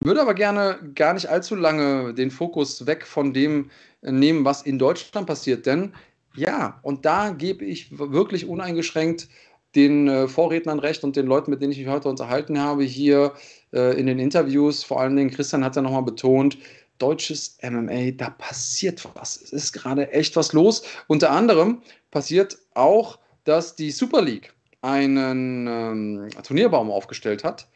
würde 0.00 0.20
aber 0.20 0.34
gerne 0.34 0.78
gar 0.94 1.14
nicht 1.14 1.28
allzu 1.28 1.54
lange 1.54 2.14
den 2.14 2.30
Fokus 2.30 2.86
weg 2.86 3.06
von 3.06 3.32
dem 3.32 3.70
nehmen, 4.02 4.44
was 4.44 4.62
in 4.62 4.78
Deutschland 4.78 5.26
passiert. 5.26 5.66
Denn 5.66 5.94
ja, 6.34 6.78
und 6.82 7.04
da 7.04 7.30
gebe 7.30 7.64
ich 7.64 7.98
wirklich 7.98 8.46
uneingeschränkt 8.46 9.28
den 9.74 10.08
äh, 10.08 10.28
Vorrednern 10.28 10.78
recht 10.78 11.04
und 11.04 11.16
den 11.16 11.26
Leuten, 11.26 11.50
mit 11.50 11.60
denen 11.60 11.72
ich 11.72 11.78
mich 11.78 11.88
heute 11.88 12.08
unterhalten 12.08 12.58
habe, 12.58 12.82
hier 12.84 13.34
äh, 13.72 13.98
in 13.98 14.06
den 14.06 14.18
Interviews. 14.18 14.82
Vor 14.82 15.00
allen 15.00 15.16
Dingen, 15.16 15.30
Christian 15.30 15.64
hat 15.64 15.76
ja 15.76 15.82
nochmal 15.82 16.02
betont, 16.02 16.58
deutsches 16.98 17.58
MMA, 17.62 18.12
da 18.12 18.30
passiert 18.30 19.06
was. 19.14 19.40
Es 19.40 19.52
ist 19.52 19.72
gerade 19.72 20.10
echt 20.12 20.36
was 20.36 20.52
los. 20.52 20.82
Unter 21.06 21.30
anderem 21.30 21.82
passiert 22.10 22.58
auch, 22.74 23.18
dass 23.44 23.76
die 23.76 23.90
Super 23.90 24.22
League 24.22 24.52
einen 24.82 25.66
ähm, 25.66 26.28
Turnierbaum 26.42 26.90
aufgestellt 26.90 27.44
hat. 27.44 27.68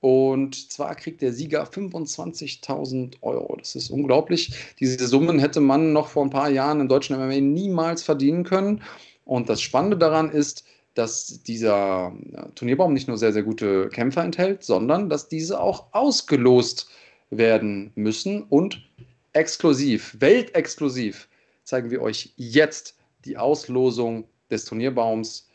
Und 0.00 0.70
zwar 0.72 0.94
kriegt 0.94 1.22
der 1.22 1.32
Sieger 1.32 1.64
25.000 1.64 3.16
Euro. 3.20 3.56
Das 3.56 3.74
ist 3.74 3.90
unglaublich. 3.90 4.52
Diese 4.78 5.06
Summen 5.08 5.38
hätte 5.38 5.60
man 5.60 5.92
noch 5.92 6.08
vor 6.08 6.24
ein 6.24 6.30
paar 6.30 6.50
Jahren 6.50 6.80
im 6.80 6.88
deutschen 6.88 7.16
MMA 7.16 7.40
niemals 7.40 8.02
verdienen 8.02 8.44
können. 8.44 8.82
Und 9.24 9.48
das 9.48 9.60
Spannende 9.60 9.98
daran 9.98 10.30
ist, 10.30 10.64
dass 10.94 11.42
dieser 11.42 12.12
äh, 12.32 12.48
Turnierbaum 12.54 12.92
nicht 12.92 13.08
nur 13.08 13.18
sehr, 13.18 13.32
sehr 13.32 13.42
gute 13.42 13.88
Kämpfer 13.88 14.22
enthält, 14.24 14.62
sondern 14.64 15.08
dass 15.08 15.28
diese 15.28 15.60
auch 15.60 15.86
ausgelost 15.92 16.88
werden 16.88 17.07
müssen 17.30 18.42
und 18.44 18.88
exklusiv, 19.32 20.16
weltexklusiv, 20.18 21.28
zeigen 21.64 21.90
wir 21.90 22.02
euch 22.02 22.32
jetzt 22.36 22.96
die 23.24 23.36
Auslosung 23.36 24.28
des 24.50 24.64
Turnierbaums. 24.64 25.48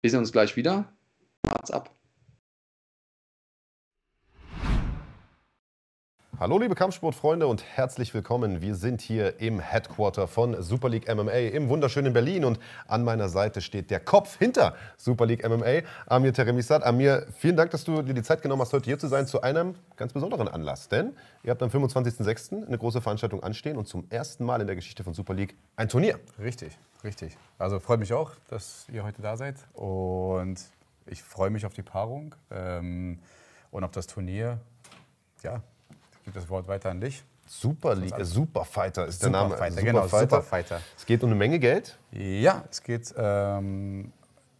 Wir 0.00 0.10
sehen 0.10 0.20
uns 0.20 0.32
gleich 0.32 0.56
wieder. 0.56 0.92
Macht's 1.46 1.70
ab. 1.70 1.94
Hallo 6.42 6.58
liebe 6.58 6.74
Kampfsportfreunde 6.74 7.46
und 7.46 7.62
herzlich 7.62 8.12
willkommen. 8.14 8.60
Wir 8.60 8.74
sind 8.74 9.00
hier 9.00 9.38
im 9.38 9.60
Headquarter 9.60 10.26
von 10.26 10.60
Super 10.60 10.88
League 10.88 11.06
MMA 11.06 11.30
im 11.30 11.68
wunderschönen 11.68 12.12
Berlin 12.12 12.44
und 12.44 12.58
an 12.88 13.04
meiner 13.04 13.28
Seite 13.28 13.60
steht 13.60 13.92
der 13.92 14.00
Kopf 14.00 14.38
hinter 14.38 14.74
Super 14.96 15.24
League 15.24 15.48
MMA, 15.48 15.86
Amir 16.06 16.34
Teremisat. 16.34 16.82
Amir, 16.82 17.28
vielen 17.38 17.54
Dank, 17.54 17.70
dass 17.70 17.84
du 17.84 18.02
dir 18.02 18.12
die 18.12 18.24
Zeit 18.24 18.42
genommen 18.42 18.60
hast, 18.60 18.72
heute 18.72 18.86
hier 18.86 18.98
zu 18.98 19.06
sein 19.06 19.28
zu 19.28 19.42
einem 19.42 19.76
ganz 19.94 20.14
besonderen 20.14 20.48
Anlass. 20.48 20.88
Denn 20.88 21.14
ihr 21.44 21.52
habt 21.52 21.62
am 21.62 21.68
25.06. 21.70 22.66
eine 22.66 22.76
große 22.76 23.00
Veranstaltung 23.00 23.40
anstehen 23.44 23.76
und 23.76 23.86
zum 23.86 24.10
ersten 24.10 24.44
Mal 24.44 24.60
in 24.60 24.66
der 24.66 24.74
Geschichte 24.74 25.04
von 25.04 25.14
Super 25.14 25.34
League 25.34 25.54
ein 25.76 25.88
Turnier. 25.88 26.18
Richtig, 26.40 26.76
richtig. 27.04 27.38
Also 27.56 27.78
freut 27.78 28.00
mich 28.00 28.12
auch, 28.12 28.32
dass 28.48 28.88
ihr 28.92 29.04
heute 29.04 29.22
da 29.22 29.36
seid 29.36 29.58
und 29.74 30.60
ich 31.06 31.22
freue 31.22 31.50
mich 31.50 31.64
auf 31.66 31.74
die 31.74 31.82
Paarung 31.82 32.34
ähm, 32.50 33.20
und 33.70 33.84
auf 33.84 33.92
das 33.92 34.08
Turnier. 34.08 34.58
Ja, 35.44 35.62
gebe 36.24 36.38
das 36.38 36.48
Wort 36.48 36.68
weiter 36.68 36.90
an 36.90 37.00
dich. 37.00 37.24
Super 37.46 37.94
League, 37.94 38.16
äh, 38.18 38.24
Super 38.24 38.64
Fighter 38.64 39.06
ist 39.06 39.22
der 39.22 39.30
Name. 39.30 39.50
Superfighter, 39.50 39.82
genau, 39.82 40.06
Superfighter. 40.06 40.80
Es 40.96 41.04
geht 41.06 41.22
um 41.22 41.30
eine 41.30 41.38
Menge 41.38 41.58
Geld. 41.58 41.98
Ja, 42.12 42.64
es 42.70 42.82
geht 42.82 43.12
ähm, 43.16 44.12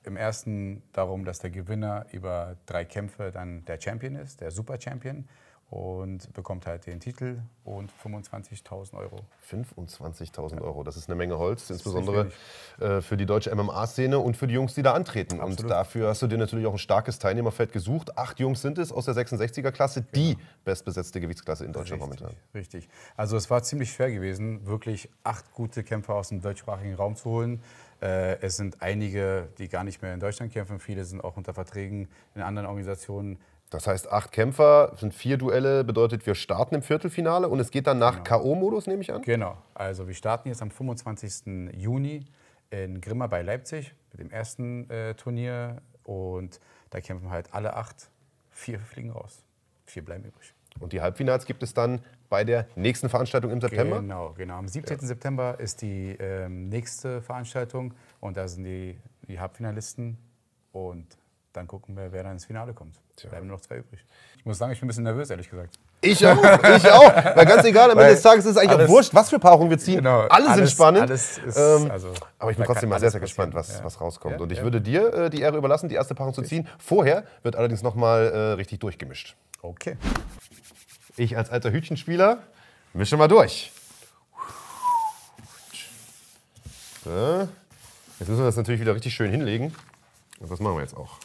im 0.04 0.16
ersten 0.16 0.82
darum, 0.92 1.24
dass 1.24 1.38
der 1.38 1.50
Gewinner 1.50 2.06
über 2.12 2.56
drei 2.66 2.84
Kämpfe 2.84 3.30
dann 3.30 3.64
der 3.64 3.80
Champion 3.80 4.16
ist, 4.16 4.40
der 4.40 4.50
Super 4.50 4.80
Champion 4.80 5.28
und 5.72 6.30
bekommt 6.34 6.66
halt 6.66 6.86
den 6.86 7.00
Titel 7.00 7.40
und 7.64 7.90
25.000 8.04 8.92
Euro. 8.92 9.20
25.000 9.50 10.60
Euro, 10.60 10.82
das 10.82 10.98
ist 10.98 11.08
eine 11.08 11.16
Menge 11.16 11.38
Holz, 11.38 11.70
insbesondere 11.70 12.30
äh, 12.78 13.00
für 13.00 13.16
die 13.16 13.24
deutsche 13.24 13.54
MMA-Szene 13.54 14.18
und 14.18 14.36
für 14.36 14.46
die 14.46 14.52
Jungs, 14.52 14.74
die 14.74 14.82
da 14.82 14.92
antreten. 14.92 15.40
Und 15.40 15.52
Absolut. 15.52 15.70
dafür 15.70 16.08
hast 16.08 16.20
du 16.20 16.26
dir 16.26 16.36
natürlich 16.36 16.66
auch 16.66 16.72
ein 16.72 16.78
starkes 16.78 17.18
Teilnehmerfeld 17.18 17.72
gesucht. 17.72 18.18
Acht 18.18 18.38
Jungs 18.38 18.60
sind 18.60 18.76
es 18.76 18.92
aus 18.92 19.06
der 19.06 19.14
66er-Klasse, 19.14 20.02
die 20.14 20.36
bestbesetzte 20.66 21.22
Gewichtsklasse 21.22 21.64
in 21.64 21.72
Deutschland 21.72 22.02
Richtig, 22.02 22.20
momentan. 22.20 22.42
richtig. 22.54 22.88
Also 23.16 23.38
es 23.38 23.48
war 23.48 23.62
ziemlich 23.62 23.92
schwer 23.92 24.12
gewesen, 24.12 24.66
wirklich 24.66 25.08
acht 25.24 25.54
gute 25.54 25.84
Kämpfer 25.84 26.16
aus 26.16 26.28
dem 26.28 26.42
deutschsprachigen 26.42 26.96
Raum 26.96 27.16
zu 27.16 27.30
holen. 27.30 27.62
Äh, 28.02 28.42
es 28.42 28.56
sind 28.56 28.82
einige, 28.82 29.48
die 29.56 29.68
gar 29.68 29.84
nicht 29.84 30.02
mehr 30.02 30.12
in 30.12 30.20
Deutschland 30.20 30.52
kämpfen. 30.52 30.80
Viele 30.80 31.06
sind 31.06 31.22
auch 31.22 31.38
unter 31.38 31.54
Verträgen 31.54 32.08
in 32.34 32.42
anderen 32.42 32.66
Organisationen. 32.66 33.38
Das 33.72 33.86
heißt, 33.86 34.12
acht 34.12 34.32
Kämpfer 34.32 34.92
sind 34.96 35.14
vier 35.14 35.38
Duelle, 35.38 35.82
bedeutet, 35.82 36.26
wir 36.26 36.34
starten 36.34 36.74
im 36.74 36.82
Viertelfinale 36.82 37.48
und 37.48 37.58
es 37.58 37.70
geht 37.70 37.86
dann 37.86 37.98
nach 37.98 38.22
K.O.-Modus, 38.22 38.86
nehme 38.86 39.00
ich 39.00 39.12
an? 39.12 39.22
Genau. 39.22 39.56
Also 39.72 40.06
wir 40.06 40.14
starten 40.14 40.48
jetzt 40.48 40.60
am 40.60 40.70
25. 40.70 41.72
Juni 41.74 42.26
in 42.68 43.00
Grimma 43.00 43.28
bei 43.28 43.40
Leipzig 43.40 43.94
mit 44.10 44.20
dem 44.20 44.30
ersten 44.30 44.90
äh, 44.90 45.14
Turnier 45.14 45.78
und 46.04 46.60
da 46.90 47.00
kämpfen 47.00 47.30
halt 47.30 47.54
alle 47.54 47.74
acht. 47.74 48.10
Vier 48.50 48.78
fliegen 48.78 49.10
raus. 49.10 49.42
Vier 49.86 50.04
bleiben 50.04 50.24
übrig. 50.24 50.52
Und 50.78 50.92
die 50.92 51.00
Halbfinals 51.00 51.46
gibt 51.46 51.62
es 51.62 51.72
dann 51.72 52.02
bei 52.28 52.44
der 52.44 52.66
nächsten 52.76 53.08
Veranstaltung 53.08 53.50
im 53.50 53.60
September? 53.62 54.00
Genau, 54.00 54.34
genau. 54.36 54.56
Am 54.56 54.68
17. 54.68 54.98
September 55.00 55.58
ist 55.58 55.80
die 55.80 56.16
ähm, 56.18 56.68
nächste 56.68 57.22
Veranstaltung 57.22 57.94
und 58.20 58.36
da 58.36 58.48
sind 58.48 58.64
die, 58.64 58.98
die 59.28 59.40
Halbfinalisten 59.40 60.18
und 60.72 61.06
dann 61.52 61.66
gucken 61.66 61.96
wir, 61.96 62.12
wer 62.12 62.22
dann 62.22 62.32
ins 62.32 62.44
Finale 62.46 62.72
kommt. 62.72 62.96
Bleiben 63.28 63.46
nur 63.46 63.56
noch 63.56 63.62
zwei 63.62 63.76
übrig. 63.76 64.04
Ich 64.38 64.44
muss 64.46 64.58
sagen, 64.58 64.72
ich 64.72 64.80
bin 64.80 64.86
ein 64.86 64.88
bisschen 64.88 65.04
nervös, 65.04 65.30
ehrlich 65.30 65.48
gesagt. 65.50 65.78
Ich 66.00 66.26
auch, 66.26 66.36
ich 66.42 66.90
auch. 66.90 67.14
Weil 67.36 67.46
ganz 67.46 67.64
egal, 67.64 67.90
am 67.90 67.98
Ende 67.98 68.10
des 68.12 68.22
Tages 68.22 68.44
ist 68.44 68.52
es 68.52 68.56
eigentlich 68.56 68.70
alles- 68.72 68.88
auch 68.88 68.92
wurscht, 68.92 69.14
was 69.14 69.30
für 69.30 69.38
Paarungen 69.38 69.70
wir 69.70 69.78
ziehen. 69.78 69.96
Genau, 69.98 70.20
alle 70.22 70.44
sind 70.44 70.52
alles- 70.52 70.72
spannend. 70.72 71.02
alles 71.02 71.38
ist- 71.38 71.56
ähm, 71.56 71.90
also, 71.90 72.12
aber 72.38 72.50
ich 72.50 72.56
bin 72.56 72.66
trotzdem 72.66 72.88
mal 72.88 72.96
sehr, 72.98 73.04
alles 73.06 73.12
sehr 73.12 73.20
gespannt, 73.20 73.54
was, 73.54 73.66
passieren. 73.68 73.84
was 73.84 73.94
Ja. 73.94 74.00
rauskommt. 74.00 74.34
Ja, 74.36 74.40
Und 74.42 74.50
ich 74.50 74.58
ja. 74.58 74.64
würde 74.64 74.80
dir 74.80 75.12
äh, 75.14 75.30
die 75.30 75.40
Ehre 75.42 75.56
überlassen, 75.58 75.88
die 75.88 75.94
erste 75.94 76.14
Paarung 76.16 76.34
zu 76.34 76.42
ziehen. 76.42 76.66
Vorher 76.78 77.24
wird 77.42 77.54
allerdings 77.54 77.82
nochmal 77.82 78.26
äh, 78.32 78.38
richtig 78.54 78.80
durchgemischt. 78.80 79.36
Okay. 79.60 79.96
Ich 81.16 81.36
als 81.36 81.50
alter 81.50 81.70
Hütchenspieler 81.70 82.38
mische 82.94 83.16
mal 83.16 83.28
durch. 83.28 83.70
So. 87.04 87.48
Jetzt 88.18 88.28
müssen 88.28 88.38
wir 88.40 88.46
das 88.46 88.56
natürlich 88.56 88.80
wieder 88.80 88.94
richtig 88.94 89.14
schön 89.14 89.30
hinlegen. 89.30 89.74
Und 90.40 90.50
das 90.50 90.58
machen 90.60 90.74
wir 90.76 90.82
jetzt 90.82 90.96
auch. 90.96 91.16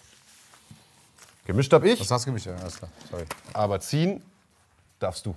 Gemischt 1.48 1.72
habe 1.72 1.88
ich, 1.88 1.98
Was 2.02 2.11
hast 2.11 2.26
du 2.26 2.32
gemischt? 2.32 2.45
Ja, 2.45 2.56
alles 2.57 2.78
klar. 2.78 2.91
Sorry. 3.10 3.24
aber 3.53 3.80
ziehen 3.80 4.22
darfst 4.99 5.26
du. 5.26 5.34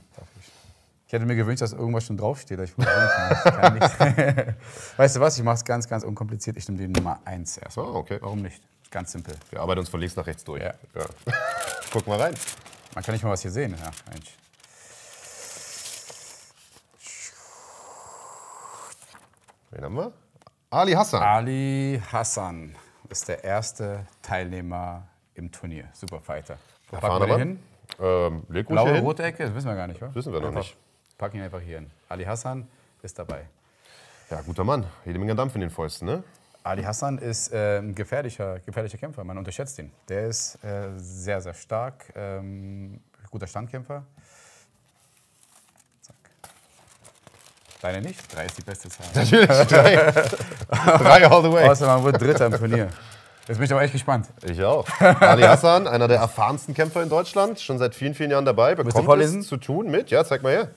Ich 1.06 1.12
hätte 1.12 1.24
mir 1.24 1.36
gewünscht, 1.36 1.62
dass 1.62 1.72
irgendwas 1.72 2.04
schon 2.04 2.16
draufsteht. 2.16 2.58
Ich 2.58 2.74
das 2.76 3.44
kann 3.44 3.74
nicht. 3.74 3.98
weißt 4.96 5.16
du 5.16 5.20
was? 5.20 5.38
Ich 5.38 5.44
mache 5.44 5.54
es 5.54 5.64
ganz, 5.64 5.88
ganz 5.88 6.02
unkompliziert. 6.02 6.56
Ich 6.56 6.68
nehme 6.68 6.84
die 6.84 6.88
Nummer 6.88 7.20
1 7.24 7.58
erstmal. 7.58 7.86
Ah, 7.86 7.90
okay. 7.90 8.18
Warum 8.20 8.42
nicht? 8.42 8.60
Ganz 8.90 9.12
simpel. 9.12 9.36
Wir 9.50 9.60
arbeiten 9.60 9.78
uns 9.78 9.88
von 9.88 10.00
links 10.00 10.16
nach 10.16 10.26
rechts 10.26 10.42
durch. 10.42 10.60
Ja. 10.60 10.74
Guck 11.92 12.08
mal 12.08 12.20
rein. 12.20 12.34
Man 12.92 13.04
kann 13.04 13.12
nicht 13.12 13.22
mal 13.22 13.30
was 13.30 13.42
hier 13.42 13.52
sehen. 13.52 13.76
Ja, 13.78 13.90
Mensch. 14.10 14.34
Wen 19.70 19.84
haben 19.84 19.94
wir? 19.94 20.12
Ali 20.70 20.92
Hassan. 20.92 21.22
Ali 21.22 22.02
Hassan 22.10 22.74
ist 23.08 23.28
der 23.28 23.44
erste 23.44 24.08
Teilnehmer 24.22 25.06
im 25.34 25.50
Turnier. 25.50 25.88
Superfighter. 25.92 26.58
Wo 26.88 26.96
packen 26.96 27.06
Erfahrener 27.06 27.28
wir 27.28 27.38
den 27.38 27.48
hin? 27.48 27.60
Ähm, 27.98 28.64
Blaue, 28.66 28.94
hin. 28.94 29.04
rote 29.04 29.22
Ecke? 29.22 29.44
Das 29.44 29.54
wissen 29.54 29.68
wir 29.68 29.76
gar 29.76 29.86
nicht, 29.86 30.00
wa? 30.00 30.14
Wissen 30.14 30.32
wir 30.32 30.40
noch 30.40 30.48
einfach, 30.48 30.60
nicht. 30.60 30.76
Packen 31.18 31.36
ihn 31.38 31.42
einfach 31.42 31.60
hier 31.60 31.78
hin. 31.78 31.90
Ali 32.08 32.24
Hassan 32.24 32.66
ist 33.02 33.18
dabei. 33.18 33.46
Ja, 34.30 34.40
guter 34.42 34.64
Mann. 34.64 34.86
Jede 35.04 35.18
Menge 35.18 35.34
Dampf 35.34 35.54
in 35.54 35.60
den 35.60 35.70
Fäusten, 35.70 36.06
ne? 36.06 36.22
Ali 36.62 36.82
Hassan 36.82 37.18
ist 37.18 37.52
äh, 37.52 37.78
ein 37.78 37.94
gefährlicher, 37.94 38.60
gefährlicher 38.60 38.98
Kämpfer, 38.98 39.24
man 39.24 39.38
unterschätzt 39.38 39.78
ihn. 39.78 39.90
Der 40.08 40.26
ist 40.26 40.62
äh, 40.62 40.90
sehr, 40.96 41.40
sehr 41.40 41.54
stark, 41.54 42.12
ähm, 42.14 43.00
guter 43.30 43.46
Standkämpfer. 43.46 44.04
Zack. 46.02 46.16
Deine 47.80 48.02
nicht? 48.02 48.34
Drei 48.34 48.44
ist 48.44 48.58
die 48.58 48.62
beste 48.62 48.90
Zahl. 48.90 49.06
Natürlich. 49.14 49.46
Drei. 49.46 49.96
Drei 50.68 51.26
all 51.26 51.42
the 51.42 51.50
way. 51.50 51.68
Außer 51.68 51.86
man 51.86 52.04
wird 52.04 52.20
Dritter 52.20 52.46
im 52.46 52.52
Turnier. 52.52 52.90
Jetzt 53.48 53.56
bin 53.56 53.64
ich 53.64 53.72
aber 53.72 53.82
echt 53.82 53.92
gespannt. 53.92 54.28
Ich 54.42 54.62
auch. 54.62 54.86
Ali 55.00 55.42
Hassan, 55.42 55.86
einer 55.86 56.08
der 56.08 56.18
erfahrensten 56.18 56.74
Kämpfer 56.74 57.02
in 57.02 57.08
Deutschland, 57.08 57.60
schon 57.60 57.78
seit 57.78 57.94
vielen, 57.94 58.14
vielen 58.14 58.30
Jahren 58.30 58.44
dabei. 58.44 58.74
du 58.74 58.84
Bekommt 58.84 59.20
es 59.20 59.48
zu 59.48 59.56
tun 59.56 59.90
mit, 59.90 60.10
ja, 60.10 60.24
zeig 60.24 60.42
mal 60.42 60.52
her. 60.52 60.68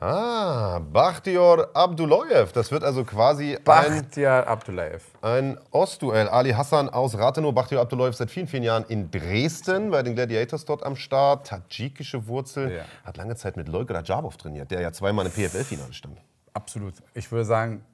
Ah, 0.00 0.78
Bakhtior 0.78 1.70
Abdullayev. 1.74 2.52
Das 2.52 2.70
wird 2.70 2.84
also 2.84 3.02
quasi 3.02 3.56
ein, 3.56 3.64
Bakhtiar 3.64 4.46
Abdullayev. 4.46 5.02
ein 5.22 5.58
Ostduell. 5.72 6.28
Ali 6.28 6.52
Hassan 6.52 6.88
aus 6.88 7.18
Rathenow, 7.18 7.52
Bakhtior 7.52 7.80
Abdullayev 7.80 8.14
seit 8.14 8.30
vielen, 8.30 8.46
vielen 8.46 8.62
Jahren 8.62 8.84
in 8.86 9.10
Dresden 9.10 9.90
bei 9.90 10.04
den 10.04 10.14
Gladiators 10.14 10.64
dort 10.64 10.84
am 10.84 10.94
Start. 10.94 11.48
Tadschikische 11.48 12.28
Wurzeln. 12.28 12.70
Ja. 12.70 12.82
Hat 13.04 13.16
lange 13.16 13.34
Zeit 13.34 13.56
mit 13.56 13.66
Leuke 13.66 13.92
Rajabov 13.92 14.36
trainiert, 14.36 14.70
der 14.70 14.82
ja 14.82 14.92
zweimal 14.92 15.26
im 15.26 15.32
PFL-Finale 15.32 15.92
stand. 15.92 16.20
Absolut. 16.54 16.94
Ich 17.14 17.32
würde 17.32 17.44
sagen, 17.44 17.84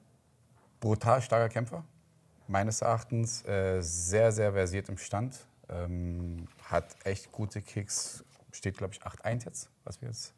brutal 0.81 1.23
starker 1.23 1.49
Kämpfer. 1.49 1.85
Meines 2.47 2.83
Erachtens 2.83 3.45
äh, 3.47 3.81
sehr, 3.81 4.33
sehr 4.33 4.53
versiert 4.53 4.89
im 4.89 4.99
Stand. 4.99 5.37
Ähm, 5.71 6.47
hat 6.71 6.85
echt 7.05 7.33
gute 7.33 7.63
Kicks. 7.63 8.23
Steht, 8.53 8.77
glaube 8.77 8.93
ich, 8.95 9.03
8-1 9.03 9.47
jetzt, 9.47 9.69
was 9.85 10.01
wir 10.01 10.09
jetzt. 10.09 10.35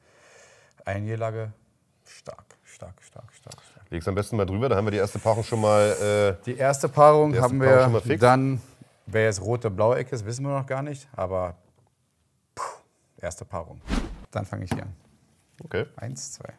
Eine 0.85 1.01
Niederlage. 1.01 1.53
Stark, 2.05 2.45
stark, 2.63 2.95
stark, 3.03 3.33
stark, 3.35 3.55
stark. 3.71 3.87
Leg's 3.91 4.07
am 4.07 4.15
besten 4.15 4.37
mal 4.37 4.47
drüber, 4.47 4.69
da 4.69 4.77
haben 4.77 4.87
wir 4.87 4.93
die 4.93 4.99
erste 4.99 5.19
Paarung 5.19 5.43
schon 5.43 5.61
mal. 5.61 6.37
Äh, 6.41 6.45
Die 6.45 6.57
erste 6.57 6.89
Paarung 6.89 7.31
Die 7.33 7.37
erste 7.39 7.51
haben 7.51 7.59
Paarung 7.59 8.05
wir 8.05 8.19
dann. 8.19 8.61
Wer 9.07 9.25
jetzt 9.25 9.41
rote, 9.41 9.71
blaue 9.71 9.97
Ecke 9.97 10.15
ist, 10.15 10.25
wissen 10.25 10.45
wir 10.45 10.57
noch 10.57 10.67
gar 10.67 10.83
nicht. 10.83 11.09
Aber 11.17 11.57
puh, 12.55 12.63
erste 13.21 13.45
Paarung. 13.45 13.81
Dann 14.31 14.45
fange 14.47 14.65
ich 14.65 14.73
hier 14.73 14.83
an. 14.85 14.95
okay. 15.65 15.87
Eins, 15.97 16.33
zwei. 16.35 16.53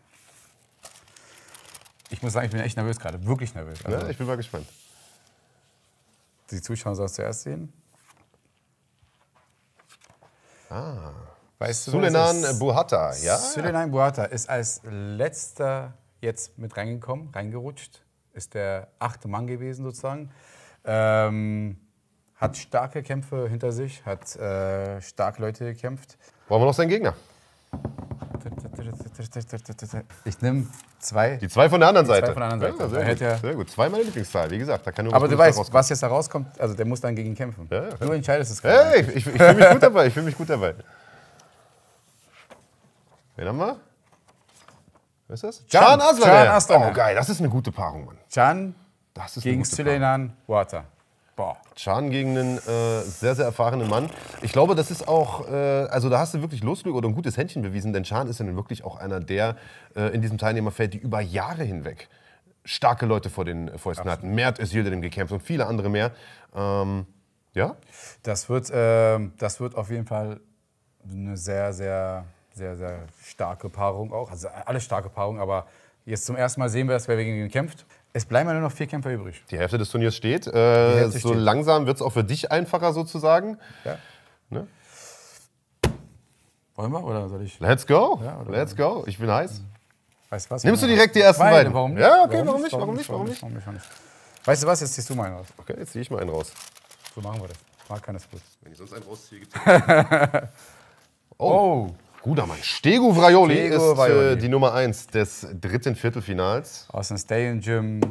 Ich 2.09 2.21
muss 2.21 2.33
sagen, 2.33 2.45
ich 2.45 2.51
bin 2.51 2.61
echt 2.61 2.77
nervös 2.77 2.99
gerade. 2.99 3.25
Wirklich 3.25 3.53
nervös. 3.55 3.83
Also, 3.85 3.97
Ja, 3.99 4.09
ich 4.09 4.17
bin 4.17 4.27
mal 4.27 4.37
gespannt. 4.37 4.67
Die 6.51 6.61
Zuschauer 6.61 6.95
sollen 6.95 7.07
es 7.07 7.13
zuerst 7.13 7.43
sehen. 7.43 7.73
Ah. 10.69 11.13
Weißt 11.59 11.87
du, 11.87 11.91
Sulenan 11.91 12.43
ist? 12.43 12.59
Buhata, 12.59 13.13
ja? 13.15 13.37
Suleiman 13.37 13.89
Buata 13.89 14.25
ist 14.25 14.47
als 14.49 14.81
letzter 14.83 15.93
jetzt 16.21 16.57
mit 16.57 16.77
reingekommen, 16.77 17.29
reingerutscht. 17.33 18.03
Ist 18.33 18.53
der 18.53 18.89
achte 18.99 19.27
Mann 19.27 19.47
gewesen 19.47 19.83
sozusagen. 19.83 20.31
Ähm, 20.85 21.79
hat 22.35 22.55
starke 22.57 23.01
Kämpfe 23.01 23.49
hinter 23.49 23.71
sich, 23.71 24.05
hat 24.05 24.35
äh, 24.35 25.01
starke 25.01 25.41
Leute 25.41 25.65
gekämpft. 25.73 26.17
Brauchen 26.47 26.61
wir 26.61 26.67
noch 26.67 26.73
seinen 26.75 26.89
Gegner? 26.89 27.15
Ich 30.25 30.41
nehme 30.41 30.67
zwei. 30.99 31.37
Die 31.37 31.47
zwei 31.47 31.69
von 31.69 31.79
der 31.79 31.89
anderen 31.89 32.07
Seite. 32.07 32.33
von 32.33 32.41
der 32.41 32.51
anderen 32.51 32.77
Seite. 32.77 32.83
Ja, 32.83 32.89
sehr, 32.89 33.13
gut. 33.13 33.21
er- 33.21 33.37
sehr 33.37 33.55
gut. 33.55 33.69
Zwei 33.69 33.89
meine 33.89 34.03
Lieblingszahl, 34.03 34.49
wie 34.51 34.57
gesagt. 34.57 34.85
Da 34.85 34.91
kann 34.91 35.05
nur 35.05 35.13
Aber 35.13 35.25
was 35.25 35.31
du 35.31 35.37
weißt, 35.37 35.73
was 35.73 35.89
jetzt 35.89 36.03
da 36.03 36.07
rauskommt, 36.07 36.59
also 36.59 36.73
der 36.73 36.85
muss 36.85 37.01
dann 37.01 37.15
gegen 37.15 37.29
ihn 37.29 37.35
kämpfen. 37.35 37.67
Ja, 37.71 37.83
ja, 37.89 37.95
du 37.95 38.11
entscheidest 38.11 38.51
es 38.51 38.63
Hey, 38.63 39.01
ich, 39.01 39.07
ich, 39.09 39.27
ich 39.27 39.31
fühle 39.33 39.53
mich 39.55 39.69
gut 39.69 39.83
dabei. 39.83 40.07
Ich 40.07 40.13
fühle 40.13 40.25
mich 40.25 40.37
gut 40.37 40.49
dabei. 40.49 40.75
Wen 43.35 43.47
haben 43.47 43.57
wir? 43.57 43.79
Wer 45.27 45.33
ist 45.33 45.43
das? 45.43 45.63
Can. 45.69 45.99
Can 45.99 46.01
Aslaner. 46.49 46.89
Oh, 46.89 46.93
geil. 46.93 47.15
Das 47.15 47.29
ist 47.29 47.39
eine 47.39 47.49
gute 47.49 47.71
Paarung, 47.71 48.05
Mann. 48.05 48.17
Can 48.33 48.75
gegen. 49.41 49.63
Suleiman 49.65 50.33
Buata. 50.45 50.85
Boah. 51.37 51.55
Gegen 52.09 52.35
einen 52.35 52.57
äh, 52.57 53.01
sehr, 53.03 53.35
sehr 53.35 53.45
erfahrenen 53.45 53.87
Mann. 53.87 54.09
Ich 54.41 54.51
glaube, 54.51 54.73
das 54.73 54.89
ist 54.89 55.07
auch, 55.07 55.47
äh, 55.47 55.53
also 55.53 56.09
da 56.09 56.17
hast 56.17 56.33
du 56.33 56.41
wirklich 56.41 56.63
Losglück 56.63 56.95
oder 56.95 57.07
ein 57.07 57.13
gutes 57.13 57.37
Händchen 57.37 57.61
bewiesen, 57.61 57.93
denn 57.93 58.01
Can 58.03 58.27
ist 58.27 58.39
ja 58.39 58.45
nun 58.45 58.55
wirklich 58.55 58.83
auch 58.83 58.97
einer 58.97 59.19
der 59.19 59.55
äh, 59.95 60.13
in 60.15 60.23
diesem 60.23 60.39
Teilnehmerfeld, 60.39 60.95
die 60.95 60.97
über 60.97 61.21
Jahre 61.21 61.63
hinweg 61.63 62.09
starke 62.65 63.05
Leute 63.05 63.29
vor 63.29 63.45
den 63.45 63.77
Fäusten 63.77 64.09
hatten. 64.09 64.33
Mert 64.33 64.59
Özildirim 64.59 65.01
gekämpft 65.01 65.31
und 65.31 65.41
viele 65.41 65.67
andere 65.67 65.89
mehr. 65.89 66.11
Ähm, 66.55 67.05
ja, 67.53 67.75
Das 68.23 68.49
wird, 68.49 68.71
ähm, 68.73 69.33
das 69.37 69.59
wird 69.59 69.75
auf 69.75 69.91
jeden 69.91 70.07
Fall 70.07 70.39
eine 71.07 71.37
sehr, 71.37 71.71
sehr, 71.71 72.25
sehr, 72.51 72.75
sehr 72.75 72.99
starke 73.23 73.69
Paarung 73.69 74.11
auch. 74.11 74.31
Also 74.31 74.47
alle 74.65 74.81
starke 74.81 75.09
Paarungen, 75.09 75.39
aber 75.39 75.67
jetzt 76.03 76.25
zum 76.25 76.35
ersten 76.35 76.59
Mal 76.59 76.69
sehen 76.69 76.87
wir, 76.87 76.93
dass 76.93 77.07
wer 77.07 77.15
gegen 77.15 77.37
ihn 77.37 77.49
kämpft. 77.49 77.85
Es 78.17 78.25
bleiben 78.25 78.49
ja 78.49 78.53
nur 78.53 78.63
noch 78.63 78.71
vier 78.71 78.87
Kämpfer 78.87 79.11
übrig. 79.11 79.43
die 79.51 79.59
Hälfte 79.59 79.77
des 79.77 79.91
Turniers 79.91 80.15
steht. 80.15 80.47
Äh, 80.47 81.07
so 81.09 81.19
steht. 81.19 81.35
langsam 81.35 81.85
wird 81.85 81.97
es 81.97 82.01
auch 82.01 82.11
für 82.11 82.23
dich 82.23 82.51
einfacher 82.51 82.91
sozusagen. 82.91 83.59
Ja. 83.85 83.99
Ne? 84.49 84.65
Wollen 86.73 86.91
wir 86.91 87.03
oder 87.03 87.29
soll 87.29 87.43
ich? 87.43 87.59
Let's 87.59 87.85
go, 87.85 88.19
Ja, 88.23 88.41
let's 88.49 88.75
go. 88.75 89.03
Ich 89.05 89.19
bin 89.19 89.29
heiß. 89.29 89.61
Weißt 90.31 90.47
du 90.47 90.55
was? 90.55 90.63
Nimmst 90.63 90.81
du 90.81 90.87
direkt 90.87 91.15
die 91.15 91.21
ersten 91.21 91.43
Beide, 91.43 91.57
beiden? 91.57 91.73
Warum 91.75 91.93
nicht? 91.93 92.01
Ja, 92.01 92.23
okay, 92.23 92.41
warum 92.43 92.61
nicht, 92.63 92.73
warum 92.73 92.95
nicht, 92.95 93.07
Warum 93.07 93.25
nicht? 93.27 93.41
Warum 93.43 93.75
nicht? 93.75 93.85
Weißt 94.45 94.63
du 94.63 94.67
was? 94.67 94.81
Jetzt 94.81 94.95
ziehst 94.95 95.11
du 95.11 95.13
meinen 95.13 95.35
raus. 95.35 95.45
Okay, 95.55 95.75
jetzt 95.77 95.91
ziehe 95.91 96.01
ich 96.01 96.09
mal 96.09 96.19
einen 96.19 96.31
raus. 96.31 96.51
So 97.13 97.21
machen 97.21 97.39
wir 97.39 97.49
das. 97.49 97.57
Mag 97.87 98.01
keines 98.01 98.27
gut. 98.31 98.41
Wenn 98.61 98.71
ich 98.71 98.79
sonst 98.79 98.93
einen 98.93 99.03
rausziehe, 99.03 99.41
gibt's 99.41 99.55
Oh, 101.37 101.91
Guter 102.27 102.45
Mann. 102.45 102.57
Stegu 102.61 103.13
Vrajoli 103.15 103.55
Stego 103.55 103.75
ist 103.91 103.97
Vrajoli. 103.97 104.33
äh, 104.33 104.35
die 104.35 104.49
Nummer 104.49 104.73
1 104.73 105.07
des 105.07 105.47
dritten 105.61 105.95
Viertelfinals. 105.95 106.85
aus 106.91 107.07
dem 107.07 107.17
Stay 107.17 107.57
Gym. 107.59 108.01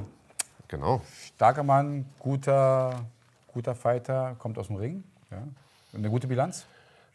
Genau. 0.68 1.02
Starker 1.34 1.62
Mann, 1.62 2.06
guter, 2.18 2.94
guter 3.52 3.74
Fighter, 3.74 4.34
kommt 4.38 4.56
aus 4.58 4.68
dem 4.68 4.76
Ring. 4.76 5.04
Ja. 5.30 5.42
Eine 5.92 6.08
gute 6.08 6.26
Bilanz. 6.28 6.64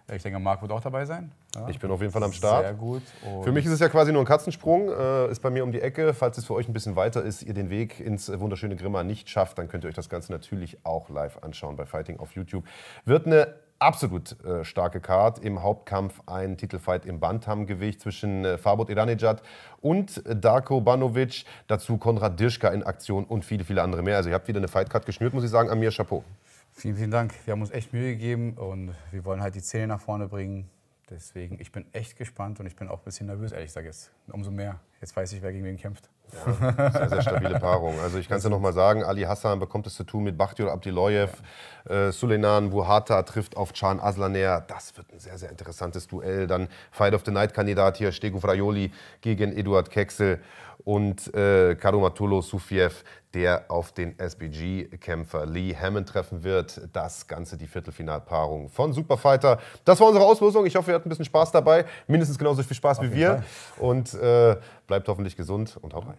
Äh, 0.08 0.16
Ich 0.16 0.22
denke, 0.22 0.38
Marc 0.38 0.62
wird 0.62 0.72
auch 0.72 0.80
dabei 0.80 1.04
sein. 1.04 1.32
Ja. 1.54 1.68
Ich 1.68 1.78
bin 1.78 1.90
auf 1.90 2.00
jeden 2.00 2.12
Fall 2.12 2.22
am 2.22 2.32
Start. 2.32 2.64
Sehr 2.64 2.74
gut. 2.74 3.02
Und 3.24 3.42
Für 3.44 3.52
mich 3.52 3.64
ist 3.64 3.72
es 3.72 3.80
ja 3.80 3.88
quasi 3.88 4.12
nur 4.12 4.22
ein 4.22 4.26
Katzensprung, 4.26 4.88
äh, 4.90 5.30
ist 5.30 5.40
bei 5.40 5.50
mir 5.50 5.64
um 5.64 5.72
die 5.72 5.80
Ecke. 5.80 6.12
Falls 6.14 6.36
es 6.38 6.44
für 6.44 6.54
euch 6.54 6.68
ein 6.68 6.72
bisschen 6.72 6.94
weiter 6.96 7.22
ist, 7.22 7.42
ihr 7.42 7.54
den 7.54 7.70
Weg 7.70 8.00
ins 8.00 8.28
wunderschöne 8.38 8.76
Grimma 8.76 9.02
nicht 9.02 9.28
schafft, 9.30 9.58
dann 9.58 9.68
könnt 9.68 9.84
ihr 9.84 9.88
euch 9.88 9.94
das 9.94 10.08
Ganze 10.08 10.30
natürlich 10.32 10.78
auch 10.84 11.08
live 11.08 11.38
anschauen 11.42 11.76
bei 11.76 11.86
Fighting 11.86 12.20
auf 12.20 12.32
YouTube. 12.32 12.64
Wird 13.04 13.26
eine 13.26 13.54
absolut 13.78 14.42
äh, 14.44 14.64
starke 14.64 15.00
Card. 15.00 15.38
Im 15.38 15.62
Hauptkampf 15.62 16.20
ein 16.26 16.56
Titelfight 16.56 17.06
im 17.06 17.20
Bantam-Gewicht 17.20 18.00
zwischen 18.00 18.44
äh, 18.44 18.58
Fabot 18.58 18.90
Edanejad 18.90 19.42
und 19.80 20.24
äh, 20.26 20.36
Darko 20.36 20.80
Banovic. 20.80 21.44
Dazu 21.66 21.98
Konrad 21.98 22.38
Dirschka 22.38 22.68
in 22.68 22.82
Aktion 22.82 23.24
und 23.24 23.44
viele, 23.44 23.64
viele 23.64 23.82
andere 23.82 24.02
mehr. 24.02 24.16
Also 24.16 24.30
ihr 24.30 24.34
habt 24.34 24.48
wieder 24.48 24.58
eine 24.58 24.68
Fightcard 24.68 25.06
geschnürt, 25.06 25.34
muss 25.34 25.44
ich 25.44 25.50
sagen. 25.50 25.70
Amir 25.70 25.90
Chapeau. 25.90 26.24
Vielen, 26.72 26.96
vielen 26.96 27.10
Dank. 27.10 27.34
Wir 27.44 27.52
haben 27.52 27.60
uns 27.60 27.70
echt 27.70 27.92
Mühe 27.92 28.12
gegeben 28.12 28.54
und 28.54 28.94
wir 29.10 29.24
wollen 29.24 29.42
halt 29.42 29.54
die 29.54 29.62
Zähne 29.62 29.88
nach 29.88 30.00
vorne 30.00 30.28
bringen. 30.28 30.70
Deswegen, 31.10 31.58
ich 31.58 31.72
bin 31.72 31.86
echt 31.92 32.18
gespannt 32.18 32.60
und 32.60 32.66
ich 32.66 32.76
bin 32.76 32.88
auch 32.88 32.98
ein 32.98 33.04
bisschen 33.04 33.26
nervös, 33.28 33.52
ehrlich 33.52 33.68
gesagt 33.68 33.86
jetzt. 33.86 34.10
Umso 34.30 34.50
mehr. 34.50 34.78
Jetzt 35.00 35.16
weiß 35.16 35.32
ich, 35.32 35.40
wer 35.40 35.52
gegen 35.52 35.64
wen 35.64 35.78
kämpft. 35.78 36.10
Sehr, 36.28 37.08
sehr 37.08 37.22
stabile 37.22 37.58
Paarung. 37.58 37.98
Also 38.00 38.18
ich 38.18 38.28
kann 38.28 38.36
es 38.38 38.44
ja 38.44 38.50
nochmal 38.50 38.74
sagen, 38.74 39.02
Ali 39.02 39.22
Hassan 39.22 39.58
bekommt 39.58 39.86
es 39.86 39.94
zu 39.94 40.04
tun 40.04 40.24
mit 40.24 40.36
Bakhtior 40.36 40.70
Abdiloyev, 40.70 41.42
äh, 41.88 42.12
Suleiman 42.12 42.72
Wuhata 42.72 43.22
trifft 43.22 43.56
auf 43.56 43.72
Can 43.72 44.00
Aslaner. 44.00 44.60
Das 44.60 44.96
wird 44.96 45.12
ein 45.12 45.18
sehr, 45.18 45.38
sehr 45.38 45.50
interessantes 45.50 46.06
Duell. 46.06 46.46
Dann 46.46 46.68
Fight 46.90 47.14
of 47.14 47.22
the 47.24 47.30
Night-Kandidat 47.30 47.96
hier, 47.96 48.12
Stego 48.12 48.40
Fraioli 48.40 48.92
gegen 49.20 49.56
Eduard 49.56 49.90
Keksel 49.90 50.40
und 50.84 51.34
äh, 51.34 51.74
Karumatulu 51.74 52.40
Sufiev, 52.40 53.04
der 53.34 53.66
auf 53.68 53.92
den 53.92 54.18
SBG-Kämpfer 54.18 55.44
Lee 55.46 55.74
Hammond 55.74 56.08
treffen 56.08 56.42
wird. 56.44 56.88
Das 56.92 57.26
Ganze 57.26 57.56
die 57.56 57.66
Viertelfinalpaarung 57.66 58.68
von 58.68 58.92
Superfighter. 58.92 59.58
Das 59.84 60.00
war 60.00 60.08
unsere 60.08 60.24
Auslosung. 60.24 60.64
Ich 60.66 60.76
hoffe, 60.76 60.90
ihr 60.90 60.94
hattet 60.94 61.06
ein 61.06 61.10
bisschen 61.10 61.24
Spaß 61.24 61.52
dabei. 61.52 61.84
Mindestens 62.06 62.38
genauso 62.38 62.62
viel 62.62 62.76
Spaß 62.76 62.98
Auf 62.98 63.04
wie 63.04 63.12
wir. 63.12 63.28
Fall. 63.28 63.44
Und 63.78 64.14
äh, 64.14 64.56
bleibt 64.86 65.08
hoffentlich 65.08 65.36
gesund 65.36 65.76
und 65.80 65.94
haut 65.94 66.06
rein. 66.06 66.18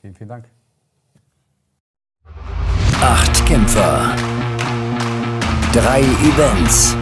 Vielen, 0.00 0.14
vielen 0.14 0.28
Dank. 0.28 0.44
Acht 3.02 3.46
Kämpfer. 3.46 4.14
Drei 5.72 6.00
Events. 6.00 6.96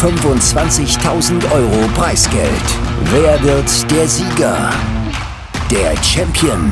25.000 0.00 1.50
Euro 1.50 1.88
Preisgeld. 1.96 2.62
Wer 3.06 3.42
wird 3.42 3.90
der 3.90 4.06
Sieger? 4.06 4.70
Der 5.68 5.96
Champion. 6.00 6.70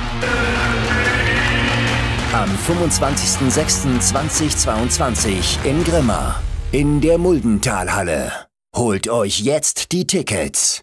Am 2.31 2.49
25.06.2022 2.65 5.65
in 5.65 5.83
Grimma 5.83 6.41
in 6.71 7.01
der 7.01 7.17
Muldentalhalle. 7.17 8.31
Holt 8.73 9.09
euch 9.09 9.41
jetzt 9.41 9.91
die 9.91 10.07
Tickets. 10.07 10.81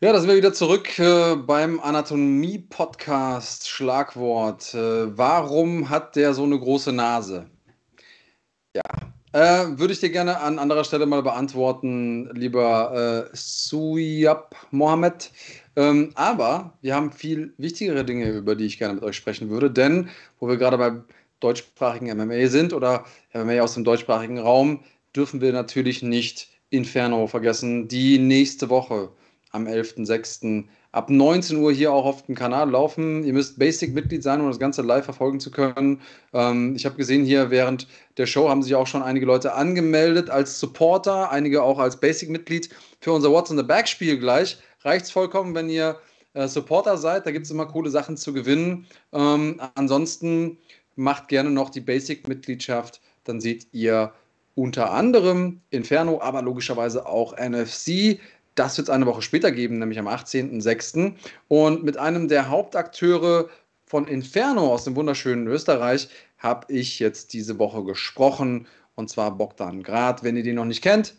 Ja, 0.00 0.12
da 0.12 0.20
sind 0.20 0.28
wir 0.28 0.36
wieder 0.36 0.52
zurück 0.52 1.00
äh, 1.00 1.34
beim 1.34 1.80
Anatomie-Podcast. 1.80 3.68
Schlagwort. 3.68 4.72
Äh, 4.72 5.18
warum 5.18 5.90
hat 5.90 6.14
der 6.14 6.32
so 6.32 6.44
eine 6.44 6.60
große 6.60 6.92
Nase? 6.92 7.50
Ja, 8.76 8.82
äh, 9.34 9.78
würde 9.78 9.92
ich 9.92 9.98
dir 9.98 10.10
gerne 10.10 10.38
an 10.38 10.60
anderer 10.60 10.84
Stelle 10.84 11.06
mal 11.06 11.22
beantworten, 11.22 12.30
lieber 12.34 13.26
äh, 13.32 13.36
Suyab 13.36 14.54
Mohammed. 14.70 15.32
Ähm, 15.74 16.10
aber 16.14 16.78
wir 16.82 16.94
haben 16.94 17.10
viel 17.10 17.52
wichtigere 17.58 18.04
Dinge, 18.04 18.30
über 18.30 18.54
die 18.54 18.66
ich 18.66 18.78
gerne 18.78 18.94
mit 18.94 19.02
euch 19.02 19.16
sprechen 19.16 19.50
würde, 19.50 19.72
denn 19.72 20.08
wo 20.38 20.46
wir 20.46 20.56
gerade 20.56 20.78
beim 20.78 21.04
deutschsprachigen 21.40 22.16
MMA 22.16 22.46
sind 22.46 22.72
oder 22.72 23.06
MMA 23.34 23.60
aus 23.60 23.74
dem 23.74 23.82
deutschsprachigen 23.82 24.38
Raum, 24.38 24.84
dürfen 25.16 25.40
wir 25.40 25.52
natürlich 25.52 26.00
nicht 26.00 26.48
Inferno 26.70 27.26
vergessen, 27.26 27.88
die 27.88 28.18
nächste 28.20 28.70
Woche 28.70 29.08
am 29.50 29.66
11.06. 29.66 30.66
ab 30.94 31.10
19 31.10 31.56
Uhr 31.56 31.72
hier 31.72 31.92
auch 31.92 32.04
auf 32.04 32.26
dem 32.26 32.34
Kanal 32.34 32.70
laufen. 32.70 33.24
Ihr 33.24 33.32
müsst 33.32 33.58
Basic-Mitglied 33.58 34.22
sein, 34.22 34.40
um 34.40 34.48
das 34.48 34.60
Ganze 34.60 34.82
live 34.82 35.04
verfolgen 35.04 35.40
zu 35.40 35.50
können. 35.50 36.00
Ähm, 36.32 36.76
ich 36.76 36.86
habe 36.86 36.96
gesehen, 36.96 37.24
hier 37.24 37.50
während 37.50 37.88
der 38.16 38.26
Show 38.26 38.48
haben 38.48 38.62
sich 38.62 38.74
auch 38.74 38.86
schon 38.86 39.02
einige 39.02 39.26
Leute 39.26 39.54
angemeldet 39.54 40.30
als 40.30 40.60
Supporter, 40.60 41.30
einige 41.30 41.62
auch 41.62 41.78
als 41.78 41.98
Basic-Mitglied 41.98 42.70
für 43.00 43.12
unser 43.12 43.30
What's 43.30 43.50
in 43.50 43.56
the 43.56 43.64
Back-Spiel 43.64 44.18
gleich. 44.18 44.58
Reicht 44.82 45.06
es 45.06 45.10
vollkommen, 45.10 45.54
wenn 45.54 45.68
ihr 45.68 45.98
äh, 46.34 46.46
Supporter 46.46 46.96
seid. 46.96 47.26
Da 47.26 47.32
gibt 47.32 47.46
es 47.46 47.50
immer 47.50 47.66
coole 47.66 47.90
Sachen 47.90 48.16
zu 48.16 48.32
gewinnen. 48.32 48.86
Ähm, 49.12 49.60
ansonsten 49.74 50.58
macht 50.94 51.28
gerne 51.28 51.50
noch 51.50 51.70
die 51.70 51.80
Basic-Mitgliedschaft. 51.80 53.00
Dann 53.24 53.40
seht 53.40 53.66
ihr 53.72 54.12
unter 54.54 54.92
anderem 54.92 55.60
Inferno, 55.70 56.20
aber 56.20 56.42
logischerweise 56.42 57.06
auch 57.06 57.36
NFC. 57.36 58.20
Das 58.54 58.76
wird 58.78 58.88
es 58.88 58.94
eine 58.94 59.06
Woche 59.06 59.22
später 59.22 59.50
geben, 59.50 59.78
nämlich 59.78 59.98
am 59.98 60.08
18.06. 60.08 61.14
Und 61.48 61.82
mit 61.82 61.96
einem 61.96 62.28
der 62.28 62.48
Hauptakteure 62.48 63.48
von 63.84 64.06
Inferno 64.06 64.72
aus 64.72 64.84
dem 64.84 64.96
wunderschönen 64.96 65.46
Österreich 65.46 66.08
habe 66.38 66.72
ich 66.72 66.98
jetzt 66.98 67.32
diese 67.32 67.58
Woche 67.58 67.84
gesprochen. 67.84 68.66
Und 68.94 69.10
zwar 69.10 69.36
Bogdan 69.36 69.82
Grad. 69.82 70.22
Wenn 70.22 70.36
ihr 70.36 70.42
den 70.42 70.56
noch 70.56 70.64
nicht 70.64 70.82
kennt, 70.82 71.14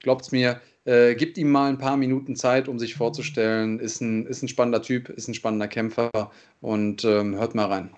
glaubt 0.00 0.22
es 0.22 0.32
mir, 0.32 0.60
äh, 0.84 1.14
gibt 1.14 1.38
ihm 1.38 1.50
mal 1.50 1.68
ein 1.68 1.78
paar 1.78 1.96
Minuten 1.96 2.34
Zeit, 2.34 2.66
um 2.66 2.78
sich 2.78 2.94
vorzustellen. 2.94 3.78
Ist 3.78 4.00
ein, 4.00 4.26
ist 4.26 4.42
ein 4.42 4.48
spannender 4.48 4.82
Typ, 4.82 5.08
ist 5.10 5.28
ein 5.28 5.34
spannender 5.34 5.68
Kämpfer. 5.68 6.10
Und 6.60 7.04
ähm, 7.04 7.36
hört 7.36 7.54
mal 7.54 7.66
rein. 7.66 7.90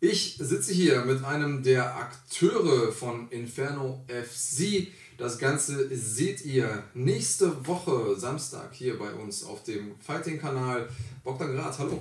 Ich 0.00 0.36
sitze 0.38 0.72
hier 0.72 1.04
mit 1.04 1.24
einem 1.24 1.62
der 1.64 1.96
Akteure 1.96 2.92
von 2.92 3.28
Inferno 3.30 4.04
FC. 4.06 4.86
Das 5.16 5.38
Ganze 5.38 5.88
seht 5.96 6.44
ihr 6.44 6.84
nächste 6.94 7.66
Woche 7.66 8.14
Samstag 8.16 8.72
hier 8.72 8.96
bei 8.96 9.12
uns 9.12 9.42
auf 9.44 9.64
dem 9.64 9.96
Fighting-Kanal. 9.98 10.88
Bogdan 11.24 11.52
Grad, 11.56 11.76
hallo. 11.80 12.00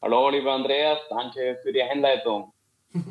Hallo, 0.00 0.30
lieber 0.30 0.52
Andreas, 0.54 1.00
danke 1.10 1.58
für 1.62 1.72
die 1.72 1.82
Einleitung. 1.82 2.52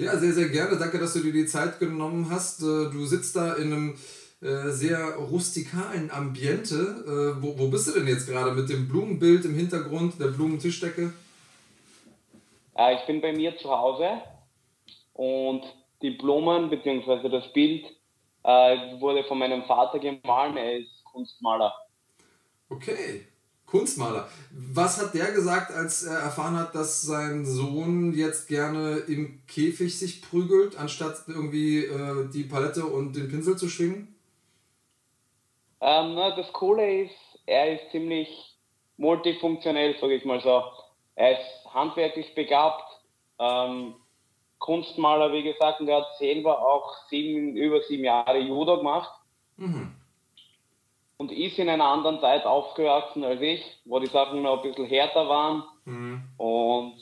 Ja, 0.00 0.16
sehr, 0.16 0.32
sehr 0.32 0.48
gerne. 0.48 0.78
Danke, 0.78 1.00
dass 1.00 1.14
du 1.14 1.18
dir 1.18 1.32
die 1.32 1.46
Zeit 1.46 1.80
genommen 1.80 2.30
hast. 2.30 2.62
Äh, 2.62 2.88
Du 2.92 3.04
sitzt 3.04 3.34
da 3.34 3.54
in 3.54 3.72
einem 3.72 3.94
äh, 4.40 4.70
sehr 4.70 5.16
rustikalen 5.16 6.12
Ambiente. 6.12 7.34
Äh, 7.36 7.42
Wo, 7.42 7.58
wo 7.58 7.66
bist 7.66 7.88
du 7.88 7.92
denn 7.98 8.06
jetzt 8.06 8.28
gerade 8.28 8.52
mit 8.52 8.68
dem 8.68 8.86
Blumenbild 8.86 9.44
im 9.44 9.56
Hintergrund, 9.56 10.20
der 10.20 10.28
Blumentischdecke? 10.28 11.12
Äh, 12.78 12.94
ich 12.94 13.06
bin 13.06 13.20
bei 13.20 13.32
mir 13.32 13.56
zu 13.58 13.70
Hause 13.70 14.22
und 15.14 15.62
die 16.00 16.10
Blumen 16.10 16.70
bzw. 16.70 17.28
das 17.28 17.52
Bild 17.52 17.84
äh, 18.44 19.00
wurde 19.00 19.24
von 19.24 19.38
meinem 19.38 19.64
Vater 19.64 19.98
gemahlen. 19.98 20.56
Er 20.56 20.78
ist 20.78 21.04
Kunstmaler. 21.04 21.74
Okay, 22.70 23.26
Kunstmaler. 23.66 24.28
Was 24.52 25.02
hat 25.02 25.12
der 25.14 25.32
gesagt, 25.32 25.72
als 25.72 26.04
er 26.04 26.18
erfahren 26.18 26.56
hat, 26.56 26.74
dass 26.74 27.02
sein 27.02 27.44
Sohn 27.44 28.14
jetzt 28.14 28.46
gerne 28.46 28.98
im 29.08 29.42
Käfig 29.48 29.98
sich 29.98 30.22
prügelt, 30.22 30.78
anstatt 30.78 31.24
irgendwie 31.26 31.84
äh, 31.84 32.30
die 32.32 32.44
Palette 32.44 32.84
und 32.84 33.16
den 33.16 33.28
Pinsel 33.28 33.56
zu 33.56 33.68
schwingen? 33.68 34.14
Ähm, 35.80 36.14
na, 36.14 36.34
das 36.36 36.52
Coole 36.52 37.04
ist, 37.04 37.12
er 37.46 37.74
ist 37.74 37.90
ziemlich 37.90 38.28
multifunktionell, 38.96 39.96
sage 40.00 40.14
ich 40.14 40.24
mal 40.24 40.40
so. 40.40 40.62
Er 41.18 41.32
ist 41.32 41.74
handwerklich 41.74 42.32
begabt, 42.36 42.84
ähm, 43.40 43.94
Kunstmaler, 44.60 45.32
wie 45.32 45.42
gesagt, 45.42 45.80
und 45.80 45.88
er 45.88 45.96
hat 45.98 46.16
selber 46.16 46.62
auch 46.64 46.94
sieben, 47.10 47.56
über 47.56 47.82
sieben 47.82 48.04
Jahre 48.04 48.38
Judo 48.38 48.78
gemacht. 48.78 49.10
Mhm. 49.56 49.96
und 51.16 51.32
ist 51.32 51.58
in 51.58 51.68
einer 51.68 51.86
anderen 51.88 52.20
Zeit 52.20 52.46
aufgewachsen 52.46 53.24
als 53.24 53.40
ich, 53.40 53.60
wo 53.84 53.98
die 53.98 54.06
Sachen 54.06 54.42
noch 54.42 54.62
ein 54.62 54.70
bisschen 54.70 54.86
härter 54.86 55.28
waren 55.28 55.64
Mhm. 55.84 56.22
und 56.36 56.94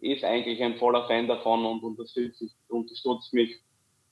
ist 0.00 0.24
eigentlich 0.24 0.62
ein 0.62 0.78
voller 0.78 1.06
Fan 1.06 1.28
davon 1.28 1.66
und 1.66 1.82
unterstützt, 1.82 2.42
unterstützt 2.68 3.34
mich 3.34 3.54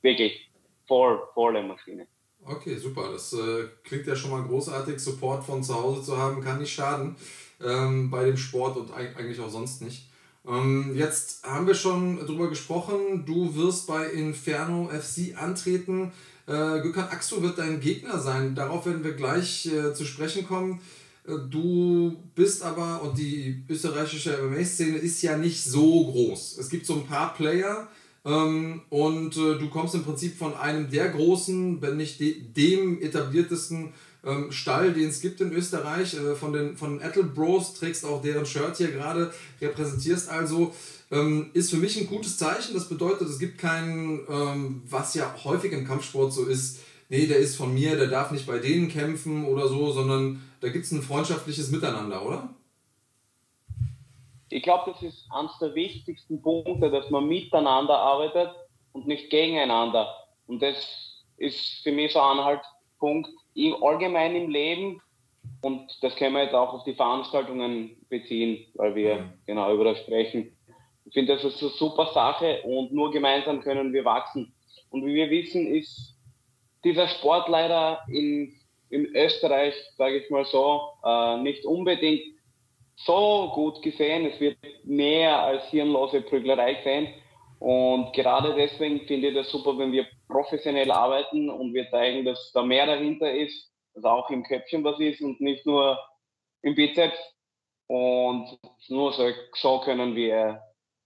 wirklich 0.03 0.51
voll, 0.87 1.23
volle 1.33 1.63
Maschine. 1.63 2.07
Okay, 2.45 2.77
super. 2.77 3.11
Das 3.13 3.33
äh, 3.33 3.69
klingt 3.83 4.07
ja 4.07 4.15
schon 4.15 4.33
mal 4.33 4.43
großartig. 4.43 4.99
Support 5.01 5.43
von 5.45 5.63
zu 5.63 5.75
Hause 5.75 6.03
zu 6.03 6.19
haben, 6.19 6.43
kann 6.45 6.59
nicht 6.59 6.75
schaden 6.75 7.17
ähm, 7.65 8.11
bei 8.11 8.25
dem 8.25 8.37
Sport 8.37 8.77
und 8.77 8.91
eig- 8.93 9.17
eigentlich 9.17 9.41
auch 9.41 9.51
sonst 9.51 9.83
nicht. 9.83 10.09
Ähm, 10.47 10.93
jetzt 10.95 11.45
haben 11.45 11.67
wir 11.67 11.75
schon 11.75 12.19
drüber 12.27 12.49
gesprochen. 12.49 13.25
Du 13.27 13.55
wirst 13.57 13.87
bei 13.87 14.07
Inferno 14.11 14.89
FC 14.89 15.37
antreten. 15.37 16.13
Äh, 16.47 16.53
Gökhan 16.81 17.09
Aksu 17.09 17.43
wird 17.43 17.59
dein 17.59 17.81
Gegner 17.81 18.19
sein. 18.21 18.55
Darauf 18.55 18.87
werden 18.87 19.03
wir 19.03 19.15
gleich 19.15 19.67
äh, 19.67 19.93
zu 19.95 20.05
sprechen 20.05 20.47
kommen. 20.47 20.81
Äh, 21.27 21.33
Du 21.51 22.17
bist 22.37 22.63
aber, 22.63 23.03
und 23.03 23.19
die 23.19 23.65
österreichische 23.69 24.39
MMA-Szene 24.43 24.99
ist 24.99 25.23
ja 25.23 25.37
nicht 25.37 25.65
so 25.65 26.07
groß. 26.13 26.59
Es 26.59 26.69
gibt 26.69 26.87
so 26.87 26.95
ein 26.95 27.07
paar 27.07 27.35
Player, 27.35 27.89
ähm, 28.25 28.83
und 28.91 29.37
äh, 29.37 29.59
du 29.59 29.69
kommst 29.71 29.95
im 29.97 30.03
Prinzip 30.05 30.37
von 30.39 30.55
einem 30.55 30.89
der 30.91 31.09
großen, 31.11 31.81
wenn 31.83 31.97
nicht 31.97 32.19
de 32.21 32.41
dem 32.57 33.01
etabliertesten 33.03 33.93
ähm, 34.27 34.53
Stall, 34.53 34.93
den 34.93 35.09
es 35.09 35.21
gibt 35.21 35.41
in 35.41 35.53
Österreich, 35.53 36.15
äh, 36.15 36.35
von 36.35 36.53
den 36.53 36.77
von 36.77 37.01
Ettel 37.01 37.25
Bros, 37.25 37.75
trägst 37.75 38.05
auch 38.05 38.21
deren 38.21 38.45
Shirt 38.45 38.77
hier 38.77 38.91
gerade, 38.91 39.33
repräsentierst 39.61 40.29
also, 40.29 40.75
ähm, 41.11 41.51
ist 41.53 41.71
für 41.71 41.77
mich 41.77 41.99
ein 41.99 42.09
gutes 42.09 42.37
Zeichen. 42.37 42.75
Das 42.75 42.89
bedeutet, 42.89 43.29
es 43.29 43.39
gibt 43.39 43.59
keinen, 43.59 44.27
ähm, 44.29 44.83
was 44.89 45.15
ja 45.15 45.35
häufig 45.45 45.73
im 45.73 45.87
Kampfsport 45.87 46.33
so 46.33 46.45
ist, 46.45 46.81
nee, 47.09 47.27
der 47.27 47.39
ist 47.39 47.57
von 47.57 47.73
mir, 47.73 47.97
der 47.97 48.09
darf 48.09 48.33
nicht 48.33 48.47
bei 48.47 48.59
denen 48.59 48.89
kämpfen 48.89 49.47
oder 49.47 49.69
so, 49.69 49.93
sondern 49.93 50.43
da 50.61 50.69
gibt 50.69 50.85
es 50.85 50.93
ein 50.93 51.03
freundschaftliches 51.03 51.71
Miteinander, 51.71 52.27
oder? 52.27 52.49
Ich 54.49 54.63
glaube, 54.63 54.93
das 54.93 55.03
ist 55.03 55.27
eines 55.31 55.53
der 55.61 55.75
wichtigsten 55.75 56.41
Punkte, 56.41 56.91
dass 56.91 57.11
man 57.11 57.27
miteinander 57.29 57.99
arbeitet 57.99 58.51
und 58.93 59.07
nicht 59.07 59.31
gegeneinander. 59.31 60.09
Und 60.47 60.63
das 60.63 60.77
ist 61.37 61.83
für 61.83 61.93
mich 61.93 62.13
so 62.13 62.21
ein 62.21 62.39
Anhaltspunkt 62.39 63.29
im 63.57 63.83
allgemein 63.83 64.37
im 64.37 64.51
Leben. 64.51 65.01
Und 65.63 65.87
das 66.03 66.15
können 66.17 66.35
wir 66.35 66.45
jetzt 66.45 66.55
auch 66.55 66.73
auf 66.75 66.85
die 66.85 66.95
Veranstaltungen 66.95 67.97
beziehen, 68.09 68.67
weil 68.75 68.95
wir 68.95 69.17
mhm. 69.17 69.33
genau 69.47 69.73
über 69.75 69.85
das 69.85 69.99
sprechen. 70.01 70.57
Ich 71.07 71.15
finde, 71.15 71.35
das 71.35 71.45
ist 71.45 71.63
eine 71.63 71.71
super 71.73 72.07
Sache 72.13 72.63
und 72.63 72.93
nur 72.93 73.11
gemeinsam 73.11 73.61
können 73.61 73.93
wir 73.93 74.05
wachsen. 74.05 74.53
Und 74.91 75.05
wie 75.07 75.15
wir 75.15 75.31
wissen, 75.31 75.67
ist 75.67 76.17
dieser 76.85 77.09
Sport 77.09 77.49
leider 77.49 78.01
in, 78.09 78.53
in 78.91 79.07
Österreich, 79.15 79.75
sage 79.97 80.19
ich 80.19 80.31
mal 80.31 80.45
so, 80.45 80.81
äh, 81.05 81.39
nicht 81.39 81.65
unbedingt 81.65 82.23
so 82.97 83.51
gut 83.55 83.83
gesehen. 83.83 84.27
Es 84.27 84.41
wird 84.41 84.57
mehr 84.85 85.43
als 85.43 85.69
hirnlose 85.71 86.23
Prüglerei 86.23 86.75
gesehen. 86.75 87.09
Und 87.59 88.13
gerade 88.13 88.55
deswegen 88.55 89.01
finde 89.07 89.29
ich 89.29 89.35
das 89.35 89.51
super, 89.51 89.77
wenn 89.79 89.93
wir 89.93 90.07
professionell 90.29 90.91
arbeiten 90.91 91.49
und 91.51 91.75
wir 91.75 91.89
zeigen, 91.91 92.25
dass 92.25 92.53
da 92.53 92.63
mehr 92.63 92.87
dahinter 92.87 93.33
ist, 93.33 93.73
dass 93.95 94.05
auch 94.05 94.31
im 94.31 94.43
Köpfchen 94.43 94.85
was 94.85 94.99
ist 95.01 95.21
und 95.21 95.41
nicht 95.41 95.65
nur 95.67 95.99
im 96.63 96.75
Bizeps. 96.75 97.19
Und 97.89 98.59
nur 98.89 99.13
so, 99.13 99.31
so 99.55 99.81
können 99.81 100.17
wir 100.17 100.61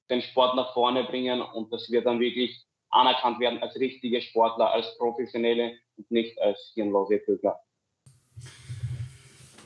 den 0.09 0.23
Sport 0.23 0.57
nach 0.57 0.73
vorne 0.73 1.05
bringen 1.05 1.43
und 1.43 1.73
dass 1.73 1.91
wir 1.91 2.03
dann 2.03 2.21
wirklich 2.21 2.65
anerkannt 2.91 3.39
werden 3.39 3.63
als 3.63 3.77
richtige 3.77 4.21
Sportler, 4.21 4.71
als 4.71 4.97
Professionelle 4.99 5.79
und 5.97 6.11
nicht 6.11 6.41
als 6.41 6.73
hirnlose 6.75 7.19
Prügler. 7.19 7.61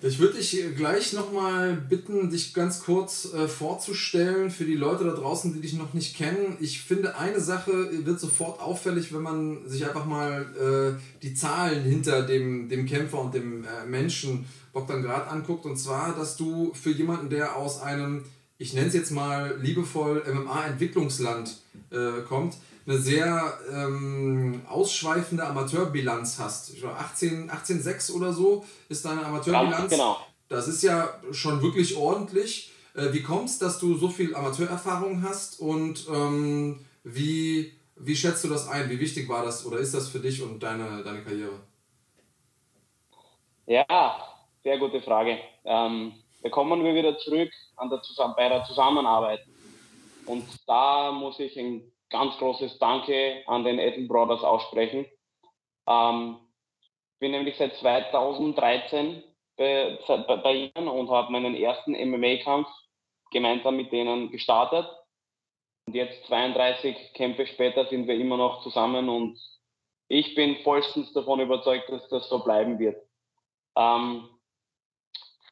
Ich 0.06 0.18
würde 0.18 0.34
dich 0.34 0.62
gleich 0.76 1.14
nochmal 1.14 1.72
bitten, 1.72 2.28
dich 2.28 2.52
ganz 2.52 2.80
kurz 2.80 3.32
äh, 3.32 3.48
vorzustellen 3.48 4.50
für 4.50 4.66
die 4.66 4.74
Leute 4.74 5.04
da 5.04 5.12
draußen, 5.12 5.54
die 5.54 5.62
dich 5.62 5.72
noch 5.72 5.94
nicht 5.94 6.14
kennen. 6.14 6.58
Ich 6.60 6.82
finde, 6.82 7.16
eine 7.16 7.40
Sache 7.40 7.88
wird 8.04 8.20
sofort 8.20 8.60
auffällig, 8.60 9.14
wenn 9.14 9.22
man 9.22 9.66
sich 9.66 9.86
einfach 9.86 10.04
mal 10.04 10.98
äh, 11.00 11.00
die 11.22 11.32
Zahlen 11.32 11.84
hinter 11.84 12.20
dem, 12.20 12.68
dem 12.68 12.84
Kämpfer 12.84 13.18
und 13.18 13.32
dem 13.32 13.64
äh, 13.64 13.86
Menschen 13.86 14.44
Bogdan 14.74 15.02
Grad 15.02 15.26
anguckt. 15.30 15.64
Und 15.64 15.78
zwar, 15.78 16.14
dass 16.14 16.36
du 16.36 16.74
für 16.74 16.90
jemanden, 16.90 17.30
der 17.30 17.56
aus 17.56 17.80
einem, 17.80 18.24
ich 18.58 18.74
nenne 18.74 18.88
es 18.88 18.94
jetzt 18.94 19.10
mal 19.10 19.58
liebevoll, 19.62 20.22
MMA-Entwicklungsland 20.30 21.56
äh, 21.90 22.20
kommt, 22.28 22.58
eine 22.86 22.98
sehr 22.98 23.58
ähm, 23.72 24.62
ausschweifende 24.68 25.44
Amateurbilanz 25.46 26.38
hast. 26.38 26.72
18, 26.84 27.50
18,6 27.50 28.12
oder 28.12 28.32
so 28.32 28.64
ist 28.88 29.04
deine 29.04 29.24
Amateurbilanz. 29.24 29.90
genau. 29.90 30.18
Das 30.48 30.68
ist 30.68 30.82
ja 30.82 31.08
schon 31.32 31.62
wirklich 31.62 31.96
ordentlich. 31.96 32.72
Äh, 32.94 33.12
wie 33.12 33.22
kommt 33.22 33.48
es, 33.48 33.58
dass 33.58 33.78
du 33.78 33.94
so 33.96 34.08
viel 34.08 34.34
Amateurerfahrung 34.34 35.22
hast 35.22 35.60
und 35.60 36.06
ähm, 36.08 36.84
wie, 37.02 37.72
wie 37.96 38.16
schätzt 38.16 38.44
du 38.44 38.48
das 38.48 38.68
ein? 38.68 38.90
Wie 38.90 39.00
wichtig 39.00 39.28
war 39.28 39.44
das 39.44 39.64
oder 39.64 39.78
ist 39.78 39.94
das 39.94 40.08
für 40.08 40.20
dich 40.20 40.42
und 40.42 40.62
deine, 40.62 41.02
deine 41.02 41.22
Karriere? 41.22 41.60
Ja, 43.66 44.34
sehr 44.62 44.78
gute 44.78 45.00
Frage. 45.00 45.38
Ähm, 45.64 46.12
da 46.42 46.50
kommen 46.50 46.84
wir 46.84 46.94
wieder 46.94 47.16
zurück 47.18 47.50
an 47.76 47.88
der, 47.88 48.02
bei 48.36 48.48
der 48.48 48.64
Zusammenarbeit. 48.64 49.40
Und 50.26 50.44
da 50.66 51.10
muss 51.12 51.40
ich 51.40 51.58
ein 51.58 51.82
ganz 52.14 52.38
großes 52.38 52.78
Danke 52.78 53.42
an 53.46 53.64
den 53.64 53.80
Etten 53.80 54.06
Brothers 54.06 54.44
aussprechen. 54.44 55.04
Ähm, 55.88 56.38
bin 57.18 57.32
nämlich 57.32 57.56
seit 57.56 57.74
2013 57.78 59.24
bei, 59.56 59.98
bei, 60.06 60.36
bei 60.36 60.54
ihnen 60.54 60.86
und 60.86 61.10
habe 61.10 61.32
meinen 61.32 61.56
ersten 61.56 61.92
MMA-Kampf 61.92 62.68
gemeinsam 63.32 63.76
mit 63.76 63.90
denen 63.90 64.30
gestartet. 64.30 64.88
Und 65.86 65.94
jetzt 65.94 66.24
32 66.26 67.14
Kämpfe 67.14 67.48
später 67.48 67.86
sind 67.86 68.06
wir 68.06 68.14
immer 68.14 68.36
noch 68.36 68.62
zusammen 68.62 69.08
und 69.08 69.38
ich 70.06 70.36
bin 70.36 70.56
vollstens 70.62 71.12
davon 71.14 71.40
überzeugt, 71.40 71.90
dass 71.90 72.08
das 72.10 72.28
so 72.28 72.44
bleiben 72.44 72.78
wird. 72.78 72.96
Ähm, 73.76 74.28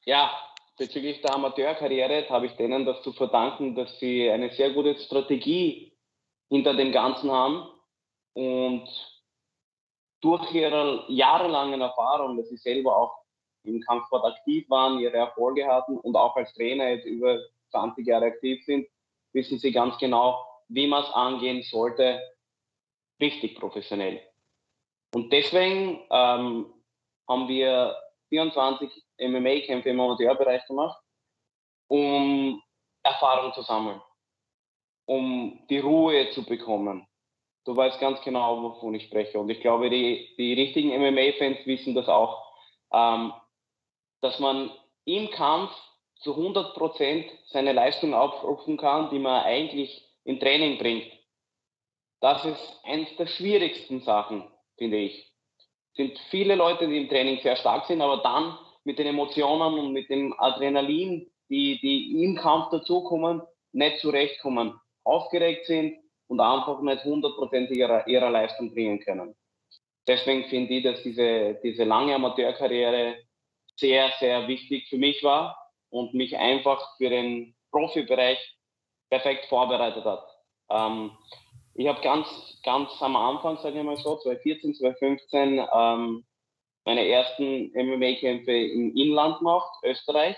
ja, 0.05 0.31
bezüglich 0.79 1.21
der 1.23 1.35
Amateurkarriere 1.35 2.29
habe 2.29 2.47
ich 2.47 2.53
denen 2.53 2.87
das 2.87 3.03
zu 3.03 3.13
verdanken, 3.13 3.75
dass 3.75 3.99
sie 3.99 4.31
eine 4.31 4.51
sehr 4.51 4.71
gute 4.71 4.97
Strategie 5.01 5.92
hinter 6.53 6.75
dem 6.75 6.93
Ganzen 6.93 7.31
haben 7.31 7.67
und 8.35 8.87
durch 10.21 10.53
ihre 10.53 11.07
jahrelangen 11.09 11.81
Erfahrung, 11.81 12.37
dass 12.37 12.51
sie 12.51 12.59
selber 12.59 12.95
auch 12.95 13.17
im 13.65 13.81
Kampfsport 13.81 14.23
aktiv 14.27 14.69
waren, 14.69 14.99
ihre 14.99 15.17
Erfolge 15.17 15.67
hatten 15.67 15.97
und 15.97 16.15
auch 16.15 16.37
als 16.37 16.53
Trainer 16.53 16.91
jetzt 16.91 17.07
über 17.07 17.39
20 17.71 18.07
Jahre 18.07 18.27
aktiv 18.27 18.63
sind, 18.67 18.87
wissen 19.33 19.59
sie 19.59 19.73
ganz 19.73 19.97
genau, 19.97 20.45
wie 20.69 20.87
man 20.87 21.05
es 21.05 21.11
angehen 21.13 21.63
sollte, 21.63 22.21
richtig 23.19 23.59
professionell. 23.59 24.21
Und 25.15 25.33
deswegen 25.33 26.05
ähm, 26.11 26.67
haben 27.27 27.49
wir 27.49 27.97
24 28.29 28.91
MMA-Kämpfe 29.19 29.89
im 29.89 30.01
Amateurbereich 30.01 30.67
gemacht, 30.67 31.01
um 31.89 32.63
Erfahrung 33.03 33.55
zu 33.55 33.63
sammeln 33.63 34.03
um 35.07 35.65
die 35.69 35.79
Ruhe 35.79 36.31
zu 36.31 36.45
bekommen. 36.45 37.07
Du 37.65 37.77
weißt 37.77 38.01
ganz 38.01 38.21
genau, 38.23 38.63
wovon 38.63 38.95
ich 38.95 39.05
spreche. 39.05 39.39
Und 39.39 39.49
ich 39.49 39.61
glaube, 39.61 39.89
die, 39.89 40.35
die 40.37 40.55
richtigen 40.55 40.91
MMA-Fans 40.91 41.59
wissen 41.65 41.95
das 41.95 42.09
auch, 42.09 42.45
ähm, 42.93 43.33
dass 44.21 44.39
man 44.41 44.71
im 45.05 45.31
Kampf 45.31 45.71
zu 46.21 46.33
100 46.33 46.75
Prozent 46.75 47.27
seine 47.47 47.73
Leistung 47.73 48.15
aufrufen 48.15 48.77
kann, 48.77 49.11
die 49.11 49.19
man 49.19 49.43
eigentlich 49.45 50.09
im 50.25 50.39
Training 50.39 50.79
bringt. 50.79 51.07
Das 52.21 52.45
ist 52.45 52.81
eines 52.85 53.15
der 53.17 53.27
schwierigsten 53.27 54.01
Sachen, 54.01 54.49
finde 54.77 54.99
ich. 54.99 55.33
Es 55.91 55.97
sind 55.97 56.19
viele 56.31 56.55
Leute, 56.55 56.89
die 56.89 56.99
im 56.99 57.09
Training 57.09 57.41
sehr 57.43 57.57
stark 57.57 57.87
sind, 57.87 58.01
aber 58.01 58.19
dann 58.19 58.57
mit 58.85 58.99
den 58.99 59.09
Emotionen 59.09 59.79
und 59.79 59.93
mit 59.93 60.09
dem 60.09 60.33
Adrenalin, 60.39 61.31
die, 61.49 61.81
die 61.81 62.25
im 62.25 62.37
Kampf 62.37 62.71
dazukommen, 62.71 63.43
nicht 63.73 63.99
zurechtkommen 63.99 64.81
aufgeregt 65.05 65.67
sind 65.67 65.97
und 66.29 66.41
einfach 66.41 66.81
nicht 66.81 67.05
100% 67.05 67.71
ihrer, 67.71 68.07
ihrer 68.07 68.31
Leistung 68.31 68.73
bringen 68.73 69.01
können. 69.01 69.35
Deswegen 70.07 70.45
finde 70.45 70.75
ich, 70.75 70.85
dass 70.85 71.03
diese, 71.03 71.61
diese 71.63 71.85
lange 71.85 72.15
Amateurkarriere 72.15 73.17
sehr, 73.77 74.11
sehr 74.19 74.49
wichtig 74.49 74.89
für 74.89 74.99
mich 74.99 75.23
war 75.23 75.57
und 75.91 76.15
mich 76.15 76.37
einfach 76.37 76.97
für 76.97 77.09
den 77.09 77.55
Profibereich 77.71 78.39
perfekt 79.11 79.47
vorbereitet 79.47 80.05
hat. 80.05 80.27
Ähm, 80.71 81.13
ich 81.75 81.87
habe 81.87 82.01
ganz, 82.03 82.27
ganz 82.65 82.91
am 83.01 83.17
Anfang, 83.17 83.59
sage 83.59 83.79
ich 83.79 83.85
mal 83.85 83.97
so, 83.97 84.17
2014, 84.17 84.75
2015, 84.75 85.67
ähm, 85.73 86.25
meine 86.85 87.07
ersten 87.07 87.71
MMA-Kämpfe 87.75 88.53
im 88.53 88.95
Inland 88.97 89.39
gemacht, 89.39 89.71
Österreich. 89.85 90.37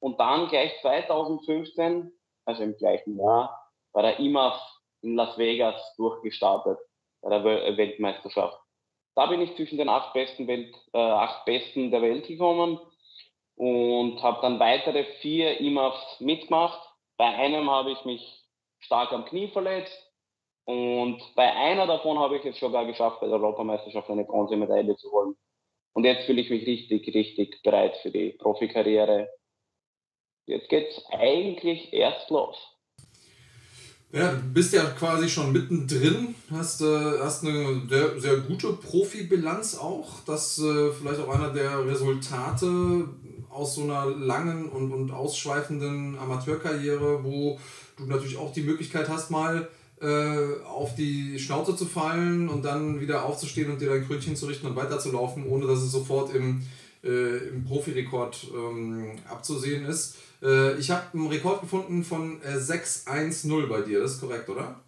Und 0.00 0.18
dann 0.18 0.48
gleich 0.48 0.72
2015, 0.80 2.12
also 2.44 2.62
im 2.64 2.76
gleichen 2.76 3.18
Jahr, 3.18 3.61
bei 3.92 4.02
der 4.02 4.18
IMAF 4.18 4.60
in 5.02 5.16
Las 5.16 5.36
Vegas 5.38 5.94
durchgestartet, 5.96 6.78
bei 7.20 7.30
der 7.30 7.44
Weltmeisterschaft. 7.76 8.58
Da 9.14 9.26
bin 9.26 9.40
ich 9.40 9.54
zwischen 9.56 9.78
den 9.78 9.88
acht 9.88 10.14
besten, 10.14 10.46
Welt, 10.46 10.74
äh, 10.92 10.98
acht 10.98 11.44
besten 11.44 11.90
der 11.90 12.02
Welt 12.02 12.26
gekommen 12.26 12.80
und 13.56 14.22
habe 14.22 14.40
dann 14.40 14.58
weitere 14.58 15.04
vier 15.20 15.60
IMAFs 15.60 16.20
mitgemacht. 16.20 16.80
Bei 17.18 17.26
einem 17.26 17.70
habe 17.70 17.92
ich 17.92 18.04
mich 18.04 18.42
stark 18.80 19.12
am 19.12 19.26
Knie 19.26 19.48
verletzt 19.48 20.12
und 20.64 21.20
bei 21.34 21.52
einer 21.52 21.86
davon 21.86 22.18
habe 22.18 22.38
ich 22.38 22.44
es 22.44 22.58
sogar 22.58 22.86
geschafft, 22.86 23.20
bei 23.20 23.26
der 23.26 23.36
Europameisterschaft 23.36 24.08
eine 24.08 24.24
Bronzemedaille 24.24 24.96
zu 24.96 25.10
holen. 25.10 25.36
Und 25.94 26.04
jetzt 26.04 26.24
fühle 26.24 26.40
ich 26.40 26.50
mich 26.50 26.66
richtig, 26.66 27.14
richtig 27.14 27.62
bereit 27.62 27.96
für 27.98 28.10
die 28.10 28.30
Profikarriere. 28.30 29.28
Jetzt 30.46 30.68
geht's 30.68 31.04
eigentlich 31.10 31.92
erst 31.92 32.30
los. 32.30 32.56
Ja, 34.12 34.30
du 34.30 34.42
bist 34.52 34.74
ja 34.74 34.84
quasi 34.84 35.26
schon 35.26 35.52
mittendrin, 35.52 36.34
hast, 36.50 36.82
äh, 36.82 37.18
hast 37.20 37.46
eine 37.46 37.80
sehr, 37.88 38.20
sehr 38.20 38.36
gute 38.36 38.74
Profibilanz 38.74 39.74
auch. 39.74 40.20
Das 40.26 40.58
äh, 40.58 40.92
vielleicht 40.92 41.18
auch 41.18 41.34
einer 41.34 41.48
der 41.48 41.86
Resultate 41.86 43.08
aus 43.48 43.74
so 43.74 43.84
einer 43.84 44.04
langen 44.04 44.68
und, 44.68 44.92
und 44.92 45.12
ausschweifenden 45.12 46.18
Amateurkarriere, 46.18 47.24
wo 47.24 47.58
du 47.96 48.04
natürlich 48.04 48.36
auch 48.36 48.52
die 48.52 48.62
Möglichkeit 48.62 49.08
hast, 49.08 49.30
mal 49.30 49.66
äh, 50.02 50.62
auf 50.66 50.94
die 50.94 51.38
Schnauze 51.38 51.74
zu 51.74 51.86
fallen 51.86 52.50
und 52.50 52.66
dann 52.66 53.00
wieder 53.00 53.24
aufzustehen 53.24 53.70
und 53.70 53.80
dir 53.80 53.88
dein 53.88 54.06
Krönchen 54.06 54.36
zu 54.36 54.44
richten 54.44 54.66
und 54.66 54.76
weiterzulaufen, 54.76 55.46
ohne 55.46 55.66
dass 55.66 55.80
es 55.80 55.90
sofort 55.90 56.34
im, 56.34 56.62
äh, 57.02 57.48
im 57.48 57.64
Profirekord 57.64 58.46
ähm, 58.54 59.12
abzusehen 59.26 59.86
ist. 59.86 60.16
Äh, 60.42 60.74
ich 60.78 60.90
habe 60.90 61.02
einen 61.14 61.28
Rekord 61.28 61.60
gefunden 61.60 62.02
von 62.04 62.42
äh, 62.42 62.56
6-1-0 62.56 63.66
bei 63.68 63.82
dir, 63.82 64.00
das 64.00 64.12
ist 64.14 64.20
korrekt, 64.20 64.48
oder? 64.48 64.80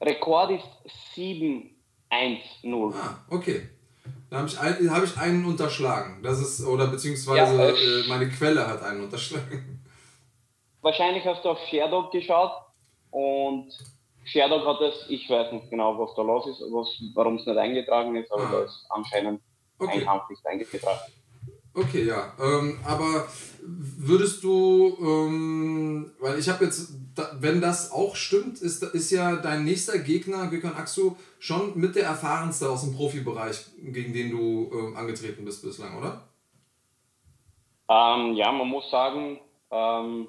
Rekord 0.00 0.50
ist 0.52 1.14
7 1.14 1.70
1-0. 2.10 2.94
Ah, 2.94 3.18
okay. 3.30 3.68
Da 4.30 4.38
habe 4.38 4.48
ich, 4.48 4.58
ein, 4.58 4.90
hab 4.90 5.02
ich 5.02 5.16
einen 5.16 5.44
unterschlagen. 5.44 6.22
Das 6.22 6.40
ist, 6.40 6.64
oder 6.64 6.88
beziehungsweise 6.88 7.56
Ja, 7.56 7.68
äh, 7.68 7.70
äh, 8.00 8.08
meine 8.08 8.28
Quelle 8.28 8.66
hat 8.66 8.82
einen 8.82 9.04
unterschlagen. 9.04 9.82
Wahrscheinlich 10.82 11.24
hast 11.24 11.44
du 11.44 11.50
auf 11.50 11.58
Sherdog 11.68 12.12
geschaut 12.12 12.52
und 13.10 13.72
Sherdog 14.24 14.66
hat 14.66 14.80
das, 14.80 15.06
ich 15.08 15.28
weiß 15.30 15.52
nicht 15.52 15.70
genau, 15.70 15.98
was 15.98 16.14
da 16.14 16.22
los 16.22 16.46
ist, 16.46 16.60
warum 17.14 17.36
es 17.36 17.46
nicht 17.46 17.56
eingetragen 17.56 18.14
ist, 18.16 18.30
aber 18.30 18.42
Ah. 18.44 18.52
da 18.52 18.62
ist 18.64 18.84
anscheinend 18.90 19.40
Okay. 19.78 19.98
ein 20.00 20.04
Kampf 20.04 20.28
nicht 20.30 20.46
eingetragen. 20.46 21.00
Okay, 21.76 22.04
ja. 22.04 22.32
Ähm, 22.40 22.78
aber 22.86 23.28
würdest 23.60 24.42
du, 24.42 24.96
ähm, 24.98 26.10
weil 26.20 26.38
ich 26.38 26.48
habe 26.48 26.64
jetzt, 26.64 26.94
da, 27.14 27.30
wenn 27.38 27.60
das 27.60 27.92
auch 27.92 28.16
stimmt, 28.16 28.62
ist, 28.62 28.82
ist 28.82 29.10
ja 29.10 29.36
dein 29.36 29.64
nächster 29.64 29.98
Gegner, 29.98 30.46
Gökhan 30.46 30.74
Aksu, 30.74 31.16
schon 31.38 31.78
mit 31.78 31.94
der 31.94 32.04
erfahrenste 32.04 32.70
aus 32.70 32.80
dem 32.80 32.96
Profibereich, 32.96 33.66
gegen 33.82 34.14
den 34.14 34.30
du 34.30 34.70
ähm, 34.72 34.96
angetreten 34.96 35.44
bist 35.44 35.62
bislang, 35.62 35.98
oder? 35.98 36.22
Ähm, 37.90 38.34
ja, 38.34 38.50
man 38.52 38.68
muss 38.68 38.90
sagen, 38.90 39.38
ähm, 39.70 40.28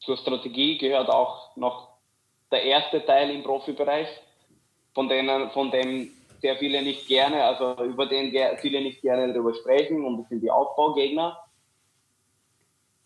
zur 0.00 0.16
Strategie 0.16 0.78
gehört 0.78 1.10
auch 1.10 1.54
noch 1.56 1.88
der 2.50 2.62
erste 2.62 3.04
Teil 3.04 3.30
im 3.30 3.42
Profibereich, 3.42 4.08
von, 4.94 5.10
denen, 5.10 5.50
von 5.50 5.70
dem 5.70 6.10
sehr 6.40 6.56
viele 6.56 6.82
nicht 6.82 7.06
gerne, 7.06 7.44
also 7.44 7.82
über 7.84 8.06
den 8.06 8.32
viele 8.58 8.80
nicht 8.80 9.02
gerne 9.02 9.32
darüber 9.32 9.54
sprechen 9.54 10.04
und 10.04 10.18
das 10.18 10.28
sind 10.28 10.40
die 10.40 10.50
Aufbaugegner. 10.50 11.38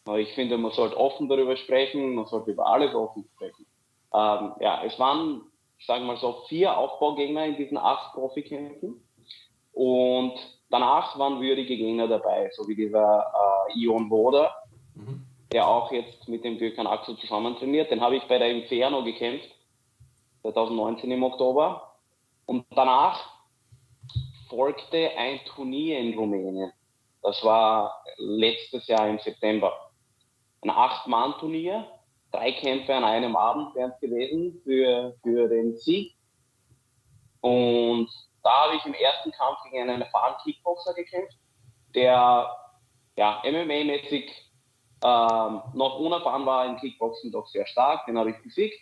Aber 0.06 0.18
ich 0.18 0.32
finde, 0.34 0.58
man 0.58 0.72
sollte 0.72 0.96
offen 0.96 1.28
darüber 1.28 1.56
sprechen, 1.56 2.14
man 2.14 2.26
sollte 2.26 2.50
über 2.52 2.66
alles 2.66 2.94
offen 2.94 3.24
sprechen. 3.34 3.66
Ähm, 4.12 4.52
ja, 4.60 4.82
es 4.84 4.98
waren, 4.98 5.42
sagen 5.86 6.04
wir 6.04 6.12
mal 6.12 6.16
so, 6.18 6.44
vier 6.48 6.76
Aufbaugegner 6.76 7.46
in 7.46 7.56
diesen 7.56 7.78
acht 7.78 8.12
Profikämpfen. 8.12 9.02
Und 9.72 10.34
danach 10.70 11.18
waren 11.18 11.40
würdige 11.40 11.76
Gegner 11.76 12.06
dabei, 12.06 12.50
so 12.52 12.68
wie 12.68 12.76
dieser 12.76 13.24
äh, 13.68 13.78
Ion 13.78 14.10
Woda, 14.10 14.54
Mhm. 14.94 15.26
der 15.52 15.68
auch 15.68 15.90
jetzt 15.92 16.28
mit 16.28 16.44
dem 16.44 16.58
Gökhan 16.58 16.86
Axel 16.86 17.16
zusammen 17.16 17.56
trainiert. 17.56 17.90
Den 17.90 18.00
habe 18.00 18.16
ich 18.16 18.22
bei 18.24 18.38
der 18.38 18.50
Inferno 18.50 19.02
gekämpft, 19.02 19.48
2019 20.42 21.10
im 21.10 21.22
Oktober. 21.22 21.93
Und 22.46 22.66
danach 22.70 23.34
folgte 24.48 25.10
ein 25.16 25.40
Turnier 25.46 25.98
in 25.98 26.16
Rumänien. 26.18 26.72
Das 27.22 27.42
war 27.42 28.04
letztes 28.18 28.86
Jahr 28.86 29.08
im 29.08 29.18
September. 29.18 29.90
Ein 30.62 30.70
Acht-Mann-Turnier, 30.70 31.86
drei 32.30 32.52
Kämpfe 32.52 32.94
an 32.94 33.04
einem 33.04 33.36
Abend 33.36 33.74
wären 33.74 33.92
es 33.92 34.00
gewesen 34.00 34.60
für, 34.62 35.16
für 35.22 35.48
den 35.48 35.76
Sieg. 35.76 36.14
Und 37.40 38.08
da 38.42 38.64
habe 38.64 38.76
ich 38.76 38.84
im 38.86 38.94
ersten 38.94 39.30
Kampf 39.32 39.58
gegen 39.64 39.88
einen 39.88 40.02
erfahrenen 40.02 40.38
Kickboxer 40.42 40.94
gekämpft, 40.94 41.38
der 41.94 42.54
ja, 43.16 43.42
MMA-mäßig 43.44 44.30
ähm, 45.04 45.62
noch 45.74 45.98
unerfahren 45.98 46.46
war 46.46 46.66
im 46.66 46.76
Kickboxen, 46.76 47.30
doch 47.30 47.46
sehr 47.46 47.66
stark, 47.66 48.06
den 48.06 48.18
habe 48.18 48.30
ich 48.30 48.42
besiegt. 48.42 48.78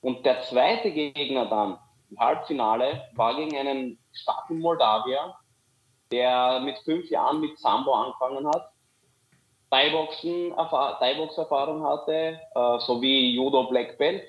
Und 0.00 0.24
der 0.24 0.42
zweite 0.42 0.90
Gegner 0.90 1.46
dann 1.46 1.78
im 2.10 2.18
Halbfinale 2.18 3.08
war 3.14 3.36
gegen 3.36 3.56
einen 3.56 3.98
starken 4.12 4.58
Moldawier, 4.58 5.34
der 6.10 6.60
mit 6.60 6.78
fünf 6.78 7.08
Jahren 7.10 7.40
mit 7.40 7.58
Sambo 7.58 7.92
angefangen 7.92 8.46
hat, 8.48 8.72
Thai-Box-Erfahrung 9.70 11.84
hatte, 11.84 12.40
äh, 12.54 12.78
sowie 12.80 13.34
Judo 13.34 13.68
Black 13.68 13.98
Belt 13.98 14.24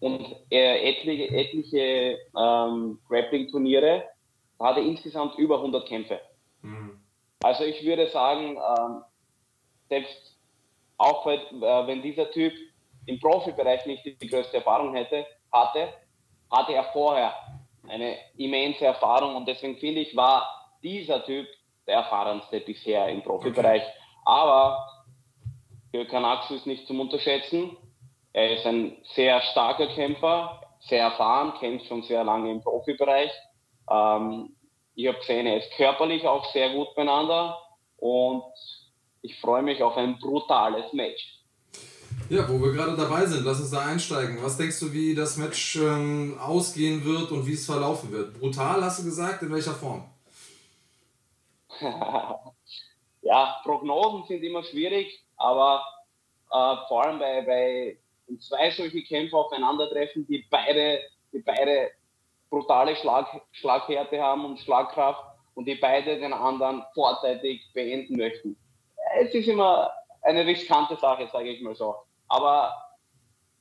und 0.00 0.20
äh, 0.50 0.90
etliche, 0.90 1.30
etliche 1.30 2.18
ähm, 2.36 2.98
Grappling-Turniere. 3.08 4.04
Hatte 4.58 4.80
insgesamt 4.80 5.36
über 5.36 5.56
100 5.56 5.86
Kämpfe. 5.86 6.20
Mhm. 6.62 6.98
Also 7.42 7.64
ich 7.64 7.84
würde 7.84 8.08
sagen, 8.08 8.56
ähm, 8.56 9.02
selbst 9.88 10.36
auch 10.96 11.26
wenn, 11.26 11.40
äh, 11.62 11.86
wenn 11.86 12.02
dieser 12.02 12.30
Typ 12.30 12.52
im 13.06 13.20
Profibereich 13.20 13.86
nicht 13.86 14.04
die 14.04 14.28
größte 14.28 14.58
Erfahrung 14.58 14.94
hätte, 14.94 15.26
hatte, 15.52 15.88
hatte 16.54 16.74
er 16.74 16.84
vorher 16.92 17.34
eine 17.88 18.16
immense 18.36 18.84
Erfahrung 18.84 19.36
und 19.36 19.46
deswegen 19.46 19.76
finde 19.76 20.00
ich, 20.00 20.16
war 20.16 20.48
dieser 20.82 21.24
Typ 21.24 21.46
der 21.86 21.96
erfahrenste 21.96 22.60
bisher 22.60 23.08
im 23.08 23.22
Profibereich. 23.22 23.82
Aber 24.24 25.04
Gökhan 25.92 26.24
Axel 26.24 26.56
ist 26.56 26.66
nicht 26.66 26.86
zum 26.86 27.00
Unterschätzen. 27.00 27.76
Er 28.32 28.56
ist 28.56 28.66
ein 28.66 28.96
sehr 29.14 29.40
starker 29.42 29.86
Kämpfer, 29.88 30.60
sehr 30.80 31.02
erfahren, 31.02 31.54
kämpft 31.60 31.86
schon 31.86 32.02
sehr 32.02 32.24
lange 32.24 32.50
im 32.50 32.62
Profibereich. 32.62 33.30
Ähm, 33.90 34.56
ich 34.94 35.06
habe 35.06 35.18
gesehen, 35.18 35.46
er 35.46 35.58
ist 35.58 35.70
körperlich 35.72 36.26
auch 36.26 36.44
sehr 36.52 36.72
gut 36.72 36.94
beieinander 36.94 37.58
und 37.98 38.44
ich 39.22 39.38
freue 39.40 39.62
mich 39.62 39.82
auf 39.82 39.96
ein 39.96 40.18
brutales 40.18 40.92
Match. 40.92 41.43
Ja, 42.30 42.48
wo 42.48 42.60
wir 42.60 42.72
gerade 42.72 42.96
dabei 42.96 43.26
sind, 43.26 43.44
lass 43.44 43.60
uns 43.60 43.70
da 43.70 43.84
einsteigen. 43.84 44.42
Was 44.42 44.56
denkst 44.56 44.80
du, 44.80 44.92
wie 44.92 45.14
das 45.14 45.36
Match 45.36 45.76
ähm, 45.76 46.38
ausgehen 46.40 47.04
wird 47.04 47.30
und 47.30 47.46
wie 47.46 47.52
es 47.52 47.66
verlaufen 47.66 48.10
wird? 48.12 48.38
Brutal, 48.40 48.82
hast 48.82 49.00
du 49.00 49.04
gesagt, 49.04 49.42
in 49.42 49.52
welcher 49.52 49.72
Form? 49.72 50.04
ja, 53.22 53.60
Prognosen 53.62 54.24
sind 54.26 54.42
immer 54.42 54.62
schwierig, 54.64 55.22
aber 55.36 55.82
äh, 56.50 56.76
vor 56.88 57.04
allem 57.04 57.18
bei, 57.18 57.42
bei 57.42 57.98
zwei 58.38 58.70
solche 58.70 59.02
Kämpfer 59.02 59.36
aufeinandertreffen, 59.36 60.26
die 60.26 60.46
beide, 60.50 61.00
die 61.32 61.40
beide 61.40 61.90
brutale 62.48 62.96
Schlag, 62.96 63.26
Schlaghärte 63.52 64.20
haben 64.20 64.44
und 64.44 64.60
Schlagkraft 64.60 65.22
und 65.54 65.66
die 65.66 65.74
beide 65.74 66.18
den 66.18 66.32
anderen 66.32 66.84
vorzeitig 66.94 67.68
beenden 67.72 68.16
möchten. 68.16 68.56
Es 69.20 69.34
ist 69.34 69.48
immer 69.48 69.90
eine 70.22 70.46
riskante 70.46 70.96
Sache, 70.96 71.28
sage 71.30 71.50
ich 71.50 71.60
mal 71.60 71.74
so. 71.74 71.96
Aber 72.34 72.74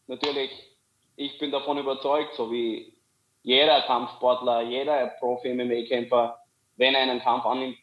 natürlich, 0.07 0.49
ich 1.15 1.37
bin 1.37 1.51
davon 1.51 1.77
überzeugt, 1.77 2.33
so 2.33 2.51
wie 2.51 2.91
jeder 3.43 3.83
Kampfsportler, 3.83 4.63
jeder 4.63 5.13
Profi-MMA-Kämpfer, 5.19 6.39
wenn 6.77 6.95
er 6.95 7.01
einen 7.01 7.19
Kampf 7.19 7.45
annimmt, 7.45 7.77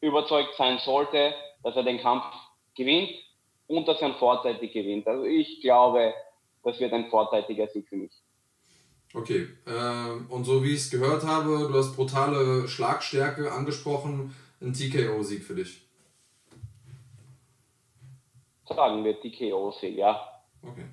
überzeugt 0.00 0.54
sein 0.56 0.78
sollte, 0.78 1.34
dass 1.64 1.74
er 1.74 1.82
den 1.82 1.98
Kampf 1.98 2.24
gewinnt 2.76 3.10
und 3.66 3.88
dass 3.88 4.00
er 4.00 4.10
ihn 4.10 4.14
vorzeitig 4.14 4.72
gewinnt. 4.72 5.08
Also 5.08 5.24
ich 5.24 5.60
glaube, 5.62 6.14
das 6.62 6.78
wird 6.78 6.92
ein 6.92 7.10
vorzeitiger 7.10 7.66
Sieg 7.66 7.88
für 7.88 7.96
mich. 7.96 8.12
Okay, 9.14 9.48
ähm, 9.66 10.26
und 10.28 10.44
so 10.44 10.62
wie 10.62 10.74
ich 10.74 10.80
es 10.80 10.90
gehört 10.90 11.24
habe, 11.24 11.66
du 11.68 11.74
hast 11.74 11.96
brutale 11.96 12.68
Schlagstärke 12.68 13.50
angesprochen, 13.50 14.32
ein 14.60 14.72
TKO-Sieg 14.72 15.42
für 15.42 15.56
dich. 15.56 15.80
Sagen 18.68 19.04
wir 19.04 19.20
TKO-Sieg, 19.20 19.96
ja. 19.96 20.35
Okay. 20.62 20.84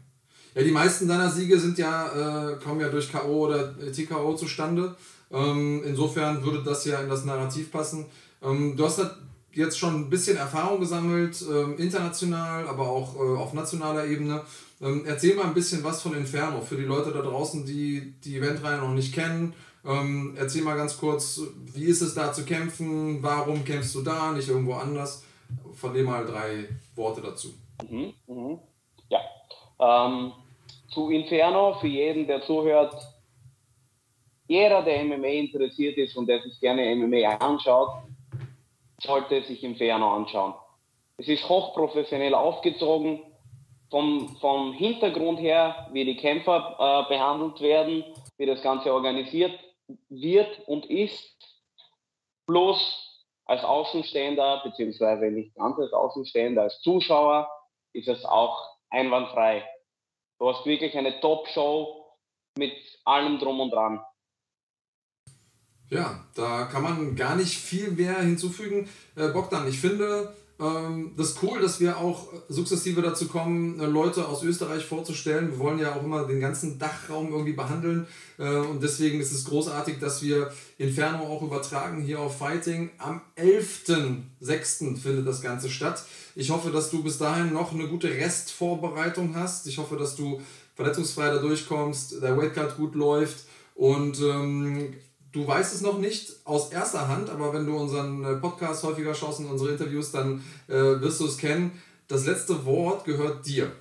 Ja, 0.55 0.61
die 0.63 0.71
meisten 0.71 1.07
deiner 1.07 1.29
Siege 1.29 1.59
sind 1.59 1.77
ja, 1.77 2.51
äh, 2.51 2.55
kommen 2.59 2.79
ja 2.79 2.89
durch 2.89 3.11
K.O. 3.11 3.45
oder 3.45 3.75
äh, 3.79 3.91
TKO 3.91 4.35
zustande. 4.35 4.95
Ähm, 5.31 5.81
insofern 5.83 6.43
würde 6.43 6.63
das 6.63 6.85
ja 6.85 6.99
in 7.01 7.09
das 7.09 7.25
Narrativ 7.25 7.71
passen. 7.71 8.05
Ähm, 8.41 8.75
du 8.77 8.85
hast 8.85 8.99
da 8.99 9.17
jetzt 9.51 9.77
schon 9.77 9.95
ein 9.95 10.09
bisschen 10.09 10.37
Erfahrung 10.37 10.79
gesammelt, 10.79 11.43
ähm, 11.49 11.77
international, 11.77 12.67
aber 12.67 12.87
auch 12.87 13.15
äh, 13.15 13.37
auf 13.37 13.53
nationaler 13.53 14.05
Ebene. 14.05 14.41
Ähm, 14.81 15.03
erzähl 15.05 15.35
mal 15.35 15.45
ein 15.45 15.53
bisschen 15.53 15.83
was 15.83 16.01
von 16.01 16.13
Inferno 16.15 16.61
für 16.61 16.75
die 16.75 16.83
Leute 16.83 17.11
da 17.11 17.21
draußen, 17.21 17.65
die 17.65 18.13
die 18.23 18.37
Eventreihe 18.37 18.79
noch 18.79 18.93
nicht 18.93 19.13
kennen. 19.13 19.53
Ähm, 19.85 20.35
erzähl 20.37 20.63
mal 20.63 20.77
ganz 20.77 20.97
kurz, 20.97 21.41
wie 21.73 21.85
ist 21.85 22.01
es 22.01 22.13
da 22.13 22.31
zu 22.31 22.43
kämpfen? 22.43 23.21
Warum 23.21 23.65
kämpfst 23.65 23.95
du 23.95 24.01
da, 24.01 24.31
nicht 24.31 24.49
irgendwo 24.49 24.73
anders? 24.73 25.23
Verlier 25.73 26.03
mal 26.03 26.25
drei 26.25 26.69
Worte 26.95 27.21
dazu. 27.21 27.53
Mhm, 27.89 28.13
mhm. 28.27 28.59
Ähm, 29.83 30.31
zu 30.87 31.09
Inferno, 31.09 31.73
für 31.75 31.87
jeden, 31.87 32.27
der 32.27 32.41
zuhört, 32.43 32.95
jeder, 34.47 34.81
der 34.81 35.03
MMA 35.03 35.27
interessiert 35.27 35.97
ist 35.97 36.15
und 36.15 36.27
der 36.27 36.41
sich 36.41 36.59
gerne 36.59 36.95
MMA 36.95 37.35
anschaut, 37.37 37.89
sollte 39.01 39.43
sich 39.43 39.63
Inferno 39.63 40.15
anschauen. 40.15 40.53
Es 41.17 41.27
ist 41.27 41.47
hochprofessionell 41.47 42.33
aufgezogen, 42.33 43.21
vom, 43.89 44.35
vom 44.41 44.73
Hintergrund 44.73 45.39
her, 45.39 45.87
wie 45.91 46.05
die 46.05 46.17
Kämpfer 46.17 46.75
äh, 46.79 47.09
behandelt 47.09 47.61
werden, 47.61 48.03
wie 48.37 48.45
das 48.45 48.61
Ganze 48.61 48.93
organisiert 48.93 49.59
wird 50.09 50.67
und 50.67 50.85
ist, 50.87 51.35
plus 52.47 53.25
als 53.45 53.63
Außenstehender, 53.63 54.61
beziehungsweise 54.63 55.25
nicht 55.25 55.53
ganz 55.55 55.77
als 55.77 55.93
Außenstehender, 55.93 56.63
als 56.63 56.79
Zuschauer, 56.81 57.47
ist 57.93 58.07
es 58.07 58.23
auch 58.25 58.77
einwandfrei. 58.89 59.63
Du 60.43 60.49
hast 60.49 60.65
wirklich 60.65 60.93
eine 60.97 61.21
Top-Show 61.21 62.03
mit 62.57 62.73
allem 63.05 63.39
drum 63.39 63.61
und 63.61 63.71
dran. 63.71 64.01
Ja, 65.89 66.27
da 66.35 66.65
kann 66.65 66.83
man 66.83 67.15
gar 67.15 67.37
nicht 67.37 67.57
viel 67.57 67.91
mehr 67.91 68.19
hinzufügen. 68.19 68.89
Äh, 69.15 69.29
Bogdan, 69.29 69.65
ich 69.69 69.79
finde, 69.79 70.35
das 71.17 71.29
ist 71.29 71.43
cool, 71.43 71.59
dass 71.59 71.79
wir 71.79 71.97
auch 71.97 72.31
sukzessive 72.47 73.01
dazu 73.01 73.27
kommen, 73.27 73.79
äh, 73.79 73.85
Leute 73.85 74.27
aus 74.27 74.43
Österreich 74.43 74.85
vorzustellen. 74.85 75.51
Wir 75.51 75.59
wollen 75.59 75.79
ja 75.79 75.95
auch 75.95 76.03
immer 76.03 76.25
den 76.25 76.39
ganzen 76.39 76.79
Dachraum 76.79 77.31
irgendwie 77.31 77.53
behandeln. 77.53 78.07
Äh, 78.37 78.57
und 78.57 78.81
deswegen 78.81 79.19
ist 79.19 79.31
es 79.31 79.45
großartig, 79.45 79.99
dass 79.99 80.21
wir 80.21 80.51
Inferno 80.77 81.23
auch 81.23 81.41
übertragen 81.41 82.01
hier 82.01 82.19
auf 82.19 82.37
Fighting. 82.37 82.91
Am 82.97 83.21
11.06. 83.37 84.97
findet 84.97 85.27
das 85.27 85.41
Ganze 85.41 85.69
statt. 85.69 86.03
Ich 86.35 86.49
hoffe, 86.49 86.71
dass 86.71 86.91
du 86.91 87.03
bis 87.03 87.17
dahin 87.17 87.53
noch 87.53 87.73
eine 87.73 87.87
gute 87.87 88.09
Restvorbereitung 88.09 89.35
hast. 89.35 89.67
Ich 89.67 89.77
hoffe, 89.77 89.97
dass 89.97 90.15
du 90.15 90.41
verletzungsfrei 90.75 91.29
da 91.29 91.39
durchkommst, 91.39 92.21
der 92.21 92.37
Weightcut 92.37 92.77
gut 92.77 92.95
läuft 92.95 93.45
und 93.75 94.19
ähm, 94.19 94.93
du 95.33 95.47
weißt 95.47 95.73
es 95.73 95.81
noch 95.81 95.97
nicht 95.97 96.31
aus 96.45 96.71
erster 96.71 97.07
Hand, 97.07 97.29
aber 97.29 97.53
wenn 97.53 97.65
du 97.65 97.75
unseren 97.75 98.23
äh, 98.23 98.35
Podcast 98.35 98.83
häufiger 98.83 99.13
schaust 99.13 99.39
und 99.39 99.49
unsere 99.49 99.71
Interviews, 99.71 100.11
dann 100.11 100.43
äh, 100.69 100.73
wirst 100.73 101.19
du 101.19 101.25
es 101.25 101.37
kennen. 101.37 101.81
Das 102.07 102.25
letzte 102.25 102.65
Wort 102.65 103.03
gehört 103.03 103.45
dir. 103.45 103.71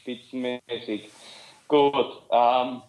Spitzenmäßig. 0.00 1.08
Gut. 1.68 2.22
Ähm, 2.30 2.82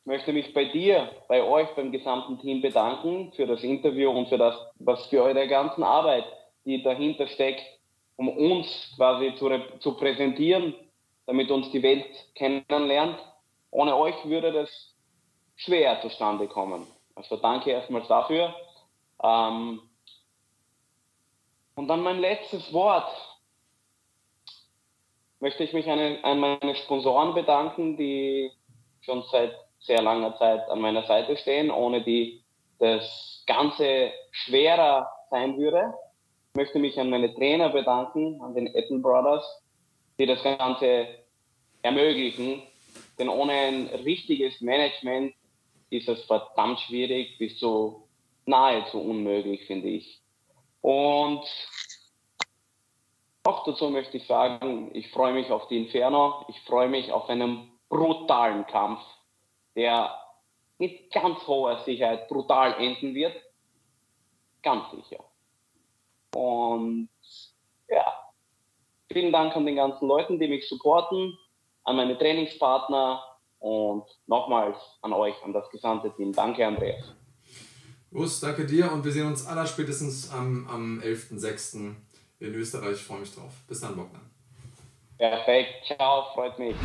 ich 0.00 0.06
möchte 0.06 0.32
mich 0.32 0.52
bei 0.52 0.66
dir, 0.66 1.10
bei 1.28 1.42
euch, 1.42 1.68
beim 1.76 1.90
gesamten 1.90 2.38
Team 2.40 2.60
bedanken 2.60 3.32
für 3.34 3.46
das 3.46 3.62
Interview 3.62 4.10
und 4.10 4.28
für 4.28 4.38
das, 4.38 4.54
was 4.78 5.06
für 5.06 5.22
eure 5.22 5.48
ganzen 5.48 5.82
Arbeit, 5.82 6.24
die 6.64 6.82
dahinter 6.82 7.26
steckt, 7.26 7.62
um 8.16 8.28
uns 8.28 8.92
quasi 8.96 9.34
zu, 9.36 9.50
zu 9.80 9.96
präsentieren, 9.96 10.74
damit 11.26 11.50
uns 11.50 11.70
die 11.70 11.82
Welt 11.82 12.06
kennenlernt. 12.34 13.18
Ohne 13.70 13.96
euch 13.96 14.14
würde 14.24 14.52
das 14.52 14.93
schwer 15.64 16.00
zustande 16.02 16.46
kommen. 16.46 16.86
Also 17.14 17.36
danke 17.36 17.70
erstmals 17.70 18.08
dafür. 18.08 18.54
Ähm, 19.22 19.80
und 21.74 21.88
dann 21.88 22.02
mein 22.02 22.20
letztes 22.20 22.72
Wort. 22.72 23.10
Möchte 25.40 25.64
ich 25.64 25.74
mich 25.74 25.90
an, 25.90 26.40
meine 26.40 26.74
Sponsoren 26.76 27.34
bedanken, 27.34 27.98
die 27.98 28.50
schon 29.02 29.22
seit 29.30 29.54
sehr 29.78 30.00
langer 30.00 30.34
Zeit 30.38 30.66
an 30.70 30.80
meiner 30.80 31.04
Seite 31.04 31.36
stehen, 31.36 31.70
ohne 31.70 32.02
die 32.02 32.42
das 32.78 33.44
Ganze 33.46 34.10
schwerer 34.30 35.10
sein 35.30 35.58
würde. 35.58 35.92
Ich 36.52 36.56
möchte 36.56 36.78
mich 36.78 36.98
an 36.98 37.10
meine 37.10 37.34
Trainer 37.34 37.68
bedanken, 37.68 38.40
an 38.40 38.54
den 38.54 38.68
Etten 38.68 39.02
Brothers, 39.02 39.44
die 40.18 40.24
das 40.24 40.42
Ganze 40.42 41.08
ermöglichen. 41.82 42.62
Denn 43.18 43.28
ohne 43.28 43.52
ein 43.52 43.86
richtiges 44.04 44.60
Management 44.62 45.34
ist 45.96 46.08
es 46.08 46.24
verdammt 46.24 46.80
schwierig 46.80 47.38
bis 47.38 47.58
zu 47.58 48.08
nahezu 48.46 49.00
unmöglich, 49.00 49.66
finde 49.66 49.88
ich. 49.88 50.20
Und 50.80 51.44
auch 53.44 53.64
dazu 53.64 53.90
möchte 53.90 54.16
ich 54.16 54.26
sagen, 54.26 54.90
ich 54.94 55.10
freue 55.10 55.34
mich 55.34 55.50
auf 55.50 55.68
die 55.68 55.78
Inferno, 55.78 56.44
ich 56.48 56.60
freue 56.62 56.88
mich 56.88 57.12
auf 57.12 57.28
einen 57.28 57.72
brutalen 57.88 58.66
Kampf, 58.66 59.00
der 59.76 60.18
mit 60.78 61.10
ganz 61.12 61.46
hoher 61.46 61.78
Sicherheit 61.84 62.28
brutal 62.28 62.74
enden 62.74 63.14
wird. 63.14 63.34
Ganz 64.62 64.90
sicher. 64.90 65.24
Und 66.34 67.08
ja, 67.88 68.12
vielen 69.12 69.32
Dank 69.32 69.54
an 69.56 69.66
den 69.66 69.76
ganzen 69.76 70.08
Leuten, 70.08 70.38
die 70.38 70.48
mich 70.48 70.68
supporten, 70.68 71.38
an 71.84 71.96
meine 71.96 72.18
Trainingspartner, 72.18 73.22
und 73.64 74.04
nochmals 74.26 74.76
an 75.00 75.14
euch, 75.14 75.34
an 75.42 75.54
das 75.54 75.70
gesamte 75.70 76.14
Team. 76.14 76.34
Danke, 76.34 76.66
Andreas. 76.66 77.14
Urs, 78.12 78.40
danke 78.40 78.66
dir 78.66 78.92
und 78.92 79.02
wir 79.06 79.10
sehen 79.10 79.26
uns 79.26 79.46
aller 79.46 79.66
spätestens 79.66 80.30
am, 80.30 80.68
am 80.68 81.00
11.06. 81.00 81.94
in 82.40 82.54
Österreich. 82.54 82.96
Ich 82.96 83.02
freue 83.02 83.20
mich 83.20 83.34
drauf. 83.34 83.52
Bis 83.66 83.80
dann, 83.80 83.96
Bogdan. 83.96 84.20
Perfekt. 85.16 85.86
Ciao, 85.86 86.26
freut 86.34 86.58
mich. 86.58 86.76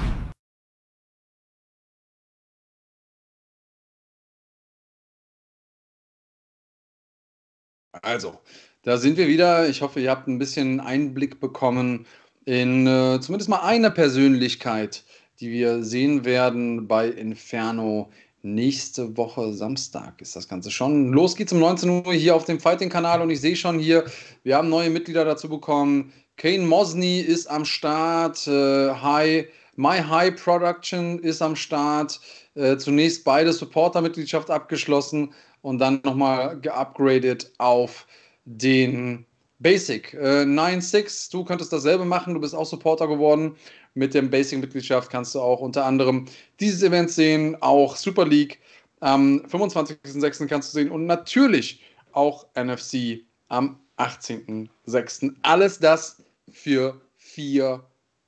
Also, 8.01 8.39
da 8.83 8.95
sind 8.95 9.17
wir 9.17 9.27
wieder. 9.27 9.67
Ich 9.67 9.81
hoffe, 9.81 9.99
ihr 9.99 10.11
habt 10.11 10.29
ein 10.29 10.39
bisschen 10.39 10.79
Einblick 10.79 11.41
bekommen 11.41 12.07
in 12.45 12.87
äh, 12.87 13.19
zumindest 13.19 13.49
mal 13.49 13.63
eine 13.63 13.91
Persönlichkeit 13.91 15.03
die 15.39 15.51
wir 15.51 15.83
sehen 15.83 16.25
werden 16.25 16.87
bei 16.87 17.07
Inferno. 17.07 18.09
Nächste 18.41 19.17
Woche 19.17 19.53
Samstag 19.53 20.21
ist 20.21 20.35
das 20.35 20.47
Ganze 20.47 20.71
schon. 20.71 21.11
Los 21.11 21.35
geht's 21.35 21.51
um 21.51 21.59
19 21.59 22.05
Uhr 22.05 22.13
hier 22.13 22.35
auf 22.35 22.45
dem 22.45 22.59
Fighting-Kanal 22.59 23.21
und 23.21 23.29
ich 23.29 23.41
sehe 23.41 23.55
schon 23.55 23.79
hier, 23.79 24.05
wir 24.43 24.55
haben 24.55 24.69
neue 24.69 24.89
Mitglieder 24.89 25.25
dazu 25.25 25.49
bekommen. 25.49 26.13
Kane 26.37 26.65
Mosney 26.65 27.19
ist 27.19 27.49
am 27.49 27.65
Start. 27.65 28.47
Äh, 28.47 28.93
High, 28.93 29.47
My 29.75 29.97
High 29.97 30.41
Production 30.41 31.19
ist 31.19 31.41
am 31.41 31.57
Start. 31.57 32.19
Äh, 32.55 32.77
zunächst 32.77 33.25
beide 33.25 33.51
Supporter-Mitgliedschaft 33.51 34.49
abgeschlossen 34.49 35.33
und 35.61 35.79
dann 35.79 35.99
nochmal 36.05 36.59
geupgradet 36.61 37.51
auf 37.57 38.07
den 38.45 39.25
Basic. 39.59 40.13
Äh, 40.13 40.43
9.6, 40.45 41.31
du 41.31 41.43
könntest 41.43 41.73
dasselbe 41.73 42.05
machen, 42.05 42.33
du 42.33 42.39
bist 42.39 42.55
auch 42.55 42.65
Supporter 42.65 43.07
geworden. 43.07 43.57
Mit 43.99 44.13
dem 44.13 44.29
Basic-Mitgliedschaft 44.29 45.11
kannst 45.11 45.35
du 45.35 45.41
auch 45.41 45.59
unter 45.59 45.83
anderem 45.83 46.23
dieses 46.61 46.83
Event 46.83 47.11
sehen, 47.11 47.57
auch 47.59 47.97
Super 47.97 48.25
League 48.25 48.59
am 49.01 49.41
25.06. 49.41 50.47
kannst 50.47 50.73
du 50.73 50.79
sehen 50.79 50.89
und 50.89 51.05
natürlich 51.05 51.81
auch 52.13 52.45
NFC 52.55 53.25
am 53.49 53.77
18.06. 53.97 55.33
Alles 55.41 55.79
das 55.79 56.23
für 56.49 57.01
4 57.17 57.83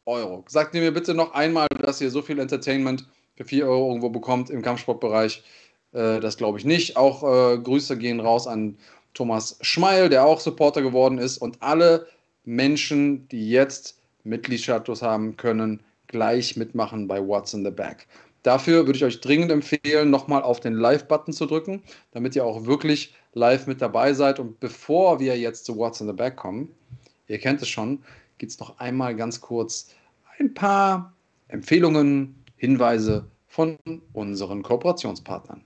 Euro. 0.05 0.43
Sagt 0.49 0.73
mir 0.73 0.91
bitte 0.93 1.13
noch 1.13 1.33
einmal, 1.33 1.69
dass 1.79 2.01
ihr 2.01 2.11
so 2.11 2.21
viel 2.21 2.39
Entertainment 2.39 3.07
für 3.37 3.45
4 3.45 3.65
Euro 3.65 3.87
irgendwo 3.87 4.09
bekommt 4.09 4.49
im 4.49 4.61
Kampfsportbereich. 4.61 5.41
Äh, 5.93 6.19
das 6.19 6.35
glaube 6.35 6.57
ich 6.57 6.65
nicht. 6.65 6.97
Auch 6.97 7.23
äh, 7.23 7.57
Grüße 7.57 7.97
gehen 7.97 8.19
raus 8.19 8.45
an 8.45 8.77
Thomas 9.13 9.57
Schmeil, 9.61 10.09
der 10.09 10.25
auch 10.25 10.41
Supporter 10.41 10.81
geworden 10.81 11.17
ist 11.17 11.37
und 11.37 11.61
alle 11.61 12.07
Menschen, 12.43 13.29
die 13.29 13.49
jetzt 13.49 14.00
Mitgliedstatus 14.23 15.01
haben, 15.01 15.37
können 15.37 15.81
gleich 16.07 16.57
mitmachen 16.57 17.07
bei 17.07 17.25
What's 17.25 17.53
in 17.53 17.63
the 17.63 17.71
Back. 17.71 18.07
Dafür 18.43 18.85
würde 18.85 18.97
ich 18.97 19.03
euch 19.03 19.21
dringend 19.21 19.51
empfehlen, 19.51 20.09
nochmal 20.09 20.41
auf 20.41 20.59
den 20.59 20.73
Live-Button 20.73 21.33
zu 21.33 21.45
drücken, 21.45 21.83
damit 22.11 22.35
ihr 22.35 22.43
auch 22.43 22.65
wirklich 22.65 23.13
live 23.33 23.67
mit 23.67 23.81
dabei 23.81 24.13
seid. 24.13 24.39
Und 24.39 24.59
bevor 24.59 25.19
wir 25.19 25.37
jetzt 25.37 25.65
zu 25.65 25.77
What's 25.77 26.01
in 26.01 26.07
the 26.07 26.13
Back 26.13 26.37
kommen, 26.37 26.73
ihr 27.27 27.37
kennt 27.37 27.61
es 27.61 27.69
schon, 27.69 28.03
gibt 28.39 28.51
es 28.51 28.59
noch 28.59 28.79
einmal 28.79 29.15
ganz 29.15 29.39
kurz 29.39 29.89
ein 30.39 30.53
paar 30.53 31.13
Empfehlungen, 31.49 32.35
Hinweise 32.57 33.25
von 33.47 33.77
unseren 34.13 34.63
Kooperationspartnern. 34.63 35.63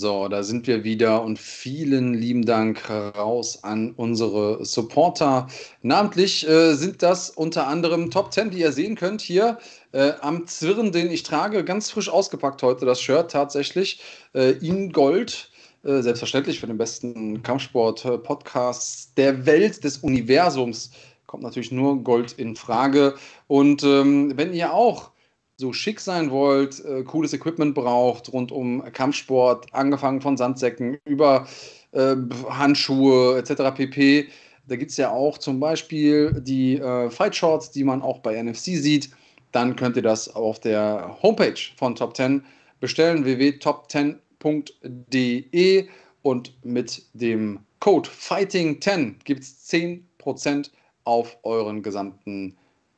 So, 0.00 0.28
da 0.28 0.42
sind 0.42 0.66
wir 0.66 0.82
wieder 0.82 1.22
und 1.22 1.38
vielen 1.38 2.14
lieben 2.14 2.46
Dank 2.46 2.88
raus 2.88 3.62
an 3.62 3.92
unsere 3.98 4.64
Supporter. 4.64 5.46
Namentlich 5.82 6.48
äh, 6.48 6.72
sind 6.72 7.02
das 7.02 7.28
unter 7.28 7.66
anderem 7.66 8.10
Top 8.10 8.32
10, 8.32 8.48
die 8.48 8.60
ihr 8.60 8.72
sehen 8.72 8.96
könnt 8.96 9.20
hier 9.20 9.58
äh, 9.92 10.12
am 10.22 10.46
Zwirren, 10.46 10.90
den 10.90 11.10
ich 11.10 11.22
trage. 11.22 11.64
Ganz 11.66 11.90
frisch 11.90 12.08
ausgepackt 12.08 12.62
heute 12.62 12.86
das 12.86 13.02
Shirt 13.02 13.30
tatsächlich. 13.30 14.00
Äh, 14.32 14.52
in 14.66 14.90
Gold 14.90 15.50
äh, 15.84 16.00
selbstverständlich 16.00 16.60
für 16.60 16.66
den 16.66 16.78
besten 16.78 17.42
Kampfsport-Podcast 17.42 19.18
der 19.18 19.44
Welt, 19.44 19.84
des 19.84 19.98
Universums, 19.98 20.92
kommt 21.26 21.42
natürlich 21.42 21.72
nur 21.72 22.02
Gold 22.02 22.32
in 22.32 22.56
Frage. 22.56 23.16
Und 23.48 23.82
ähm, 23.82 24.32
wenn 24.34 24.54
ihr 24.54 24.72
auch 24.72 25.10
so 25.60 25.72
schick 25.74 26.00
sein 26.00 26.30
wollt, 26.30 26.82
äh, 26.84 27.04
cooles 27.04 27.32
Equipment 27.34 27.74
braucht 27.74 28.32
rund 28.32 28.50
um 28.50 28.82
Kampfsport, 28.92 29.66
angefangen 29.72 30.22
von 30.22 30.38
Sandsäcken 30.38 30.98
über 31.04 31.46
äh, 31.92 32.16
Handschuhe 32.48 33.38
etc. 33.38 33.76
pp. 33.76 34.28
Da 34.66 34.76
gibt 34.76 34.90
es 34.90 34.96
ja 34.96 35.10
auch 35.10 35.36
zum 35.36 35.60
Beispiel 35.60 36.40
die 36.40 36.78
äh, 36.78 37.10
Fight 37.10 37.36
Shorts, 37.36 37.70
die 37.70 37.84
man 37.84 38.00
auch 38.00 38.20
bei 38.20 38.42
NFC 38.42 38.76
sieht. 38.76 39.10
Dann 39.52 39.76
könnt 39.76 39.96
ihr 39.96 40.02
das 40.02 40.34
auf 40.34 40.60
der 40.60 41.18
Homepage 41.22 41.60
von 41.76 41.94
Top 41.94 42.16
10 42.16 42.42
bestellen, 42.80 43.26
www.top10.de 43.26 45.88
und 46.22 46.54
mit 46.64 47.02
dem 47.12 47.58
Code 47.80 48.08
Fighting10 48.08 49.16
gibt 49.24 49.42
es 49.42 49.70
10% 49.70 50.70
auf 51.04 51.36
euren 51.42 51.82
gesamten 51.82 52.56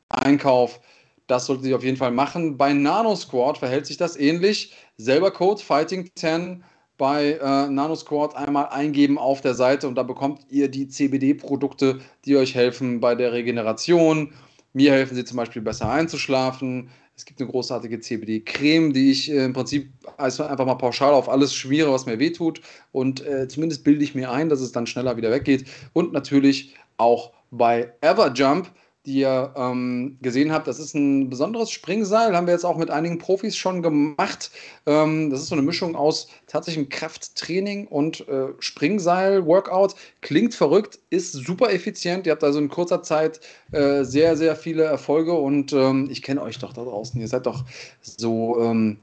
Einkauf. 0.09 0.79
Das 1.27 1.45
solltet 1.45 1.65
ihr 1.65 1.75
auf 1.75 1.83
jeden 1.83 1.97
Fall 1.97 2.11
machen. 2.11 2.57
Bei 2.57 2.73
Nano 2.73 3.15
Squad 3.15 3.57
verhält 3.57 3.85
sich 3.85 3.97
das 3.97 4.17
ähnlich. 4.17 4.73
Selber 4.97 5.31
Code 5.31 5.61
Fighting10 5.61 6.61
bei 6.97 7.33
äh, 7.33 7.69
Nano 7.69 7.95
Squad 7.95 8.35
einmal 8.35 8.67
eingeben 8.67 9.17
auf 9.17 9.41
der 9.41 9.55
Seite 9.55 9.87
und 9.87 9.95
da 9.95 10.03
bekommt 10.03 10.41
ihr 10.49 10.69
die 10.69 10.87
CBD-Produkte, 10.87 11.99
die 12.25 12.37
euch 12.37 12.55
helfen 12.55 12.99
bei 12.99 13.15
der 13.15 13.33
Regeneration. 13.33 14.33
Mir 14.73 14.91
helfen 14.91 15.15
sie 15.15 15.25
zum 15.25 15.37
Beispiel 15.37 15.61
besser 15.61 15.89
einzuschlafen. 15.89 16.89
Es 17.15 17.25
gibt 17.25 17.39
eine 17.39 17.49
großartige 17.49 17.99
CBD-Creme, 17.99 18.91
die 18.91 19.11
ich 19.11 19.31
äh, 19.31 19.45
im 19.45 19.53
Prinzip 19.53 19.91
also 20.17 20.43
einfach 20.43 20.65
mal 20.65 20.75
pauschal 20.75 21.13
auf 21.13 21.29
alles 21.29 21.53
schmiere, 21.53 21.91
was 21.91 22.05
mir 22.05 22.19
wehtut. 22.19 22.61
Und 22.91 23.25
äh, 23.25 23.47
zumindest 23.47 23.83
bilde 23.83 24.03
ich 24.03 24.15
mir 24.15 24.31
ein, 24.31 24.49
dass 24.49 24.61
es 24.61 24.71
dann 24.71 24.87
schneller 24.87 25.15
wieder 25.15 25.31
weggeht. 25.31 25.65
Und 25.93 26.11
natürlich 26.11 26.75
auch 26.97 27.33
bei 27.51 27.93
Everjump 28.01 28.71
die 29.05 29.19
ihr 29.19 29.53
ähm, 29.57 30.17
gesehen 30.21 30.51
habt. 30.53 30.67
Das 30.67 30.79
ist 30.79 30.95
ein 30.95 31.29
besonderes 31.29 31.71
Springseil, 31.71 32.35
haben 32.35 32.47
wir 32.47 32.53
jetzt 32.53 32.65
auch 32.65 32.77
mit 32.77 32.89
einigen 32.89 33.17
Profis 33.17 33.57
schon 33.57 33.81
gemacht. 33.81 34.51
Ähm, 34.85 35.29
das 35.29 35.41
ist 35.41 35.49
so 35.49 35.55
eine 35.55 35.61
Mischung 35.61 35.95
aus 35.95 36.29
tatsächlichem 36.47 36.89
Krafttraining 36.89 37.87
und 37.87 38.27
äh, 38.29 38.47
Springseil-Workout. 38.59 39.95
Klingt 40.21 40.55
verrückt, 40.55 40.99
ist 41.09 41.33
super 41.33 41.71
effizient. 41.73 42.25
Ihr 42.25 42.31
habt 42.31 42.43
also 42.43 42.59
in 42.59 42.69
kurzer 42.69 43.03
Zeit 43.03 43.41
äh, 43.71 44.03
sehr, 44.03 44.37
sehr 44.37 44.55
viele 44.55 44.83
Erfolge 44.83 45.33
und 45.33 45.73
ähm, 45.73 46.07
ich 46.09 46.21
kenne 46.21 46.41
euch 46.41 46.59
doch 46.59 46.71
da 46.71 46.83
draußen. 46.83 47.19
Ihr 47.19 47.27
seid 47.27 47.45
doch 47.45 47.65
so 48.01 48.61
ähm, 48.61 48.99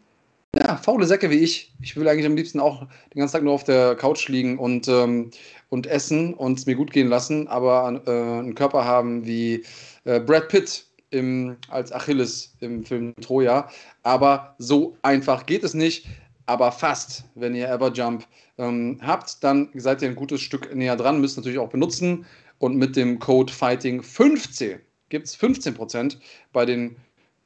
ja, 0.56 0.76
faule 0.78 1.06
Säcke 1.06 1.30
wie 1.30 1.38
ich. 1.38 1.72
Ich 1.80 1.96
will 1.96 2.08
eigentlich 2.08 2.26
am 2.26 2.36
liebsten 2.36 2.58
auch 2.58 2.86
den 3.14 3.20
ganzen 3.20 3.34
Tag 3.34 3.44
nur 3.44 3.52
auf 3.52 3.64
der 3.64 3.94
Couch 3.96 4.28
liegen 4.28 4.58
und, 4.58 4.88
ähm, 4.88 5.30
und 5.70 5.86
essen 5.86 6.34
und 6.34 6.58
es 6.58 6.66
mir 6.66 6.74
gut 6.74 6.92
gehen 6.92 7.08
lassen, 7.08 7.48
aber 7.48 8.02
äh, 8.06 8.10
einen 8.10 8.54
Körper 8.54 8.84
haben 8.84 9.24
wie 9.24 9.64
äh, 10.04 10.20
Brad 10.20 10.48
Pitt 10.48 10.84
im, 11.10 11.56
als 11.68 11.92
Achilles 11.92 12.54
im 12.60 12.84
Film 12.84 13.14
Troja. 13.20 13.68
Aber 14.02 14.54
so 14.58 14.96
einfach 15.02 15.46
geht 15.46 15.64
es 15.64 15.74
nicht. 15.74 16.06
Aber 16.46 16.72
fast, 16.72 17.24
wenn 17.36 17.54
ihr 17.54 17.68
Everjump 17.68 18.26
ähm, 18.58 18.98
habt, 19.02 19.42
dann 19.44 19.68
seid 19.74 20.02
ihr 20.02 20.08
ein 20.08 20.16
gutes 20.16 20.40
Stück 20.40 20.74
näher 20.74 20.96
dran, 20.96 21.20
müsst 21.20 21.36
natürlich 21.36 21.58
auch 21.58 21.68
benutzen. 21.68 22.26
Und 22.58 22.76
mit 22.76 22.96
dem 22.96 23.18
Code 23.18 23.52
Fighting15 23.52 24.80
gibt 25.08 25.26
es 25.26 25.38
15% 25.38 26.16
bei 26.52 26.66
den 26.66 26.96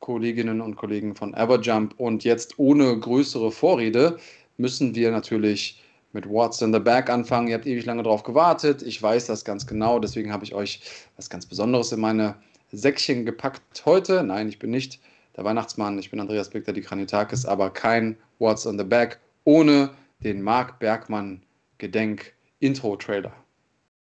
Kolleginnen 0.00 0.60
und 0.60 0.76
Kollegen 0.76 1.14
von 1.14 1.34
Everjump. 1.34 1.94
Und 1.98 2.24
jetzt 2.24 2.58
ohne 2.58 2.98
größere 2.98 3.52
Vorrede 3.52 4.18
müssen 4.56 4.94
wir 4.94 5.10
natürlich 5.10 5.83
mit 6.14 6.28
What's 6.28 6.62
in 6.62 6.72
the 6.72 6.78
Bag 6.78 7.10
anfangen. 7.10 7.48
Ihr 7.48 7.54
habt 7.54 7.66
ewig 7.66 7.84
lange 7.84 8.02
darauf 8.02 8.22
gewartet. 8.22 8.82
Ich 8.82 9.02
weiß 9.02 9.26
das 9.26 9.44
ganz 9.44 9.66
genau. 9.66 9.98
Deswegen 9.98 10.32
habe 10.32 10.44
ich 10.44 10.54
euch 10.54 10.80
was 11.16 11.28
ganz 11.28 11.44
Besonderes 11.44 11.92
in 11.92 12.00
meine 12.00 12.36
Säckchen 12.72 13.26
gepackt 13.26 13.84
heute. 13.84 14.22
Nein, 14.22 14.48
ich 14.48 14.58
bin 14.58 14.70
nicht 14.70 15.00
der 15.36 15.44
Weihnachtsmann. 15.44 15.98
Ich 15.98 16.10
bin 16.10 16.20
Andreas 16.20 16.50
Beck, 16.50 16.64
der 16.64 16.74
die 16.74 16.80
Kranitakis, 16.80 17.44
aber 17.44 17.70
kein 17.70 18.16
What's 18.38 18.64
in 18.64 18.78
the 18.78 18.84
Bag 18.84 19.18
ohne 19.44 19.90
den 20.22 20.40
Marc 20.40 20.78
Bergmann 20.78 21.42
Gedenk 21.78 22.32
Intro-Trailer. 22.60 23.32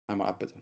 Einmal 0.09 0.29
ab, 0.29 0.41
bitte. 0.41 0.55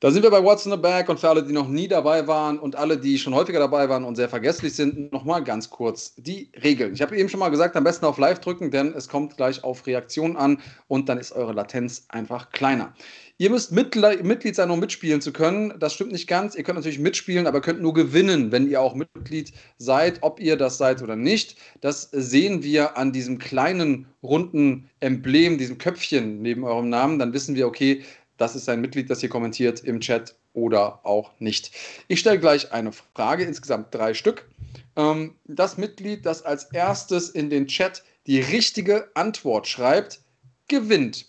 Da 0.00 0.12
sind 0.12 0.22
wir 0.22 0.30
bei 0.30 0.44
What's 0.44 0.64
in 0.64 0.70
the 0.70 0.78
Bag 0.78 1.08
und 1.08 1.18
für 1.18 1.28
alle, 1.28 1.42
die 1.42 1.52
noch 1.52 1.66
nie 1.66 1.88
dabei 1.88 2.28
waren 2.28 2.60
und 2.60 2.76
alle, 2.76 2.98
die 2.98 3.18
schon 3.18 3.34
häufiger 3.34 3.58
dabei 3.58 3.88
waren 3.88 4.04
und 4.04 4.14
sehr 4.14 4.28
vergesslich 4.28 4.74
sind, 4.74 5.12
nochmal 5.12 5.42
ganz 5.42 5.70
kurz 5.70 6.14
die 6.14 6.52
Regeln. 6.62 6.94
Ich 6.94 7.02
habe 7.02 7.16
eben 7.16 7.28
schon 7.28 7.40
mal 7.40 7.48
gesagt, 7.48 7.74
am 7.74 7.82
besten 7.82 8.06
auf 8.06 8.16
Live 8.16 8.38
drücken, 8.38 8.70
denn 8.70 8.94
es 8.94 9.08
kommt 9.08 9.36
gleich 9.36 9.64
auf 9.64 9.88
Reaktion 9.88 10.36
an 10.36 10.60
und 10.86 11.08
dann 11.08 11.18
ist 11.18 11.32
eure 11.32 11.52
Latenz 11.52 12.06
einfach 12.10 12.50
kleiner. 12.50 12.94
Ihr 13.38 13.50
müsst 13.50 13.72
Mitglied 13.72 14.54
sein, 14.54 14.70
um 14.70 14.78
mitspielen 14.78 15.20
zu 15.20 15.32
können. 15.32 15.74
Das 15.80 15.94
stimmt 15.94 16.12
nicht 16.12 16.28
ganz. 16.28 16.54
Ihr 16.54 16.62
könnt 16.62 16.76
natürlich 16.76 17.00
mitspielen, 17.00 17.48
aber 17.48 17.60
könnt 17.60 17.82
nur 17.82 17.94
gewinnen, 17.94 18.52
wenn 18.52 18.70
ihr 18.70 18.80
auch 18.80 18.94
Mitglied 18.94 19.52
seid, 19.78 20.18
ob 20.22 20.38
ihr 20.38 20.56
das 20.56 20.78
seid 20.78 21.02
oder 21.02 21.16
nicht. 21.16 21.56
Das 21.80 22.08
sehen 22.12 22.62
wir 22.62 22.96
an 22.96 23.10
diesem 23.10 23.38
kleinen 23.38 24.06
runden 24.22 24.88
Emblem, 25.00 25.58
diesem 25.58 25.78
Köpfchen 25.78 26.40
neben 26.40 26.62
eurem 26.62 26.88
Namen. 26.88 27.18
Dann 27.18 27.32
wissen 27.32 27.56
wir, 27.56 27.66
okay, 27.66 28.04
das 28.38 28.56
ist 28.56 28.68
ein 28.68 28.80
Mitglied, 28.80 29.10
das 29.10 29.20
hier 29.20 29.28
kommentiert 29.28 29.80
im 29.80 30.00
Chat 30.00 30.34
oder 30.54 31.04
auch 31.04 31.32
nicht. 31.38 31.72
Ich 32.08 32.20
stelle 32.20 32.38
gleich 32.38 32.72
eine 32.72 32.92
Frage, 32.92 33.44
insgesamt 33.44 33.94
drei 33.94 34.14
Stück. 34.14 34.48
Ähm, 34.96 35.34
das 35.44 35.76
Mitglied, 35.76 36.24
das 36.24 36.42
als 36.42 36.64
erstes 36.72 37.28
in 37.28 37.50
den 37.50 37.66
Chat 37.66 38.02
die 38.26 38.40
richtige 38.40 39.10
Antwort 39.14 39.66
schreibt, 39.66 40.20
gewinnt. 40.68 41.26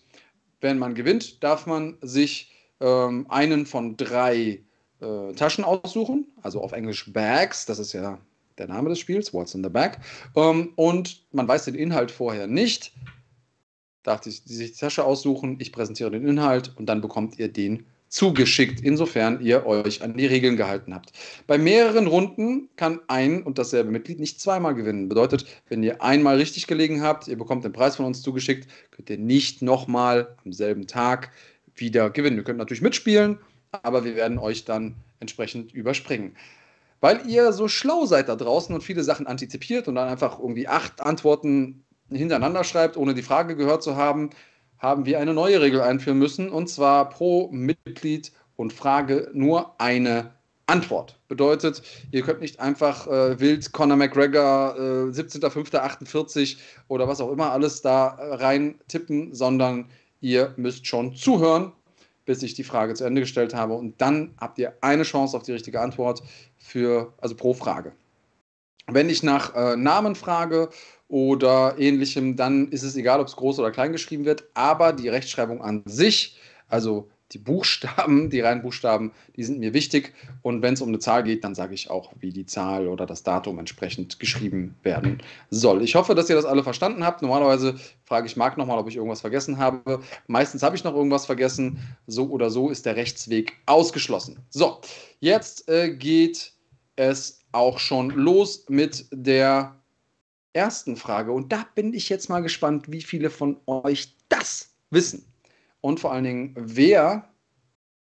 Wenn 0.61 0.77
man 0.77 0.95
gewinnt, 0.95 1.43
darf 1.43 1.65
man 1.65 1.97
sich 2.01 2.51
ähm, 2.79 3.25
einen 3.29 3.65
von 3.65 3.97
drei 3.97 4.61
äh, 5.01 5.33
Taschen 5.33 5.63
aussuchen, 5.63 6.27
also 6.41 6.61
auf 6.61 6.71
Englisch 6.71 7.11
Bags, 7.11 7.65
das 7.65 7.79
ist 7.79 7.93
ja 7.93 8.19
der 8.57 8.67
Name 8.67 8.89
des 8.89 8.99
Spiels, 8.99 9.33
What's 9.33 9.55
in 9.55 9.63
the 9.63 9.69
Bag. 9.69 9.99
Ähm, 10.35 10.73
und 10.75 11.23
man 11.31 11.47
weiß 11.47 11.65
den 11.65 11.75
Inhalt 11.75 12.11
vorher 12.11 12.47
nicht 12.47 12.91
darf 14.03 14.23
sich 14.23 14.43
die 14.43 14.71
Tasche 14.71 15.03
aussuchen, 15.03 15.57
ich 15.59 15.71
präsentiere 15.71 16.11
den 16.11 16.27
Inhalt 16.27 16.73
und 16.77 16.87
dann 16.87 17.01
bekommt 17.01 17.37
ihr 17.39 17.51
den 17.51 17.85
zugeschickt, 18.09 18.81
insofern 18.81 19.39
ihr 19.39 19.65
euch 19.65 20.01
an 20.01 20.17
die 20.17 20.25
Regeln 20.25 20.57
gehalten 20.57 20.93
habt. 20.93 21.13
Bei 21.47 21.57
mehreren 21.57 22.07
Runden 22.07 22.69
kann 22.75 22.99
ein 23.07 23.43
und 23.43 23.59
dasselbe 23.59 23.91
Mitglied 23.91 24.19
nicht 24.19 24.41
zweimal 24.41 24.73
gewinnen. 24.73 25.09
Bedeutet, 25.09 25.45
wenn 25.69 25.83
ihr 25.83 26.01
einmal 26.01 26.37
richtig 26.37 26.67
gelegen 26.67 27.03
habt, 27.03 27.27
ihr 27.27 27.37
bekommt 27.37 27.63
den 27.63 27.71
Preis 27.71 27.95
von 27.95 28.05
uns 28.05 28.21
zugeschickt, 28.21 28.67
könnt 28.91 29.09
ihr 29.09 29.19
nicht 29.19 29.61
nochmal 29.61 30.35
am 30.43 30.53
selben 30.53 30.87
Tag 30.87 31.31
wieder 31.75 32.09
gewinnen. 32.09 32.37
Ihr 32.37 32.43
könnt 32.43 32.57
natürlich 32.57 32.81
mitspielen, 32.81 33.37
aber 33.71 34.03
wir 34.03 34.15
werden 34.15 34.39
euch 34.39 34.65
dann 34.65 34.95
entsprechend 35.19 35.73
überspringen. 35.73 36.35
Weil 37.01 37.29
ihr 37.29 37.53
so 37.53 37.67
schlau 37.67 38.05
seid 38.05 38.27
da 38.27 38.35
draußen 38.35 38.73
und 38.75 38.81
viele 38.81 39.03
Sachen 39.03 39.27
antizipiert 39.27 39.87
und 39.87 39.95
dann 39.95 40.09
einfach 40.09 40.39
irgendwie 40.39 40.67
acht 40.67 40.99
Antworten 40.99 41.83
hintereinander 42.11 42.63
schreibt, 42.63 42.97
ohne 42.97 43.13
die 43.13 43.21
Frage 43.21 43.55
gehört 43.55 43.83
zu 43.83 43.95
haben, 43.95 44.29
haben 44.77 45.05
wir 45.05 45.19
eine 45.19 45.33
neue 45.33 45.61
Regel 45.61 45.81
einführen 45.81 46.17
müssen, 46.17 46.49
und 46.49 46.69
zwar 46.69 47.09
pro 47.09 47.49
Mitglied 47.51 48.31
und 48.55 48.73
Frage 48.73 49.29
nur 49.33 49.79
eine 49.79 50.33
Antwort. 50.69 51.19
Bedeutet, 51.27 51.81
ihr 52.11 52.21
könnt 52.21 52.41
nicht 52.41 52.59
einfach 52.59 53.07
äh, 53.07 53.39
wild 53.39 53.71
Conor 53.71 53.97
McGregor 53.97 54.75
äh, 54.77 55.11
17.05.48 55.11 56.57
oder 56.87 57.07
was 57.07 57.21
auch 57.21 57.31
immer 57.31 57.51
alles 57.51 57.81
da 57.81 58.17
äh, 58.17 58.35
rein 58.35 58.79
tippen, 58.87 59.33
sondern 59.33 59.89
ihr 60.21 60.53
müsst 60.57 60.85
schon 60.85 61.15
zuhören, 61.15 61.71
bis 62.25 62.43
ich 62.43 62.53
die 62.53 62.63
Frage 62.63 62.93
zu 62.93 63.03
Ende 63.03 63.21
gestellt 63.21 63.55
habe. 63.55 63.73
Und 63.73 63.99
dann 63.99 64.35
habt 64.39 64.59
ihr 64.59 64.73
eine 64.81 65.03
Chance 65.03 65.35
auf 65.35 65.43
die 65.43 65.53
richtige 65.53 65.81
Antwort 65.81 66.21
für, 66.57 67.13
also 67.19 67.35
pro 67.35 67.53
Frage. 67.53 67.93
Wenn 68.85 69.09
ich 69.09 69.23
nach 69.23 69.55
äh, 69.55 69.75
Namen 69.75 70.15
frage 70.15 70.69
oder 71.09 71.75
ähnlichem, 71.77 72.37
dann 72.37 72.69
ist 72.69 72.83
es 72.83 72.95
egal, 72.95 73.19
ob 73.19 73.27
es 73.27 73.35
groß 73.35 73.59
oder 73.59 73.71
klein 73.71 73.91
geschrieben 73.91 74.25
wird, 74.25 74.45
aber 74.53 74.93
die 74.93 75.09
Rechtschreibung 75.09 75.61
an 75.61 75.83
sich, 75.85 76.37
also 76.69 77.09
die 77.31 77.39
Buchstaben, 77.39 78.29
die 78.31 78.39
reinen 78.41 78.61
Buchstaben, 78.61 79.11
die 79.35 79.43
sind 79.43 79.59
mir 79.59 79.73
wichtig. 79.73 80.13
Und 80.43 80.61
wenn 80.61 80.75
es 80.75 80.81
um 80.81 80.89
eine 80.89 80.99
Zahl 80.99 81.23
geht, 81.23 81.43
dann 81.43 81.55
sage 81.55 81.73
ich 81.73 81.89
auch, 81.89 82.13
wie 82.19 82.31
die 82.31 82.45
Zahl 82.45 82.87
oder 82.87 83.05
das 83.05 83.23
Datum 83.23 83.59
entsprechend 83.59 84.19
geschrieben 84.19 84.75
werden 84.83 85.21
soll. 85.49 85.81
Ich 85.83 85.95
hoffe, 85.95 86.15
dass 86.15 86.29
ihr 86.29 86.35
das 86.35 86.45
alle 86.45 86.63
verstanden 86.63 87.03
habt. 87.03 87.21
Normalerweise 87.21 87.75
frage 88.05 88.27
ich 88.27 88.37
Marc 88.37 88.57
nochmal, 88.57 88.77
ob 88.77 88.87
ich 88.87 88.95
irgendwas 88.95 89.21
vergessen 89.21 89.57
habe. 89.57 90.01
Meistens 90.27 90.63
habe 90.63 90.75
ich 90.75 90.83
noch 90.83 90.95
irgendwas 90.95 91.25
vergessen. 91.25 91.79
So 92.05 92.29
oder 92.29 92.51
so 92.51 92.69
ist 92.69 92.85
der 92.85 92.95
Rechtsweg 92.95 93.53
ausgeschlossen. 93.65 94.39
So, 94.49 94.79
jetzt 95.19 95.67
äh, 95.69 95.95
geht 95.95 96.53
es 96.95 97.39
auch 97.51 97.79
schon 97.79 98.11
los 98.11 98.65
mit 98.69 99.05
der 99.11 99.78
ersten 100.53 100.95
Frage. 100.95 101.31
Und 101.31 101.51
da 101.51 101.65
bin 101.75 101.93
ich 101.93 102.09
jetzt 102.09 102.29
mal 102.29 102.41
gespannt, 102.41 102.91
wie 102.91 103.01
viele 103.01 103.29
von 103.29 103.57
euch 103.65 104.15
das 104.29 104.69
wissen. 104.89 105.25
Und 105.81 105.99
vor 105.99 106.11
allen 106.11 106.23
Dingen, 106.23 106.55
wer 106.57 107.29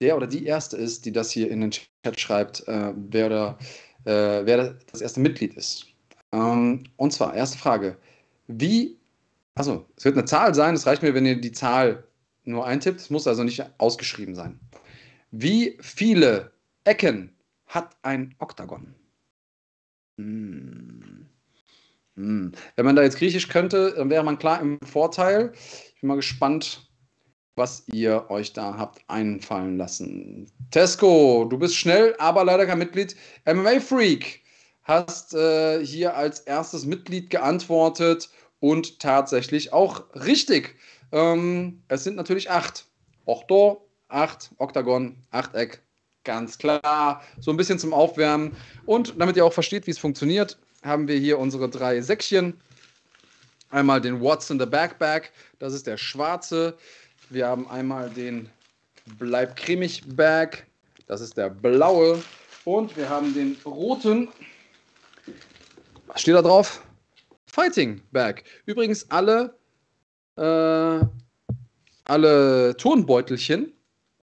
der 0.02 0.18
oder 0.18 0.28
die 0.28 0.46
Erste 0.46 0.78
ist, 0.78 1.06
die 1.06 1.12
das 1.12 1.32
hier 1.32 1.50
in 1.50 1.62
den 1.62 1.72
Chat 1.72 2.20
schreibt, 2.20 2.68
äh, 2.68 2.94
wer, 2.96 3.28
oder, 3.28 3.58
äh, 4.06 4.46
wer 4.46 4.76
das 4.92 5.02
erste 5.02 5.22
Mitglied 5.22 5.54
ist. 5.54 5.88
Ähm, 6.32 6.84
und 6.98 7.14
zwar, 7.14 7.34
erste 7.34 7.58
Frage. 7.58 7.98
Wie, 8.48 8.98
also 9.56 9.86
es 9.96 10.04
wird 10.04 10.18
eine 10.18 10.26
Zahl 10.26 10.54
sein, 10.54 10.76
es 10.76 10.86
reicht 10.86 11.04
mir, 11.04 11.14
wenn 11.14 11.26
ihr 11.26 11.40
die 11.40 11.52
Zahl 11.52 12.04
nur 12.44 12.66
eintippt, 12.66 13.00
es 13.00 13.10
muss 13.10 13.28
also 13.28 13.44
nicht 13.44 13.64
ausgeschrieben 13.78 14.36
sein. 14.36 14.60
Wie 15.32 15.78
viele 15.80 16.52
Ecken 16.84 17.34
hat 17.68 17.96
ein 18.02 18.36
Oktagon? 18.40 18.94
Hm. 20.18 21.23
Hm. 22.16 22.52
Wenn 22.76 22.86
man 22.86 22.96
da 22.96 23.04
jetzt 23.04 23.18
Griechisch 23.18 23.48
könnte, 23.48 23.94
dann 23.96 24.10
wäre 24.10 24.24
man 24.24 24.38
klar 24.38 24.62
im 24.62 24.80
Vorteil. 24.82 25.54
Ich 25.96 26.02
bin 26.02 26.10
mal 26.10 26.16
gespannt, 26.16 26.90
was 27.56 27.84
ihr 27.88 28.30
euch 28.30 28.54
da 28.54 28.78
habt 28.78 29.04
einfallen 29.08 29.78
lassen. 29.78 30.52
Tesco, 30.72 31.46
du 31.50 31.58
bist 31.58 31.76
schnell, 31.76 32.16
aber 32.18 32.44
leider 32.44 32.66
kein 32.66 32.80
Mitglied. 32.80 33.16
MMA 33.46 33.80
Freak 33.80 34.42
hast 34.84 35.34
äh, 35.34 35.84
hier 35.86 36.16
als 36.16 36.42
erstes 36.42 36.86
Mitglied 36.86 37.30
geantwortet 37.30 38.30
und 38.60 39.00
tatsächlich 39.00 39.72
auch 39.72 40.04
richtig. 40.16 40.76
Ähm, 41.12 41.84
es 41.88 42.04
sind 42.04 42.16
natürlich 42.16 42.50
acht. 42.50 42.86
Octo, 43.26 43.90
acht, 44.10 44.52
Oktagon, 44.58 45.16
Achteck, 45.32 45.82
ganz 46.24 46.58
klar. 46.58 47.22
So 47.40 47.52
ein 47.52 47.58
bisschen 47.58 47.80
zum 47.80 47.94
Aufwärmen. 47.94 48.56
Und 48.86 49.14
damit 49.18 49.38
ihr 49.38 49.46
auch 49.46 49.54
versteht, 49.54 49.88
wie 49.88 49.92
es 49.92 50.00
funktioniert, 50.00 50.60
haben 50.84 51.08
wir 51.08 51.18
hier 51.18 51.40
unsere 51.40 51.70
drei 51.70 52.02
Säckchen. 52.02 52.60
Einmal 53.70 54.02
den 54.02 54.22
What's 54.22 54.50
in 54.50 54.60
the 54.60 54.66
Backpack, 54.66 55.32
das 55.60 55.74
ist 55.74 55.88
der 55.88 55.98
schwarze. 55.98 56.78
Wir 57.30 57.48
haben 57.48 57.68
einmal 57.70 58.10
den 58.10 58.50
Bleib 59.18 59.56
cremig 59.56 60.04
Bag, 60.16 60.66
das 61.08 61.22
ist 61.22 61.36
der 61.38 61.50
blaue. 61.50 62.22
Und 62.66 62.96
wir 62.96 63.10
haben 63.10 63.34
den 63.34 63.58
roten, 63.66 64.30
was 66.08 66.22
steht 66.22 66.36
da 66.36 66.42
drauf? 66.42 66.82
Fighting 67.48 68.02
Bag. 68.12 68.44
Übrigens 68.66 69.10
alle, 69.12 69.58
äh, 70.38 71.06
alle 72.06 72.78
Turnbeutelchen 72.78 73.74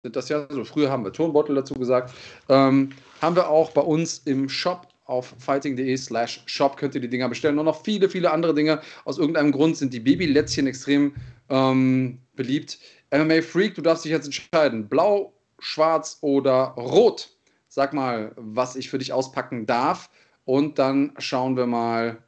sind 0.02 0.16
das 0.16 0.28
ja, 0.28 0.46
so 0.50 0.64
früher 0.64 0.90
haben 0.90 1.04
wir 1.04 1.12
Turnbeutel 1.12 1.54
dazu 1.54 1.74
gesagt, 1.74 2.12
ähm, 2.48 2.90
haben 3.20 3.36
wir 3.36 3.48
auch 3.48 3.70
bei 3.70 3.82
uns 3.82 4.18
im 4.24 4.48
Shop 4.48 4.88
auf 5.04 5.34
fighting.de 5.38 5.96
slash 5.96 6.42
shop 6.46 6.76
könnt 6.76 6.94
ihr 6.94 7.00
die 7.00 7.08
Dinger 7.08 7.28
bestellen. 7.28 7.58
Und 7.58 7.66
noch 7.66 7.82
viele, 7.82 8.08
viele 8.08 8.30
andere 8.30 8.54
Dinge. 8.54 8.80
Aus 9.04 9.18
irgendeinem 9.18 9.52
Grund 9.52 9.76
sind 9.76 9.92
die 9.92 10.00
Babylätzchen 10.00 10.66
extrem 10.66 11.14
ähm, 11.48 12.18
beliebt. 12.34 12.78
MMA 13.12 13.42
Freak, 13.42 13.74
du 13.74 13.82
darfst 13.82 14.04
dich 14.04 14.12
jetzt 14.12 14.26
entscheiden. 14.26 14.88
Blau, 14.88 15.32
schwarz 15.58 16.18
oder 16.20 16.74
rot. 16.76 17.30
Sag 17.68 17.92
mal, 17.92 18.32
was 18.36 18.76
ich 18.76 18.90
für 18.90 18.98
dich 18.98 19.12
auspacken 19.12 19.66
darf. 19.66 20.08
Und 20.44 20.78
dann 20.78 21.12
schauen 21.18 21.56
wir 21.56 21.66
mal, 21.66 22.18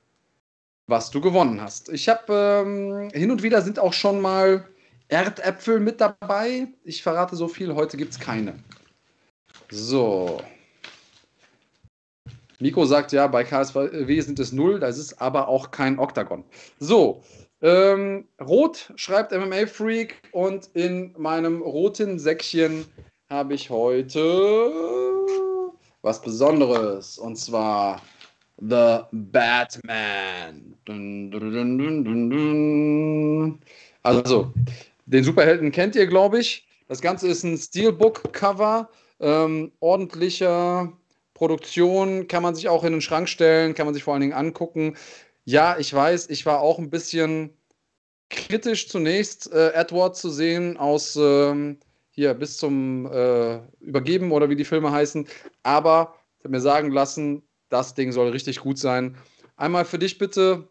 was 0.87 1.11
du 1.11 1.21
gewonnen 1.21 1.61
hast. 1.61 1.89
Ich 1.89 2.09
habe 2.09 2.65
ähm, 2.67 3.11
hin 3.13 3.31
und 3.31 3.43
wieder 3.43 3.63
sind 3.63 3.79
auch 3.79 3.93
schon 3.93 4.21
mal 4.21 4.69
Erdäpfel 5.09 5.81
mit 5.81 6.01
dabei. 6.01 6.69
Ich 6.85 7.03
verrate 7.03 7.37
so 7.37 7.49
viel, 7.49 7.75
heute 7.75 7.97
gibt 7.97 8.13
es 8.13 8.21
keine. 8.21 8.55
So. 9.71 10.41
Miko 12.61 12.85
sagt 12.87 13.13
ja, 13.13 13.27
bei 13.27 13.45
KSW 13.45 14.21
sind 14.21 14.39
es 14.39 14.53
null, 14.53 14.79
das 14.81 14.99
ist 14.99 15.21
aber 15.21 15.49
auch 15.49 15.71
kein 15.71 15.99
Oktagon. 15.99 16.45
So, 16.79 17.23
ähm, 17.63 18.29
Rot 18.41 18.93
schreibt 18.97 19.33
MMA 19.33 19.67
Freak 19.67 20.21
und 20.33 20.69
in 20.75 21.15
meinem 21.19 21.63
roten 21.63 22.19
Säckchen 22.19 22.85
habe 23.31 23.55
ich 23.55 23.71
heute 23.71 24.71
was 26.03 26.21
Besonderes 26.21 27.19
und 27.19 27.37
zwar 27.37 28.03
The 28.59 29.01
Batman. 29.11 30.75
Dun, 30.85 31.31
dun, 31.31 31.79
dun, 32.05 33.61
also, 34.03 34.53
den 35.07 35.25
Superhelden 35.25 35.73
kennt 35.73 35.97
ihr, 35.97 36.07
glaube 36.07 36.39
ich. 36.39 36.69
Das 36.89 37.01
Ganze 37.01 37.29
ist 37.29 37.43
ein 37.43 37.57
Steelbook-Cover, 37.57 38.91
ähm, 39.21 39.73
ordentlicher 39.81 40.93
Produktion, 41.35 42.29
kann 42.29 42.43
man 42.43 42.55
sich 42.55 42.69
auch 42.69 42.85
in 42.85 42.93
den 42.93 43.01
Schrank 43.01 43.29
stellen, 43.29 43.75
kann 43.75 43.87
man 43.87 43.95
sich 43.95 44.05
vor 44.05 44.15
allen 44.15 44.21
Dingen 44.21 44.33
angucken. 44.33 44.97
Ja, 45.45 45.77
ich 45.79 45.93
weiß, 45.93 46.31
ich 46.31 46.47
war 46.47 46.61
auch 46.61 46.79
ein 46.79 46.91
bisschen 46.91 47.51
kritisch 48.31 48.89
zunächst, 48.89 49.53
äh, 49.53 49.73
Edward 49.73 50.17
zu 50.17 50.31
sehen 50.31 50.77
aus 50.77 51.17
ähm, 51.17 51.79
hier 52.11 52.33
bis 52.35 52.57
zum 52.57 53.07
äh, 53.07 53.59
Übergeben 53.81 54.33
oder 54.33 54.49
wie 54.49 54.57
die 54.57 54.65
Filme 54.65 54.93
heißen. 54.93 55.27
Aber 55.65 56.15
ich 56.39 56.45
habe 56.45 56.53
mir 56.53 56.61
sagen 56.61 56.91
lassen, 56.91 57.43
das 57.69 57.95
Ding 57.95 58.13
soll 58.13 58.31
richtig 58.31 58.61
gut 58.61 58.79
sein. 58.79 59.17
Einmal 59.57 59.85
für 59.85 59.99
dich 59.99 60.19
bitte 60.19 60.69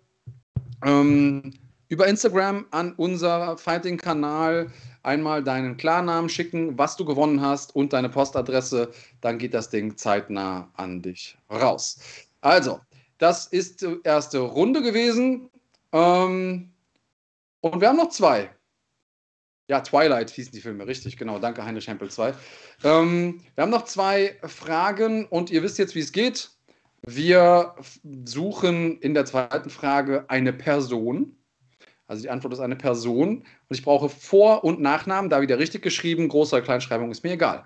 ähm, 0.86 1.54
über 1.90 2.08
Instagram 2.08 2.66
an 2.72 2.94
unser 2.94 3.58
Fighting-Kanal 3.58 4.72
einmal 5.04 5.44
deinen 5.44 5.78
Klarnamen 5.78 6.30
schicken, 6.30 6.78
was 6.78 6.96
du 6.96 7.06
gewonnen 7.06 7.42
hast 7.42 7.76
und 7.76 7.94
deine 7.94 8.10
Postadresse. 8.10 8.92
Dann 9.22 9.38
geht 9.38 9.54
das 9.54 9.70
Ding 9.70 9.98
zeitnah 9.98 10.72
an 10.76 11.02
dich 11.02 11.38
raus. 11.52 12.00
Also, 12.42 12.80
das 13.18 13.48
ist 13.48 13.82
die 13.82 14.00
erste 14.04 14.40
Runde 14.40 14.82
gewesen. 14.82 15.50
Ähm, 15.92 16.72
und 17.62 17.82
wir 17.82 17.88
haben 17.88 17.98
noch 17.98 18.10
zwei. 18.10 18.50
Ja, 19.70 19.80
Twilight 19.80 20.30
hießen 20.30 20.52
die 20.52 20.60
Filme, 20.60 20.86
richtig, 20.86 21.16
genau. 21.16 21.40
Danke, 21.40 21.64
Heinrich 21.64 21.88
Hempel 21.88 22.12
2. 22.12 22.34
Ähm, 22.84 23.42
wir 23.56 23.62
haben 23.62 23.70
noch 23.70 23.86
zwei 23.86 24.38
Fragen 24.44 25.26
und 25.26 25.52
ihr 25.52 25.64
wisst 25.64 25.78
jetzt, 25.78 25.96
wie 25.96 26.02
es 26.02 26.12
geht. 26.12 26.52
Wir 27.02 27.76
suchen 28.26 29.00
in 29.00 29.14
der 29.14 29.26
zweiten 29.26 29.70
Frage 29.70 30.26
eine 30.30 30.52
Person. 30.52 31.36
Also 32.14 32.22
die 32.22 32.30
Antwort 32.30 32.54
ist 32.54 32.60
eine 32.60 32.76
Person. 32.76 33.38
Und 33.38 33.46
ich 33.76 33.82
brauche 33.82 34.08
Vor- 34.08 34.64
und 34.64 34.80
Nachnamen, 34.80 35.32
da 35.32 35.42
wieder 35.42 35.58
richtig 35.58 35.82
geschrieben, 35.82 36.28
große 36.28 36.56
oder 36.56 36.64
Kleinschreibung 36.64 37.10
ist 37.10 37.24
mir 37.24 37.32
egal. 37.32 37.66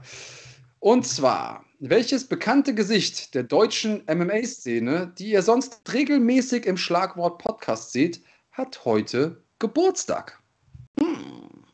Und 0.79 1.05
zwar, 1.05 1.65
welches 1.79 2.29
bekannte 2.29 2.73
Gesicht 2.73 3.35
der 3.35 3.43
deutschen 3.43 4.03
MMA-Szene, 4.09 5.11
die 5.17 5.31
ihr 5.31 5.41
sonst 5.41 5.81
regelmäßig 5.91 6.65
im 6.65 6.77
Schlagwort 6.77 7.39
Podcast 7.39 7.91
seht, 7.91 8.21
hat 8.53 8.85
heute 8.85 9.43
Geburtstag? 9.59 10.41
Hm. 10.97 11.65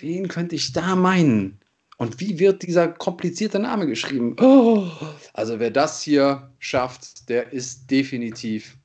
Wen 0.00 0.26
könnte 0.26 0.56
ich 0.56 0.72
da 0.72 0.96
meinen? 0.96 1.60
Und 1.96 2.18
wie 2.18 2.40
wird 2.40 2.62
dieser 2.62 2.88
komplizierte 2.88 3.60
Name 3.60 3.86
geschrieben? 3.86 4.34
Oh. 4.40 4.90
Also 5.32 5.60
wer 5.60 5.70
das 5.70 6.02
hier 6.02 6.50
schafft, 6.58 7.28
der 7.28 7.52
ist 7.52 7.88
definitiv 7.88 8.77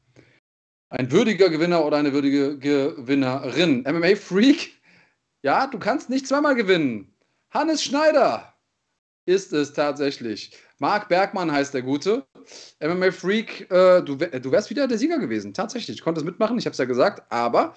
ein 0.94 1.12
würdiger 1.12 1.50
Gewinner 1.50 1.84
oder 1.86 1.98
eine 1.98 2.14
würdige 2.14 2.58
Gewinnerin. 2.58 3.84
MMA 3.88 4.16
Freak, 4.16 4.74
ja, 5.42 5.66
du 5.66 5.80
kannst 5.80 6.10
nicht 6.10 6.28
zweimal 6.28 6.54
gewinnen. 6.54 7.12
Hannes 7.50 7.84
Schneider 7.84 8.54
ist 9.26 9.54
es 9.54 9.74
tatsächlich. 9.74 10.56
Marc 10.78 11.10
Bergmann 11.10 11.52
heißt 11.52 11.74
der 11.74 11.82
Gute. 11.82 12.28
MMA 12.80 13.12
Freak, 13.12 13.72
äh, 13.72 14.02
du, 14.02 14.18
du 14.18 14.52
wärst 14.52 14.70
wieder 14.70 14.88
der 14.88 15.00
Sieger 15.00 15.18
gewesen. 15.18 15.54
Tatsächlich. 15.54 15.98
Ich 15.98 16.04
konnte 16.04 16.20
es 16.20 16.26
mitmachen, 16.26 16.60
ich 16.60 16.66
habe 16.66 16.74
es 16.74 16.78
ja 16.78 16.86
gesagt, 16.86 17.24
aber 17.32 17.76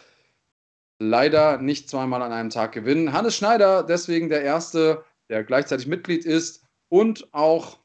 leider 0.98 1.56
nicht 1.59 1.88
zweimal 1.88 2.20
an 2.20 2.32
einem 2.32 2.51
Tag 2.51 2.72
gewinnen. 2.72 3.14
Hannes 3.14 3.36
Schneider, 3.36 3.82
deswegen 3.82 4.28
der 4.28 4.43
Erste, 4.43 5.05
der 5.30 5.43
gleichzeitig 5.43 5.86
Mitglied 5.86 6.26
ist 6.26 6.64
und 6.88 7.32
auch 7.32 7.78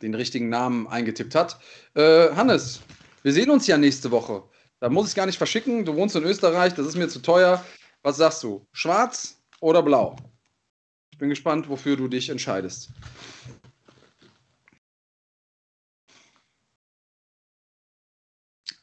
den 0.00 0.14
richtigen 0.14 0.48
Namen 0.48 0.86
eingetippt 0.86 1.34
hat. 1.34 1.58
Äh, 1.94 2.30
Hannes, 2.34 2.80
wir 3.24 3.32
sehen 3.32 3.50
uns 3.50 3.66
ja 3.66 3.78
nächste 3.78 4.10
Woche. 4.10 4.44
Da 4.80 4.90
muss 4.90 5.08
ich 5.08 5.14
gar 5.14 5.24
nicht 5.24 5.38
verschicken. 5.38 5.84
Du 5.86 5.96
wohnst 5.96 6.14
in 6.14 6.24
Österreich, 6.24 6.74
das 6.74 6.86
ist 6.86 6.94
mir 6.94 7.08
zu 7.08 7.20
teuer. 7.20 7.64
Was 8.02 8.18
sagst 8.18 8.42
du? 8.42 8.66
Schwarz 8.72 9.42
oder 9.60 9.82
blau? 9.82 10.14
Ich 11.10 11.16
bin 11.16 11.30
gespannt, 11.30 11.68
wofür 11.70 11.96
du 11.96 12.06
dich 12.06 12.28
entscheidest. 12.28 12.90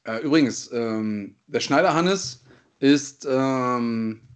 Äh, 0.06 0.22
übrigens, 0.24 0.72
ähm, 0.72 1.36
der 1.46 1.60
Schneider 1.60 1.94
Hannes 1.94 2.44
ist 2.80 3.28
ähm, 3.30 4.28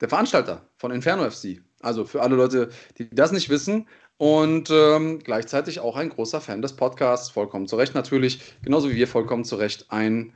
der 0.00 0.08
Veranstalter 0.08 0.66
von 0.78 0.92
Inferno 0.92 1.30
FC. 1.30 1.60
Also 1.80 2.06
für 2.06 2.22
alle 2.22 2.36
Leute, 2.36 2.70
die 2.96 3.10
das 3.10 3.32
nicht 3.32 3.50
wissen. 3.50 3.86
Und 4.22 4.70
ähm, 4.70 5.18
gleichzeitig 5.18 5.80
auch 5.80 5.96
ein 5.96 6.08
großer 6.08 6.40
Fan 6.40 6.62
des 6.62 6.74
Podcasts, 6.74 7.28
vollkommen 7.28 7.66
zu 7.66 7.74
Recht 7.74 7.96
natürlich, 7.96 8.38
genauso 8.62 8.88
wie 8.88 8.94
wir 8.94 9.08
vollkommen 9.08 9.44
zu 9.44 9.56
Recht 9.56 9.86
ein 9.88 10.32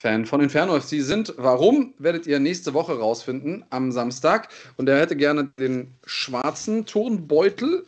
Fan 0.00 0.24
von 0.24 0.40
Inferno 0.40 0.80
FC 0.80 1.02
sind. 1.02 1.34
Warum, 1.36 1.94
werdet 1.98 2.28
ihr 2.28 2.38
nächste 2.38 2.72
Woche 2.72 2.96
rausfinden, 2.96 3.64
am 3.70 3.90
Samstag. 3.90 4.50
Und 4.76 4.88
er 4.88 5.00
hätte 5.00 5.16
gerne 5.16 5.50
den 5.58 5.96
schwarzen 6.06 6.86
Turnbeutel. 6.86 7.84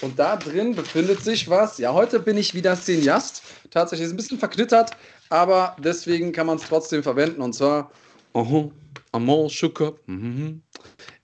Und 0.00 0.18
da 0.18 0.36
drin 0.36 0.74
befindet 0.74 1.20
sich 1.22 1.50
was. 1.50 1.76
Ja, 1.76 1.92
heute 1.92 2.18
bin 2.18 2.38
ich 2.38 2.54
wieder 2.54 2.76
Cineast. 2.76 3.42
Tatsächlich 3.70 4.06
ist 4.06 4.14
ein 4.14 4.16
bisschen 4.16 4.38
verknittert, 4.38 4.92
aber 5.28 5.76
deswegen 5.84 6.32
kann 6.32 6.46
man 6.46 6.56
es 6.56 6.66
trotzdem 6.66 7.02
verwenden. 7.02 7.42
Und 7.42 7.52
zwar, 7.52 7.92
-huh, 8.32 8.70
Amon 9.12 9.50
Sugar. 9.50 9.92
-hmm. 10.08 10.60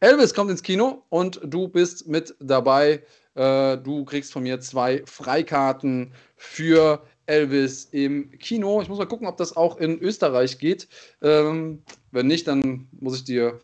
Elvis 0.00 0.34
kommt 0.34 0.50
ins 0.50 0.62
Kino 0.62 1.02
und 1.08 1.40
du 1.44 1.68
bist 1.68 2.06
mit 2.06 2.34
dabei. 2.40 3.02
Äh, 3.34 3.78
du 3.78 4.04
kriegst 4.04 4.32
von 4.32 4.42
mir 4.42 4.60
zwei 4.60 5.02
Freikarten 5.06 6.12
für 6.36 7.04
Elvis 7.26 7.86
im 7.90 8.30
Kino. 8.38 8.82
Ich 8.82 8.88
muss 8.88 8.98
mal 8.98 9.06
gucken, 9.06 9.26
ob 9.26 9.36
das 9.36 9.56
auch 9.56 9.78
in 9.78 9.98
Österreich 9.98 10.58
geht. 10.58 10.88
Ähm, 11.22 11.82
wenn 12.10 12.26
nicht, 12.26 12.46
dann 12.46 12.88
muss 12.92 13.16
ich 13.16 13.24
dir 13.24 13.60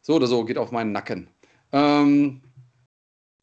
so 0.00 0.14
oder 0.14 0.26
so, 0.26 0.44
geht 0.44 0.58
auf 0.58 0.72
meinen 0.72 0.92
Nacken. 0.92 1.28
Ähm, 1.72 2.42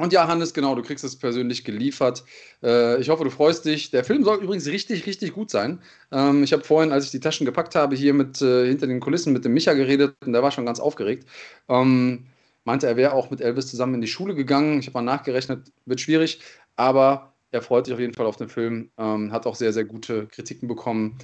und 0.02 0.14
ja, 0.14 0.28
Hannes, 0.28 0.53
genau, 0.53 0.76
du 0.76 0.82
kriegst 0.82 1.03
es 1.03 1.15
persönlich 1.18 1.64
geliefert. 1.64 2.23
Äh, 2.64 2.99
ich 2.99 3.10
hoffe, 3.10 3.23
du 3.23 3.30
freust 3.30 3.65
dich. 3.65 3.91
Der 3.91 4.03
Film 4.03 4.23
soll 4.23 4.44
übrigens 4.44 4.68
richtig, 4.68 5.06
richtig 5.06 5.34
gut 5.34 5.49
sein. 5.49 5.82
Ähm, 6.11 6.44
ich 6.44 6.53
habe 6.53 6.64
vorhin, 6.64 6.91
als 6.91 7.06
ich 7.06 7.11
die 7.11 7.19
Taschen 7.19 7.45
gepackt 7.45 7.76
habe, 7.76 7.95
hier 7.95 8.14
mit 8.14 8.41
äh, 8.41 8.68
hinter 8.68 8.88
den 8.88 8.99
Kulissen 8.99 9.34
mit 9.34 9.45
dem 9.45 9.53
Micha 9.53 9.73
geredet 9.73 10.15
und 10.26 10.34
der 10.34 10.44
war 10.44 10.52
schon 10.52 10.65
ganz 10.65 10.80
aufgeregt. 10.80 11.28
Ähm, 11.69 12.28
meinte, 12.64 12.88
er 12.88 12.98
wäre 12.98 13.14
auch 13.14 13.30
mit 13.32 13.41
Elvis 13.41 13.68
zusammen 13.68 13.95
in 13.95 14.02
die 14.02 14.07
Schule 14.07 14.36
gegangen. 14.36 14.80
Ich 14.80 14.88
habe 14.88 14.98
mal 14.99 15.02
nachgerechnet, 15.03 15.72
wird 15.86 16.02
schwierig, 16.02 16.41
aber 16.76 17.34
er 17.52 17.61
freut 17.61 17.86
sich 17.86 17.94
auf 17.94 17.99
jeden 17.99 18.14
Fall 18.14 18.26
auf 18.26 18.38
den 18.38 18.49
Film. 18.49 18.91
Ähm, 18.98 19.32
hat 19.32 19.45
auch 19.45 19.56
sehr, 19.56 19.73
sehr 19.73 19.86
gute 19.86 20.28
Kritiken 20.28 20.68
bekommen. 20.68 21.18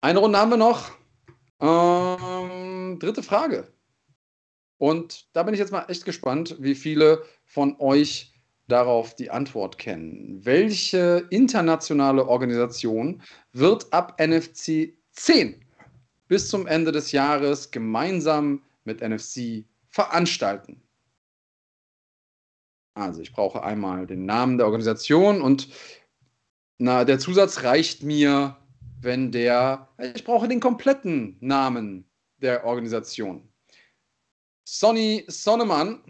Eine 0.00 0.18
Runde 0.18 0.38
haben 0.38 0.50
wir 0.50 0.56
noch. 0.56 0.90
Ähm, 1.60 2.98
dritte 2.98 3.22
Frage. 3.22 3.71
Und 4.82 5.28
da 5.32 5.44
bin 5.44 5.54
ich 5.54 5.60
jetzt 5.60 5.70
mal 5.70 5.84
echt 5.86 6.04
gespannt, 6.04 6.56
wie 6.58 6.74
viele 6.74 7.22
von 7.44 7.76
euch 7.78 8.34
darauf 8.66 9.14
die 9.14 9.30
Antwort 9.30 9.78
kennen. 9.78 10.44
Welche 10.44 11.24
internationale 11.30 12.26
Organisation 12.26 13.22
wird 13.52 13.92
ab 13.92 14.20
NFC 14.20 14.94
10 15.12 15.64
bis 16.26 16.48
zum 16.48 16.66
Ende 16.66 16.90
des 16.90 17.12
Jahres 17.12 17.70
gemeinsam 17.70 18.64
mit 18.82 19.02
NFC 19.02 19.66
veranstalten? 19.88 20.82
Also 22.94 23.20
ich 23.20 23.32
brauche 23.32 23.62
einmal 23.62 24.08
den 24.08 24.26
Namen 24.26 24.58
der 24.58 24.66
Organisation 24.66 25.42
und 25.42 25.68
na, 26.78 27.04
der 27.04 27.20
Zusatz 27.20 27.62
reicht 27.62 28.02
mir, 28.02 28.56
wenn 29.00 29.30
der, 29.30 29.90
ich 30.12 30.24
brauche 30.24 30.48
den 30.48 30.58
kompletten 30.58 31.36
Namen 31.38 32.04
der 32.38 32.64
Organisation. 32.64 33.51
Sonny 34.72 35.24
Sonnemann. 35.28 36.02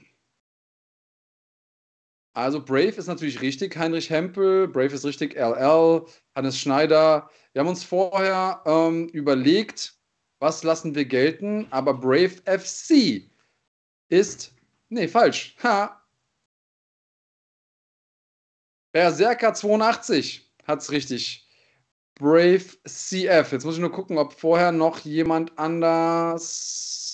Also 2.33 2.65
Brave 2.65 2.95
ist 2.97 3.09
natürlich 3.09 3.41
richtig, 3.41 3.77
Heinrich 3.77 4.09
Hempel, 4.09 4.69
Brave 4.69 4.95
ist 4.95 5.05
richtig, 5.05 5.35
LL, 5.35 6.07
Hannes 6.37 6.57
Schneider. 6.57 7.29
Wir 7.53 7.61
haben 7.61 7.69
uns 7.69 7.83
vorher 7.83 8.63
ähm, 8.65 9.09
überlegt, 9.09 9.99
was 10.39 10.63
lassen 10.63 10.95
wir 10.95 11.05
gelten, 11.05 11.67
aber 11.71 11.93
Brave 11.93 12.37
FC 12.47 13.29
ist, 14.09 14.55
nee, 14.91 15.09
falsch. 15.09 15.57
Ha. 15.65 16.01
Berserker 18.93 19.55
82 19.55 20.49
hat's 20.69 20.93
richtig. 20.93 21.49
Brave 22.15 22.65
CF. 22.87 23.51
Jetzt 23.51 23.65
muss 23.65 23.75
ich 23.75 23.81
nur 23.81 23.91
gucken, 23.91 24.19
ob 24.19 24.33
vorher 24.35 24.71
noch 24.71 25.01
jemand 25.01 25.59
anders 25.59 27.12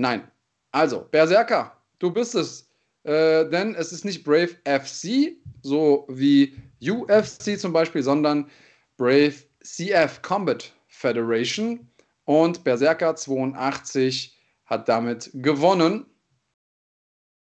Nein. 0.00 0.30
Also, 0.72 1.06
Berserker, 1.10 1.76
du 1.98 2.10
bist 2.10 2.34
es. 2.34 2.66
Äh, 3.02 3.48
denn 3.50 3.74
es 3.74 3.92
ist 3.92 4.04
nicht 4.04 4.24
Brave 4.24 4.56
FC, 4.64 5.36
so 5.62 6.06
wie 6.08 6.56
UFC 6.82 7.58
zum 7.58 7.72
Beispiel, 7.72 8.02
sondern 8.02 8.50
Brave 8.96 9.34
CF 9.62 10.22
Combat 10.22 10.72
Federation. 10.88 11.86
Und 12.24 12.64
Berserker 12.64 13.14
82 13.14 14.38
hat 14.64 14.88
damit 14.88 15.30
gewonnen. 15.34 16.06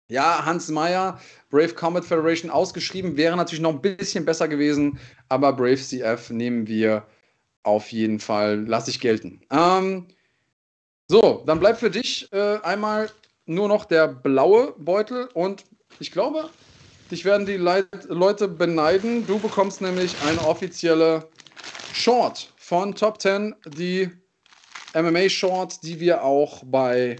Ja, 0.10 0.44
Hans 0.44 0.68
Meyer, 0.69 1.19
Brave 1.49 1.76
Combat 1.76 2.03
Federation 2.03 2.52
ausgeschrieben, 2.52 3.15
wäre 3.15 3.38
natürlich 3.38 3.61
noch 3.61 3.76
ein 3.76 3.81
bisschen 3.81 4.26
besser 4.26 4.48
gewesen, 4.48 4.99
aber 5.30 5.53
Brave 5.53 5.77
CF 5.77 6.31
nehmen 6.31 6.68
wir 6.68 7.06
auf 7.64 7.91
jeden 7.91 8.19
Fall, 8.19 8.65
lasse 8.65 8.90
ich 8.90 8.99
gelten. 8.99 9.41
Ähm, 9.52 10.07
so, 11.11 11.44
dann 11.48 11.60
bleibt 11.60 11.80
für 11.80 11.90
dich 11.90 12.31
äh, 12.31 12.60
einmal 12.61 13.10
nur 13.48 13.68
noch 13.68 13.86
der 13.86 14.07
blaue 14.07 14.76
Beutel 14.77 15.27
und 15.34 15.65
ich 15.99 16.11
glaube, 16.11 16.52
dich 17.10 17.26
werden 17.26 17.48
die 17.48 17.57
Leit 17.57 17.88
Leute 18.10 18.48
beneiden. 18.48 19.26
Du 19.26 19.40
bekommst 19.40 19.81
nämlich 19.81 20.15
eine 20.27 20.40
offizielle 20.45 21.27
Short 21.91 22.53
von 22.57 22.94
Top 22.94 23.19
10, 23.19 23.56
die 23.65 24.11
MMA-Short, 24.94 25.81
die 25.81 25.99
wir 25.99 26.23
auch 26.23 26.61
bei 26.64 27.15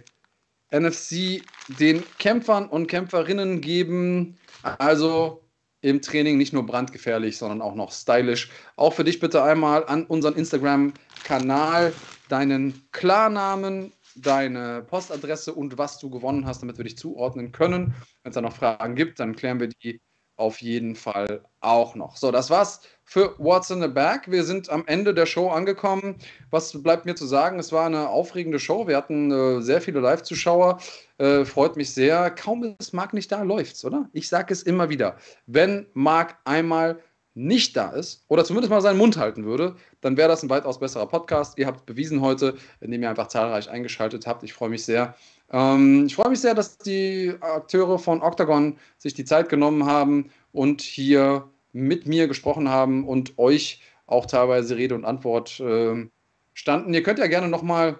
NFC 0.71 1.41
den 1.79 2.03
Kämpfern 2.19 2.69
und 2.69 2.85
Kämpferinnen 2.85 3.59
geben. 3.59 4.37
Also 4.61 5.41
im 5.81 5.99
Training 6.01 6.37
nicht 6.37 6.53
nur 6.53 6.65
brandgefährlich, 6.65 7.37
sondern 7.37 7.63
auch 7.63 7.73
noch 7.73 7.91
stylisch. 7.91 8.51
Auch 8.75 8.93
für 8.93 9.03
dich 9.03 9.19
bitte 9.19 9.41
einmal 9.41 9.83
an 9.87 10.05
unseren 10.05 10.35
Instagram-Kanal 10.35 11.91
deinen 12.31 12.88
Klarnamen, 12.91 13.93
deine 14.15 14.84
Postadresse 14.84 15.53
und 15.53 15.77
was 15.77 15.99
du 15.99 16.10
gewonnen 16.10 16.45
hast, 16.45 16.61
damit 16.61 16.77
wir 16.77 16.85
dich 16.85 16.97
zuordnen 16.97 17.51
können. 17.51 17.93
Wenn 18.23 18.31
es 18.31 18.35
da 18.35 18.41
noch 18.41 18.56
Fragen 18.56 18.95
gibt, 18.95 19.19
dann 19.19 19.35
klären 19.35 19.60
wir 19.60 19.68
die 19.68 20.01
auf 20.39 20.61
jeden 20.61 20.95
Fall 20.95 21.43
auch 21.60 21.95
noch. 21.95 22.15
So, 22.15 22.31
das 22.31 22.49
war's 22.49 22.80
für 23.03 23.35
What's 23.39 23.69
in 23.72 23.81
the 23.81 23.89
Bag. 23.89 24.22
Wir 24.31 24.45
sind 24.45 24.69
am 24.69 24.85
Ende 24.88 25.14
der 25.14 25.26
Show 25.26 25.49
angekommen. 25.49 26.15
Was 26.49 26.81
bleibt 26.81 27.06
mir 27.06 27.15
zu 27.15 27.26
sagen? 27.26 27.60
Es 27.60 27.73
war 27.73 27.85
eine 27.85 28.07
aufregende 28.07 28.57
Show. 28.57 28.88
Wir 28.88 28.95
hatten 28.95 29.31
äh, 29.31 29.61
sehr 29.61 29.81
viele 29.81 29.99
Live-Zuschauer. 29.99 30.80
Äh, 31.18 31.43
freut 31.43 31.76
mich 31.76 31.93
sehr. 31.93 32.30
Kaum 32.31 32.77
ist 32.80 32.93
Marc 32.93 33.14
nicht 33.14 33.30
da, 33.31 33.43
läuft's, 33.43 33.84
oder? 33.84 34.10
Ich 34.14 34.30
sage 34.30 34.53
es 34.53 34.64
immer 34.64 34.89
wieder. 34.89 35.18
Wenn 35.45 35.88
Marc 35.93 36.38
einmal 36.45 36.99
nicht 37.39 37.77
da 37.77 37.91
ist 37.91 38.25
oder 38.27 38.43
zumindest 38.43 38.69
mal 38.69 38.81
seinen 38.81 38.97
Mund 38.97 39.15
halten 39.15 39.45
würde, 39.45 39.75
dann 40.01 40.17
wäre 40.17 40.27
das 40.27 40.43
ein 40.43 40.49
weitaus 40.49 40.77
besserer 40.77 41.07
Podcast. 41.07 41.57
Ihr 41.57 41.67
habt 41.67 41.85
bewiesen 41.85 42.19
heute, 42.19 42.57
indem 42.81 43.01
ihr 43.01 43.09
einfach 43.09 43.27
zahlreich 43.27 43.69
eingeschaltet 43.69 44.27
habt. 44.27 44.43
Ich 44.43 44.53
freue 44.53 44.69
mich 44.69 44.83
sehr. 44.83 45.15
Ähm, 45.49 46.05
ich 46.05 46.15
freue 46.15 46.29
mich 46.29 46.41
sehr, 46.41 46.53
dass 46.53 46.77
die 46.77 47.33
Akteure 47.39 47.97
von 47.97 48.21
Octagon 48.21 48.77
sich 48.97 49.13
die 49.13 49.23
Zeit 49.23 49.47
genommen 49.47 49.85
haben 49.85 50.31
und 50.51 50.81
hier 50.81 51.47
mit 51.71 52.05
mir 52.05 52.27
gesprochen 52.27 52.67
haben 52.67 53.07
und 53.07 53.37
euch 53.37 53.81
auch 54.05 54.25
teilweise 54.25 54.75
Rede 54.75 54.95
und 54.95 55.05
Antwort 55.05 55.61
äh, 55.61 56.09
standen. 56.53 56.93
Ihr 56.93 57.03
könnt 57.03 57.19
ja 57.19 57.27
gerne 57.27 57.47
nochmal 57.47 57.99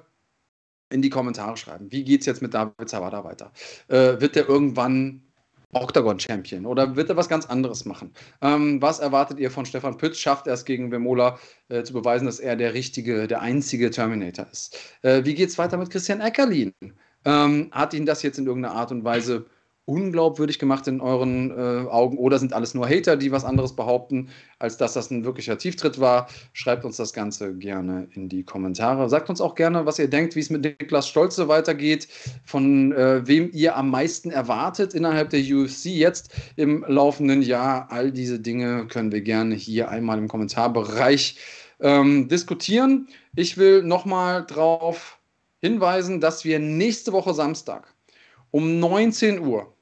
in 0.89 1.01
die 1.01 1.09
Kommentare 1.09 1.55
schreiben. 1.55 1.91
Wie 1.91 2.03
geht 2.03 2.21
es 2.21 2.25
jetzt 2.25 2.41
mit 2.41 2.53
David 2.53 2.89
Zawada 2.89 3.23
weiter? 3.23 3.51
Äh, 3.87 4.19
wird 4.19 4.35
der 4.35 4.49
irgendwann 4.49 5.21
Octagon 5.73 6.19
Champion 6.19 6.65
oder 6.65 6.95
wird 6.95 7.09
er 7.09 7.17
was 7.17 7.29
ganz 7.29 7.45
anderes 7.45 7.85
machen? 7.85 8.11
Ähm, 8.41 8.81
was 8.81 8.99
erwartet 8.99 9.39
ihr 9.39 9.51
von 9.51 9.65
Stefan 9.65 9.97
Pütz? 9.97 10.17
Schafft 10.17 10.47
er 10.47 10.53
es 10.53 10.65
gegen 10.65 10.91
Vemola 10.91 11.37
äh, 11.69 11.83
zu 11.83 11.93
beweisen, 11.93 12.25
dass 12.25 12.39
er 12.39 12.55
der 12.55 12.73
richtige, 12.73 13.27
der 13.27 13.41
einzige 13.41 13.91
Terminator 13.91 14.47
ist? 14.51 14.77
Äh, 15.03 15.25
wie 15.25 15.35
geht 15.35 15.49
es 15.49 15.57
weiter 15.57 15.77
mit 15.77 15.91
Christian 15.91 16.21
Eckerlin? 16.21 16.73
Ähm, 17.25 17.69
hat 17.71 17.93
ihn 17.93 18.05
das 18.05 18.23
jetzt 18.23 18.39
in 18.39 18.47
irgendeiner 18.47 18.75
Art 18.75 18.91
und 18.91 19.03
Weise 19.03 19.45
unglaubwürdig 19.89 20.59
gemacht 20.59 20.87
in 20.87 21.01
euren 21.01 21.51
äh, 21.51 21.89
Augen 21.89 22.17
oder 22.17 22.37
sind 22.37 22.53
alles 22.53 22.73
nur 22.73 22.87
Hater, 22.87 23.17
die 23.17 23.31
was 23.31 23.43
anderes 23.43 23.75
behaupten, 23.75 24.29
als 24.59 24.77
dass 24.77 24.93
das 24.93 25.09
ein 25.09 25.25
wirklicher 25.25 25.57
Tieftritt 25.57 25.99
war? 25.99 26.27
Schreibt 26.53 26.85
uns 26.85 26.97
das 26.97 27.11
Ganze 27.11 27.55
gerne 27.55 28.07
in 28.13 28.29
die 28.29 28.43
Kommentare. 28.43 29.09
Sagt 29.09 29.29
uns 29.29 29.41
auch 29.41 29.55
gerne, 29.55 29.85
was 29.85 29.99
ihr 29.99 30.09
denkt, 30.09 30.35
wie 30.35 30.41
es 30.41 30.49
mit 30.49 30.63
Niklas 30.63 31.07
Stolze 31.07 31.47
weitergeht, 31.47 32.07
von 32.45 32.91
äh, 32.91 33.27
wem 33.27 33.49
ihr 33.51 33.75
am 33.75 33.89
meisten 33.89 34.29
erwartet 34.29 34.93
innerhalb 34.93 35.31
der 35.31 35.41
UFC 35.41 35.85
jetzt 35.85 36.31
im 36.55 36.85
laufenden 36.87 37.41
Jahr. 37.41 37.91
All 37.91 38.11
diese 38.11 38.39
Dinge 38.39 38.85
können 38.87 39.11
wir 39.11 39.21
gerne 39.21 39.55
hier 39.55 39.89
einmal 39.89 40.19
im 40.19 40.27
Kommentarbereich 40.27 41.37
ähm, 41.79 42.27
diskutieren. 42.27 43.07
Ich 43.35 43.57
will 43.57 43.83
nochmal 43.83 44.45
darauf 44.45 45.17
hinweisen, 45.61 46.21
dass 46.21 46.45
wir 46.45 46.59
nächste 46.59 47.11
Woche 47.11 47.33
Samstag 47.33 47.93
um 48.51 48.79
19 48.79 49.39
Uhr 49.39 49.73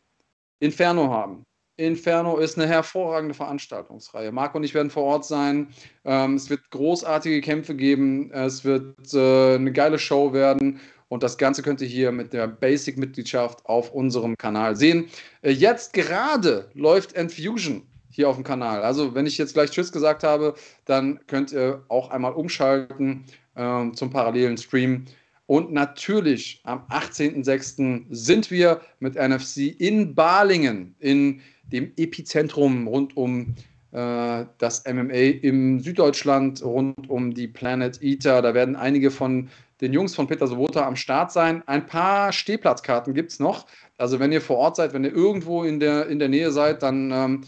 Inferno 0.59 1.09
haben. 1.09 1.43
Inferno 1.77 2.37
ist 2.37 2.57
eine 2.57 2.67
hervorragende 2.67 3.35
Veranstaltungsreihe. 3.35 4.31
Marc 4.31 4.55
und 4.55 4.63
ich 4.63 4.73
werden 4.73 4.89
vor 4.89 5.03
Ort 5.03 5.25
sein. 5.25 5.67
Ähm, 6.05 6.33
es 6.33 6.49
wird 6.49 6.69
großartige 6.71 7.39
Kämpfe 7.41 7.75
geben. 7.75 8.31
Es 8.31 8.65
wird 8.65 9.13
äh, 9.13 9.55
eine 9.55 9.71
geile 9.71 9.99
Show 9.99 10.33
werden. 10.33 10.79
Und 11.09 11.23
das 11.23 11.37
Ganze 11.37 11.61
könnt 11.61 11.79
ihr 11.81 11.87
hier 11.87 12.11
mit 12.11 12.33
der 12.33 12.47
Basic-Mitgliedschaft 12.47 13.65
auf 13.65 13.93
unserem 13.93 14.35
Kanal 14.37 14.75
sehen. 14.75 15.07
Äh, 15.43 15.51
jetzt 15.51 15.93
gerade 15.93 16.69
läuft 16.73 17.13
Enfusion 17.13 17.83
hier 18.09 18.27
auf 18.27 18.35
dem 18.35 18.43
Kanal. 18.43 18.81
Also, 18.81 19.13
wenn 19.13 19.27
ich 19.27 19.37
jetzt 19.37 19.53
gleich 19.53 19.69
Tschüss 19.69 19.91
gesagt 19.91 20.23
habe, 20.23 20.55
dann 20.85 21.19
könnt 21.27 21.51
ihr 21.51 21.83
auch 21.89 22.09
einmal 22.09 22.33
umschalten 22.33 23.25
äh, 23.53 23.91
zum 23.91 24.09
parallelen 24.09 24.57
Stream. 24.57 25.05
Und 25.47 25.71
natürlich 25.71 26.61
am 26.63 26.83
18.06. 26.89 28.05
sind 28.09 28.51
wir 28.51 28.81
mit 28.99 29.15
NFC 29.15 29.79
in 29.79 30.13
Balingen, 30.13 30.95
in 30.99 31.41
dem 31.63 31.93
Epizentrum 31.95 32.87
rund 32.87 33.15
um 33.15 33.55
äh, 33.91 34.45
das 34.57 34.83
MMA 34.85 35.41
im 35.41 35.79
Süddeutschland, 35.79 36.63
rund 36.63 37.09
um 37.09 37.33
die 37.33 37.47
Planet 37.47 38.01
Eater. 38.01 38.41
Da 38.41 38.53
werden 38.53 38.75
einige 38.75 39.09
von 39.09 39.49
den 39.79 39.93
Jungs 39.93 40.15
von 40.15 40.27
Peter 40.27 40.47
Sobota 40.47 40.85
am 40.85 40.97
Start 40.97 41.31
sein. 41.31 41.63
Ein 41.67 41.85
paar 41.85 42.33
Stehplatzkarten 42.33 43.13
gibt 43.13 43.31
es 43.31 43.39
noch. 43.39 43.67
Also 43.97 44.19
wenn 44.19 44.31
ihr 44.31 44.41
vor 44.41 44.57
Ort 44.57 44.75
seid, 44.75 44.93
wenn 44.93 45.05
ihr 45.05 45.13
irgendwo 45.13 45.63
in 45.63 45.79
der, 45.79 46.07
in 46.07 46.19
der 46.19 46.29
Nähe 46.29 46.51
seid, 46.51 46.83
dann 46.83 47.11
ähm, 47.11 47.41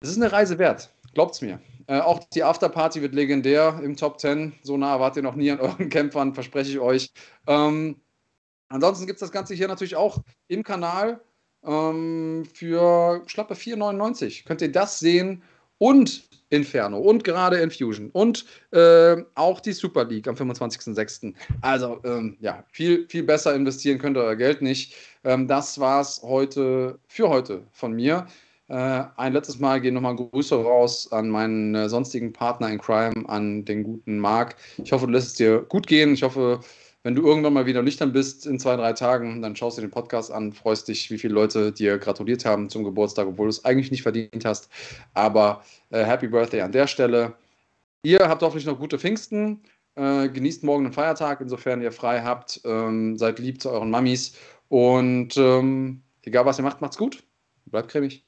es 0.00 0.10
ist 0.10 0.16
eine 0.16 0.32
Reise 0.32 0.58
wert. 0.58 0.90
Glaubt's 1.14 1.42
mir. 1.42 1.60
Äh, 1.92 2.00
auch 2.00 2.24
die 2.32 2.42
Afterparty 2.42 3.02
wird 3.02 3.14
legendär 3.14 3.78
im 3.84 3.96
Top 3.96 4.18
10. 4.18 4.54
So 4.62 4.78
nah 4.78 4.98
wart 4.98 5.16
ihr 5.16 5.22
noch 5.22 5.34
nie 5.34 5.50
an 5.50 5.60
euren 5.60 5.88
Kämpfern, 5.90 6.32
verspreche 6.32 6.70
ich 6.70 6.78
euch. 6.78 7.12
Ähm, 7.46 8.00
ansonsten 8.70 9.06
gibt 9.06 9.18
es 9.18 9.20
das 9.20 9.30
Ganze 9.30 9.52
hier 9.52 9.68
natürlich 9.68 9.94
auch 9.94 10.22
im 10.48 10.62
Kanal 10.62 11.20
ähm, 11.62 12.44
für 12.54 13.22
schlappe 13.26 13.52
4,99. 13.52 14.46
Könnt 14.46 14.62
ihr 14.62 14.72
das 14.72 15.00
sehen 15.00 15.42
und 15.76 16.30
Inferno 16.48 16.98
und 16.98 17.24
gerade 17.24 17.58
Infusion 17.58 18.08
und 18.10 18.46
äh, 18.70 19.16
auch 19.34 19.60
die 19.60 19.72
Super 19.72 20.04
League 20.06 20.28
am 20.28 20.34
25.06. 20.34 21.34
Also 21.60 22.00
ähm, 22.04 22.38
ja, 22.40 22.64
viel, 22.70 23.06
viel 23.08 23.22
besser 23.22 23.54
investieren 23.54 23.98
könnt 23.98 24.16
ihr 24.16 24.22
euer 24.22 24.36
Geld 24.36 24.62
nicht. 24.62 24.94
Ähm, 25.24 25.46
das 25.46 25.78
war's 25.78 26.22
heute 26.22 26.98
für 27.06 27.28
heute 27.28 27.64
von 27.70 27.92
mir. 27.92 28.26
Äh, 28.72 29.04
ein 29.18 29.34
letztes 29.34 29.58
Mal 29.58 29.82
gehen 29.82 29.92
nochmal 29.92 30.16
Grüße 30.16 30.54
raus 30.54 31.12
an 31.12 31.28
meinen 31.28 31.74
äh, 31.74 31.90
sonstigen 31.90 32.32
Partner 32.32 32.70
in 32.70 32.78
Crime, 32.78 33.28
an 33.28 33.66
den 33.66 33.84
guten 33.84 34.18
Marc. 34.18 34.56
Ich 34.82 34.92
hoffe, 34.92 35.04
du 35.04 35.12
lässt 35.12 35.26
es 35.26 35.34
dir 35.34 35.60
gut 35.68 35.86
gehen. 35.86 36.14
Ich 36.14 36.22
hoffe, 36.22 36.60
wenn 37.02 37.14
du 37.14 37.22
irgendwann 37.22 37.52
mal 37.52 37.66
wieder 37.66 37.82
nüchtern 37.82 38.14
bist 38.14 38.46
in 38.46 38.58
zwei, 38.58 38.76
drei 38.76 38.94
Tagen, 38.94 39.42
dann 39.42 39.54
schaust 39.54 39.76
du 39.76 39.82
den 39.82 39.90
Podcast 39.90 40.32
an, 40.32 40.54
freust 40.54 40.88
dich, 40.88 41.10
wie 41.10 41.18
viele 41.18 41.34
Leute 41.34 41.70
dir 41.70 41.98
gratuliert 41.98 42.46
haben 42.46 42.70
zum 42.70 42.82
Geburtstag, 42.82 43.26
obwohl 43.26 43.44
du 43.44 43.50
es 43.50 43.62
eigentlich 43.66 43.90
nicht 43.90 44.04
verdient 44.04 44.46
hast. 44.46 44.70
Aber 45.12 45.62
äh, 45.90 46.02
Happy 46.04 46.28
Birthday 46.28 46.62
an 46.62 46.72
der 46.72 46.86
Stelle. 46.86 47.34
Ihr 48.04 48.20
habt 48.20 48.40
hoffentlich 48.40 48.64
noch 48.64 48.78
gute 48.78 48.98
Pfingsten. 48.98 49.64
Äh, 49.96 50.30
genießt 50.30 50.64
morgen 50.64 50.84
den 50.84 50.94
Feiertag, 50.94 51.42
insofern 51.42 51.82
ihr 51.82 51.92
frei 51.92 52.22
habt. 52.22 52.62
Ähm, 52.64 53.18
seid 53.18 53.38
lieb 53.38 53.60
zu 53.60 53.68
euren 53.68 53.90
Mamis. 53.90 54.34
Und 54.70 55.36
ähm, 55.36 56.00
egal 56.22 56.46
was 56.46 56.58
ihr 56.58 56.64
macht, 56.64 56.80
macht's 56.80 56.96
gut. 56.96 57.22
Bleibt 57.66 57.90
cremig. 57.90 58.24